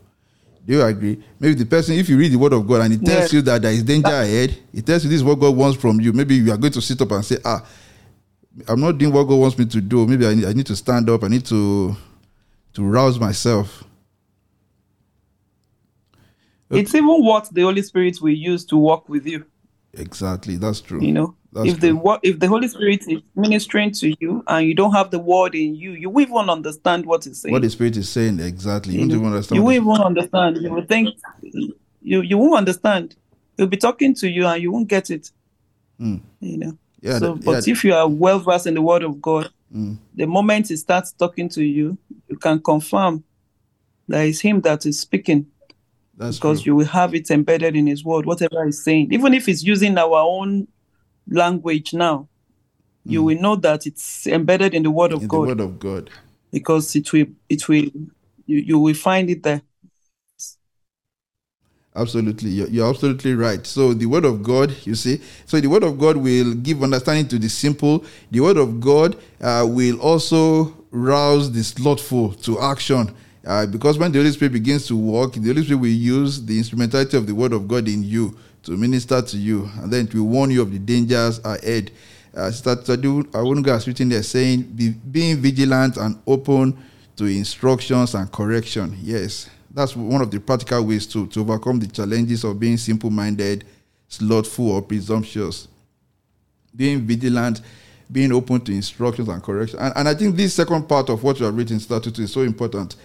Do 0.67 0.73
you 0.75 0.83
agree? 0.83 1.23
Maybe 1.39 1.55
the 1.55 1.65
person, 1.65 1.95
if 1.95 2.09
you 2.09 2.19
read 2.19 2.33
the 2.33 2.39
word 2.39 2.53
of 2.53 2.67
God 2.67 2.83
and 2.83 2.95
it 2.95 3.05
tells 3.05 3.33
you 3.33 3.41
that 3.43 3.63
there 3.63 3.71
is 3.71 3.85
danger 3.85 4.09
ahead, 4.09 4.59
it 4.75 4.85
tells 4.85 5.05
you 5.05 5.11
this 5.11 5.19
is 5.19 5.25
what 5.25 5.39
God 5.39 5.55
wants 5.55 5.81
from 5.81 6.01
you. 6.01 6.13
Maybe 6.13 6.35
you 6.35 6.53
are 6.53 6.57
going 6.57 6.73
to 6.73 6.83
sit 6.83 7.01
up 7.01 7.13
and 7.13 7.25
say, 7.25 7.39
ah, 7.45 7.65
I'm 8.67 8.81
not 8.81 8.99
doing 8.99 9.13
what 9.13 9.25
God 9.25 9.37
wants 9.37 9.57
me 9.57 9.67
to 9.67 9.81
do. 9.81 10.07
Maybe 10.07 10.27
I 10.27 10.35
need, 10.35 10.45
I 10.45 10.53
need 10.53 10.67
to 10.67 10.75
stand 10.75 11.09
up. 11.09 11.23
I 11.23 11.29
need 11.29 11.45
to 11.47 11.97
to 12.75 12.83
rouse 12.83 13.19
myself. 13.19 13.85
It's 16.69 16.95
even 16.95 17.25
what 17.25 17.49
the 17.53 17.63
Holy 17.63 17.83
Spirit 17.83 18.21
will 18.21 18.35
use 18.35 18.65
to 18.67 18.77
walk 18.77 19.09
with 19.09 19.25
you. 19.25 19.47
Exactly. 19.95 20.57
That's 20.57 20.81
true. 20.81 21.01
You 21.01 21.13
know, 21.13 21.37
That's 21.53 21.71
if 21.71 21.81
the 21.81 21.89
true. 21.89 21.97
wo- 21.97 22.19
if 22.23 22.39
the 22.39 22.49
Holy 22.49 22.69
Spirit 22.69 23.05
is 23.09 23.23
ministering 23.35 23.93
to 23.93 24.15
you 24.21 24.43
and 24.47 24.67
you 24.67 24.75
don't 24.75 24.93
have 24.93 25.11
the 25.11 25.19
word 25.19 25.55
in 25.55 25.75
you, 25.75 25.93
you 25.93 26.11
won't 26.11 26.29
even 26.29 26.51
understand 26.51 27.07
what 27.07 27.27
it's 27.27 27.41
saying. 27.43 27.53
What 27.53 27.63
the 27.63 27.71
Spirit 27.71 27.97
is 27.97 28.09
saying, 28.09 28.41
exactly. 28.41 28.95
You 28.95 29.01
you, 29.01 29.09
don't 29.09 29.19
even 29.19 29.33
understand. 29.33 29.57
you 29.57 29.63
won't 29.63 29.77
even 29.77 29.93
understand. 29.93 30.59
You 30.59 30.73
will 30.73 30.85
think 30.85 31.15
you 32.03 32.21
you 32.23 32.39
won't 32.39 32.59
understand. 32.59 33.17
He'll 33.57 33.67
be 33.67 33.79
talking 33.79 34.15
to 34.17 34.29
you 34.29 34.47
and 34.47 34.63
you 34.63 34.71
won't 34.71 34.89
get 34.89 35.11
it. 35.11 35.31
Mm. 36.01 36.21
You 36.41 36.59
know. 36.59 36.79
Yeah, 37.01 37.19
so, 37.19 37.37
but 37.37 37.67
yeah. 37.67 37.73
if 37.73 37.85
you 37.85 37.95
are 37.95 38.09
well 38.09 38.39
versed 38.39 38.67
in 38.67 38.75
the 38.75 38.83
Word 38.83 39.03
of 39.03 39.21
God, 39.21 39.51
Mm. 39.75 39.97
the 40.15 40.27
moment 40.27 40.69
He 40.69 40.77
starts 40.77 41.13
talking 41.13 41.49
to 41.51 41.65
you, 41.65 41.99
you 42.29 42.37
can 42.37 42.61
confirm 42.63 43.25
that 44.09 44.21
it's 44.27 44.41
Him 44.41 44.61
that 44.61 44.87
is 44.87 45.01
speaking 45.01 45.47
That's 46.17 46.39
because 46.39 46.63
true. 46.63 46.71
you 46.71 46.77
will 46.77 46.87
have 46.87 47.15
it 47.15 47.31
embedded 47.31 47.77
in 47.77 47.87
His 47.87 48.05
Word, 48.05 48.27
whatever 48.27 48.65
He's 48.65 48.83
saying. 48.83 49.13
Even 49.13 49.35
if 49.35 49.47
He's 49.47 49.63
using 49.65 49.99
our 49.99 50.19
own 50.19 50.69
language 51.29 51.93
now, 51.93 52.29
you 53.05 53.23
will 53.23 53.41
know 53.41 53.57
that 53.57 53.87
it's 53.87 54.27
embedded 54.27 54.75
in 54.75 54.83
the 54.83 54.91
Word 54.91 55.13
of 55.13 55.21
Mm. 55.21 55.23
In 55.23 55.29
the 55.29 55.33
God 55.33 55.47
word 55.49 55.61
of 55.61 55.79
God. 55.79 56.11
because 56.51 56.97
it 56.97 57.13
will 57.13 57.27
it 57.49 57.69
will 57.69 57.85
you, 58.47 58.59
you 58.59 58.79
will 58.79 58.95
find 58.95 59.31
it 59.31 59.43
there. 59.43 59.63
Absolutely. 61.95 62.51
You're, 62.51 62.69
you're 62.69 62.91
absolutely 62.91 63.35
right. 63.35 63.67
So, 63.67 63.95
the 63.95 64.05
word 64.05 64.27
of 64.27 64.43
God, 64.43 64.77
you 64.85 64.95
see, 64.95 65.19
so 65.47 65.59
the 65.59 65.67
word 65.69 65.83
of 65.83 65.99
God 65.99 66.19
will 66.19 66.53
give 66.53 66.83
understanding 66.83 67.27
to 67.29 67.39
the 67.39 67.49
simple. 67.49 68.05
The 68.31 68.41
word 68.41 68.59
of 68.59 68.81
God 68.81 69.17
uh, 69.41 69.67
will 69.67 69.99
also 70.01 70.77
rouse 70.91 71.51
the 71.51 71.65
slothful 71.65 72.35
to 72.35 72.61
action. 72.61 73.15
Uh, 73.47 73.65
because 73.65 73.97
when 73.97 74.11
the 74.11 74.19
Holy 74.19 74.33
Spirit 74.33 74.53
begins 74.53 74.89
to 74.89 74.97
work, 74.97 75.35
the 75.35 75.47
Holy 75.47 75.63
Spirit 75.63 75.81
will 75.81 75.89
use 75.89 76.45
the 76.45 76.59
instrumentality 76.59 77.17
of 77.17 77.29
the 77.29 77.35
word 77.35 77.53
of 77.53 77.69
God 77.69 77.87
in 77.87 78.03
you 78.03 78.37
to 78.65 78.73
minister 78.73 79.23
to 79.23 79.39
you. 79.39 79.71
And 79.77 79.93
then 79.93 80.07
it 80.07 80.15
will 80.15 80.25
warn 80.25 80.51
you 80.51 80.63
of 80.63 80.73
the 80.73 80.81
dangers 80.81 81.39
ahead. 81.45 81.93
Uh, 82.35 82.51
Sister 82.51 82.75
Tadu 82.75 83.23
Awunuga 83.31 83.69
has 83.69 83.87
written 83.87 84.09
there 84.09 84.25
saying, 84.25 84.63
Be, 84.63 84.91
being 84.91 85.37
vigilant 85.37 85.97
and 85.97 86.21
open 86.27 86.77
to 87.15 87.25
instructions 87.25 88.17
and 88.17 88.31
correction. 88.33 88.99
Yes, 89.01 89.49
that's 89.71 89.95
one 89.95 90.23
of 90.23 90.31
the 90.33 90.41
practical 90.41 90.85
ways 90.85 91.07
to, 91.07 91.29
to 91.29 91.41
overcome 91.41 91.79
the 91.79 91.87
challenges 91.87 92.43
of 92.43 92.59
being 92.59 92.77
simple 92.77 93.11
minded, 93.11 93.65
slothful, 94.09 94.73
or 94.73 94.83
presumptuous. 94.83 95.69
Being 96.75 97.03
vigilant, 97.03 97.61
being 98.11 98.33
open 98.33 98.61
to 98.63 98.73
instructions 98.73 99.29
and 99.29 99.41
correction. 99.41 99.79
And, 99.79 99.95
and 99.97 100.09
I 100.09 100.15
think 100.15 100.35
this 100.35 100.53
second 100.53 100.89
part 100.89 101.09
of 101.11 101.23
what 101.23 101.39
you 101.39 101.47
have 101.47 101.57
written, 101.57 101.79
Statute, 101.79 102.19
is 102.19 102.33
so 102.33 102.41
important. 102.41 102.97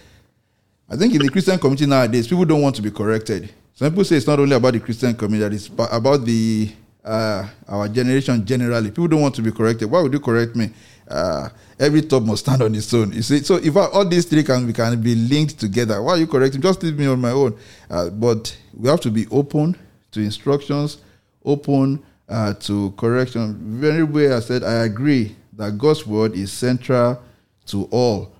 I 0.88 0.96
think 0.96 1.14
in 1.14 1.20
the 1.20 1.30
Christian 1.30 1.58
community 1.58 1.86
nowadays, 1.86 2.28
people 2.28 2.44
don't 2.44 2.62
want 2.62 2.76
to 2.76 2.82
be 2.82 2.90
corrected. 2.90 3.52
Some 3.74 3.90
people 3.90 4.04
say 4.04 4.16
it's 4.16 4.26
not 4.26 4.38
only 4.38 4.54
about 4.54 4.74
the 4.74 4.80
Christian 4.80 5.14
community, 5.14 5.56
it's 5.56 5.68
about 5.68 6.24
the 6.24 6.70
uh, 7.04 7.48
our 7.66 7.88
generation 7.88 8.44
generally. 8.44 8.90
People 8.90 9.08
don't 9.08 9.22
want 9.22 9.34
to 9.34 9.42
be 9.42 9.50
corrected. 9.50 9.90
Why 9.90 10.02
would 10.02 10.12
you 10.12 10.20
correct 10.20 10.54
me? 10.54 10.70
uh, 11.12 11.48
every 11.78 12.02
top 12.02 12.22
must 12.22 12.44
stand 12.44 12.62
on 12.62 12.74
its 12.74 12.92
own. 12.94 13.12
You 13.12 13.22
see, 13.22 13.42
so 13.42 13.56
if 13.56 13.76
all 13.76 14.04
these 14.04 14.24
three 14.24 14.42
can 14.42 14.66
be 14.66 14.72
can 14.72 15.00
be 15.00 15.14
linked 15.14 15.58
together, 15.58 16.02
why 16.02 16.12
are 16.12 16.18
you 16.18 16.26
correcting? 16.26 16.60
Just 16.60 16.82
leave 16.82 16.98
me 16.98 17.06
on 17.06 17.20
my 17.20 17.30
own. 17.30 17.56
Uh, 17.90 18.10
but 18.10 18.56
we 18.74 18.88
have 18.88 19.00
to 19.00 19.10
be 19.10 19.26
open 19.30 19.76
to 20.12 20.20
instructions, 20.20 20.98
open 21.44 22.02
uh, 22.28 22.54
to 22.54 22.92
correction. 22.92 23.56
Very 23.80 24.04
well, 24.04 24.36
I 24.36 24.40
said 24.40 24.64
I 24.64 24.84
agree 24.84 25.36
that 25.54 25.76
God's 25.78 26.06
word 26.06 26.34
is 26.34 26.52
central 26.52 27.22
to 27.66 27.84
all. 27.90 28.32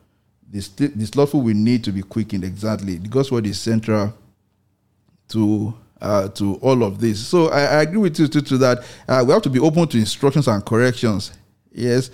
This 0.53 0.69
this 0.69 1.17
lawful 1.17 1.41
we 1.41 1.55
need 1.55 1.83
to 1.85 1.93
be 1.93 2.03
quickened 2.03 2.45
exactly. 2.45 2.99
God's 2.99 3.33
word 3.33 3.47
is 3.47 3.59
central 3.59 4.13
to 5.29 5.73
uh, 6.01 6.29
to 6.29 6.57
all 6.57 6.83
of 6.83 7.01
this. 7.01 7.27
So 7.27 7.49
I, 7.49 7.61
I 7.63 7.83
agree 7.83 7.97
with 7.99 8.19
you 8.19 8.29
to, 8.29 8.43
to 8.43 8.59
that. 8.59 8.85
Uh, 9.09 9.25
we 9.27 9.33
have 9.33 9.41
to 9.43 9.51
be 9.51 9.61
open 9.61 9.89
to 9.89 9.99
instructions 9.99 10.49
and 10.49 10.63
corrections. 10.65 11.33
Yes, 11.73 12.11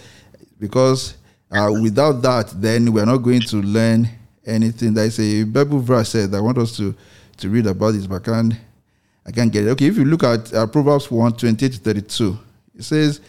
because 0.60 1.16
uh, 1.50 1.68
without 1.82 2.22
that, 2.22 2.52
then 2.54 2.92
we 2.92 3.00
are 3.00 3.06
not 3.06 3.18
going 3.18 3.40
to 3.40 3.56
learn 3.56 4.08
anything. 4.46 4.94
There 4.94 5.06
is 5.06 5.18
a 5.18 5.42
Bible 5.42 5.80
verse 5.80 6.10
said 6.10 6.32
I 6.32 6.40
want 6.40 6.58
us 6.58 6.76
to 6.76 6.94
to 7.38 7.48
read 7.48 7.66
about 7.66 7.92
this, 7.92 8.06
but 8.06 8.22
I 8.22 8.24
can't 8.24 8.54
I 9.26 9.32
can't 9.32 9.52
get 9.52 9.66
it. 9.66 9.70
Okay, 9.70 9.86
if 9.86 9.96
you 9.96 10.04
look 10.04 10.22
at 10.22 10.54
uh, 10.54 10.66
Proverbs 10.66 11.10
1 11.10 11.32
28 11.32 11.72
to 11.72 11.78
32, 11.78 12.38
it 12.76 12.82
says, 12.84 13.20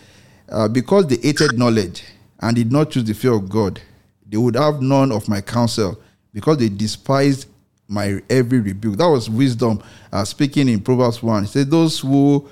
uh, 0.48 0.68
Because 0.68 1.08
they 1.08 1.18
hated 1.18 1.58
knowledge 1.58 2.06
and 2.40 2.56
did 2.56 2.72
not 2.72 2.92
choose 2.92 3.04
the 3.04 3.14
fear 3.14 3.34
of 3.34 3.50
God, 3.50 3.82
they 4.30 4.38
would 4.38 4.56
have 4.56 4.82
none 4.82 5.12
of 5.12 5.28
my 5.28 5.42
counsel, 5.42 6.00
because 6.34 6.58
they 6.58 6.70
despised 6.70 7.48
my 7.88 8.22
every 8.30 8.60
rebuke. 8.60 8.98
That 8.98 9.08
was 9.10 9.30
wisdom 9.30 9.82
uh, 10.12 10.24
speaking 10.24 10.70
in 10.70 10.80
Proverbs 10.80 11.22
1. 11.24 11.44
It 11.46 11.48
said, 11.48 11.72
Those 11.72 12.00
who 12.00 12.48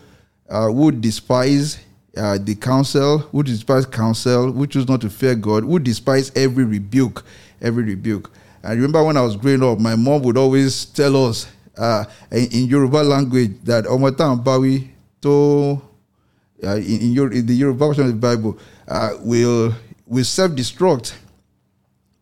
uh, 0.49 0.67
would 0.71 0.99
despise 0.99 1.79
uh, 2.17 2.37
the 2.41 2.55
counsel, 2.55 3.19
who 3.19 3.43
despise 3.43 3.85
counsel, 3.85 4.51
who 4.51 4.65
choose 4.65 4.87
not 4.87 5.01
to 5.01 5.09
fear 5.09 5.35
God, 5.35 5.63
who 5.63 5.77
despise 5.77 6.31
every 6.35 6.63
rebuke, 6.65 7.23
every 7.61 7.83
rebuke. 7.83 8.31
I 8.63 8.71
remember 8.73 9.03
when 9.03 9.15
I 9.17 9.21
was 9.21 9.35
growing 9.35 9.63
up, 9.63 9.79
my 9.79 9.95
mom 9.95 10.23
would 10.23 10.37
always 10.37 10.85
tell 10.85 11.27
us 11.27 11.47
uh, 11.77 12.05
in, 12.31 12.47
in 12.51 12.65
Yoruba 12.65 12.97
language 12.97 13.51
that 13.63 13.85
Omata 13.85 14.43
Bawi 14.43 14.87
to 15.21 15.81
uh, 16.63 16.75
in, 16.77 17.01
in, 17.01 17.11
your, 17.13 17.31
in 17.31 17.45
the 17.45 17.53
Yoruba 17.53 17.87
version 17.87 18.05
of 18.07 18.11
the 18.11 18.17
Bible 18.17 18.57
uh, 18.87 19.11
will 19.21 19.73
will 20.07 20.23
self 20.23 20.51
destruct 20.53 21.13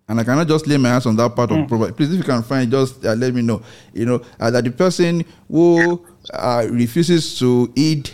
and 0.08 0.20
I 0.20 0.24
cannot 0.24 0.48
just 0.48 0.68
lay 0.68 0.78
my 0.78 0.90
hands 0.90 1.06
on 1.06 1.16
that 1.16 1.36
part 1.36 1.50
mm. 1.50 1.64
of 1.64 1.68
proverb. 1.68 1.98
Please, 1.98 2.12
if 2.12 2.18
you 2.18 2.24
can 2.24 2.44
find, 2.44 2.70
just 2.70 3.04
uh, 3.06 3.14
let 3.14 3.34
me 3.34 3.42
know. 3.42 3.62
You 3.94 4.06
know 4.06 4.22
uh, 4.40 4.52
that 4.52 4.64
the 4.64 4.72
person 4.72 5.26
who 5.50 6.06
uh, 6.34 6.68
refuses 6.70 7.38
to 7.40 7.72
heed 7.76 8.10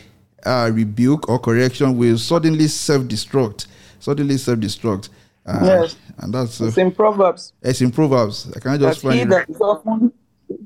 uh, 0.45 0.71
rebuke 0.73 1.29
or 1.29 1.39
correction 1.39 1.97
will 1.97 2.17
suddenly 2.17 2.67
self-destruct. 2.67 3.67
Suddenly 3.99 4.37
self-destruct. 4.37 5.09
Uh, 5.45 5.59
yes, 5.63 5.95
and 6.19 6.33
that's 6.33 6.61
it's 6.61 6.77
in 6.77 6.91
Proverbs. 6.91 7.53
It's 7.61 7.81
in 7.81 7.91
Proverbs. 7.91 8.51
I 8.55 8.59
cannot 8.59 8.79
just 8.79 9.01
that 9.01 9.07
find 9.07 9.15
he 9.15 9.21
it. 9.23 9.29
that 9.29 9.49
is 9.49 9.59
often 9.59 10.13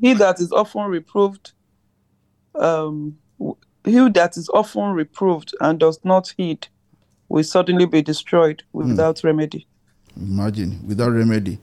he 0.01 0.13
that 0.13 0.39
is 0.39 0.51
often 0.51 0.83
reproved, 0.83 1.53
um, 2.55 3.17
he 3.83 4.09
that 4.09 4.37
is 4.37 4.49
often 4.53 4.91
reproved 4.91 5.53
and 5.61 5.79
does 5.79 5.99
not 6.03 6.33
heed, 6.37 6.67
will 7.29 7.43
suddenly 7.43 7.85
be 7.85 8.01
destroyed 8.01 8.63
without 8.73 9.17
mm. 9.17 9.23
remedy. 9.23 9.67
Imagine 10.17 10.79
without 10.87 11.09
remedy. 11.09 11.59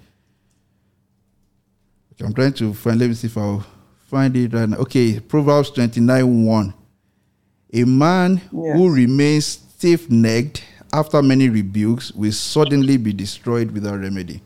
Okay, 2.12 2.24
I'm 2.24 2.34
trying 2.34 2.52
to 2.54 2.74
find. 2.74 2.98
Let 2.98 3.08
me 3.08 3.14
see 3.14 3.26
if 3.26 3.38
I'll 3.38 3.64
find 4.06 4.36
it 4.36 4.52
right 4.52 4.68
now. 4.68 4.76
Okay, 4.78 5.20
Proverbs 5.20 5.70
29 5.70 6.44
1. 6.44 6.74
A 7.74 7.84
man 7.84 8.34
yes. 8.34 8.76
who 8.76 8.92
remains 8.94 9.46
stiff 9.46 10.10
necked 10.10 10.64
after 10.92 11.22
many 11.22 11.48
rebukes 11.48 12.12
will 12.12 12.32
suddenly 12.32 12.98
be 12.98 13.12
destroyed 13.12 13.70
without 13.70 13.98
remedy. 14.00 14.42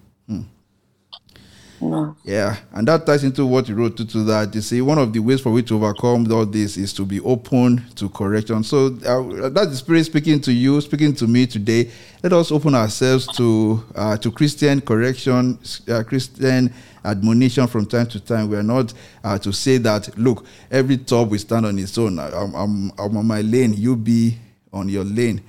Yeah, 2.24 2.57
and 2.72 2.89
that 2.89 3.07
ties 3.07 3.22
into 3.22 3.47
what 3.47 3.68
you 3.68 3.74
wrote 3.74 3.97
to, 3.99 4.07
to 4.07 4.24
that. 4.24 4.55
You 4.55 4.61
see, 4.61 4.81
one 4.81 4.99
of 4.99 5.12
the 5.12 5.20
ways 5.20 5.41
for 5.41 5.53
which 5.53 5.68
to 5.68 5.77
overcome 5.77 6.31
all 6.33 6.47
this 6.47 6.77
is 6.77 6.93
to 6.95 7.05
be 7.05 7.20
open 7.20 7.85
to 7.97 8.09
correction. 8.09 8.64
So 8.64 8.87
uh, 8.87 9.49
that's 9.51 9.70
the 9.70 9.77
Spirit 9.77 10.05
speaking 10.05 10.41
to 10.41 10.53
you, 10.53 10.81
speaking 10.81 11.14
to 11.16 11.27
me 11.27 11.47
today. 11.47 11.91
Let 12.22 12.33
us 12.33 12.51
open 12.51 12.74
ourselves 12.74 13.27
to 13.37 13.85
uh, 13.95 14.16
to 14.16 14.31
Christian 14.33 14.81
correction, 14.81 15.59
uh, 15.89 16.03
Christian 16.03 16.72
admonition 17.05 17.66
from 17.66 17.87
time 17.87 18.07
to 18.09 18.20
time. 18.20 18.49
We 18.49 18.57
are 18.57 18.62
not 18.62 18.93
uh, 19.22 19.39
to 19.39 19.53
say 19.53 19.79
that, 19.79 20.16
look, 20.18 20.45
every 20.70 20.99
top 20.99 21.29
will 21.29 21.39
stand 21.39 21.66
on 21.66 21.79
its 21.79 21.97
own. 21.99 22.18
I'm, 22.18 22.55
I'm, 22.55 22.93
I'm 22.99 23.16
on 23.16 23.27
my 23.27 23.43
lane, 23.43 23.74
you 23.74 23.97
be 23.97 24.37
on 24.72 24.89
your 24.89 25.05
lane. 25.05 25.43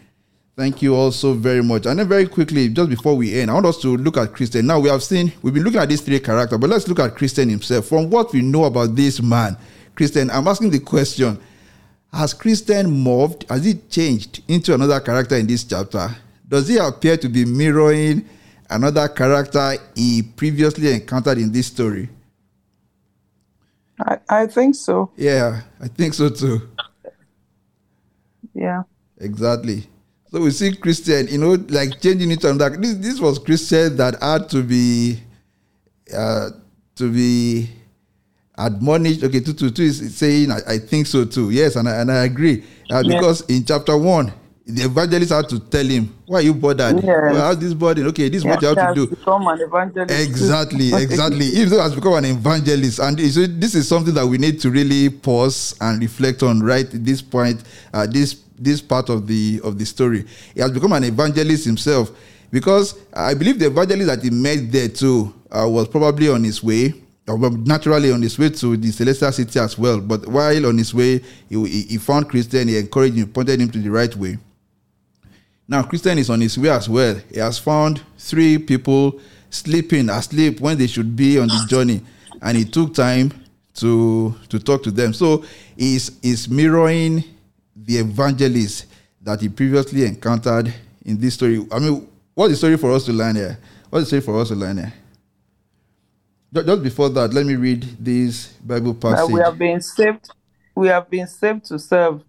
Thank 0.58 0.82
you 0.82 0.96
all 0.96 1.12
so 1.12 1.34
very 1.36 1.62
much. 1.62 1.86
And 1.86 2.00
then 2.00 2.08
very 2.08 2.26
quickly, 2.26 2.68
just 2.70 2.90
before 2.90 3.16
we 3.16 3.40
end, 3.40 3.52
I 3.52 3.54
want 3.54 3.68
us 3.68 3.80
to 3.84 3.96
look 3.96 4.18
at 4.18 4.34
Christian. 4.34 4.66
Now 4.66 4.80
we 4.80 4.90
have 4.90 5.04
seen, 5.04 5.32
we've 5.44 5.54
been 5.54 5.62
looking 5.62 5.80
at 5.80 5.88
these 5.88 6.02
three 6.02 6.20
characters, 6.20 6.58
but 6.58 6.68
let's 6.68 6.88
look 6.88 7.00
at 7.00 7.16
Christian 7.16 7.48
himself. 7.48 7.86
From 7.86 8.10
what 8.10 8.34
we 8.34 8.42
know 8.42 8.64
about 8.64 8.96
this 8.96 9.22
man, 9.22 9.56
Christian, 9.94 10.32
I'm 10.32 10.48
asking 10.48 10.72
the 10.72 10.80
question, 10.80 11.40
has 12.12 12.34
Christian 12.34 12.88
morphed, 12.88 13.48
has 13.52 13.66
he 13.66 13.76
changed 13.76 14.42
into 14.48 14.74
another 14.74 15.00
character 15.00 15.36
in 15.36 15.46
this 15.46 15.64
chapter? 15.64 16.10
Does 16.48 16.68
he 16.68 16.78
appear 16.78 17.18
to 17.18 17.30
be 17.30 17.46
mirroring 17.46 18.28
another 18.68 19.08
character 19.10 19.76
he 19.94 20.24
previously 20.24 20.92
encountered 20.92 21.38
in 21.38 21.52
this 21.52 21.68
story? 21.68 22.10
I, 24.00 24.18
I 24.28 24.48
think 24.48 24.74
so. 24.74 25.12
Yeah, 25.18 25.62
I 25.80 25.88
think 25.88 26.16
so 26.16 26.30
too. 26.30 26.68
Yeah. 28.56 28.82
Exactly. 29.20 29.88
So 30.32 30.42
we 30.42 30.52
see 30.52 30.76
Christian, 30.76 31.28
you 31.28 31.38
know, 31.38 31.54
like 31.70 32.02
changing 32.02 32.32
it 32.32 32.44
on 32.44 32.58
that. 32.58 32.82
This 32.82 32.96
this 32.96 33.20
was 33.20 33.40
Christian 33.40 33.96
that 33.98 34.22
had 34.22 34.50
to 34.50 34.62
be 34.62 35.20
uh 36.14 36.50
to 36.96 37.12
be 37.12 37.70
admonished. 38.58 39.24
Okay, 39.24 39.40
two 39.40 39.54
two 39.54 39.70
two 39.70 39.84
is 39.84 40.16
saying 40.16 40.52
I, 40.52 40.60
I 40.68 40.78
think 40.80 41.08
so 41.08 41.24
too. 41.24 41.50
Yes, 41.52 41.76
and 41.76 41.88
I 41.88 42.02
and 42.02 42.12
I 42.12 42.26
agree. 42.26 42.64
Uh, 42.90 43.04
because 43.04 43.42
in 43.50 43.64
chapter 43.64 43.98
one, 43.98 44.34
the 44.68 44.84
evangelist 44.84 45.32
had 45.32 45.48
to 45.48 45.60
tell 45.60 45.86
him, 45.86 46.14
Why 46.26 46.40
are 46.40 46.42
you 46.42 46.54
bothered? 46.54 46.98
Yes. 46.98 47.06
Well, 47.06 47.36
how's 47.36 47.60
this 47.60 47.74
burden? 47.74 48.08
Okay, 48.08 48.28
this 48.28 48.40
is 48.40 48.46
what 48.46 48.62
you 48.62 48.68
have 48.68 48.94
to 48.94 48.94
do. 48.94 49.08
Become 49.08 49.48
an 49.48 49.62
evangelist. 49.62 50.30
Exactly, 50.30 50.94
exactly. 50.94 51.46
if 51.46 51.70
he 51.70 51.78
has 51.78 51.96
become 51.96 52.16
an 52.16 52.26
evangelist, 52.26 53.00
and 53.00 53.18
so 53.32 53.48
this 53.48 53.76
is 53.76 53.88
something 53.88 54.14
that 54.14 54.28
we 54.28 54.38
need 54.38 54.60
to 54.60 54.70
really 54.70 55.10
pause 55.10 55.74
and 55.80 56.02
reflect 56.02 56.44
on 56.44 56.60
right 56.60 56.86
at 56.94 57.06
this 57.06 57.22
point, 57.22 57.64
uh, 57.94 58.06
this 58.08 58.34
this 58.58 58.82
part 58.82 59.10
of 59.10 59.28
the 59.28 59.62
of 59.64 59.78
the 59.78 59.86
story. 59.86 60.26
He 60.54 60.62
has 60.62 60.72
become 60.72 60.94
an 60.94 61.04
evangelist 61.04 61.66
himself 61.66 62.12
because 62.52 62.96
I 63.14 63.34
believe 63.34 63.60
the 63.60 63.68
evangelist 63.68 64.08
that 64.08 64.24
he 64.24 64.30
met 64.30 64.72
there 64.72 64.90
too 64.90 65.34
uh, 65.52 65.68
was 65.68 65.88
probably 65.88 66.30
on 66.30 66.44
his 66.44 66.64
way, 66.64 66.94
naturally 67.28 68.12
on 68.12 68.22
his 68.22 68.38
way 68.38 68.50
to 68.50 68.78
the 68.78 68.92
celestial 68.92 69.32
city 69.32 69.60
as 69.60 69.78
well. 69.78 70.00
But 70.00 70.28
while 70.28 70.66
on 70.66 70.78
his 70.78 70.94
way, 70.94 71.22
he, 71.50 71.82
he 71.84 71.98
found 71.98 72.30
Christian, 72.30 72.68
he 72.68 72.78
encouraged 72.78 73.16
him, 73.16 73.28
pointed 73.28 73.60
him 73.62 73.70
to 73.72 73.80
the 73.80 73.90
right 73.90 74.16
way. 74.16 74.38
Now 75.68 75.84
Christian 75.84 76.18
is 76.18 76.30
on 76.30 76.40
his 76.42 76.58
way 76.58 76.70
as 76.70 76.88
well. 76.88 77.20
He 77.32 77.40
has 77.40 77.60
found 77.60 78.02
three 78.18 78.58
people 78.58 79.20
sleeping 79.50 80.10
asleep 80.10 80.62
when 80.62 80.78
they 80.78 80.88
should 80.88 81.16
be 81.16 81.40
on 81.40 81.48
the 81.48 81.66
journey, 81.68 82.02
and 82.42 82.58
he 82.58 82.64
took 82.64 82.94
time 82.94 83.32
to 83.76 84.34
to 84.50 84.60
talk 84.60 84.84
to 84.84 84.92
them. 84.92 85.14
So 85.14 85.44
he's 85.76 86.18
is 86.24 86.50
mirroring 86.50 87.24
the 87.88 87.98
evangelist 87.98 88.86
that 89.22 89.42
he 89.42 89.50
previously 89.50 90.06
encountered 90.06 90.72
in 91.06 91.18
this 91.20 91.34
story. 91.34 91.66
I 91.72 91.80
mean, 91.80 92.08
what's 92.36 92.52
the 92.52 92.58
story 92.58 92.78
for 92.78 92.92
us 92.92 93.06
to 93.06 93.14
learn 93.14 93.38
here? 93.38 93.58
What's 93.90 94.04
the 94.04 94.08
story 94.08 94.22
for 94.22 94.42
us 94.42 94.50
to 94.50 94.56
learn 94.56 94.78
here? 94.78 94.94
Just 96.54 96.84
before 96.84 97.10
that, 97.10 97.34
let 97.34 97.46
me 97.46 97.56
read 97.56 97.84
this 98.00 98.48
Bible 98.66 98.94
passage. 98.94 99.32
Uh, 99.32 99.34
we 99.34 99.40
have 99.40 99.58
been 99.58 99.82
saved. 99.82 100.30
We 100.76 100.88
have 100.90 101.10
been 101.10 101.28
saved 101.28 101.66
to 101.66 101.80
serve. 101.80 102.24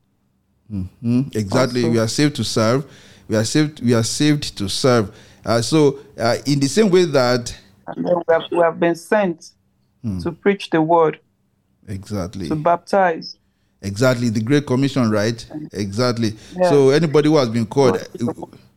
Mm-hmm. 0.73 1.23
Exactly, 1.33 1.83
also. 1.83 1.93
we 1.93 1.99
are 1.99 2.09
saved 2.09 2.37
to 2.37 2.45
serve. 2.45 2.87
We 3.27 3.37
are 3.37 3.45
saved. 3.45 3.83
We 3.83 3.95
are 3.95 4.03
saved 4.03 4.57
to 4.59 4.69
serve. 4.69 5.15
Uh, 5.45 5.61
so, 5.61 5.99
uh, 6.19 6.37
in 6.47 6.61
the 6.61 6.69
same 6.69 6.91
way 6.91 7.05
that 7.05 7.57
we 7.97 8.05
have, 8.29 8.43
we 8.51 8.59
have 8.59 8.79
been 8.79 8.95
sent 8.95 9.53
hmm. 10.03 10.21
to 10.21 10.31
preach 10.31 10.71
the 10.71 10.81
word. 10.83 11.21
Exactly. 11.89 12.49
To 12.49 12.55
baptize. 12.57 13.38
Exactly, 13.83 14.29
the 14.29 14.41
Great 14.41 14.67
Commission, 14.67 15.11
right? 15.11 15.45
Exactly. 15.73 16.35
Yeah. 16.57 16.71
So 16.71 16.91
anybody 16.91 17.29
who 17.29 17.37
has 17.37 17.49
been 17.49 17.67
called, 17.67 17.99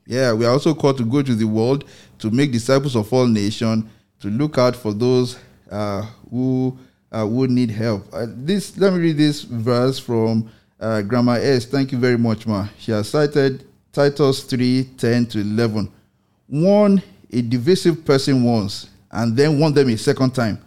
yeah, 0.06 0.32
we 0.34 0.46
are 0.46 0.52
also 0.52 0.74
called 0.76 0.98
to 0.98 1.06
go 1.06 1.22
to 1.24 1.34
the 1.34 1.48
world 1.48 1.86
to 2.20 2.30
make 2.30 2.52
disciples 2.52 2.96
of 2.96 3.12
all 3.12 3.26
nations, 3.26 3.86
to 4.20 4.28
look 4.30 4.58
out 4.58 4.76
for 4.76 4.94
those 4.94 5.40
uh, 5.72 6.04
who 6.30 6.78
uh, 7.12 7.26
would 7.28 7.50
need 7.50 7.72
help. 7.72 8.06
Uh, 8.14 8.28
this, 8.30 8.78
let 8.78 8.94
me 8.94 9.00
read 9.00 9.18
this 9.18 9.42
verse 9.42 9.98
from 9.98 10.50
uh, 10.80 11.02
Grandma 11.02 11.34
S. 11.34 11.66
Thank 11.66 11.92
you 11.92 11.98
very 11.98 12.18
much, 12.18 12.46
ma. 12.46 12.68
She 12.78 12.92
has 12.92 13.10
cited 13.10 13.66
Titus 13.92 14.44
3 14.44 14.84
10 14.98 15.26
to 15.28 15.40
11. 15.40 15.92
Warn 16.48 17.02
a 17.32 17.42
divisive 17.42 18.06
person 18.06 18.44
once, 18.44 18.90
and 19.10 19.36
then 19.36 19.60
warn 19.60 19.74
them 19.74 19.90
a 19.90 19.98
second 19.98 20.36
time. 20.36 20.62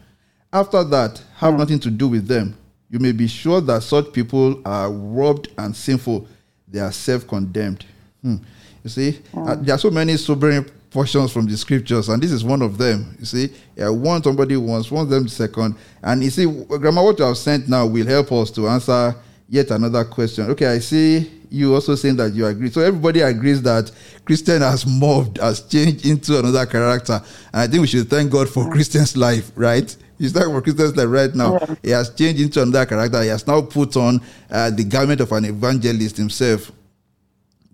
After 0.52 0.82
that, 0.84 1.22
have 1.36 1.54
nothing 1.56 1.78
to 1.80 1.90
do 1.90 2.08
with 2.08 2.26
them 2.26 2.56
you 2.94 3.00
may 3.00 3.10
be 3.10 3.26
sure 3.26 3.60
that 3.60 3.82
such 3.82 4.12
people 4.12 4.62
are 4.64 4.88
robbed 4.88 5.48
and 5.58 5.74
sinful. 5.74 6.28
They 6.68 6.78
are 6.78 6.92
self 6.92 7.26
condemned. 7.26 7.84
Hmm. 8.22 8.36
You 8.84 8.90
see, 8.90 9.18
uh, 9.36 9.56
there 9.56 9.74
are 9.74 9.78
so 9.78 9.90
many 9.90 10.16
sobering 10.16 10.64
portions 10.92 11.32
from 11.32 11.46
the 11.46 11.56
scriptures, 11.56 12.08
and 12.08 12.22
this 12.22 12.30
is 12.30 12.44
one 12.44 12.62
of 12.62 12.78
them. 12.78 13.16
You 13.18 13.24
see, 13.24 13.48
yeah, 13.74 13.88
one 13.88 14.22
somebody 14.22 14.56
once, 14.56 14.92
one 14.92 15.10
them 15.10 15.26
second, 15.26 15.74
and 16.04 16.22
you 16.22 16.30
see, 16.30 16.46
Grandma, 16.46 17.02
what 17.02 17.18
you 17.18 17.24
have 17.24 17.36
sent 17.36 17.68
now 17.68 17.84
will 17.84 18.06
help 18.06 18.30
us 18.30 18.52
to 18.52 18.68
answer 18.68 19.16
yet 19.48 19.72
another 19.72 20.04
question. 20.04 20.48
Okay, 20.50 20.66
I 20.66 20.78
see 20.78 21.28
you 21.50 21.74
also 21.74 21.96
saying 21.96 22.16
that 22.18 22.32
you 22.32 22.46
agree. 22.46 22.70
So 22.70 22.80
everybody 22.80 23.22
agrees 23.22 23.60
that 23.62 23.90
Christian 24.24 24.62
has 24.62 24.84
morphed, 24.84 25.40
has 25.40 25.62
changed 25.62 26.06
into 26.06 26.38
another 26.38 26.64
character, 26.64 27.20
and 27.52 27.60
I 27.62 27.66
think 27.66 27.80
we 27.80 27.88
should 27.88 28.08
thank 28.08 28.30
God 28.30 28.48
for 28.48 28.70
Christian's 28.70 29.16
life, 29.16 29.50
right? 29.56 29.96
He's 30.18 30.32
talking 30.32 30.52
for 30.52 30.62
Christian's 30.62 30.96
life 30.96 31.08
right 31.08 31.34
now. 31.34 31.58
Yeah. 31.58 31.74
He 31.82 31.90
has 31.90 32.14
changed 32.14 32.40
into 32.40 32.62
another 32.62 32.86
character. 32.86 33.22
He 33.22 33.28
has 33.28 33.46
now 33.46 33.62
put 33.62 33.96
on 33.96 34.20
uh, 34.50 34.70
the 34.70 34.84
garment 34.84 35.20
of 35.20 35.32
an 35.32 35.44
evangelist 35.44 36.16
himself, 36.16 36.70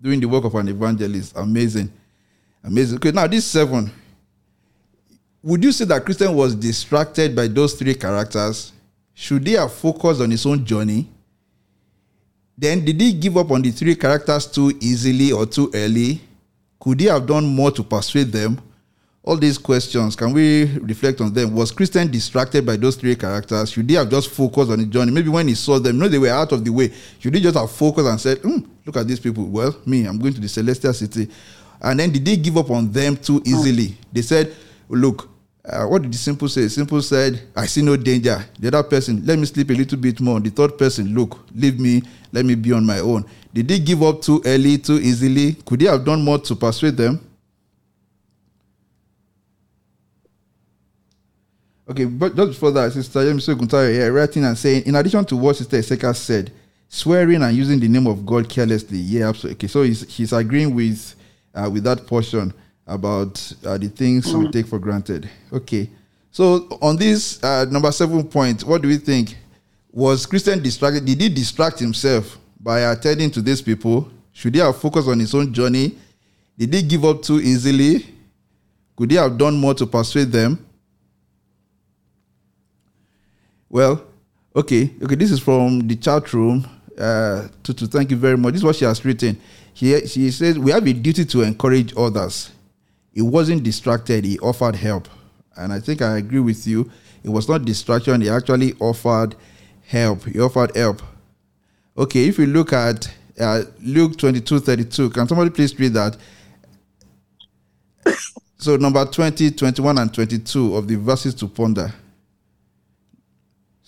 doing 0.01 0.19
the 0.19 0.27
work 0.27 0.43
of 0.43 0.55
an 0.55 0.67
evangelist. 0.67 1.33
Amazing. 1.35 1.91
Amazing. 2.63 2.97
Okay, 2.97 3.11
now 3.11 3.27
this 3.27 3.45
seven. 3.45 3.91
Would 5.43 5.63
you 5.63 5.71
say 5.71 5.85
that 5.85 6.05
Christian 6.05 6.35
was 6.35 6.53
distracted 6.53 7.35
by 7.35 7.47
those 7.47 7.73
three 7.73 7.95
characters? 7.95 8.73
Should 9.13 9.45
he 9.47 9.53
have 9.53 9.73
focused 9.73 10.21
on 10.21 10.31
his 10.31 10.45
own 10.45 10.65
journey? 10.65 11.07
Then 12.57 12.85
did 12.85 13.01
he 13.01 13.13
give 13.13 13.37
up 13.37 13.49
on 13.51 13.61
the 13.61 13.71
three 13.71 13.95
characters 13.95 14.45
too 14.45 14.71
easily 14.79 15.31
or 15.31 15.45
too 15.47 15.71
early? 15.73 16.21
Could 16.79 16.99
he 16.99 17.07
have 17.07 17.25
done 17.25 17.45
more 17.45 17.71
to 17.71 17.83
persuade 17.83 18.31
them? 18.31 18.59
All 19.23 19.37
these 19.37 19.59
questions, 19.59 20.15
can 20.15 20.33
we 20.33 20.65
reflect 20.79 21.21
on 21.21 21.31
them? 21.31 21.53
Was 21.53 21.71
Christian 21.71 22.09
distracted 22.09 22.65
by 22.65 22.75
those 22.75 22.95
three 22.95 23.15
characters? 23.15 23.69
Should 23.71 23.87
he 23.87 23.95
have 23.95 24.09
just 24.09 24.31
focused 24.31 24.71
on 24.71 24.79
the 24.79 24.85
journey? 24.87 25.11
Maybe 25.11 25.29
when 25.29 25.47
he 25.47 25.53
saw 25.53 25.77
them, 25.77 25.99
no, 25.99 26.07
they 26.07 26.17
were 26.17 26.29
out 26.29 26.51
of 26.51 26.65
the 26.65 26.71
way. 26.71 26.91
Should 27.19 27.35
he 27.35 27.41
just 27.41 27.55
have 27.55 27.69
focused 27.69 28.07
and 28.07 28.19
said, 28.19 28.39
"Hmm, 28.39 28.61
look 28.83 28.97
at 28.97 29.07
these 29.07 29.19
people. 29.19 29.45
Well, 29.45 29.75
me, 29.85 30.05
I'm 30.05 30.17
going 30.17 30.33
to 30.33 30.41
the 30.41 30.49
celestial 30.49 30.93
city. 30.93 31.29
And 31.81 31.99
then 31.99 32.11
did 32.11 32.25
they 32.25 32.35
give 32.35 32.57
up 32.57 32.71
on 32.71 32.91
them 32.91 33.15
too 33.15 33.41
easily? 33.45 33.95
They 34.11 34.23
said, 34.23 34.55
look, 34.89 35.29
uh, 35.65 35.85
what 35.85 36.01
did 36.01 36.11
the 36.13 36.17
simple 36.17 36.49
say? 36.49 36.67
Simple 36.67 37.01
said, 37.01 37.41
I 37.55 37.67
see 37.67 37.83
no 37.83 37.95
danger. 37.95 38.43
The 38.59 38.69
other 38.69 38.83
person, 38.83 39.23
let 39.25 39.37
me 39.37 39.45
sleep 39.45 39.69
a 39.69 39.73
little 39.73 39.97
bit 39.97 40.19
more. 40.19 40.39
The 40.39 40.49
third 40.49 40.77
person, 40.77 41.13
look, 41.13 41.39
leave 41.55 41.79
me, 41.79 42.01
let 42.31 42.45
me 42.45 42.55
be 42.55 42.71
on 42.71 42.85
my 42.85 42.99
own. 42.99 43.25
Did 43.53 43.67
they 43.67 43.79
give 43.79 44.01
up 44.01 44.21
too 44.21 44.41
early, 44.45 44.79
too 44.79 44.99
easily? 44.99 45.53
Could 45.65 45.79
they 45.79 45.85
have 45.85 46.03
done 46.03 46.23
more 46.23 46.39
to 46.39 46.55
persuade 46.55 46.97
them? 46.97 47.19
Okay, 51.91 52.05
but 52.05 52.33
just 52.33 52.51
before 52.51 52.71
that, 52.71 52.93
Sister 52.93 53.19
Yemiso 53.19 53.53
Guntari 53.53 53.91
here 53.91 54.13
writing 54.13 54.45
and 54.45 54.57
saying, 54.57 54.83
in 54.85 54.95
addition 54.95 55.25
to 55.25 55.35
what 55.35 55.57
Sister 55.57 55.77
Eseka 55.77 56.15
said, 56.15 56.49
swearing 56.87 57.41
and 57.41 57.53
using 57.53 57.81
the 57.81 57.87
name 57.89 58.07
of 58.07 58.25
God 58.25 58.47
carelessly. 58.47 58.97
Yeah, 58.97 59.27
absolutely. 59.27 59.57
Okay, 59.57 59.67
so 59.67 59.83
he's, 59.83 60.09
he's 60.15 60.31
agreeing 60.31 60.73
with 60.73 61.15
uh, 61.53 61.69
with 61.69 61.83
that 61.83 62.07
portion 62.07 62.53
about 62.87 63.53
uh, 63.65 63.77
the 63.77 63.89
things 63.89 64.33
we 64.33 64.49
take 64.51 64.67
for 64.67 64.79
granted. 64.79 65.29
Okay, 65.51 65.89
so 66.31 66.65
on 66.81 66.95
this 66.95 67.43
uh, 67.43 67.65
number 67.69 67.91
seven 67.91 68.23
point, 68.23 68.63
what 68.63 68.81
do 68.81 68.87
we 68.87 68.95
think? 68.95 69.35
Was 69.91 70.25
Christian 70.25 70.63
distracted? 70.63 71.03
Did 71.03 71.19
he 71.19 71.27
distract 71.27 71.77
himself 71.77 72.37
by 72.57 72.89
attending 72.89 73.31
to 73.31 73.41
these 73.41 73.61
people? 73.61 74.09
Should 74.31 74.55
he 74.55 74.61
have 74.61 74.77
focused 74.77 75.09
on 75.09 75.19
his 75.19 75.35
own 75.35 75.53
journey? 75.53 75.97
Did 76.57 76.73
he 76.73 76.83
give 76.83 77.03
up 77.03 77.21
too 77.21 77.41
easily? 77.41 78.05
Could 78.95 79.11
he 79.11 79.17
have 79.17 79.37
done 79.37 79.57
more 79.59 79.73
to 79.73 79.85
persuade 79.85 80.31
them? 80.31 80.65
Well, 83.71 84.03
okay, 84.53 84.91
okay. 85.01 85.15
This 85.15 85.31
is 85.31 85.39
from 85.39 85.87
the 85.87 85.95
chat 85.95 86.33
room. 86.33 86.67
Uh, 86.97 87.47
to, 87.63 87.73
to 87.73 87.87
thank 87.87 88.11
you 88.11 88.17
very 88.17 88.35
much. 88.37 88.51
This 88.51 88.59
is 88.59 88.65
what 88.65 88.75
she 88.75 88.83
has 88.83 89.03
written. 89.05 89.39
She, 89.73 90.05
she 90.07 90.29
says 90.29 90.59
we 90.59 90.71
have 90.71 90.85
a 90.85 90.91
duty 90.91 91.23
to 91.23 91.41
encourage 91.43 91.93
others. 91.95 92.51
He 93.13 93.21
wasn't 93.21 93.63
distracted. 93.63 94.25
He 94.25 94.37
offered 94.39 94.75
help, 94.75 95.07
and 95.55 95.71
I 95.71 95.79
think 95.79 96.01
I 96.01 96.17
agree 96.17 96.41
with 96.41 96.67
you. 96.67 96.91
It 97.23 97.29
was 97.29 97.47
not 97.47 97.63
distraction. 97.63 98.19
He 98.19 98.29
actually 98.29 98.73
offered 98.73 99.37
help. 99.87 100.25
He 100.25 100.37
offered 100.37 100.75
help. 100.75 101.01
Okay, 101.97 102.27
if 102.27 102.39
you 102.39 102.47
look 102.47 102.73
at 102.73 103.09
uh, 103.39 103.63
Luke 103.81 104.17
22 104.17 104.59
32, 104.59 105.11
can 105.11 105.29
somebody 105.29 105.49
please 105.49 105.79
read 105.79 105.93
that? 105.93 106.17
so, 108.57 108.75
number 108.75 109.05
20, 109.05 109.51
21, 109.51 109.97
and 109.97 110.13
22 110.13 110.75
of 110.75 110.89
the 110.89 110.97
verses 110.97 111.33
to 111.35 111.47
ponder. 111.47 111.93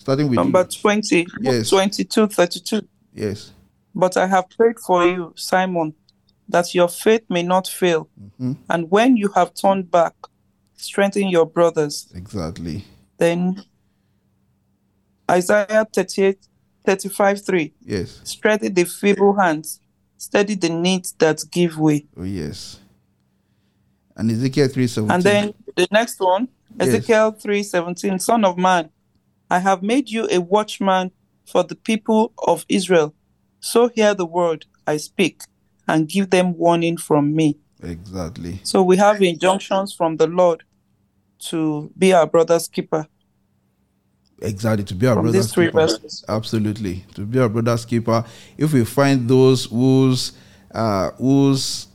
Starting 0.04 0.28
with 0.28 0.36
Number 0.36 0.64
20, 0.64 1.26
Yes. 1.40 1.70
22, 1.70 2.26
32. 2.26 2.82
Yes. 3.14 3.52
But 3.94 4.18
I 4.18 4.26
have 4.26 4.50
prayed 4.50 4.78
for 4.78 5.06
you, 5.06 5.32
Simon, 5.34 5.94
that 6.46 6.74
your 6.74 6.88
faith 6.88 7.22
may 7.30 7.42
not 7.42 7.66
fail. 7.66 8.10
Mhm. 8.38 8.58
And 8.68 8.90
when 8.90 9.16
you 9.16 9.30
have 9.34 9.54
turned 9.54 9.90
back, 9.90 10.12
strengthen 10.76 11.28
your 11.28 11.46
brothers. 11.46 12.06
Exactly. 12.14 12.84
Then 13.16 13.62
Isaiah 15.30 15.86
38, 15.90 16.48
35, 16.84 17.42
3. 17.42 17.72
Yes. 17.80 18.20
Strengthen 18.24 18.74
the 18.74 18.84
feeble 18.84 19.32
hands, 19.40 19.80
steady 20.18 20.54
the 20.54 20.68
knees 20.68 21.14
that 21.18 21.42
give 21.50 21.78
way. 21.78 22.06
Oh, 22.14 22.24
yes. 22.24 22.78
And 24.14 24.30
Ezekiel 24.30 24.68
3:17. 24.68 25.10
And 25.10 25.22
then 25.22 25.54
the 25.76 25.88
next 25.90 26.20
one, 26.20 26.48
Yes. 26.78 26.88
Ezekiel 26.88 27.32
3:17, 27.32 28.18
Son 28.20 28.44
of 28.44 28.58
man, 28.58 28.90
I 29.50 29.58
have 29.58 29.82
made 29.82 30.10
you 30.10 30.28
a 30.30 30.38
watchman 30.40 31.10
for 31.46 31.62
the 31.64 31.76
people 31.76 32.32
of 32.46 32.64
Israel. 32.68 33.14
So 33.60 33.88
hear 33.88 34.14
the 34.14 34.26
word 34.26 34.66
I 34.86 34.96
speak 34.96 35.42
and 35.86 36.08
give 36.08 36.30
them 36.30 36.56
warning 36.56 36.96
from 36.96 37.34
me. 37.34 37.58
Exactly. 37.82 38.60
So 38.62 38.82
we 38.82 38.96
have 38.96 39.22
injunctions 39.22 39.92
from 39.94 40.16
the 40.16 40.26
Lord 40.26 40.64
to 41.50 41.90
be 41.98 42.12
our 42.12 42.26
brother's 42.26 42.68
keeper. 42.68 43.06
Exactly. 44.40 44.84
To 44.84 44.94
be 44.94 45.06
our 45.06 45.14
From 45.14 45.24
brother's 45.24 45.52
keeper. 45.52 45.70
verses. 45.70 46.24
Absolutely. 46.28 47.04
To 47.14 47.22
be 47.22 47.38
our 47.38 47.48
brother's 47.48 47.84
keeper. 47.84 48.24
If 48.58 48.72
we 48.72 48.84
find 48.84 49.28
those 49.28 49.66
whose 49.66 50.32
uh 50.72 51.10
whose 51.12 51.86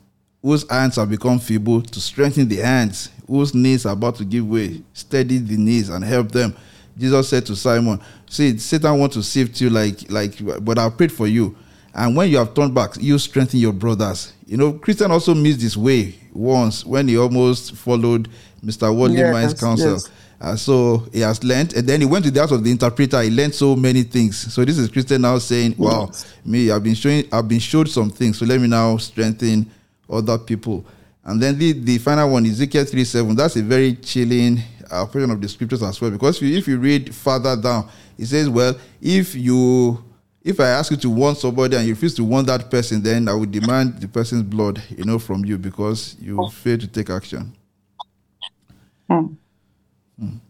whose 0.42 0.70
hands 0.70 0.96
have 0.96 1.10
become 1.10 1.38
feeble, 1.40 1.82
to 1.82 2.00
strengthen 2.00 2.48
the 2.48 2.58
hands, 2.58 3.10
whose 3.28 3.54
knees 3.54 3.86
are 3.86 3.94
about 3.94 4.16
to 4.16 4.26
give 4.26 4.48
way, 4.48 4.82
steady 4.94 5.38
the 5.38 5.58
knees 5.58 5.90
and 5.90 6.04
help 6.04 6.32
them. 6.32 6.56
Jesus 7.00 7.30
said 7.30 7.46
to 7.48 7.56
Simon, 7.56 8.00
See, 8.28 8.58
Satan 8.58 9.00
wants 9.00 9.16
to 9.16 9.24
sift 9.24 9.60
you 9.62 9.70
like 9.70 10.10
like 10.12 10.34
but 10.64 10.78
I 10.78 10.90
prayed 10.90 11.12
for 11.12 11.28
you. 11.28 11.56
And 11.94 12.16
when 12.16 12.30
you 12.30 12.38
have 12.38 12.54
turned 12.54 12.76
back, 12.76 12.92
you 13.00 13.18
strengthen 13.18 13.60
your 13.60 13.74
brothers. 13.74 14.34
You 14.46 14.58
know, 14.58 14.74
Christian 14.74 15.10
also 15.12 15.34
missed 15.34 15.62
his 15.62 15.76
way 15.78 16.16
once 16.34 16.86
when 16.86 17.08
he 17.08 17.18
almost 17.18 17.76
followed 17.76 18.30
Mr. 18.64 18.96
Worldly 18.96 19.18
Yes, 19.18 19.34
Mind's 19.34 19.54
counsel. 19.60 19.94
yes. 19.94 20.10
Uh, 20.42 20.56
so 20.56 21.04
he 21.12 21.20
has 21.20 21.44
learned, 21.44 21.74
and 21.74 21.86
then 21.88 22.00
he 22.00 22.06
went 22.06 22.24
to 22.24 22.32
the 22.32 22.40
house 22.40 22.52
of 22.52 22.64
the 22.64 22.72
interpreter. 22.72 23.22
He 23.22 23.30
learned 23.30 23.54
so 23.54 23.76
many 23.76 24.04
things. 24.04 24.54
So 24.54 24.64
this 24.64 24.78
is 24.78 24.88
Christian 24.88 25.22
now 25.24 25.38
saying, 25.40 25.76
"Wow, 25.78 26.12
me, 26.46 26.72
I've 26.72 26.84
been 26.84 26.96
showing, 26.96 27.26
I've 27.32 27.48
been 27.48 27.60
showed 27.60 27.90
some 27.90 28.10
things. 28.10 28.38
So 28.38 28.46
let 28.46 28.62
me 28.62 28.68
now 28.68 28.96
strengthen 28.98 29.70
other 30.10 30.38
people." 30.38 30.86
And 31.24 31.42
then 31.42 31.58
the, 31.58 31.74
the 31.74 31.98
final 31.98 32.32
one, 32.32 32.46
Ezekiel 32.46 32.86
three 32.86 33.06
seven. 33.06 33.36
That's 33.36 33.56
a 33.56 33.64
very 33.64 33.96
chilling 33.96 34.60
uh, 34.90 35.06
portion 35.06 35.32
of 35.32 35.42
the 35.42 35.48
scriptures 35.48 35.84
as 35.84 36.00
well, 36.02 36.12
because 36.12 36.38
if 36.38 36.44
you, 36.44 36.58
if 36.58 36.68
you 36.68 36.80
read 36.80 37.14
further 37.14 37.56
down, 37.56 37.90
it 38.18 38.26
says, 38.26 38.50
"Well, 38.50 38.76
if 39.02 39.36
you." 39.36 40.04
If 40.42 40.62
I 40.62 40.70
ask 40.70 40.90
you 40.90 40.96
to 40.98 41.10
warn 41.10 41.36
somebody 41.36 41.76
and 41.76 41.86
you 41.86 41.94
refuse 41.94 42.16
to 42.16 42.24
warn 42.24 42.46
that 42.46 42.72
person, 42.72 43.04
then 43.04 43.28
I 43.28 43.34
will 43.34 43.46
demand 43.46 44.00
the 44.00 44.08
person's 44.08 44.44
blood, 44.44 44.82
you 44.98 45.04
know, 45.04 45.20
from 45.20 45.44
you 45.44 45.58
because 45.58 46.16
you 46.18 46.50
failed 46.50 46.80
to 46.80 46.88
take 46.88 47.10
action. 47.10 47.54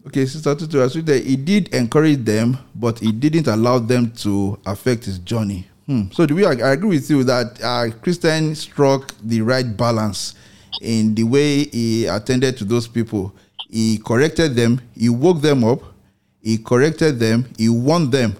Okay, 0.06 0.26
Sister 0.26 0.54
Tutu, 0.54 0.80
as 0.80 0.94
we 0.94 1.04
said, 1.04 1.24
he 1.24 1.36
did 1.36 1.74
encourage 1.74 2.24
them, 2.24 2.56
but 2.74 3.00
he 3.00 3.10
didn't 3.10 3.48
allow 3.48 3.80
them 3.80 4.12
to 4.12 4.58
affect 4.64 5.04
his 5.04 5.18
journey. 5.18 5.66
Hmm. 5.86 6.02
So, 6.12 6.24
do 6.24 6.36
we? 6.36 6.46
I 6.46 6.52
agree 6.52 6.90
with 6.90 7.10
you 7.10 7.24
that 7.24 7.60
uh, 7.62 7.90
Christian 8.00 8.54
struck 8.54 9.12
the 9.22 9.42
right 9.42 9.76
balance 9.76 10.36
in 10.80 11.14
the 11.14 11.24
way 11.24 11.64
he 11.64 12.06
attended 12.06 12.56
to 12.58 12.64
those 12.64 12.88
people. 12.88 13.32
He 13.68 13.98
corrected 13.98 14.54
them, 14.56 14.80
he 14.94 15.08
woke 15.08 15.40
them 15.40 15.62
up, 15.64 15.80
he 16.42 16.58
corrected 16.58 17.18
them, 17.18 17.46
he 17.56 17.68
warned 17.68 18.10
them, 18.12 18.36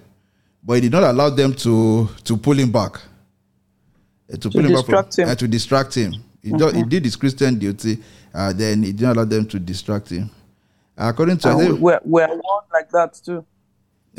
but 0.65 0.74
he 0.74 0.81
did 0.82 0.93
not 0.93 1.05
allow 1.05 1.31
them 1.31 1.55
to 1.55 2.09
to 2.24 2.36
pull 2.36 2.59
him 2.59 2.70
back. 2.73 3.01
Uh, 4.32 4.36
To, 4.36 4.51
pull 4.51 4.65
him 4.65 4.73
back 4.74 4.85
from, 4.86 5.05
him. 5.24 5.28
uh, 5.28 5.35
to 5.35 5.48
distract 5.48 5.94
him. 5.94 6.15
He, 6.43 6.51
do- 6.52 6.70
he 6.73 6.82
did 6.85 7.05
his 7.05 7.16
Christian 7.16 7.59
duty, 7.59 7.98
uh, 8.35 8.52
then 8.52 8.82
he 8.82 8.93
didn't 8.93 9.11
allow 9.16 9.24
them 9.24 9.44
to 9.47 9.59
distract 9.59 10.09
him. 10.09 10.31
According 10.97 11.39
to 11.39 11.48
I 11.48 11.52
And 11.52 11.61
think- 11.61 11.74
we- 11.74 11.78
we're, 11.81 12.01
we're 12.05 12.28
one 12.28 12.65
like 12.73 12.90
that 12.90 13.15
too. 13.24 13.44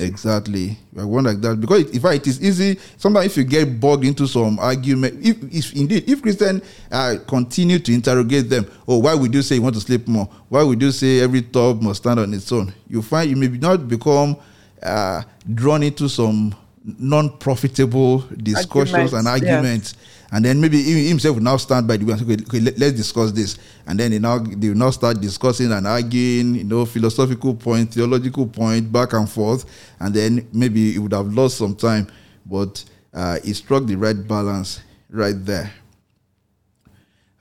Exactly. 0.02 0.78
One 0.94 1.26
like 1.26 1.40
that. 1.42 1.60
Because 1.62 1.90
in 1.92 2.00
fact, 2.00 2.16
it 2.16 2.28
is 2.28 2.42
easy. 2.44 2.80
Sometimes 2.98 3.28
if 3.28 3.38
you 3.38 3.44
get 3.44 3.80
bogged 3.80 4.04
into 4.06 4.28
some 4.28 4.60
argument, 4.60 5.26
if, 5.26 5.38
if 5.54 5.74
indeed, 5.74 6.10
if 6.10 6.22
Christian 6.22 6.62
uh, 6.92 7.16
continue 7.28 7.80
to 7.80 7.94
interrogate 7.94 8.50
them, 8.50 8.70
oh, 8.88 8.98
why 8.98 9.14
would 9.14 9.34
you 9.34 9.42
say 9.42 9.56
you 9.56 9.62
want 9.62 9.76
to 9.76 9.82
sleep 9.82 10.08
more? 10.08 10.26
Why 10.50 10.64
would 10.64 10.82
you 10.82 10.92
say 10.92 11.20
every 11.20 11.42
top 11.44 11.82
must 11.82 12.02
stand 12.02 12.20
on 12.20 12.34
its 12.34 12.52
own? 12.52 12.74
You 12.88 13.02
find 13.02 13.30
you 13.30 13.36
may 13.36 13.48
not 13.48 13.88
become 13.88 14.38
uh, 14.82 15.24
drawn 15.54 15.84
into 15.84 16.10
some 16.10 16.56
non-profitable 16.84 18.20
discussions 18.38 19.14
and 19.14 19.28
Arguments, 19.28 19.94
yeah. 19.96 20.11
And 20.32 20.46
then 20.46 20.62
maybe 20.62 20.82
he 20.82 21.08
himself 21.08 21.36
will 21.36 21.44
now 21.44 21.58
stand 21.58 21.88
by 21.88 21.98
the 21.98 22.06
way 22.06 22.14
and 22.14 22.22
say, 22.22 22.34
okay, 22.34 22.44
okay 22.44 22.60
let, 22.60 22.82
us 22.82 22.92
discuss 22.94 23.32
this 23.32 23.58
and 23.88 24.00
then 24.00 24.12
they 24.12 24.20
now 24.20 24.38
they 24.38 24.70
will 24.70 24.78
now 24.78 24.90
start 24.90 25.20
discussing 25.20 25.72
and 25.72 25.86
arguing 25.86 26.56
you 26.56 26.64
know 26.64 26.86
philosophical 26.86 27.54
point 27.54 27.94
theological 27.94 28.48
point 28.48 28.92
back 28.92 29.14
and 29.14 29.30
forth 29.30 29.66
and 30.00 30.14
then 30.14 30.48
maybe 30.54 30.94
he 30.94 31.00
would 31.00 31.14
have 31.14 31.28
lost 31.34 31.58
some 31.58 31.76
time 31.76 32.08
but 32.46 32.84
uh, 33.14 33.38
he 33.44 33.54
struck 33.54 33.86
the 33.86 33.96
right 33.96 34.28
balance 34.28 34.82
right 35.10 35.46
there 35.46 35.72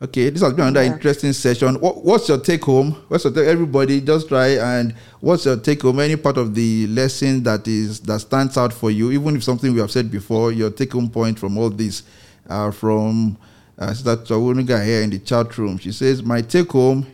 Okay, 0.02 0.30
this 0.30 0.40
has 0.40 0.54
been 0.54 0.64
another 0.68 0.82
Yeah. 0.86 0.94
interesting 0.94 1.34
session. 1.34 1.74
What, 1.78 2.02
what's 2.02 2.26
your 2.26 2.38
take 2.38 2.64
home? 2.64 2.96
What's 3.08 3.24
your 3.24 3.34
take, 3.34 3.46
everybody? 3.46 4.00
Just 4.00 4.28
try 4.28 4.56
and 4.56 4.94
what's 5.20 5.44
your 5.44 5.58
take 5.58 5.82
home? 5.82 6.00
Any 6.00 6.16
part 6.16 6.38
of 6.38 6.54
the 6.54 6.86
lesson 6.86 7.42
that 7.42 7.68
is 7.68 8.00
that 8.00 8.20
stands 8.20 8.56
out 8.56 8.72
for 8.72 8.90
you, 8.90 9.10
even 9.10 9.36
if 9.36 9.44
something 9.44 9.74
we 9.74 9.80
have 9.80 9.90
said 9.90 10.10
before, 10.10 10.52
your 10.52 10.70
take 10.70 10.94
home 10.94 11.10
point 11.10 11.38
from 11.38 11.58
all 11.58 11.68
this, 11.68 12.02
uh, 12.50 12.70
from 12.70 13.38
uh, 13.78 13.94
Sister 13.94 14.16
here 14.82 15.02
in 15.02 15.10
the 15.10 15.18
chat 15.18 15.56
room. 15.56 15.78
She 15.78 15.92
says, 15.92 16.22
"My 16.22 16.42
take 16.42 16.72
home 16.72 17.06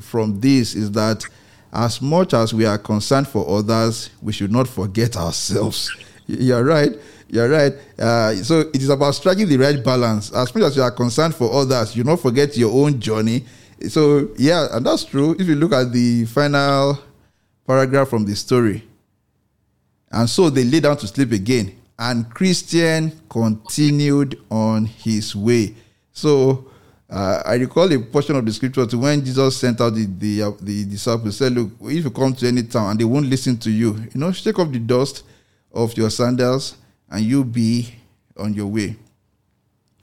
from 0.00 0.40
this 0.40 0.74
is 0.74 0.92
that 0.92 1.24
as 1.72 2.00
much 2.00 2.34
as 2.34 2.54
we 2.54 2.64
are 2.64 2.78
concerned 2.78 3.28
for 3.28 3.48
others, 3.48 4.10
we 4.22 4.32
should 4.32 4.52
not 4.52 4.68
forget 4.68 5.16
ourselves. 5.16 5.90
You're 6.26 6.64
right. 6.64 6.92
You're 7.28 7.48
right. 7.48 7.74
Uh, 7.98 8.34
so 8.36 8.60
it 8.60 8.76
is 8.76 8.88
about 8.88 9.14
striking 9.14 9.48
the 9.48 9.58
right 9.58 9.82
balance. 9.82 10.32
As 10.32 10.54
much 10.54 10.64
as 10.64 10.76
you 10.76 10.82
are 10.82 10.90
concerned 10.90 11.34
for 11.34 11.52
others, 11.52 11.94
you 11.94 12.04
not 12.04 12.20
forget 12.20 12.56
your 12.56 12.72
own 12.72 13.00
journey. 13.00 13.44
So 13.88 14.30
yeah, 14.38 14.68
and 14.72 14.84
that's 14.84 15.04
true. 15.04 15.36
If 15.38 15.46
you 15.46 15.54
look 15.54 15.72
at 15.72 15.92
the 15.92 16.24
final 16.24 16.98
paragraph 17.66 18.08
from 18.08 18.24
the 18.24 18.34
story, 18.34 18.82
and 20.10 20.28
so 20.28 20.48
they 20.48 20.64
lay 20.64 20.80
down 20.80 20.96
to 20.96 21.06
sleep 21.06 21.32
again, 21.32 21.77
and 21.98 22.30
Christian 22.30 23.12
continued 23.28 24.38
on 24.50 24.86
his 24.86 25.34
way. 25.34 25.74
So 26.12 26.70
uh, 27.10 27.42
I 27.44 27.54
recall 27.54 27.92
a 27.92 27.98
portion 27.98 28.36
of 28.36 28.44
the 28.44 28.52
scripture 28.52 28.86
to 28.86 28.98
when 28.98 29.24
Jesus 29.24 29.56
sent 29.56 29.80
out 29.80 29.94
the 29.94 30.06
the, 30.06 30.42
uh, 30.42 30.50
the 30.60 30.84
disciples. 30.84 31.38
Said, 31.38 31.52
"Look, 31.52 31.72
if 31.82 32.04
you 32.04 32.10
come 32.10 32.34
to 32.34 32.46
any 32.46 32.62
town 32.62 32.92
and 32.92 33.00
they 33.00 33.04
won't 33.04 33.26
listen 33.26 33.56
to 33.58 33.70
you, 33.70 33.96
you 33.96 34.20
know, 34.20 34.30
shake 34.32 34.58
off 34.58 34.70
the 34.70 34.78
dust 34.78 35.24
of 35.72 35.96
your 35.96 36.10
sandals, 36.10 36.76
and 37.10 37.24
you 37.24 37.44
be 37.44 37.94
on 38.36 38.54
your 38.54 38.66
way." 38.66 38.96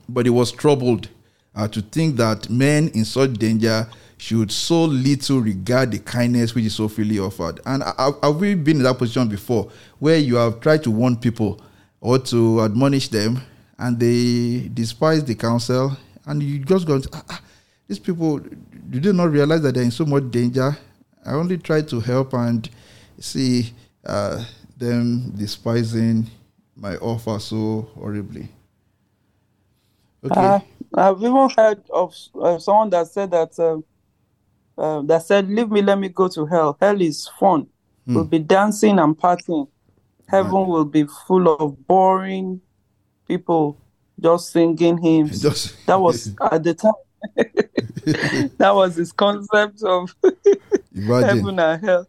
But 0.10 0.26
he 0.26 0.30
was 0.30 0.52
troubled 0.52 1.10
uh, 1.56 1.68
to 1.70 1.82
think 1.82 2.18
that 2.18 2.50
men 2.50 2.90
in 2.90 3.06
such 3.06 3.34
danger 3.34 3.88
should 4.18 4.52
so 4.52 4.86
little 4.86 5.42
regard 5.42 5.92
the 5.92 6.00
kindness 6.00 6.56
which 6.56 6.66
is 6.66 6.76
so 6.76 6.88
freely 6.88 7.20
offered. 7.20 7.60
And 7.66 7.84
have, 7.84 8.16
have 8.24 8.36
we 8.38 8.56
been 8.56 8.78
in 8.78 8.84
that 8.84 8.98
position 8.98 9.28
before, 9.28 9.72
where 10.00 10.18
you 10.18 10.36
have 10.36 10.60
tried 10.62 10.84
to 10.84 10.92
warn 10.92 11.18
people 11.18 11.62
or 12.02 12.20
to 12.20 12.62
admonish 12.62 13.10
them, 13.10 13.42
and 13.78 14.00
they 14.00 14.70
despise 14.74 15.24
the 15.24 15.36
counsel, 15.36 15.98
and 16.26 16.42
you 16.42 16.60
just 16.60 16.88
go, 16.88 17.02
ah, 17.14 17.24
ah, 17.30 17.42
these 17.88 18.00
people, 18.00 18.40
do 18.40 19.00
they 19.00 19.12
not 19.12 19.32
realize 19.32 19.62
that 19.62 19.74
they're 19.76 19.84
in 19.84 19.92
so 19.92 20.06
much 20.06 20.30
danger? 20.32 20.78
I 21.26 21.34
only 21.34 21.58
try 21.58 21.82
to 21.82 22.00
help 22.00 22.34
and 22.34 22.70
see 23.20 23.74
uh, 24.06 24.44
them 24.78 25.32
despising 25.32 26.28
my 26.76 26.96
offer 26.98 27.40
so 27.40 27.90
horribly. 27.96 28.48
Okay. 30.24 30.40
Uh, 30.40 30.60
I've 30.94 31.22
even 31.22 31.50
heard 31.56 31.82
of 31.92 32.16
uh, 32.42 32.58
someone 32.60 32.90
that 32.92 33.08
said 33.08 33.32
that 33.32 33.58
uh, 33.60 33.80
uh, 34.82 35.02
that 35.04 35.24
said, 35.24 35.50
"Leave 35.50 35.70
me, 35.70 35.82
let 35.82 36.00
me 36.00 36.10
go 36.10 36.28
to 36.28 36.46
hell. 36.46 36.78
Hell 36.80 37.00
is 37.02 37.30
fun. 37.40 37.68
Hmm. 38.06 38.16
We'll 38.16 38.26
be 38.26 38.40
dancing 38.40 39.00
and 39.00 39.18
partying. 39.18 39.68
Heaven 40.28 40.68
will 40.68 40.86
be 40.86 41.06
full 41.28 41.48
of 41.54 41.88
boring 41.88 42.62
people 43.28 43.78
just 44.20 44.52
singing 44.52 44.98
hymns." 44.98 45.42
Just- 45.42 45.86
that 45.88 46.00
was 46.00 46.34
at 46.52 46.64
the 46.64 46.74
time. 46.74 46.94
that 48.58 48.72
was 48.74 48.96
his 48.96 49.12
concept 49.12 49.82
of 49.84 50.16
Imagine. 50.94 51.38
heaven 51.38 51.60
and 51.60 51.84
hell. 51.86 52.08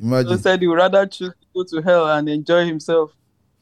Imagine. 0.00 0.32
He 0.32 0.38
said 0.38 0.60
he 0.60 0.66
would 0.66 0.78
rather 0.78 1.06
choose 1.06 1.30
to 1.30 1.46
go 1.54 1.64
to 1.64 1.82
hell 1.82 2.08
and 2.10 2.28
enjoy 2.28 2.66
himself. 2.66 3.12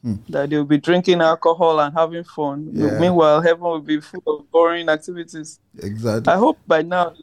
Hmm. 0.01 0.15
That 0.29 0.49
they'll 0.49 0.65
be 0.65 0.77
drinking 0.77 1.21
alcohol 1.21 1.79
and 1.79 1.93
having 1.93 2.23
fun. 2.23 2.69
Yeah. 2.73 2.99
Meanwhile, 2.99 3.41
heaven 3.41 3.61
will 3.63 3.79
be 3.81 4.01
full 4.01 4.21
of 4.27 4.51
boring 4.51 4.87
activities. 4.89 5.59
Exactly. 5.79 6.31
I 6.31 6.37
hope 6.37 6.59
by 6.67 6.81
now 6.83 7.13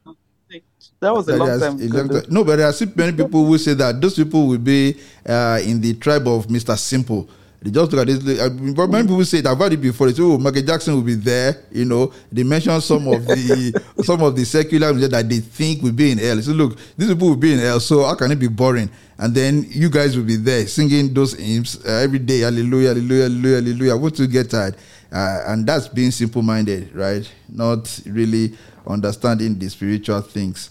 that 1.00 1.12
was 1.14 1.28
a 1.28 1.36
long 1.36 1.48
time 1.60 1.76
a 1.80 1.88
long 1.88 2.08
time- 2.22 2.32
No, 2.34 2.44
but 2.44 2.56
there 2.56 2.66
are 2.68 2.72
still 2.72 2.88
many 2.94 3.12
people 3.12 3.44
who 3.46 3.58
say 3.58 3.74
that 3.74 4.00
those 4.00 4.14
people 4.14 4.46
will 4.46 4.58
be 4.58 4.96
uh, 5.26 5.60
in 5.64 5.80
the 5.80 5.94
tribe 5.94 6.26
of 6.28 6.46
Mr. 6.48 6.76
Simple. 6.78 7.28
They 7.64 7.70
just 7.70 7.92
look 7.92 8.00
at 8.00 8.06
this. 8.08 8.40
uh, 8.40 8.48
But 8.48 8.90
many 8.90 9.06
people 9.06 9.24
say 9.24 9.40
that 9.40 9.50
I've 9.52 9.58
heard 9.58 9.72
it 9.72 9.80
before. 9.80 10.08
They 10.08 10.14
say, 10.14 10.22
"Oh, 10.24 10.36
Michael 10.36 10.62
Jackson 10.62 10.94
will 10.94 11.02
be 11.02 11.14
there." 11.14 11.58
You 11.70 11.84
know, 11.84 12.12
they 12.32 12.42
mention 12.42 12.80
some 12.80 13.06
of 13.06 13.24
the 13.24 13.80
some 14.02 14.20
of 14.20 14.34
the 14.34 14.44
secular 14.44 14.92
music 14.92 15.12
that 15.12 15.28
they 15.28 15.38
think 15.38 15.80
will 15.80 15.92
be 15.92 16.10
in 16.10 16.18
hell. 16.18 16.42
So 16.42 16.50
look, 16.52 16.76
these 16.96 17.08
people 17.08 17.28
will 17.28 17.36
be 17.36 17.52
in 17.52 17.60
hell. 17.60 17.78
So 17.78 18.04
how 18.04 18.16
can 18.16 18.32
it 18.32 18.40
be 18.40 18.48
boring? 18.48 18.90
And 19.16 19.32
then 19.32 19.64
you 19.70 19.90
guys 19.90 20.16
will 20.16 20.24
be 20.24 20.34
there 20.34 20.66
singing 20.66 21.14
those 21.14 21.34
hymns 21.34 21.78
uh, 21.86 22.02
every 22.02 22.18
day. 22.18 22.40
Hallelujah, 22.40 22.88
hallelujah, 22.88 23.22
hallelujah, 23.30 23.56
hallelujah. 23.62 23.96
Won't 23.96 24.18
you 24.18 24.26
get 24.26 24.50
tired? 24.50 24.74
Uh, 25.12 25.44
and 25.48 25.64
that's 25.64 25.86
being 25.86 26.10
simple-minded, 26.10 26.92
right? 26.96 27.30
Not 27.48 28.00
really 28.06 28.56
understanding 28.86 29.58
the 29.58 29.68
spiritual 29.68 30.20
things. 30.20 30.70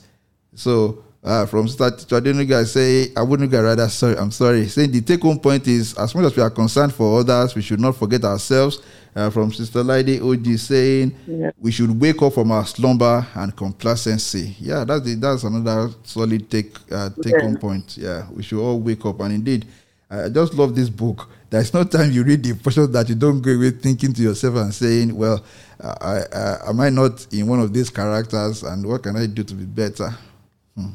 So 0.56 1.04
uh, 1.24 1.46
from 1.46 1.68
start 1.68 2.00
to 2.00 2.16
Adenuga, 2.16 2.62
I 2.62 2.64
say 2.64 3.12
I 3.16 3.22
wouldn't 3.22 3.52
get 3.52 3.60
rather 3.60 3.88
sorry. 3.90 4.18
I'm 4.18 4.32
sorry. 4.32 4.68
Saying 4.68 4.92
the 4.92 5.02
take 5.02 5.22
home 5.22 5.40
point 5.40 5.68
is 5.68 5.94
as 5.98 6.14
much 6.16 6.26
as 6.26 6.36
we 6.36 6.42
are 6.42 6.50
concerned 6.50 6.94
for 6.94 7.20
others, 7.20 7.56
we 7.56 7.62
should 7.62 7.80
not 7.80 7.96
forget 7.96 8.24
ourselves. 8.24 8.82
Uh, 9.14 9.30
from 9.30 9.52
Sister 9.52 9.84
Lady 9.84 10.22
OG 10.22 10.56
saying 10.58 11.14
Yeah. 11.28 11.52
we 11.60 11.70
should 11.70 12.00
wake 12.00 12.22
up 12.22 12.32
from 12.34 12.50
our 12.50 12.66
slumber 12.66 13.28
and 13.36 13.54
complacency. 13.56 14.56
Yeah, 14.58 14.86
that's 14.86 15.04
the, 15.04 15.16
that's 15.16 15.44
another 15.44 15.90
solid 16.06 16.50
take 16.50 16.78
uh, 16.90 17.10
take 17.22 17.42
home 17.42 17.54
Yeah. 17.56 17.60
point. 17.60 17.98
Yeah, 17.98 18.26
we 18.34 18.42
should 18.42 18.62
all 18.64 18.80
wake 18.80 19.06
up. 19.06 19.20
And 19.20 19.34
indeed, 19.34 19.66
I 20.10 20.30
just 20.30 20.54
love 20.54 20.74
this 20.76 20.90
book. 20.90 21.28
There's 21.50 21.74
no 21.74 21.84
time 21.84 22.14
you 22.14 22.24
read 22.24 22.42
the 22.42 22.54
portion 22.54 22.90
that 22.94 23.10
you 23.10 23.16
don't 23.16 23.42
go 23.42 23.52
away 23.52 23.72
thinking 23.72 24.14
to 24.14 24.22
yourself 24.22 24.56
and 24.56 24.74
saying, 24.74 25.14
"Well, 25.14 25.44
I, 25.84 26.20
uh, 26.32 26.70
am 26.70 26.80
I 26.80 26.90
not 26.90 27.28
in 27.34 27.48
one 27.48 27.60
of 27.60 27.74
these 27.74 27.90
characters? 27.90 28.64
And 28.64 28.86
what 28.86 29.04
can 29.04 29.16
I 29.16 29.26
do 29.26 29.44
to 29.44 29.54
be 29.54 29.66
better?" 29.66 30.10
Hmm. 30.76 30.90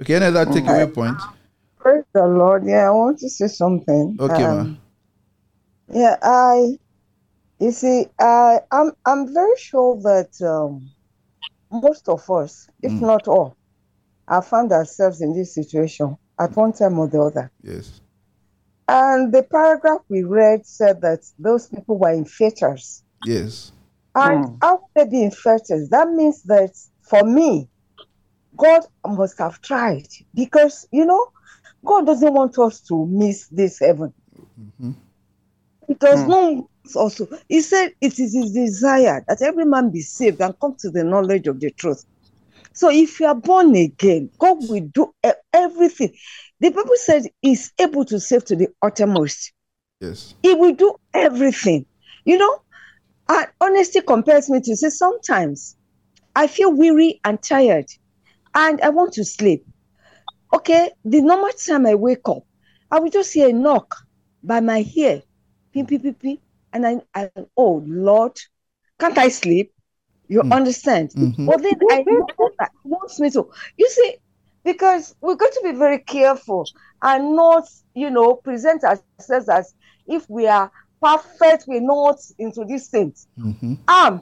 Okay, 0.00 0.14
any 0.14 0.26
other 0.26 0.44
takeaway 0.46 0.92
point? 0.92 1.20
Praise 1.78 2.04
the 2.14 2.26
Lord. 2.26 2.64
Yeah, 2.66 2.88
I 2.88 2.90
want 2.90 3.18
to 3.18 3.28
say 3.28 3.48
something. 3.48 4.16
Okay, 4.20 4.44
Um, 4.44 4.78
ma. 5.88 5.96
Yeah, 5.96 6.16
I. 6.22 6.78
You 7.60 7.70
see, 7.70 8.06
I 8.18 8.60
I'm 8.70 8.92
I'm 9.06 9.32
very 9.32 9.56
sure 9.56 9.96
that 10.02 10.30
um, 10.44 10.90
most 11.70 12.08
of 12.08 12.28
us, 12.30 12.68
if 12.82 12.92
Mm. 12.92 13.02
not 13.02 13.28
all, 13.28 13.56
have 14.28 14.46
found 14.46 14.72
ourselves 14.72 15.20
in 15.20 15.34
this 15.34 15.54
situation 15.54 16.16
at 16.40 16.56
one 16.56 16.72
time 16.72 16.98
or 16.98 17.08
the 17.08 17.20
other. 17.20 17.52
Yes. 17.62 18.00
And 18.88 19.32
the 19.32 19.44
paragraph 19.44 20.00
we 20.08 20.22
read 20.22 20.66
said 20.66 21.00
that 21.02 21.20
those 21.38 21.68
people 21.68 21.98
were 21.98 22.12
in 22.12 22.24
fetters. 22.24 23.04
Yes. 23.24 23.72
And 24.14 24.58
how 24.60 24.78
could 24.96 25.10
they 25.10 25.28
be 25.28 25.30
fetters? 25.30 25.88
That 25.90 26.08
means 26.10 26.42
that 26.44 26.70
for 27.02 27.24
me, 27.24 27.68
God 28.56 28.82
must 29.06 29.38
have 29.38 29.60
tried 29.62 30.06
because 30.34 30.86
you 30.92 31.06
know, 31.06 31.28
God 31.84 32.06
doesn't 32.06 32.32
want 32.32 32.58
us 32.58 32.80
to 32.82 33.06
miss 33.06 33.48
this 33.48 33.78
heaven. 33.80 34.12
It 35.88 35.98
does 35.98 36.24
Hmm. 36.24 36.30
not 36.30 36.64
also. 36.96 37.26
He 37.48 37.60
said 37.60 37.92
it 38.00 38.18
is 38.18 38.34
his 38.34 38.52
desire 38.52 39.24
that 39.28 39.42
every 39.42 39.64
man 39.64 39.90
be 39.90 40.00
saved 40.00 40.40
and 40.40 40.54
come 40.60 40.76
to 40.80 40.90
the 40.90 41.04
knowledge 41.04 41.46
of 41.46 41.60
the 41.60 41.70
truth. 41.72 42.04
So 42.74 42.90
if 42.90 43.20
you 43.20 43.26
are 43.26 43.34
born 43.34 43.74
again, 43.74 44.30
God 44.38 44.56
will 44.68 44.88
do 44.92 45.12
everything. 45.52 46.14
The 46.60 46.70
Bible 46.70 46.96
said 46.96 47.24
he's 47.40 47.72
able 47.78 48.04
to 48.06 48.20
save 48.20 48.44
to 48.46 48.56
the 48.56 48.68
uttermost. 48.80 49.52
Yes. 50.00 50.34
He 50.42 50.54
will 50.54 50.74
do 50.74 50.94
everything. 51.14 51.86
You 52.24 52.38
know, 52.38 52.58
and 53.32 53.48
honesty 53.60 54.00
compels 54.02 54.50
me 54.50 54.60
to 54.62 54.76
say 54.76 54.90
sometimes 54.90 55.76
I 56.34 56.46
feel 56.46 56.72
weary 56.74 57.20
and 57.24 57.42
tired 57.42 57.86
and 58.54 58.80
I 58.80 58.90
want 58.90 59.12
to 59.14 59.24
sleep. 59.24 59.66
Okay, 60.54 60.90
the 61.04 61.20
normal 61.22 61.50
time 61.50 61.86
I 61.86 61.94
wake 61.94 62.28
up, 62.28 62.44
I 62.90 63.00
will 63.00 63.10
just 63.10 63.32
hear 63.34 63.48
a 63.48 63.52
knock 63.52 63.94
by 64.42 64.60
my 64.60 64.84
ear. 64.96 65.22
Ping, 65.72 65.86
ping, 65.86 66.00
ping, 66.00 66.14
ping. 66.14 66.38
And 66.72 66.86
I, 66.86 67.00
I 67.14 67.30
oh 67.56 67.82
Lord, 67.86 68.26
can't 68.98 69.18
I 69.18 69.28
sleep? 69.28 69.72
You 70.28 70.44
understand? 70.50 71.14
Mhm. 71.16 71.46
But 71.46 71.62
then 71.62 71.74
I 71.90 72.02
know 72.06 72.50
that 72.58 72.70
He 72.82 72.88
wants 72.88 73.20
me 73.20 73.30
to. 73.30 73.48
You 73.76 73.88
see, 73.88 74.16
because 74.64 75.14
we're 75.20 75.36
going 75.36 75.52
to 75.52 75.60
be 75.64 75.72
very 75.78 76.00
careful 76.00 76.70
and 77.02 77.36
not, 77.36 77.64
you 77.94 78.10
know, 78.10 78.36
present 78.36 78.84
ourselves 78.84 79.48
as 79.48 79.74
if 80.06 80.28
we 80.28 80.46
are 80.46 80.70
perfect, 81.02 81.64
we're 81.66 81.80
not 81.80 82.16
into 82.38 82.64
these 82.64 82.88
things. 82.88 83.26
Mhm. 83.38 83.78
I'm, 83.88 84.20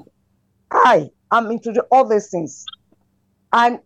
I 0.72 1.10
am 1.32 1.50
into 1.50 1.72
the 1.72 1.84
other 1.92 2.20
things. 2.20 2.68
And 3.52 3.80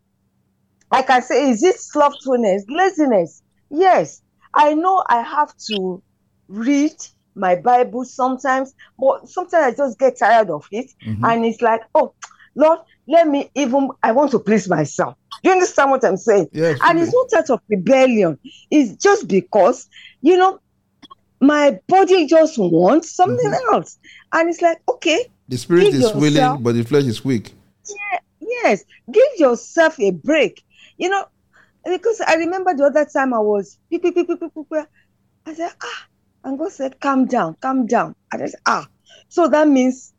I 0.90 1.02
can 1.02 1.22
say, 1.22 1.50
is 1.50 1.62
it 1.62 1.80
slothfulness, 1.80 2.64
laziness? 2.68 3.42
Yes, 3.70 4.22
I 4.54 4.74
know 4.74 5.02
I 5.08 5.22
have 5.22 5.54
to 5.68 6.02
read 6.48 6.94
my 7.34 7.56
Bible 7.56 8.04
sometimes, 8.04 8.72
but 8.98 9.28
sometimes 9.28 9.74
I 9.74 9.76
just 9.84 9.98
get 9.98 10.18
tired 10.18 10.50
of 10.50 10.66
it. 10.70 10.90
Mhm. 11.04 11.20
And 11.24 11.44
it's 11.46 11.60
like, 11.60 11.80
oh, 11.94 12.14
Lord, 12.54 12.78
let 13.08 13.26
me 13.26 13.50
even, 13.56 13.90
I 14.02 14.12
want 14.12 14.30
to 14.32 14.38
please 14.38 14.68
myself. 14.68 15.14
Do 15.42 15.50
you 15.50 15.54
understand 15.56 15.90
what 15.90 16.04
I'm 16.04 16.16
saying? 16.16 16.48
Yes, 16.52 16.78
and 16.84 16.98
it's 17.00 17.12
not 17.12 17.40
out 17.40 17.50
of 17.50 17.60
rebellion, 17.68 18.38
it's 18.70 18.96
just 19.02 19.26
because, 19.26 19.88
you 20.22 20.36
know, 20.36 20.58
my 21.46 21.78
body 21.88 22.26
just 22.26 22.58
wants 22.58 23.14
something 23.14 23.52
else. 23.72 23.98
And 24.32 24.48
it's 24.48 24.62
like, 24.62 24.78
okay, 24.88 25.26
The 25.48 25.56
spirit 25.58 25.88
is 25.88 25.94
yourself- 26.00 26.20
willing, 26.20 26.62
but 26.62 26.74
the 26.74 26.82
flesh 26.84 27.04
is 27.04 27.24
weak. 27.24 27.54
yeah, 27.88 28.18
yes, 28.40 28.84
give 29.10 29.24
yourself 29.38 29.98
a 30.00 30.10
break. 30.10 30.62
You 30.96 31.08
know, 31.10 31.24
because 31.84 32.20
I 32.20 32.34
remember 32.36 32.74
the 32.74 32.84
other 32.84 33.04
time 33.04 33.34
I 33.34 33.38
was, 33.40 33.78
beep, 33.90 34.02
beep, 34.02 34.14
beep. 34.14 34.28
I 35.46 35.54
said, 35.54 35.72
ah, 35.82 36.06
and 36.44 36.58
God 36.58 36.72
said, 36.72 37.00
calm 37.00 37.26
down, 37.26 37.56
calm 37.60 37.86
down. 37.86 38.14
And 38.32 38.42
I 38.42 38.46
said, 38.46 38.60
ah, 38.66 38.86
so 39.28 39.48
that 39.48 39.68
means 39.68 40.12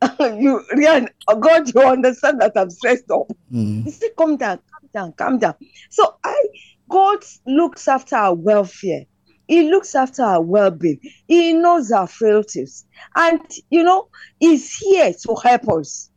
you, 0.20 0.62
Rian, 0.74 1.08
God, 1.40 1.72
you 1.74 1.80
understand 1.82 2.40
that 2.40 2.52
I'm 2.56 2.70
stressed 2.70 3.10
up. 3.10 3.28
Mm. 3.52 3.84
He 3.84 3.90
said, 3.90 4.10
calm 4.16 4.36
down, 4.36 4.58
calm 4.58 4.90
down, 4.94 5.12
calm 5.12 5.38
down. 5.38 5.54
So 5.90 6.14
I, 6.24 6.44
God 6.88 7.18
looks 7.46 7.86
after 7.88 8.16
our 8.16 8.34
welfare. 8.34 9.02
He 9.48 9.70
looks 9.70 9.94
after 9.94 10.22
our 10.22 10.40
well-being. 10.40 11.00
He 11.26 11.52
knows 11.52 11.90
our 11.90 12.06
frailties, 12.06 12.86
and 13.16 13.40
you 13.70 13.82
know, 13.82 14.08
He's 14.40 14.74
here 14.76 15.12
to 15.12 15.34
help 15.42 15.68
us. 15.68 16.10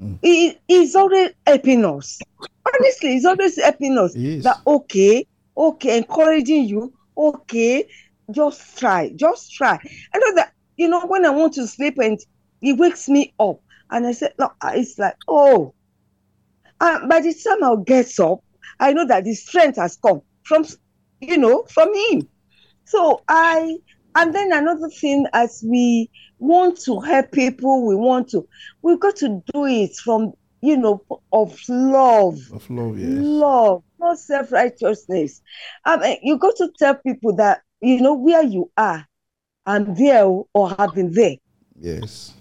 Mm. 0.00 0.18
He, 0.22 0.58
he's 0.68 0.94
always 0.94 1.30
helping 1.46 1.84
us. 1.84 2.18
Honestly, 2.74 3.12
he's 3.12 3.24
always 3.24 3.60
helping 3.60 3.96
us. 3.98 4.12
That 4.14 4.60
okay, 4.66 5.26
okay, 5.56 5.98
encouraging 5.98 6.64
you. 6.64 6.92
Okay, 7.16 7.88
just 8.30 8.78
try, 8.78 9.12
just 9.16 9.52
try. 9.54 9.78
I 10.14 10.18
know 10.18 10.34
that 10.34 10.52
you 10.76 10.88
know 10.88 11.06
when 11.06 11.24
I 11.24 11.30
want 11.30 11.54
to 11.54 11.66
sleep 11.66 11.98
and 11.98 12.18
he 12.60 12.72
wakes 12.72 13.08
me 13.08 13.32
up, 13.38 13.60
and 13.90 14.06
I 14.06 14.12
said, 14.12 14.34
"Look, 14.38 14.54
it's 14.64 14.98
like 14.98 15.16
oh." 15.28 15.74
And 16.80 17.08
by 17.08 17.20
the 17.20 17.32
time 17.32 17.64
I'll 17.64 17.78
get 17.78 18.18
up, 18.20 18.40
I 18.80 18.92
know 18.92 19.06
that 19.06 19.24
the 19.24 19.34
strength 19.34 19.76
has 19.76 19.96
come 19.96 20.20
from, 20.42 20.66
you 21.20 21.38
know, 21.38 21.64
from 21.70 21.94
him. 22.10 22.28
So 22.86 23.22
I, 23.28 23.76
and 24.14 24.34
then 24.34 24.52
another 24.52 24.88
thing, 24.88 25.26
as 25.32 25.62
we 25.66 26.10
want 26.38 26.80
to 26.82 27.00
help 27.00 27.32
people, 27.32 27.86
we 27.86 27.96
want 27.96 28.28
to, 28.30 28.48
we've 28.82 29.00
got 29.00 29.16
to 29.16 29.42
do 29.52 29.66
it 29.66 29.94
from, 29.96 30.32
you 30.62 30.76
know, 30.76 31.04
of 31.32 31.58
love. 31.68 32.38
Of 32.52 32.70
love, 32.70 32.98
yes. 32.98 33.08
Love, 33.10 33.82
not 33.98 34.18
self 34.18 34.52
righteousness. 34.52 35.42
I 35.84 35.94
um, 35.94 36.00
mean, 36.00 36.12
eh, 36.12 36.18
you 36.22 36.38
got 36.38 36.56
to 36.56 36.70
tell 36.78 36.94
people 36.94 37.34
that, 37.36 37.62
you 37.80 38.00
know, 38.00 38.14
where 38.14 38.42
you 38.42 38.70
are, 38.76 39.06
I'm 39.66 39.94
there 39.94 40.26
or 40.26 40.70
have 40.78 40.94
been 40.94 41.12
there. 41.12 41.36
Yes. 41.78 42.34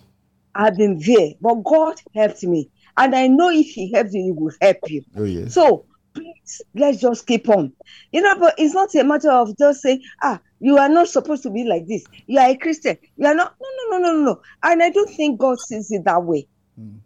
I've 0.53 0.77
been 0.77 0.99
there, 0.99 1.31
but 1.41 1.55
God 1.63 1.99
helped 2.13 2.43
me. 2.43 2.69
And 2.97 3.15
I 3.15 3.27
know 3.27 3.49
if 3.49 3.65
He 3.65 3.91
helps 3.91 4.13
you, 4.13 4.23
He 4.23 4.31
will 4.31 4.53
help 4.61 4.77
you. 4.87 5.01
Oh, 5.17 5.23
yes. 5.23 5.53
So 5.53 5.85
please, 6.15 6.61
let's 6.73 6.99
just 6.99 7.27
keep 7.27 7.49
on. 7.49 7.73
You 8.11 8.21
know, 8.21 8.39
but 8.39 8.55
it's 8.57 8.73
not 8.73 8.95
a 8.95 9.03
matter 9.03 9.31
of 9.31 9.55
just 9.57 9.81
saying, 9.81 10.01
ah, 10.23 10.39
you 10.59 10.77
are 10.77 10.89
not 10.89 11.09
supposed 11.09 11.43
to 11.43 11.49
be 11.51 11.63
like 11.63 11.87
this. 11.87 12.03
You 12.27 12.39
are 12.39 12.49
a 12.49 12.57
Christian. 12.57 12.97
You 13.17 13.27
are 13.27 13.35
not. 13.35 13.53
No, 13.61 13.67
no, 13.89 13.97
no, 13.99 14.13
no, 14.13 14.23
no. 14.23 14.41
And 14.63 14.81
I 14.81 14.89
don't 14.89 15.13
think 15.15 15.39
God 15.39 15.59
sees 15.59 15.91
it 15.91 16.05
that 16.05 16.23
way. 16.23 16.47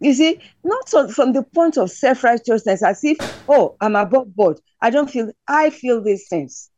You 0.00 0.14
see, 0.14 0.40
not 0.64 0.88
so, 0.88 1.08
from 1.08 1.32
the 1.32 1.42
point 1.42 1.76
of 1.76 1.90
self 1.90 2.24
righteousness, 2.24 2.82
as 2.82 3.04
if, 3.04 3.18
oh, 3.48 3.76
I'm 3.80 3.96
above 3.96 4.34
board. 4.34 4.58
I 4.80 4.90
don't 4.90 5.10
feel, 5.10 5.30
I 5.46 5.70
feel 5.70 6.02
these 6.02 6.26
things. 6.28 6.70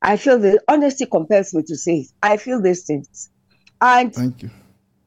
I 0.00 0.16
feel 0.16 0.38
the 0.38 0.60
honesty 0.68 1.06
compels 1.06 1.52
me 1.54 1.62
to 1.64 1.76
say 1.76 1.98
it. 1.98 2.08
I 2.22 2.36
feel 2.36 2.60
these 2.60 2.84
things. 2.84 3.30
And, 3.80 4.14
Thank 4.14 4.42
you. 4.42 4.50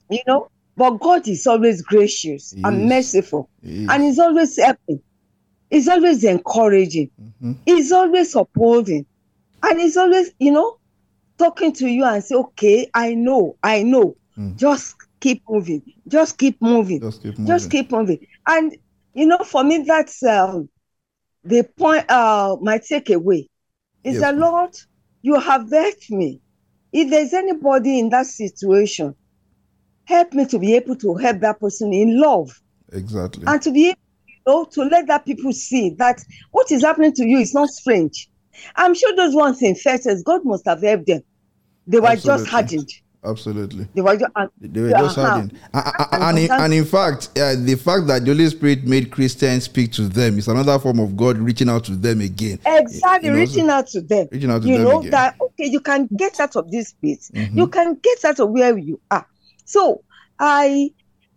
you 0.09 0.19
know, 0.27 0.49
but 0.75 0.99
God 0.99 1.27
is 1.27 1.47
always 1.47 1.81
gracious 1.81 2.53
and 2.63 2.81
is. 2.81 2.89
merciful. 2.89 3.49
He. 3.61 3.87
And 3.89 4.03
He's 4.03 4.19
always 4.19 4.57
helping. 4.57 5.01
He's 5.69 5.87
always 5.87 6.23
encouraging. 6.23 7.11
Mhm. 7.41 7.57
He's 7.65 7.91
always 7.91 8.35
upholding. 8.35 9.05
And 9.63 9.79
He's 9.79 9.97
always, 9.97 10.31
you 10.39 10.51
know, 10.51 10.77
talking 11.37 11.73
to 11.73 11.87
you 11.87 12.05
and 12.05 12.23
say, 12.23 12.35
okay, 12.35 12.89
I 12.93 13.13
know, 13.13 13.57
I 13.63 13.83
know. 13.83 14.15
Just 14.55 14.95
keep 15.19 15.41
moving. 15.49 15.81
Just 16.07 16.37
keep 16.37 16.61
moving. 16.61 16.99
Just 17.01 17.21
keep 17.21 17.35
Just 17.45 17.69
keep 17.69 17.91
moving. 17.91 18.19
And, 18.47 18.75
you 19.13 19.25
know, 19.25 19.39
for 19.39 19.63
me, 19.63 19.79
that's 19.79 20.23
um, 20.23 20.69
the 21.43 21.63
point, 21.77 22.09
uh, 22.09 22.57
my 22.61 22.77
takeaway 22.79 23.47
is 24.03 24.15
Yes, 24.15 24.21
that, 24.21 24.37
Lord, 24.37 24.71
you 25.21 25.39
have 25.39 25.69
helped 25.71 26.09
me. 26.11 26.41
If 26.91 27.09
there's 27.09 27.33
anybody 27.33 27.99
in 27.99 28.09
that 28.09 28.27
situation, 28.27 29.15
help 30.05 30.33
me 30.33 30.45
to 30.47 30.59
be 30.59 30.75
able 30.75 30.95
to 30.97 31.15
help 31.15 31.39
that 31.41 31.59
person 31.59 31.93
in 31.93 32.19
love 32.19 32.49
Exactly. 32.91 33.43
and 33.47 33.61
to 33.61 33.71
be 33.71 33.89
able 33.89 33.99
know, 34.45 34.65
to 34.65 34.83
let 34.83 35.07
that 35.07 35.25
people 35.25 35.53
see 35.53 35.91
that 35.97 36.23
what 36.51 36.71
is 36.71 36.83
happening 36.83 37.13
to 37.13 37.25
you 37.25 37.39
is 37.39 37.53
not 37.53 37.69
strange. 37.69 38.29
I'm 38.75 38.93
sure 38.93 39.15
those 39.15 39.35
ones 39.35 39.61
in 39.61 39.75
fetters, 39.75 40.23
God 40.23 40.41
must 40.45 40.65
have 40.65 40.81
helped 40.81 41.07
them. 41.07 41.21
They 41.87 41.99
were 41.99 42.07
just 42.15 42.27
Absolutely. 42.27 42.49
hardened. 42.49 42.89
Absolutely. 43.23 43.87
They 43.95 44.01
were 44.01 44.15
just, 44.15 44.31
They 44.59 44.81
were 44.81 44.89
just 44.91 45.17
uh-huh. 45.17 45.29
hardened. 45.29 45.59
And, 45.73 46.39
in, 46.39 46.51
and 46.51 46.73
in 46.73 46.85
fact, 46.85 47.29
uh, 47.37 47.55
the 47.57 47.75
fact 47.75 48.05
that 48.07 48.23
the 48.23 48.31
Holy 48.31 48.47
Spirit 48.49 48.83
made 48.85 49.11
Christians 49.11 49.63
speak 49.65 49.91
to 49.93 50.03
them 50.07 50.37
is 50.37 50.47
another 50.47 50.77
form 50.77 50.99
of 50.99 51.17
God 51.17 51.37
reaching 51.37 51.67
out 51.69 51.83
to 51.85 51.95
them 51.95 52.21
again. 52.21 52.59
Exactly, 52.65 53.29
You 53.29 53.33
know, 53.33 53.39
reaching 53.39 53.69
out 53.69 53.87
to 53.87 54.01
them. 54.01 54.27
reaching 54.31 54.51
out 54.51 54.61
to 54.61 54.67
you 54.67 54.77
them 54.77 54.83
know 54.83 54.99
again. 54.99 55.11
that 55.11 55.35
okay, 55.41 55.65
you 55.65 55.79
can 55.79 56.07
get 56.15 56.39
out 56.39 56.55
of 56.55 56.69
this 56.69 56.93
pit. 57.01 57.19
Mhm. 57.33 57.55
You 57.55 57.67
can 57.67 57.95
get 57.95 58.23
out 58.25 58.39
of 58.39 58.49
where 58.51 58.77
you 58.77 58.99
are. 59.09 59.25
So 59.65 60.03
I 60.39 60.91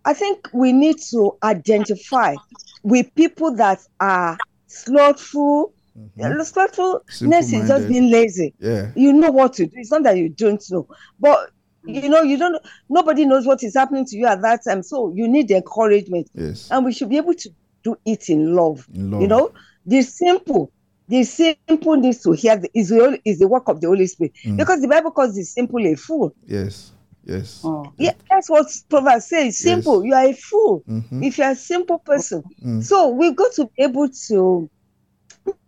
I 0.05 0.13
think 0.13 0.49
we 0.53 0.73
need 0.73 0.97
to 1.11 1.37
identify 1.43 2.35
with 2.83 3.15
people 3.15 3.55
that 3.57 3.81
are 4.01 4.37
slothful. 4.67 5.73
Mhm. 6.17 6.45
Slothfulness 6.45 7.53
is 7.53 7.69
just 7.69 7.89
being 7.89 8.11
lazy. 8.11 8.55
Yeah. 8.61 8.93
You 8.95 9.13
know 9.13 9.31
what 9.31 9.55
to 9.55 9.67
do. 9.67 9.73
It's 9.77 9.91
not 9.91 10.05
that 10.05 10.17
you 10.17 10.29
don't 10.29 10.63
know, 10.71 10.87
but 11.19 11.51
you 11.85 12.09
know 12.09 12.23
you 12.23 12.37
don't. 12.39 12.57
Nobody 12.89 13.25
knows 13.25 13.47
what 13.47 13.63
is 13.65 13.75
happening 13.75 14.05
to 14.07 14.17
you 14.17 14.27
at 14.27 14.41
that 14.43 14.63
time. 14.65 14.83
So 14.83 15.13
you 15.15 15.27
need 15.27 15.51
encouragement, 15.51 16.29
Yes. 16.35 16.69
and 16.71 16.85
we 16.85 16.93
should 16.93 17.09
be 17.09 17.17
able 17.17 17.35
to 17.35 17.51
do 17.83 17.97
it 18.05 18.29
in 18.29 18.55
love. 18.55 18.87
In 18.95 19.11
love. 19.11 19.23
You 19.23 19.29
know, 19.29 19.51
the 19.87 20.03
simple, 20.03 20.71
the 21.09 21.25
simple 21.25 21.97
needs 21.97 22.23
to 22.23 22.33
hear 22.33 22.57
the, 22.57 22.71
is 22.75 22.91
the 22.91 23.19
is 23.25 23.39
the 23.41 23.49
work 23.49 23.69
of 23.69 23.81
the 23.81 23.89
Holy 23.89 24.07
Spirit 24.07 24.33
Mm. 24.45 24.57
because 24.57 24.81
the 24.81 24.89
Bible 24.89 25.11
calls 25.11 25.35
the 25.35 25.43
simple 25.43 25.85
a 25.85 25.95
fool. 25.97 26.33
Yes. 26.47 26.93
Yes. 27.29 27.63
Yeah, 27.99 28.13
that's 28.31 28.49
what 28.49 28.67
Proverbs 28.89 29.27
says. 29.27 29.59
Simple, 29.59 30.03
you 30.05 30.15
are 30.15 30.25
a 30.25 30.33
fool 30.33 30.83
Mhm. 30.89 31.23
if 31.25 31.37
you 31.37 31.45
are 31.45 31.51
a 31.51 31.57
simple 31.57 31.99
person. 31.99 32.43
Mm. 32.65 32.83
So 32.83 33.09
we've 33.11 33.37
got 33.37 33.53
to 33.55 33.67
be 33.77 33.83
able 33.85 34.09
to 34.29 34.69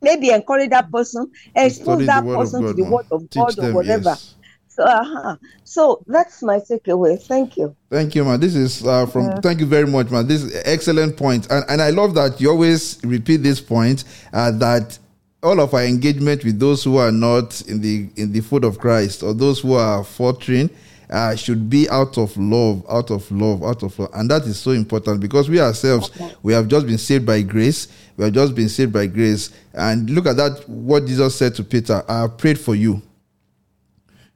maybe 0.01 0.31
encourage 0.31 0.71
that 0.71 0.91
person, 0.91 1.31
expose 1.55 2.07
that 2.07 2.25
person 2.25 2.63
to 2.63 2.73
the 2.73 2.83
man. 2.83 2.91
word 2.93 3.07
of 3.13 3.21
Teach 3.31 3.43
God 3.43 3.59
or 3.59 3.63
them, 3.63 3.75
whatever. 3.75 4.11
yes. 4.11 4.35
So, 4.69 4.85
uh-huh. 4.85 5.37
so 5.65 6.03
that's 6.07 6.43
my 6.43 6.61
takeaway. 6.61 7.21
Thank 7.21 7.57
you. 7.59 7.75
Thank 7.91 8.15
you, 8.15 8.25
man. 8.25 8.41
This 8.41 8.55
is 8.55 8.87
uh, 8.87 9.05
from. 9.07 9.27
Yeah. 9.27 9.41
Thank 9.43 9.61
you 9.61 9.67
very 9.67 9.87
much, 9.87 10.11
man. 10.11 10.27
This 10.27 10.43
is 10.43 10.63
excellent 10.65 11.17
point, 11.19 11.47
and 11.51 11.65
and 11.69 11.83
I 11.83 11.91
love 11.91 12.15
that 12.15 12.41
you 12.41 12.51
always 12.51 12.99
repeat 13.05 13.39
this 13.39 13.61
point 13.61 14.05
uh, 14.33 14.51
that 14.53 14.99
all 15.43 15.61
of 15.61 15.75
our 15.75 15.85
engagement 15.85 16.45
with 16.45 16.59
those 16.59 16.85
who 16.85 16.97
are 16.99 17.13
not 17.13 17.61
in 17.63 17.81
the 17.83 18.09
in 18.17 18.33
the 18.33 18.41
foot 18.41 18.65
of 18.65 18.79
Christ 18.79 19.23
or 19.23 19.35
those 19.35 19.61
who 19.61 19.75
are 19.75 20.05
faltering 20.05 20.71
uh, 21.11 21.35
should 21.35 21.69
be 21.69 21.89
out 21.91 22.17
of 22.19 22.37
love, 22.37 22.85
out 22.89 23.11
of 23.11 23.31
love, 23.33 23.65
out 23.65 23.83
of 23.83 23.99
love, 23.99 24.11
and 24.15 24.31
that 24.31 24.43
is 24.43 24.59
so 24.59 24.71
important 24.71 25.21
because 25.21 25.49
we 25.51 25.61
ourselves 25.61 26.11
we 26.43 26.53
have 26.53 26.69
just 26.69 26.87
been 26.87 26.99
saved 26.99 27.27
by 27.27 27.43
grace. 27.43 27.89
We 28.17 28.25
have 28.25 28.33
just 28.33 28.55
been 28.55 28.69
saved 28.69 28.93
by 28.93 29.07
grace, 29.07 29.51
and 29.75 30.09
look 30.09 30.27
at 30.27 30.37
that. 30.37 30.69
What 30.69 31.07
Jesus 31.07 31.35
said 31.35 31.55
to 31.57 31.65
Peter: 31.65 32.05
"I 32.09 32.21
have 32.21 32.39
prayed 32.39 32.59
for 32.59 32.75
you." 32.75 33.03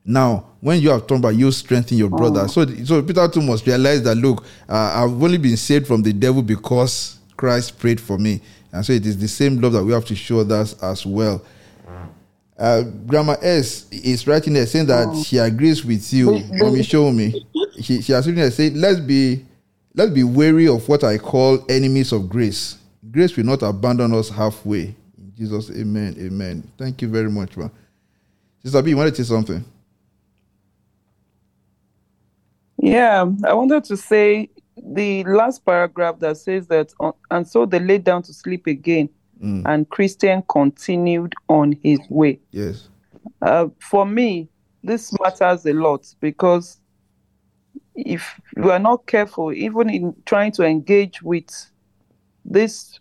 Now, 0.04 0.46
when 0.60 0.82
you 0.82 0.90
have 0.90 1.06
turned 1.06 1.22
back, 1.22 1.34
you 1.34 1.50
strengthen 1.50 1.96
your 1.96 2.10
brother. 2.10 2.46
So, 2.48 2.66
so 2.84 3.02
Peter 3.02 3.26
too 3.28 3.40
must 3.40 3.66
realize 3.66 4.02
that 4.02 4.16
look, 4.16 4.44
uh, 4.68 4.92
I've 4.96 5.22
only 5.22 5.38
been 5.38 5.56
saved 5.56 5.86
from 5.86 6.02
the 6.02 6.12
devil 6.12 6.42
because 6.42 7.18
Christ 7.36 7.78
prayed 7.78 8.00
for 8.00 8.18
me, 8.18 8.42
and 8.72 8.84
so 8.84 8.92
it 8.92 9.06
is 9.06 9.16
the 9.16 9.28
same 9.28 9.60
love 9.60 9.72
that 9.72 9.84
we 9.84 9.92
have 9.92 10.04
to 10.06 10.14
show 10.14 10.40
others 10.40 10.74
as 10.82 11.06
well. 11.06 11.42
Uh, 12.56 12.82
Grandma 12.82 13.34
S 13.42 13.90
is 13.90 14.26
writing 14.26 14.52
there 14.52 14.66
saying 14.66 14.86
that 14.86 15.24
she 15.26 15.38
agrees 15.38 15.84
with 15.84 16.12
you. 16.12 16.40
Mommy, 16.52 16.82
show 16.82 17.10
me. 17.10 17.44
She, 17.80 18.00
she 18.00 18.12
has 18.12 18.26
written 18.26 18.42
there 18.42 18.50
saying, 18.50 18.76
"Let's 18.76 19.00
be, 19.00 19.44
let's 19.94 20.12
be 20.12 20.22
wary 20.22 20.68
of 20.68 20.88
what 20.88 21.02
I 21.02 21.18
call 21.18 21.64
enemies 21.68 22.12
of 22.12 22.28
grace. 22.28 22.78
Grace 23.10 23.36
will 23.36 23.44
not 23.44 23.62
abandon 23.62 24.14
us 24.14 24.28
halfway." 24.28 24.94
In 25.18 25.32
Jesus, 25.36 25.70
Amen, 25.70 26.14
Amen. 26.18 26.70
Thank 26.78 27.02
you 27.02 27.08
very 27.08 27.30
much, 27.30 27.56
man. 27.56 27.70
Sister 28.62 28.80
B, 28.82 28.90
you 28.90 28.96
wanted 28.96 29.14
to 29.16 29.24
say 29.24 29.34
something? 29.34 29.64
Yeah, 32.78 33.24
I 33.44 33.54
wanted 33.54 33.84
to 33.84 33.96
say 33.96 34.50
the 34.76 35.24
last 35.24 35.64
paragraph 35.64 36.18
that 36.20 36.36
says 36.36 36.66
that, 36.68 36.92
uh, 37.00 37.12
and 37.30 37.46
so 37.46 37.66
they 37.66 37.78
lay 37.78 37.98
down 37.98 38.22
to 38.22 38.32
sleep 38.32 38.66
again, 38.66 39.08
Mm. 39.44 39.62
and 39.66 39.88
Christian 39.90 40.42
continued 40.48 41.34
on 41.48 41.72
his 41.82 42.00
way. 42.08 42.40
Yes. 42.50 42.88
Uh, 43.42 43.68
for 43.78 44.06
me, 44.06 44.48
this 44.82 45.12
matters 45.20 45.66
a 45.66 45.72
lot 45.74 46.06
because 46.20 46.80
if 47.94 48.40
you 48.56 48.70
are 48.70 48.78
not 48.78 49.06
careful, 49.06 49.52
even 49.52 49.90
in 49.90 50.14
trying 50.24 50.52
to 50.52 50.62
engage 50.64 51.20
with 51.22 51.50
this, 52.44 52.98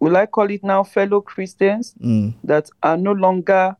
will 0.00 0.16
I 0.16 0.26
call 0.26 0.50
it 0.50 0.62
now, 0.64 0.82
fellow 0.84 1.20
Christians 1.20 1.94
Mm. 2.00 2.34
that 2.44 2.68
are 2.82 2.96
no 2.96 3.12
longer 3.12 3.76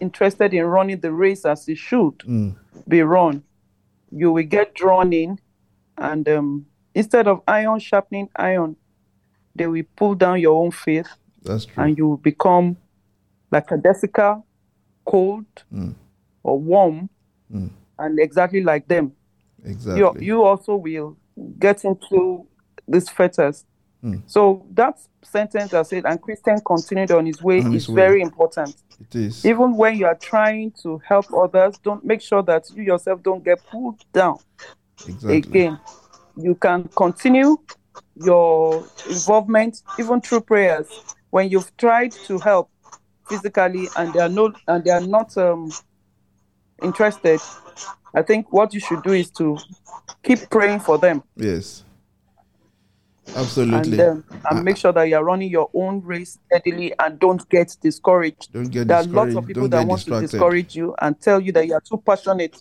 interested 0.00 0.54
in 0.54 0.64
running 0.64 1.00
the 1.00 1.12
race 1.12 1.44
as 1.44 1.68
it 1.68 1.78
should 1.78 2.18
Mm. 2.20 2.54
be 2.86 3.02
run, 3.02 3.42
you 4.10 4.32
will 4.32 4.46
get 4.46 4.74
drawn 4.74 5.12
in, 5.12 5.38
and 5.96 6.28
um, 6.28 6.66
instead 6.94 7.26
of 7.26 7.40
iron 7.48 7.78
sharpening 7.80 8.28
iron, 8.36 8.76
they 9.58 9.66
will 9.66 9.84
pull 9.96 10.14
down 10.14 10.40
your 10.40 10.62
own 10.62 10.70
faith, 10.70 11.08
That's 11.42 11.64
true. 11.66 11.82
and 11.84 11.98
you 11.98 12.06
will 12.08 12.16
become 12.16 12.76
like 13.50 13.70
a 13.70 13.78
Jessica, 13.78 14.42
cold 15.04 15.46
Mm. 15.72 15.94
or 16.42 16.58
warm, 16.58 17.08
Mm. 17.52 17.70
and 17.98 18.18
exactly 18.20 18.62
like 18.62 18.86
them. 18.88 19.12
Exactly. 19.64 20.24
You, 20.24 20.34
you 20.36 20.44
also 20.44 20.76
will 20.76 21.16
get 21.58 21.84
into 21.84 22.46
these 22.86 23.08
fetters. 23.08 23.64
Mm. 24.04 24.22
So 24.26 24.64
that 24.74 24.98
sentence 25.24 25.74
I 25.74 25.82
said, 25.82 26.04
and 26.06 26.20
Christian 26.20 26.60
continued 26.64 27.10
on 27.10 27.26
his 27.26 27.42
way 27.42 27.60
On 27.60 27.74
is 27.74 27.88
way. 27.88 27.94
very 27.96 28.22
important. 28.22 28.76
It 29.00 29.14
is. 29.16 29.44
Even 29.44 29.76
when 29.76 29.96
you 29.98 30.06
are 30.06 30.14
trying 30.14 30.70
to 30.82 30.98
help 30.98 31.26
others, 31.34 31.78
don't 31.78 32.04
make 32.04 32.20
sure 32.20 32.42
that 32.44 32.70
you 32.74 32.82
yourself 32.84 33.22
don't 33.22 33.42
get 33.44 33.58
pulled 33.66 34.00
down 34.12 34.38
Exactly. 35.06 35.36
again. 35.38 35.78
You 36.36 36.54
can 36.54 36.88
continue 36.94 37.56
your 38.16 38.84
involvement 39.08 39.82
even 39.98 40.20
through 40.20 40.40
prayers 40.40 40.86
when 41.30 41.48
you've 41.48 41.74
tried 41.76 42.12
to 42.12 42.38
help 42.38 42.70
physically 43.28 43.88
and 43.96 44.12
they 44.12 44.20
are 44.20 44.28
not 44.28 44.60
and 44.66 44.84
they 44.84 44.90
are 44.90 45.00
not 45.00 45.36
um, 45.36 45.70
interested. 46.82 47.40
I 48.14 48.22
think 48.22 48.52
what 48.52 48.72
you 48.74 48.80
should 48.80 49.02
do 49.02 49.12
is 49.12 49.30
to 49.32 49.58
keep 50.22 50.50
praying 50.50 50.80
for 50.80 50.98
them 50.98 51.22
Yes. 51.36 51.84
Absolutely. 53.36 54.00
and 54.00 54.08
um, 54.08 54.24
and 54.50 54.64
make 54.64 54.76
sure 54.76 54.92
that 54.92 55.04
you 55.04 55.16
are 55.16 55.24
running 55.24 55.50
your 55.50 55.70
own 55.74 56.00
race 56.00 56.38
steadily 56.46 56.92
and 56.98 57.18
don't 57.18 57.46
get 57.50 57.76
discouraged. 57.80 58.52
Don't 58.52 58.68
get 58.68 58.88
there 58.88 58.96
are 58.98 59.04
lots 59.04 59.34
of 59.34 59.46
people 59.46 59.68
Don't 59.68 59.70
that 59.70 59.86
want 59.86 60.02
to 60.02 60.20
discourage 60.20 60.74
you 60.74 60.94
and 61.00 61.20
tell 61.20 61.40
you 61.40 61.52
that 61.52 61.66
you 61.66 61.74
are 61.74 61.82
too 61.82 62.02
passionate. 62.04 62.60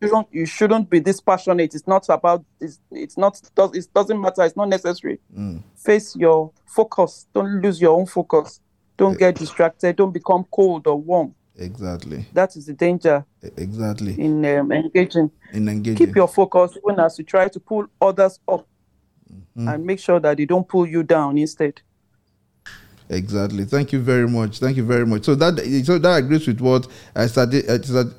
You 0.00 0.08
don't. 0.08 0.28
You 0.30 0.44
shouldn't 0.46 0.90
be 0.90 0.98
this 1.00 1.20
passionate. 1.20 1.74
It's 1.74 1.86
not 1.86 2.06
about. 2.10 2.44
It's, 2.60 2.78
it's 2.90 3.16
not. 3.16 3.40
Does 3.54 3.74
it 3.74 3.88
doesn't 3.94 4.20
matter. 4.20 4.42
It's 4.42 4.56
not 4.56 4.68
necessary. 4.68 5.20
Mm. 5.36 5.62
Face 5.74 6.14
your 6.16 6.52
focus. 6.66 7.26
Don't 7.34 7.62
lose 7.62 7.80
your 7.80 7.98
own 7.98 8.06
focus. 8.06 8.60
Don't 8.98 9.18
get 9.18 9.34
distracted. 9.36 9.96
Don't 9.96 10.12
become 10.12 10.44
cold 10.50 10.86
or 10.86 11.00
warm. 11.00 11.34
Exactly. 11.58 12.26
That 12.34 12.54
is 12.56 12.66
the 12.66 12.74
danger 12.74 13.24
Exactly. 13.56 14.20
in 14.20 14.44
um, 14.44 14.70
engaging. 14.72 15.30
In 15.54 15.68
engaging. 15.68 16.06
Keep 16.06 16.14
your 16.16 16.28
focus 16.28 16.76
even 16.84 17.00
as 17.00 17.18
you 17.18 17.24
try 17.24 17.48
to 17.48 17.58
pull 17.60 17.86
others 18.00 18.38
up, 18.46 18.66
Mhm. 19.56 19.74
and 19.74 19.86
make 19.86 19.98
sure 19.98 20.20
that 20.20 20.36
they 20.36 20.44
don't 20.44 20.68
pull 20.68 20.86
you 20.86 21.02
down 21.02 21.38
instead. 21.38 21.80
Exactly. 23.08 23.64
Thank 23.64 23.92
you 23.92 24.00
very 24.00 24.26
much. 24.28 24.58
Thank 24.58 24.76
you 24.76 24.84
very 24.84 25.06
much. 25.06 25.24
So 25.24 25.36
that 25.36 25.58
so 25.84 25.98
that 25.98 26.16
agrees 26.16 26.46
with 26.46 26.60
what 26.60 26.88
I 27.14 27.26
started. 27.28 27.64
I 27.70 27.78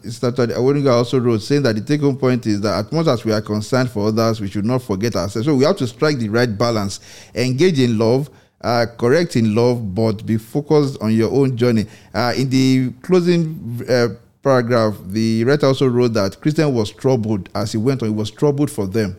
started, 0.10 0.52
Awoniga 0.52 0.94
also 0.94 1.20
wrote, 1.20 1.42
saying 1.42 1.64
that 1.64 1.76
the 1.76 1.82
take 1.82 2.00
home 2.00 2.18
point 2.18 2.46
is 2.46 2.62
that 2.62 2.86
as 2.86 2.92
much 2.94 3.08
as 3.08 3.26
we 3.26 3.34
are 3.34 3.42
concerned 3.42 3.90
for 3.92 4.08
others, 4.08 4.40
we 4.40 4.48
should 4.48 4.64
not 4.64 4.82
forget 4.82 5.16
ourselves. 5.18 5.46
So 5.46 5.56
we 5.56 5.66
have 5.66 5.76
to 5.78 5.88
strike 5.88 6.20
the 6.20 6.30
right 6.30 6.58
balance, 6.58 7.02
engage 7.36 7.80
in 7.80 7.98
love, 7.98 8.30
uh, 8.62 8.86
correct 8.98 9.36
in 9.36 9.54
love, 9.54 9.94
but 9.94 10.26
be 10.26 10.38
focused 10.38 11.02
on 11.02 11.14
your 11.14 11.32
own 11.34 11.58
journey. 11.58 11.86
Uh, 12.14 12.34
in 12.38 12.50
the 12.50 12.92
closing 13.02 13.86
uh, 13.90 14.08
paragraph, 14.42 14.96
the 15.08 15.44
writer 15.44 15.66
also 15.66 15.88
wrote 15.88 16.14
that 16.14 16.40
Christian 16.40 16.74
was 16.74 16.92
troubled 16.92 17.50
as 17.54 17.74
he 17.74 17.78
went 17.78 18.02
on. 18.04 18.08
He 18.08 18.16
was 18.16 18.32
troubled 18.32 18.72
for 18.72 18.88
them 18.88 19.18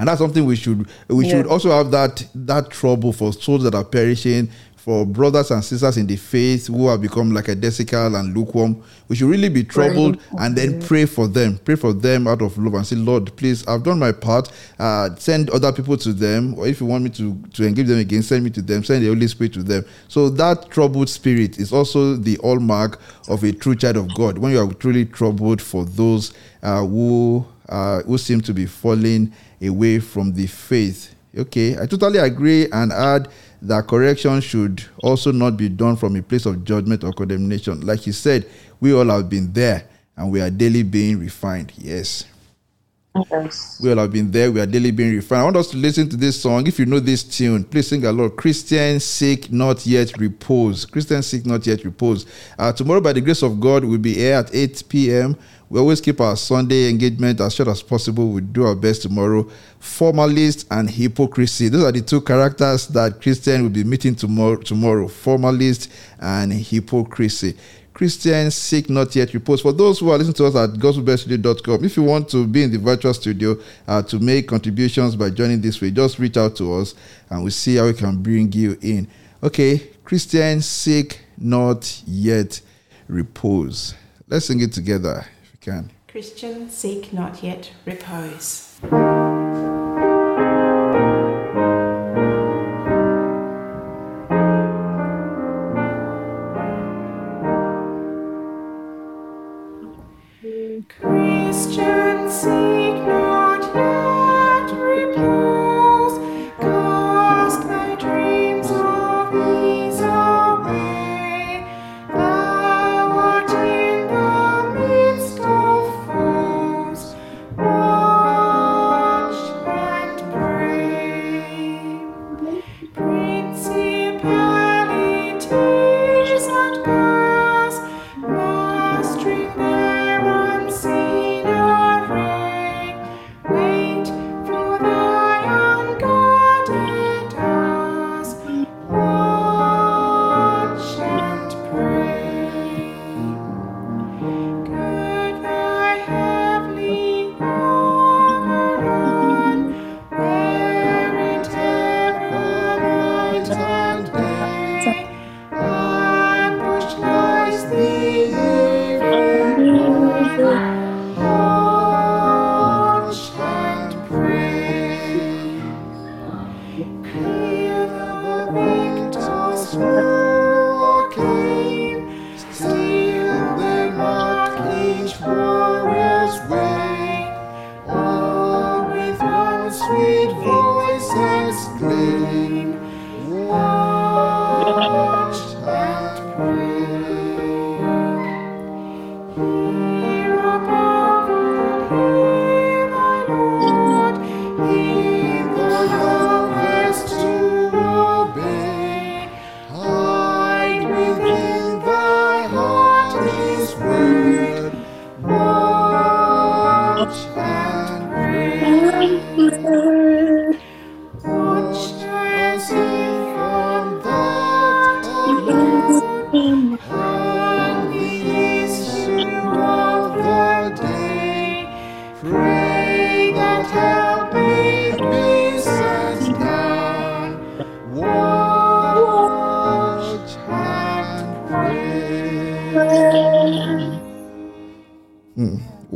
and 0.00 0.08
that's 0.08 0.18
something 0.18 0.46
we 0.46 0.56
should 0.56 0.88
we 1.08 1.28
should 1.28 1.46
also 1.46 1.70
have 1.70 1.90
that 1.90 2.26
that 2.34 2.70
trouble 2.70 3.12
for 3.12 3.32
souls 3.32 3.62
that 3.62 3.74
are 3.74 3.84
perishing 3.84 4.48
for 4.80 5.04
brothers 5.04 5.50
and 5.50 5.62
sisters 5.62 5.98
in 5.98 6.06
the 6.06 6.16
faith 6.16 6.68
who 6.68 6.88
have 6.88 7.02
become 7.02 7.32
like 7.32 7.48
a 7.48 7.54
desical 7.54 8.18
and 8.18 8.34
lukewarm. 8.34 8.82
We 9.08 9.16
should 9.16 9.28
really 9.28 9.50
be 9.50 9.62
troubled 9.62 10.18
and 10.38 10.56
then 10.56 10.80
pray 10.80 11.04
for 11.04 11.28
them 11.28 11.58
pray 11.58 11.74
for 11.74 11.92
them 11.92 12.26
out 12.26 12.40
of 12.40 12.56
love 12.56 12.72
and 12.72 12.86
say 12.86 12.96
lord 12.96 13.36
please 13.36 13.66
i've 13.68 13.82
done 13.82 13.98
my 13.98 14.10
part. 14.10 14.50
Uh, 14.78 15.14
send 15.16 15.50
other 15.50 15.70
people 15.70 15.98
to 15.98 16.14
them 16.14 16.58
or 16.58 16.66
if 16.66 16.80
you 16.80 16.86
want 16.86 17.04
me 17.04 17.10
to 17.10 17.36
to 17.52 17.66
engage 17.66 17.88
them 17.88 17.98
again 17.98 18.22
send 18.22 18.42
me 18.42 18.48
to 18.50 18.62
them 18.62 18.82
send 18.82 19.04
the 19.04 19.08
holy 19.08 19.28
spirit 19.28 19.52
to 19.52 19.62
them. 19.62 19.84
So 20.08 20.30
that 20.30 20.70
troubled 20.70 21.10
spirit 21.10 21.58
is 21.58 21.74
also 21.74 22.16
the 22.16 22.36
hallmark 22.36 23.00
of 23.28 23.44
a 23.44 23.52
true 23.52 23.76
child 23.76 23.98
of 23.98 24.14
god. 24.14 24.38
When 24.38 24.52
you 24.52 24.60
are 24.60 24.72
truly 24.72 25.04
troubled 25.04 25.60
for 25.60 25.84
those 25.84 26.32
uh, 26.62 26.86
who 26.86 27.44
uh, 27.68 28.02
who 28.02 28.16
seem 28.18 28.40
to 28.40 28.54
be 28.54 28.64
falling 28.66 29.32
away 29.62 30.00
from 30.00 30.32
the 30.32 30.46
faith. 30.46 31.14
Okay, 31.36 31.78
I 31.78 31.86
totally 31.86 32.18
agree 32.18 32.68
and 32.70 32.92
add 32.92 33.28
that 33.62 33.86
correction 33.86 34.40
should 34.40 34.84
also 35.02 35.32
not 35.32 35.56
be 35.56 35.68
done 35.68 35.96
from 35.96 36.16
a 36.16 36.22
place 36.22 36.46
of 36.46 36.64
judgment 36.64 37.04
or 37.04 37.12
condemnation. 37.12 37.80
Like 37.82 38.00
he 38.00 38.12
said, 38.12 38.46
we 38.80 38.92
all 38.92 39.06
have 39.06 39.28
been 39.28 39.52
there 39.52 39.84
and 40.16 40.30
we 40.32 40.40
are 40.40 40.50
daily 40.50 40.82
being 40.82 41.18
refined. 41.18 41.72
Yes. 41.76 42.24
Yes. 43.30 43.80
We 43.82 43.90
all 43.90 43.98
have 43.98 44.12
been 44.12 44.30
there. 44.30 44.52
We 44.52 44.60
are 44.60 44.66
daily 44.66 44.92
being 44.92 45.14
refined. 45.14 45.40
I 45.40 45.44
want 45.44 45.56
us 45.56 45.70
to 45.72 45.76
listen 45.76 46.08
to 46.10 46.16
this 46.16 46.40
song. 46.40 46.66
If 46.66 46.78
you 46.78 46.86
know 46.86 47.00
this 47.00 47.24
tune, 47.24 47.64
please 47.64 47.88
sing 47.88 48.04
along. 48.04 48.36
Christian 48.36 49.00
seek 49.00 49.50
not 49.50 49.84
yet 49.84 50.16
repose. 50.18 50.84
Christian 50.86 51.22
seek 51.22 51.44
not 51.44 51.66
yet 51.66 51.84
repose. 51.84 52.26
Uh, 52.58 52.72
tomorrow, 52.72 53.00
by 53.00 53.12
the 53.12 53.20
grace 53.20 53.42
of 53.42 53.58
God, 53.60 53.84
we'll 53.84 53.98
be 53.98 54.14
here 54.14 54.34
at 54.34 54.54
8 54.54 54.84
p.m. 54.88 55.36
We 55.70 55.78
always 55.78 56.00
keep 56.00 56.20
our 56.20 56.36
Sunday 56.36 56.90
engagement 56.90 57.40
as 57.40 57.54
short 57.54 57.68
as 57.68 57.80
possible. 57.80 58.30
We 58.30 58.40
do 58.40 58.66
our 58.66 58.74
best 58.74 59.02
tomorrow. 59.02 59.48
Formalist 59.78 60.66
and 60.68 60.90
hypocrisy. 60.90 61.68
Those 61.68 61.84
are 61.84 61.92
the 61.92 62.00
two 62.00 62.22
characters 62.22 62.88
that 62.88 63.22
Christian 63.22 63.62
will 63.62 63.70
be 63.70 63.84
meeting 63.84 64.16
tomorrow. 64.16 64.56
Tomorrow, 64.56 65.06
formalist 65.06 65.88
and 66.18 66.52
hypocrisy. 66.52 67.56
Christians 67.94 68.56
seek 68.56 68.90
not 68.90 69.14
yet 69.14 69.32
repose. 69.32 69.60
For 69.60 69.72
those 69.72 70.00
who 70.00 70.10
are 70.10 70.18
listening 70.18 70.34
to 70.34 70.46
us 70.46 70.56
at 70.56 70.70
gospelbellsradio.com, 70.70 71.84
if 71.84 71.96
you 71.96 72.02
want 72.02 72.28
to 72.30 72.48
be 72.48 72.64
in 72.64 72.72
the 72.72 72.78
virtual 72.78 73.14
studio 73.14 73.56
uh, 73.86 74.02
to 74.02 74.18
make 74.18 74.48
contributions 74.48 75.14
by 75.14 75.30
joining 75.30 75.60
this 75.60 75.80
way, 75.80 75.92
just 75.92 76.18
reach 76.18 76.36
out 76.36 76.56
to 76.56 76.74
us 76.74 76.96
and 77.28 77.42
we'll 77.42 77.52
see 77.52 77.76
how 77.76 77.86
we 77.86 77.92
can 77.92 78.20
bring 78.20 78.50
you 78.52 78.76
in. 78.82 79.06
Okay, 79.40 79.78
Christians 80.04 80.66
seek 80.66 81.20
not 81.38 82.02
yet 82.08 82.60
repose. 83.06 83.94
Let's 84.26 84.46
sing 84.46 84.60
it 84.62 84.72
together 84.72 85.24
can. 85.60 85.90
Christian 86.08 86.70
seek 86.70 87.12
not 87.12 87.42
yet 87.42 87.72
repose. 87.84 88.80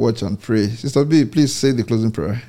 Watch 0.04 0.20
and 0.20 0.38
pray. 0.38 0.68
Sister 0.68 1.02
B, 1.02 1.24
please 1.24 1.54
say 1.54 1.70
the 1.70 1.82
closing 1.82 2.10
prayer. 2.10 2.42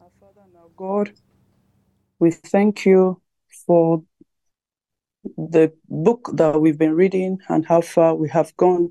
Our 0.00 0.08
Father 0.18 0.40
and 0.42 0.56
our 0.56 0.70
God, 0.74 1.12
we 2.18 2.30
thank 2.30 2.86
you 2.86 3.20
for 3.66 4.02
the 5.36 5.70
book 5.90 6.30
that 6.32 6.58
we've 6.58 6.78
been 6.78 6.94
reading 6.94 7.40
and 7.50 7.66
how 7.66 7.82
far 7.82 8.14
we 8.14 8.30
have 8.30 8.56
gone. 8.56 8.90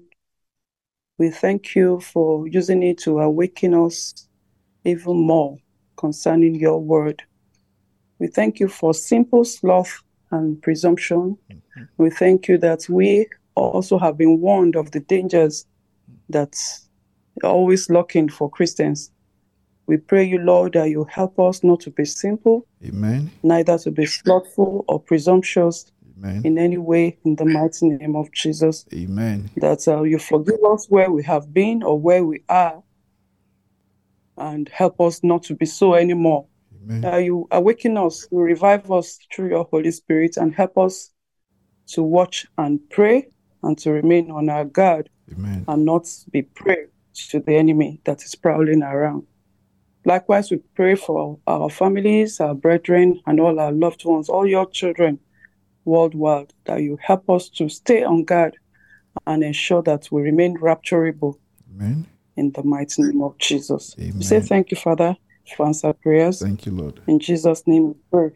We 1.17 1.31
thank 1.31 1.73
you 1.73 2.01
for 2.01 2.47
using 2.47 2.83
it 2.83 2.99
to 2.99 3.21
awaken 3.21 3.73
us 3.73 4.27
even 4.85 5.17
more 5.17 5.57
concerning 5.97 6.53
your 6.53 6.79
word. 6.79 7.23
We 8.19 8.27
thank 8.27 8.59
you 8.59 8.67
for 8.67 8.93
simple 8.93 9.43
sloth 9.43 10.03
and 10.29 10.61
presumption. 10.61 11.39
Mm-hmm. 11.51 11.83
We 11.97 12.11
thank 12.11 12.47
you 12.47 12.59
that 12.59 12.87
we 12.87 13.27
also 13.55 13.97
have 13.97 14.19
been 14.19 14.39
warned 14.39 14.75
of 14.75 14.91
the 14.91 14.99
dangers 14.99 15.65
that's 16.29 16.87
always 17.43 17.89
looking 17.89 18.29
for 18.29 18.49
Christians. 18.49 19.11
We 19.87 19.97
pray 19.97 20.23
you, 20.23 20.37
Lord, 20.37 20.73
that 20.73 20.89
you 20.89 21.05
help 21.05 21.39
us 21.39 21.63
not 21.63 21.79
to 21.81 21.89
be 21.89 22.05
simple, 22.05 22.67
Amen. 22.85 23.31
neither 23.41 23.77
to 23.79 23.91
be 23.91 24.05
slothful 24.05 24.85
or 24.87 25.01
presumptuous 25.01 25.91
Amen. 26.17 26.43
in 26.45 26.57
any 26.59 26.77
way, 26.77 27.17
in 27.25 27.35
the 27.35 27.45
mighty 27.45 27.89
name 27.89 28.15
of 28.15 28.31
Jesus. 28.31 28.85
Amen. 28.93 29.49
That 29.57 29.87
uh, 29.87 30.03
you 30.03 30.19
forgive 30.19 30.63
us 30.63 30.85
where 30.89 31.09
we 31.09 31.23
have 31.23 31.51
been 31.53 31.81
or 31.81 31.99
where 31.99 32.23
we 32.23 32.43
are, 32.49 32.83
and 34.37 34.69
help 34.69 35.01
us 35.01 35.23
not 35.23 35.43
to 35.43 35.55
be 35.55 35.65
so 35.65 35.95
anymore. 35.95 36.45
Amen. 36.83 37.01
That 37.01 37.17
you 37.23 37.47
awaken 37.49 37.97
us, 37.97 38.27
you 38.31 38.39
revive 38.39 38.91
us 38.91 39.17
through 39.33 39.49
your 39.49 39.67
Holy 39.71 39.91
Spirit, 39.91 40.37
and 40.37 40.53
help 40.53 40.77
us 40.77 41.11
to 41.87 42.03
watch 42.03 42.45
and 42.57 42.79
pray 42.91 43.27
and 43.63 43.77
to 43.79 43.91
remain 43.91 44.29
on 44.31 44.49
our 44.49 44.65
guard 44.65 45.09
Amen. 45.31 45.65
and 45.67 45.85
not 45.85 46.07
be 46.31 46.41
prey 46.41 46.85
to 47.29 47.39
the 47.39 47.55
enemy 47.55 48.01
that 48.05 48.23
is 48.23 48.35
prowling 48.35 48.83
around. 48.83 49.25
Likewise, 50.05 50.49
we 50.49 50.57
pray 50.75 50.95
for 50.95 51.37
our 51.45 51.69
families, 51.69 52.39
our 52.39 52.55
brethren, 52.55 53.21
and 53.25 53.39
all 53.39 53.59
our 53.59 53.71
loved 53.71 54.05
ones, 54.05 54.29
all 54.29 54.47
your 54.47 54.65
children 54.69 55.19
worldwide, 55.85 56.53
that 56.65 56.81
you 56.81 56.97
help 57.01 57.29
us 57.29 57.49
to 57.49 57.67
stay 57.67 58.03
on 58.03 58.23
guard 58.23 58.57
and 59.27 59.43
ensure 59.43 59.81
that 59.83 60.07
we 60.11 60.21
remain 60.21 60.57
rapturable 60.57 61.35
Amen. 61.75 62.07
in 62.37 62.51
the 62.51 62.63
mighty 62.63 63.03
name 63.03 63.21
of 63.21 63.37
Jesus. 63.37 63.95
Amen. 63.99 64.17
We 64.17 64.23
say 64.23 64.39
thank 64.39 64.71
you, 64.71 64.77
Father, 64.77 65.15
for 65.55 65.65
answer 65.65 65.91
prayers. 65.93 66.41
Thank 66.41 66.65
you, 66.65 66.71
Lord. 66.71 67.01
In 67.07 67.19
Jesus' 67.19 67.63
name 67.67 67.89
we 67.89 67.95
pray. 68.11 68.31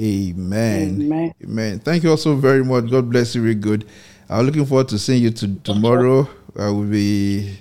Amen. 0.00 1.02
Amen. 1.02 1.34
Amen. 1.42 1.78
Thank 1.80 2.04
you 2.04 2.10
also 2.10 2.36
very 2.36 2.64
much. 2.64 2.88
God 2.88 3.10
bless 3.10 3.34
you. 3.34 3.42
Very 3.42 3.56
good. 3.56 3.88
I'm 4.28 4.46
looking 4.46 4.64
forward 4.64 4.88
to 4.90 4.98
seeing 4.98 5.22
you 5.22 5.30
to, 5.30 5.54
tomorrow. 5.56 6.28
I 6.56 6.70
will 6.70 6.84
be 6.84 7.58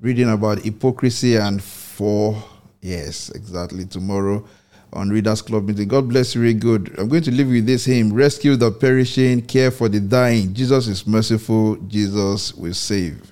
reading 0.00 0.30
about 0.30 0.60
hypocrisy 0.60 1.36
and 1.36 1.62
for 1.62 2.42
yes, 2.80 3.30
exactly 3.30 3.84
tomorrow 3.84 4.46
on 4.92 5.10
Readers 5.10 5.42
Club 5.42 5.66
meeting. 5.66 5.88
God 5.88 6.08
bless 6.08 6.34
you. 6.34 6.42
Very 6.42 6.54
good. 6.54 6.94
I'm 6.98 7.08
going 7.08 7.22
to 7.22 7.30
leave 7.30 7.48
with 7.48 7.66
this 7.66 7.84
hymn: 7.84 8.12
Rescue 8.12 8.56
the 8.56 8.70
perishing, 8.70 9.42
care 9.42 9.70
for 9.70 9.88
the 9.88 10.00
dying. 10.00 10.54
Jesus 10.54 10.88
is 10.88 11.06
merciful. 11.06 11.76
Jesus 11.88 12.54
will 12.54 12.74
save. 12.74 13.31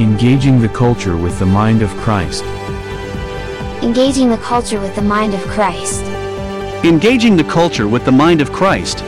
Engaging 0.00 0.62
the 0.62 0.68
culture 0.70 1.14
with 1.18 1.38
the 1.38 1.44
mind 1.44 1.82
of 1.82 1.90
Christ. 1.98 2.42
Engaging 3.82 4.30
the 4.30 4.38
culture 4.38 4.80
with 4.80 4.94
the 4.96 5.02
mind 5.02 5.34
of 5.34 5.42
Christ. 5.42 6.02
Engaging 6.86 7.36
the 7.36 7.44
culture 7.44 7.86
with 7.86 8.06
the 8.06 8.10
mind 8.10 8.40
of 8.40 8.50
Christ. 8.50 9.04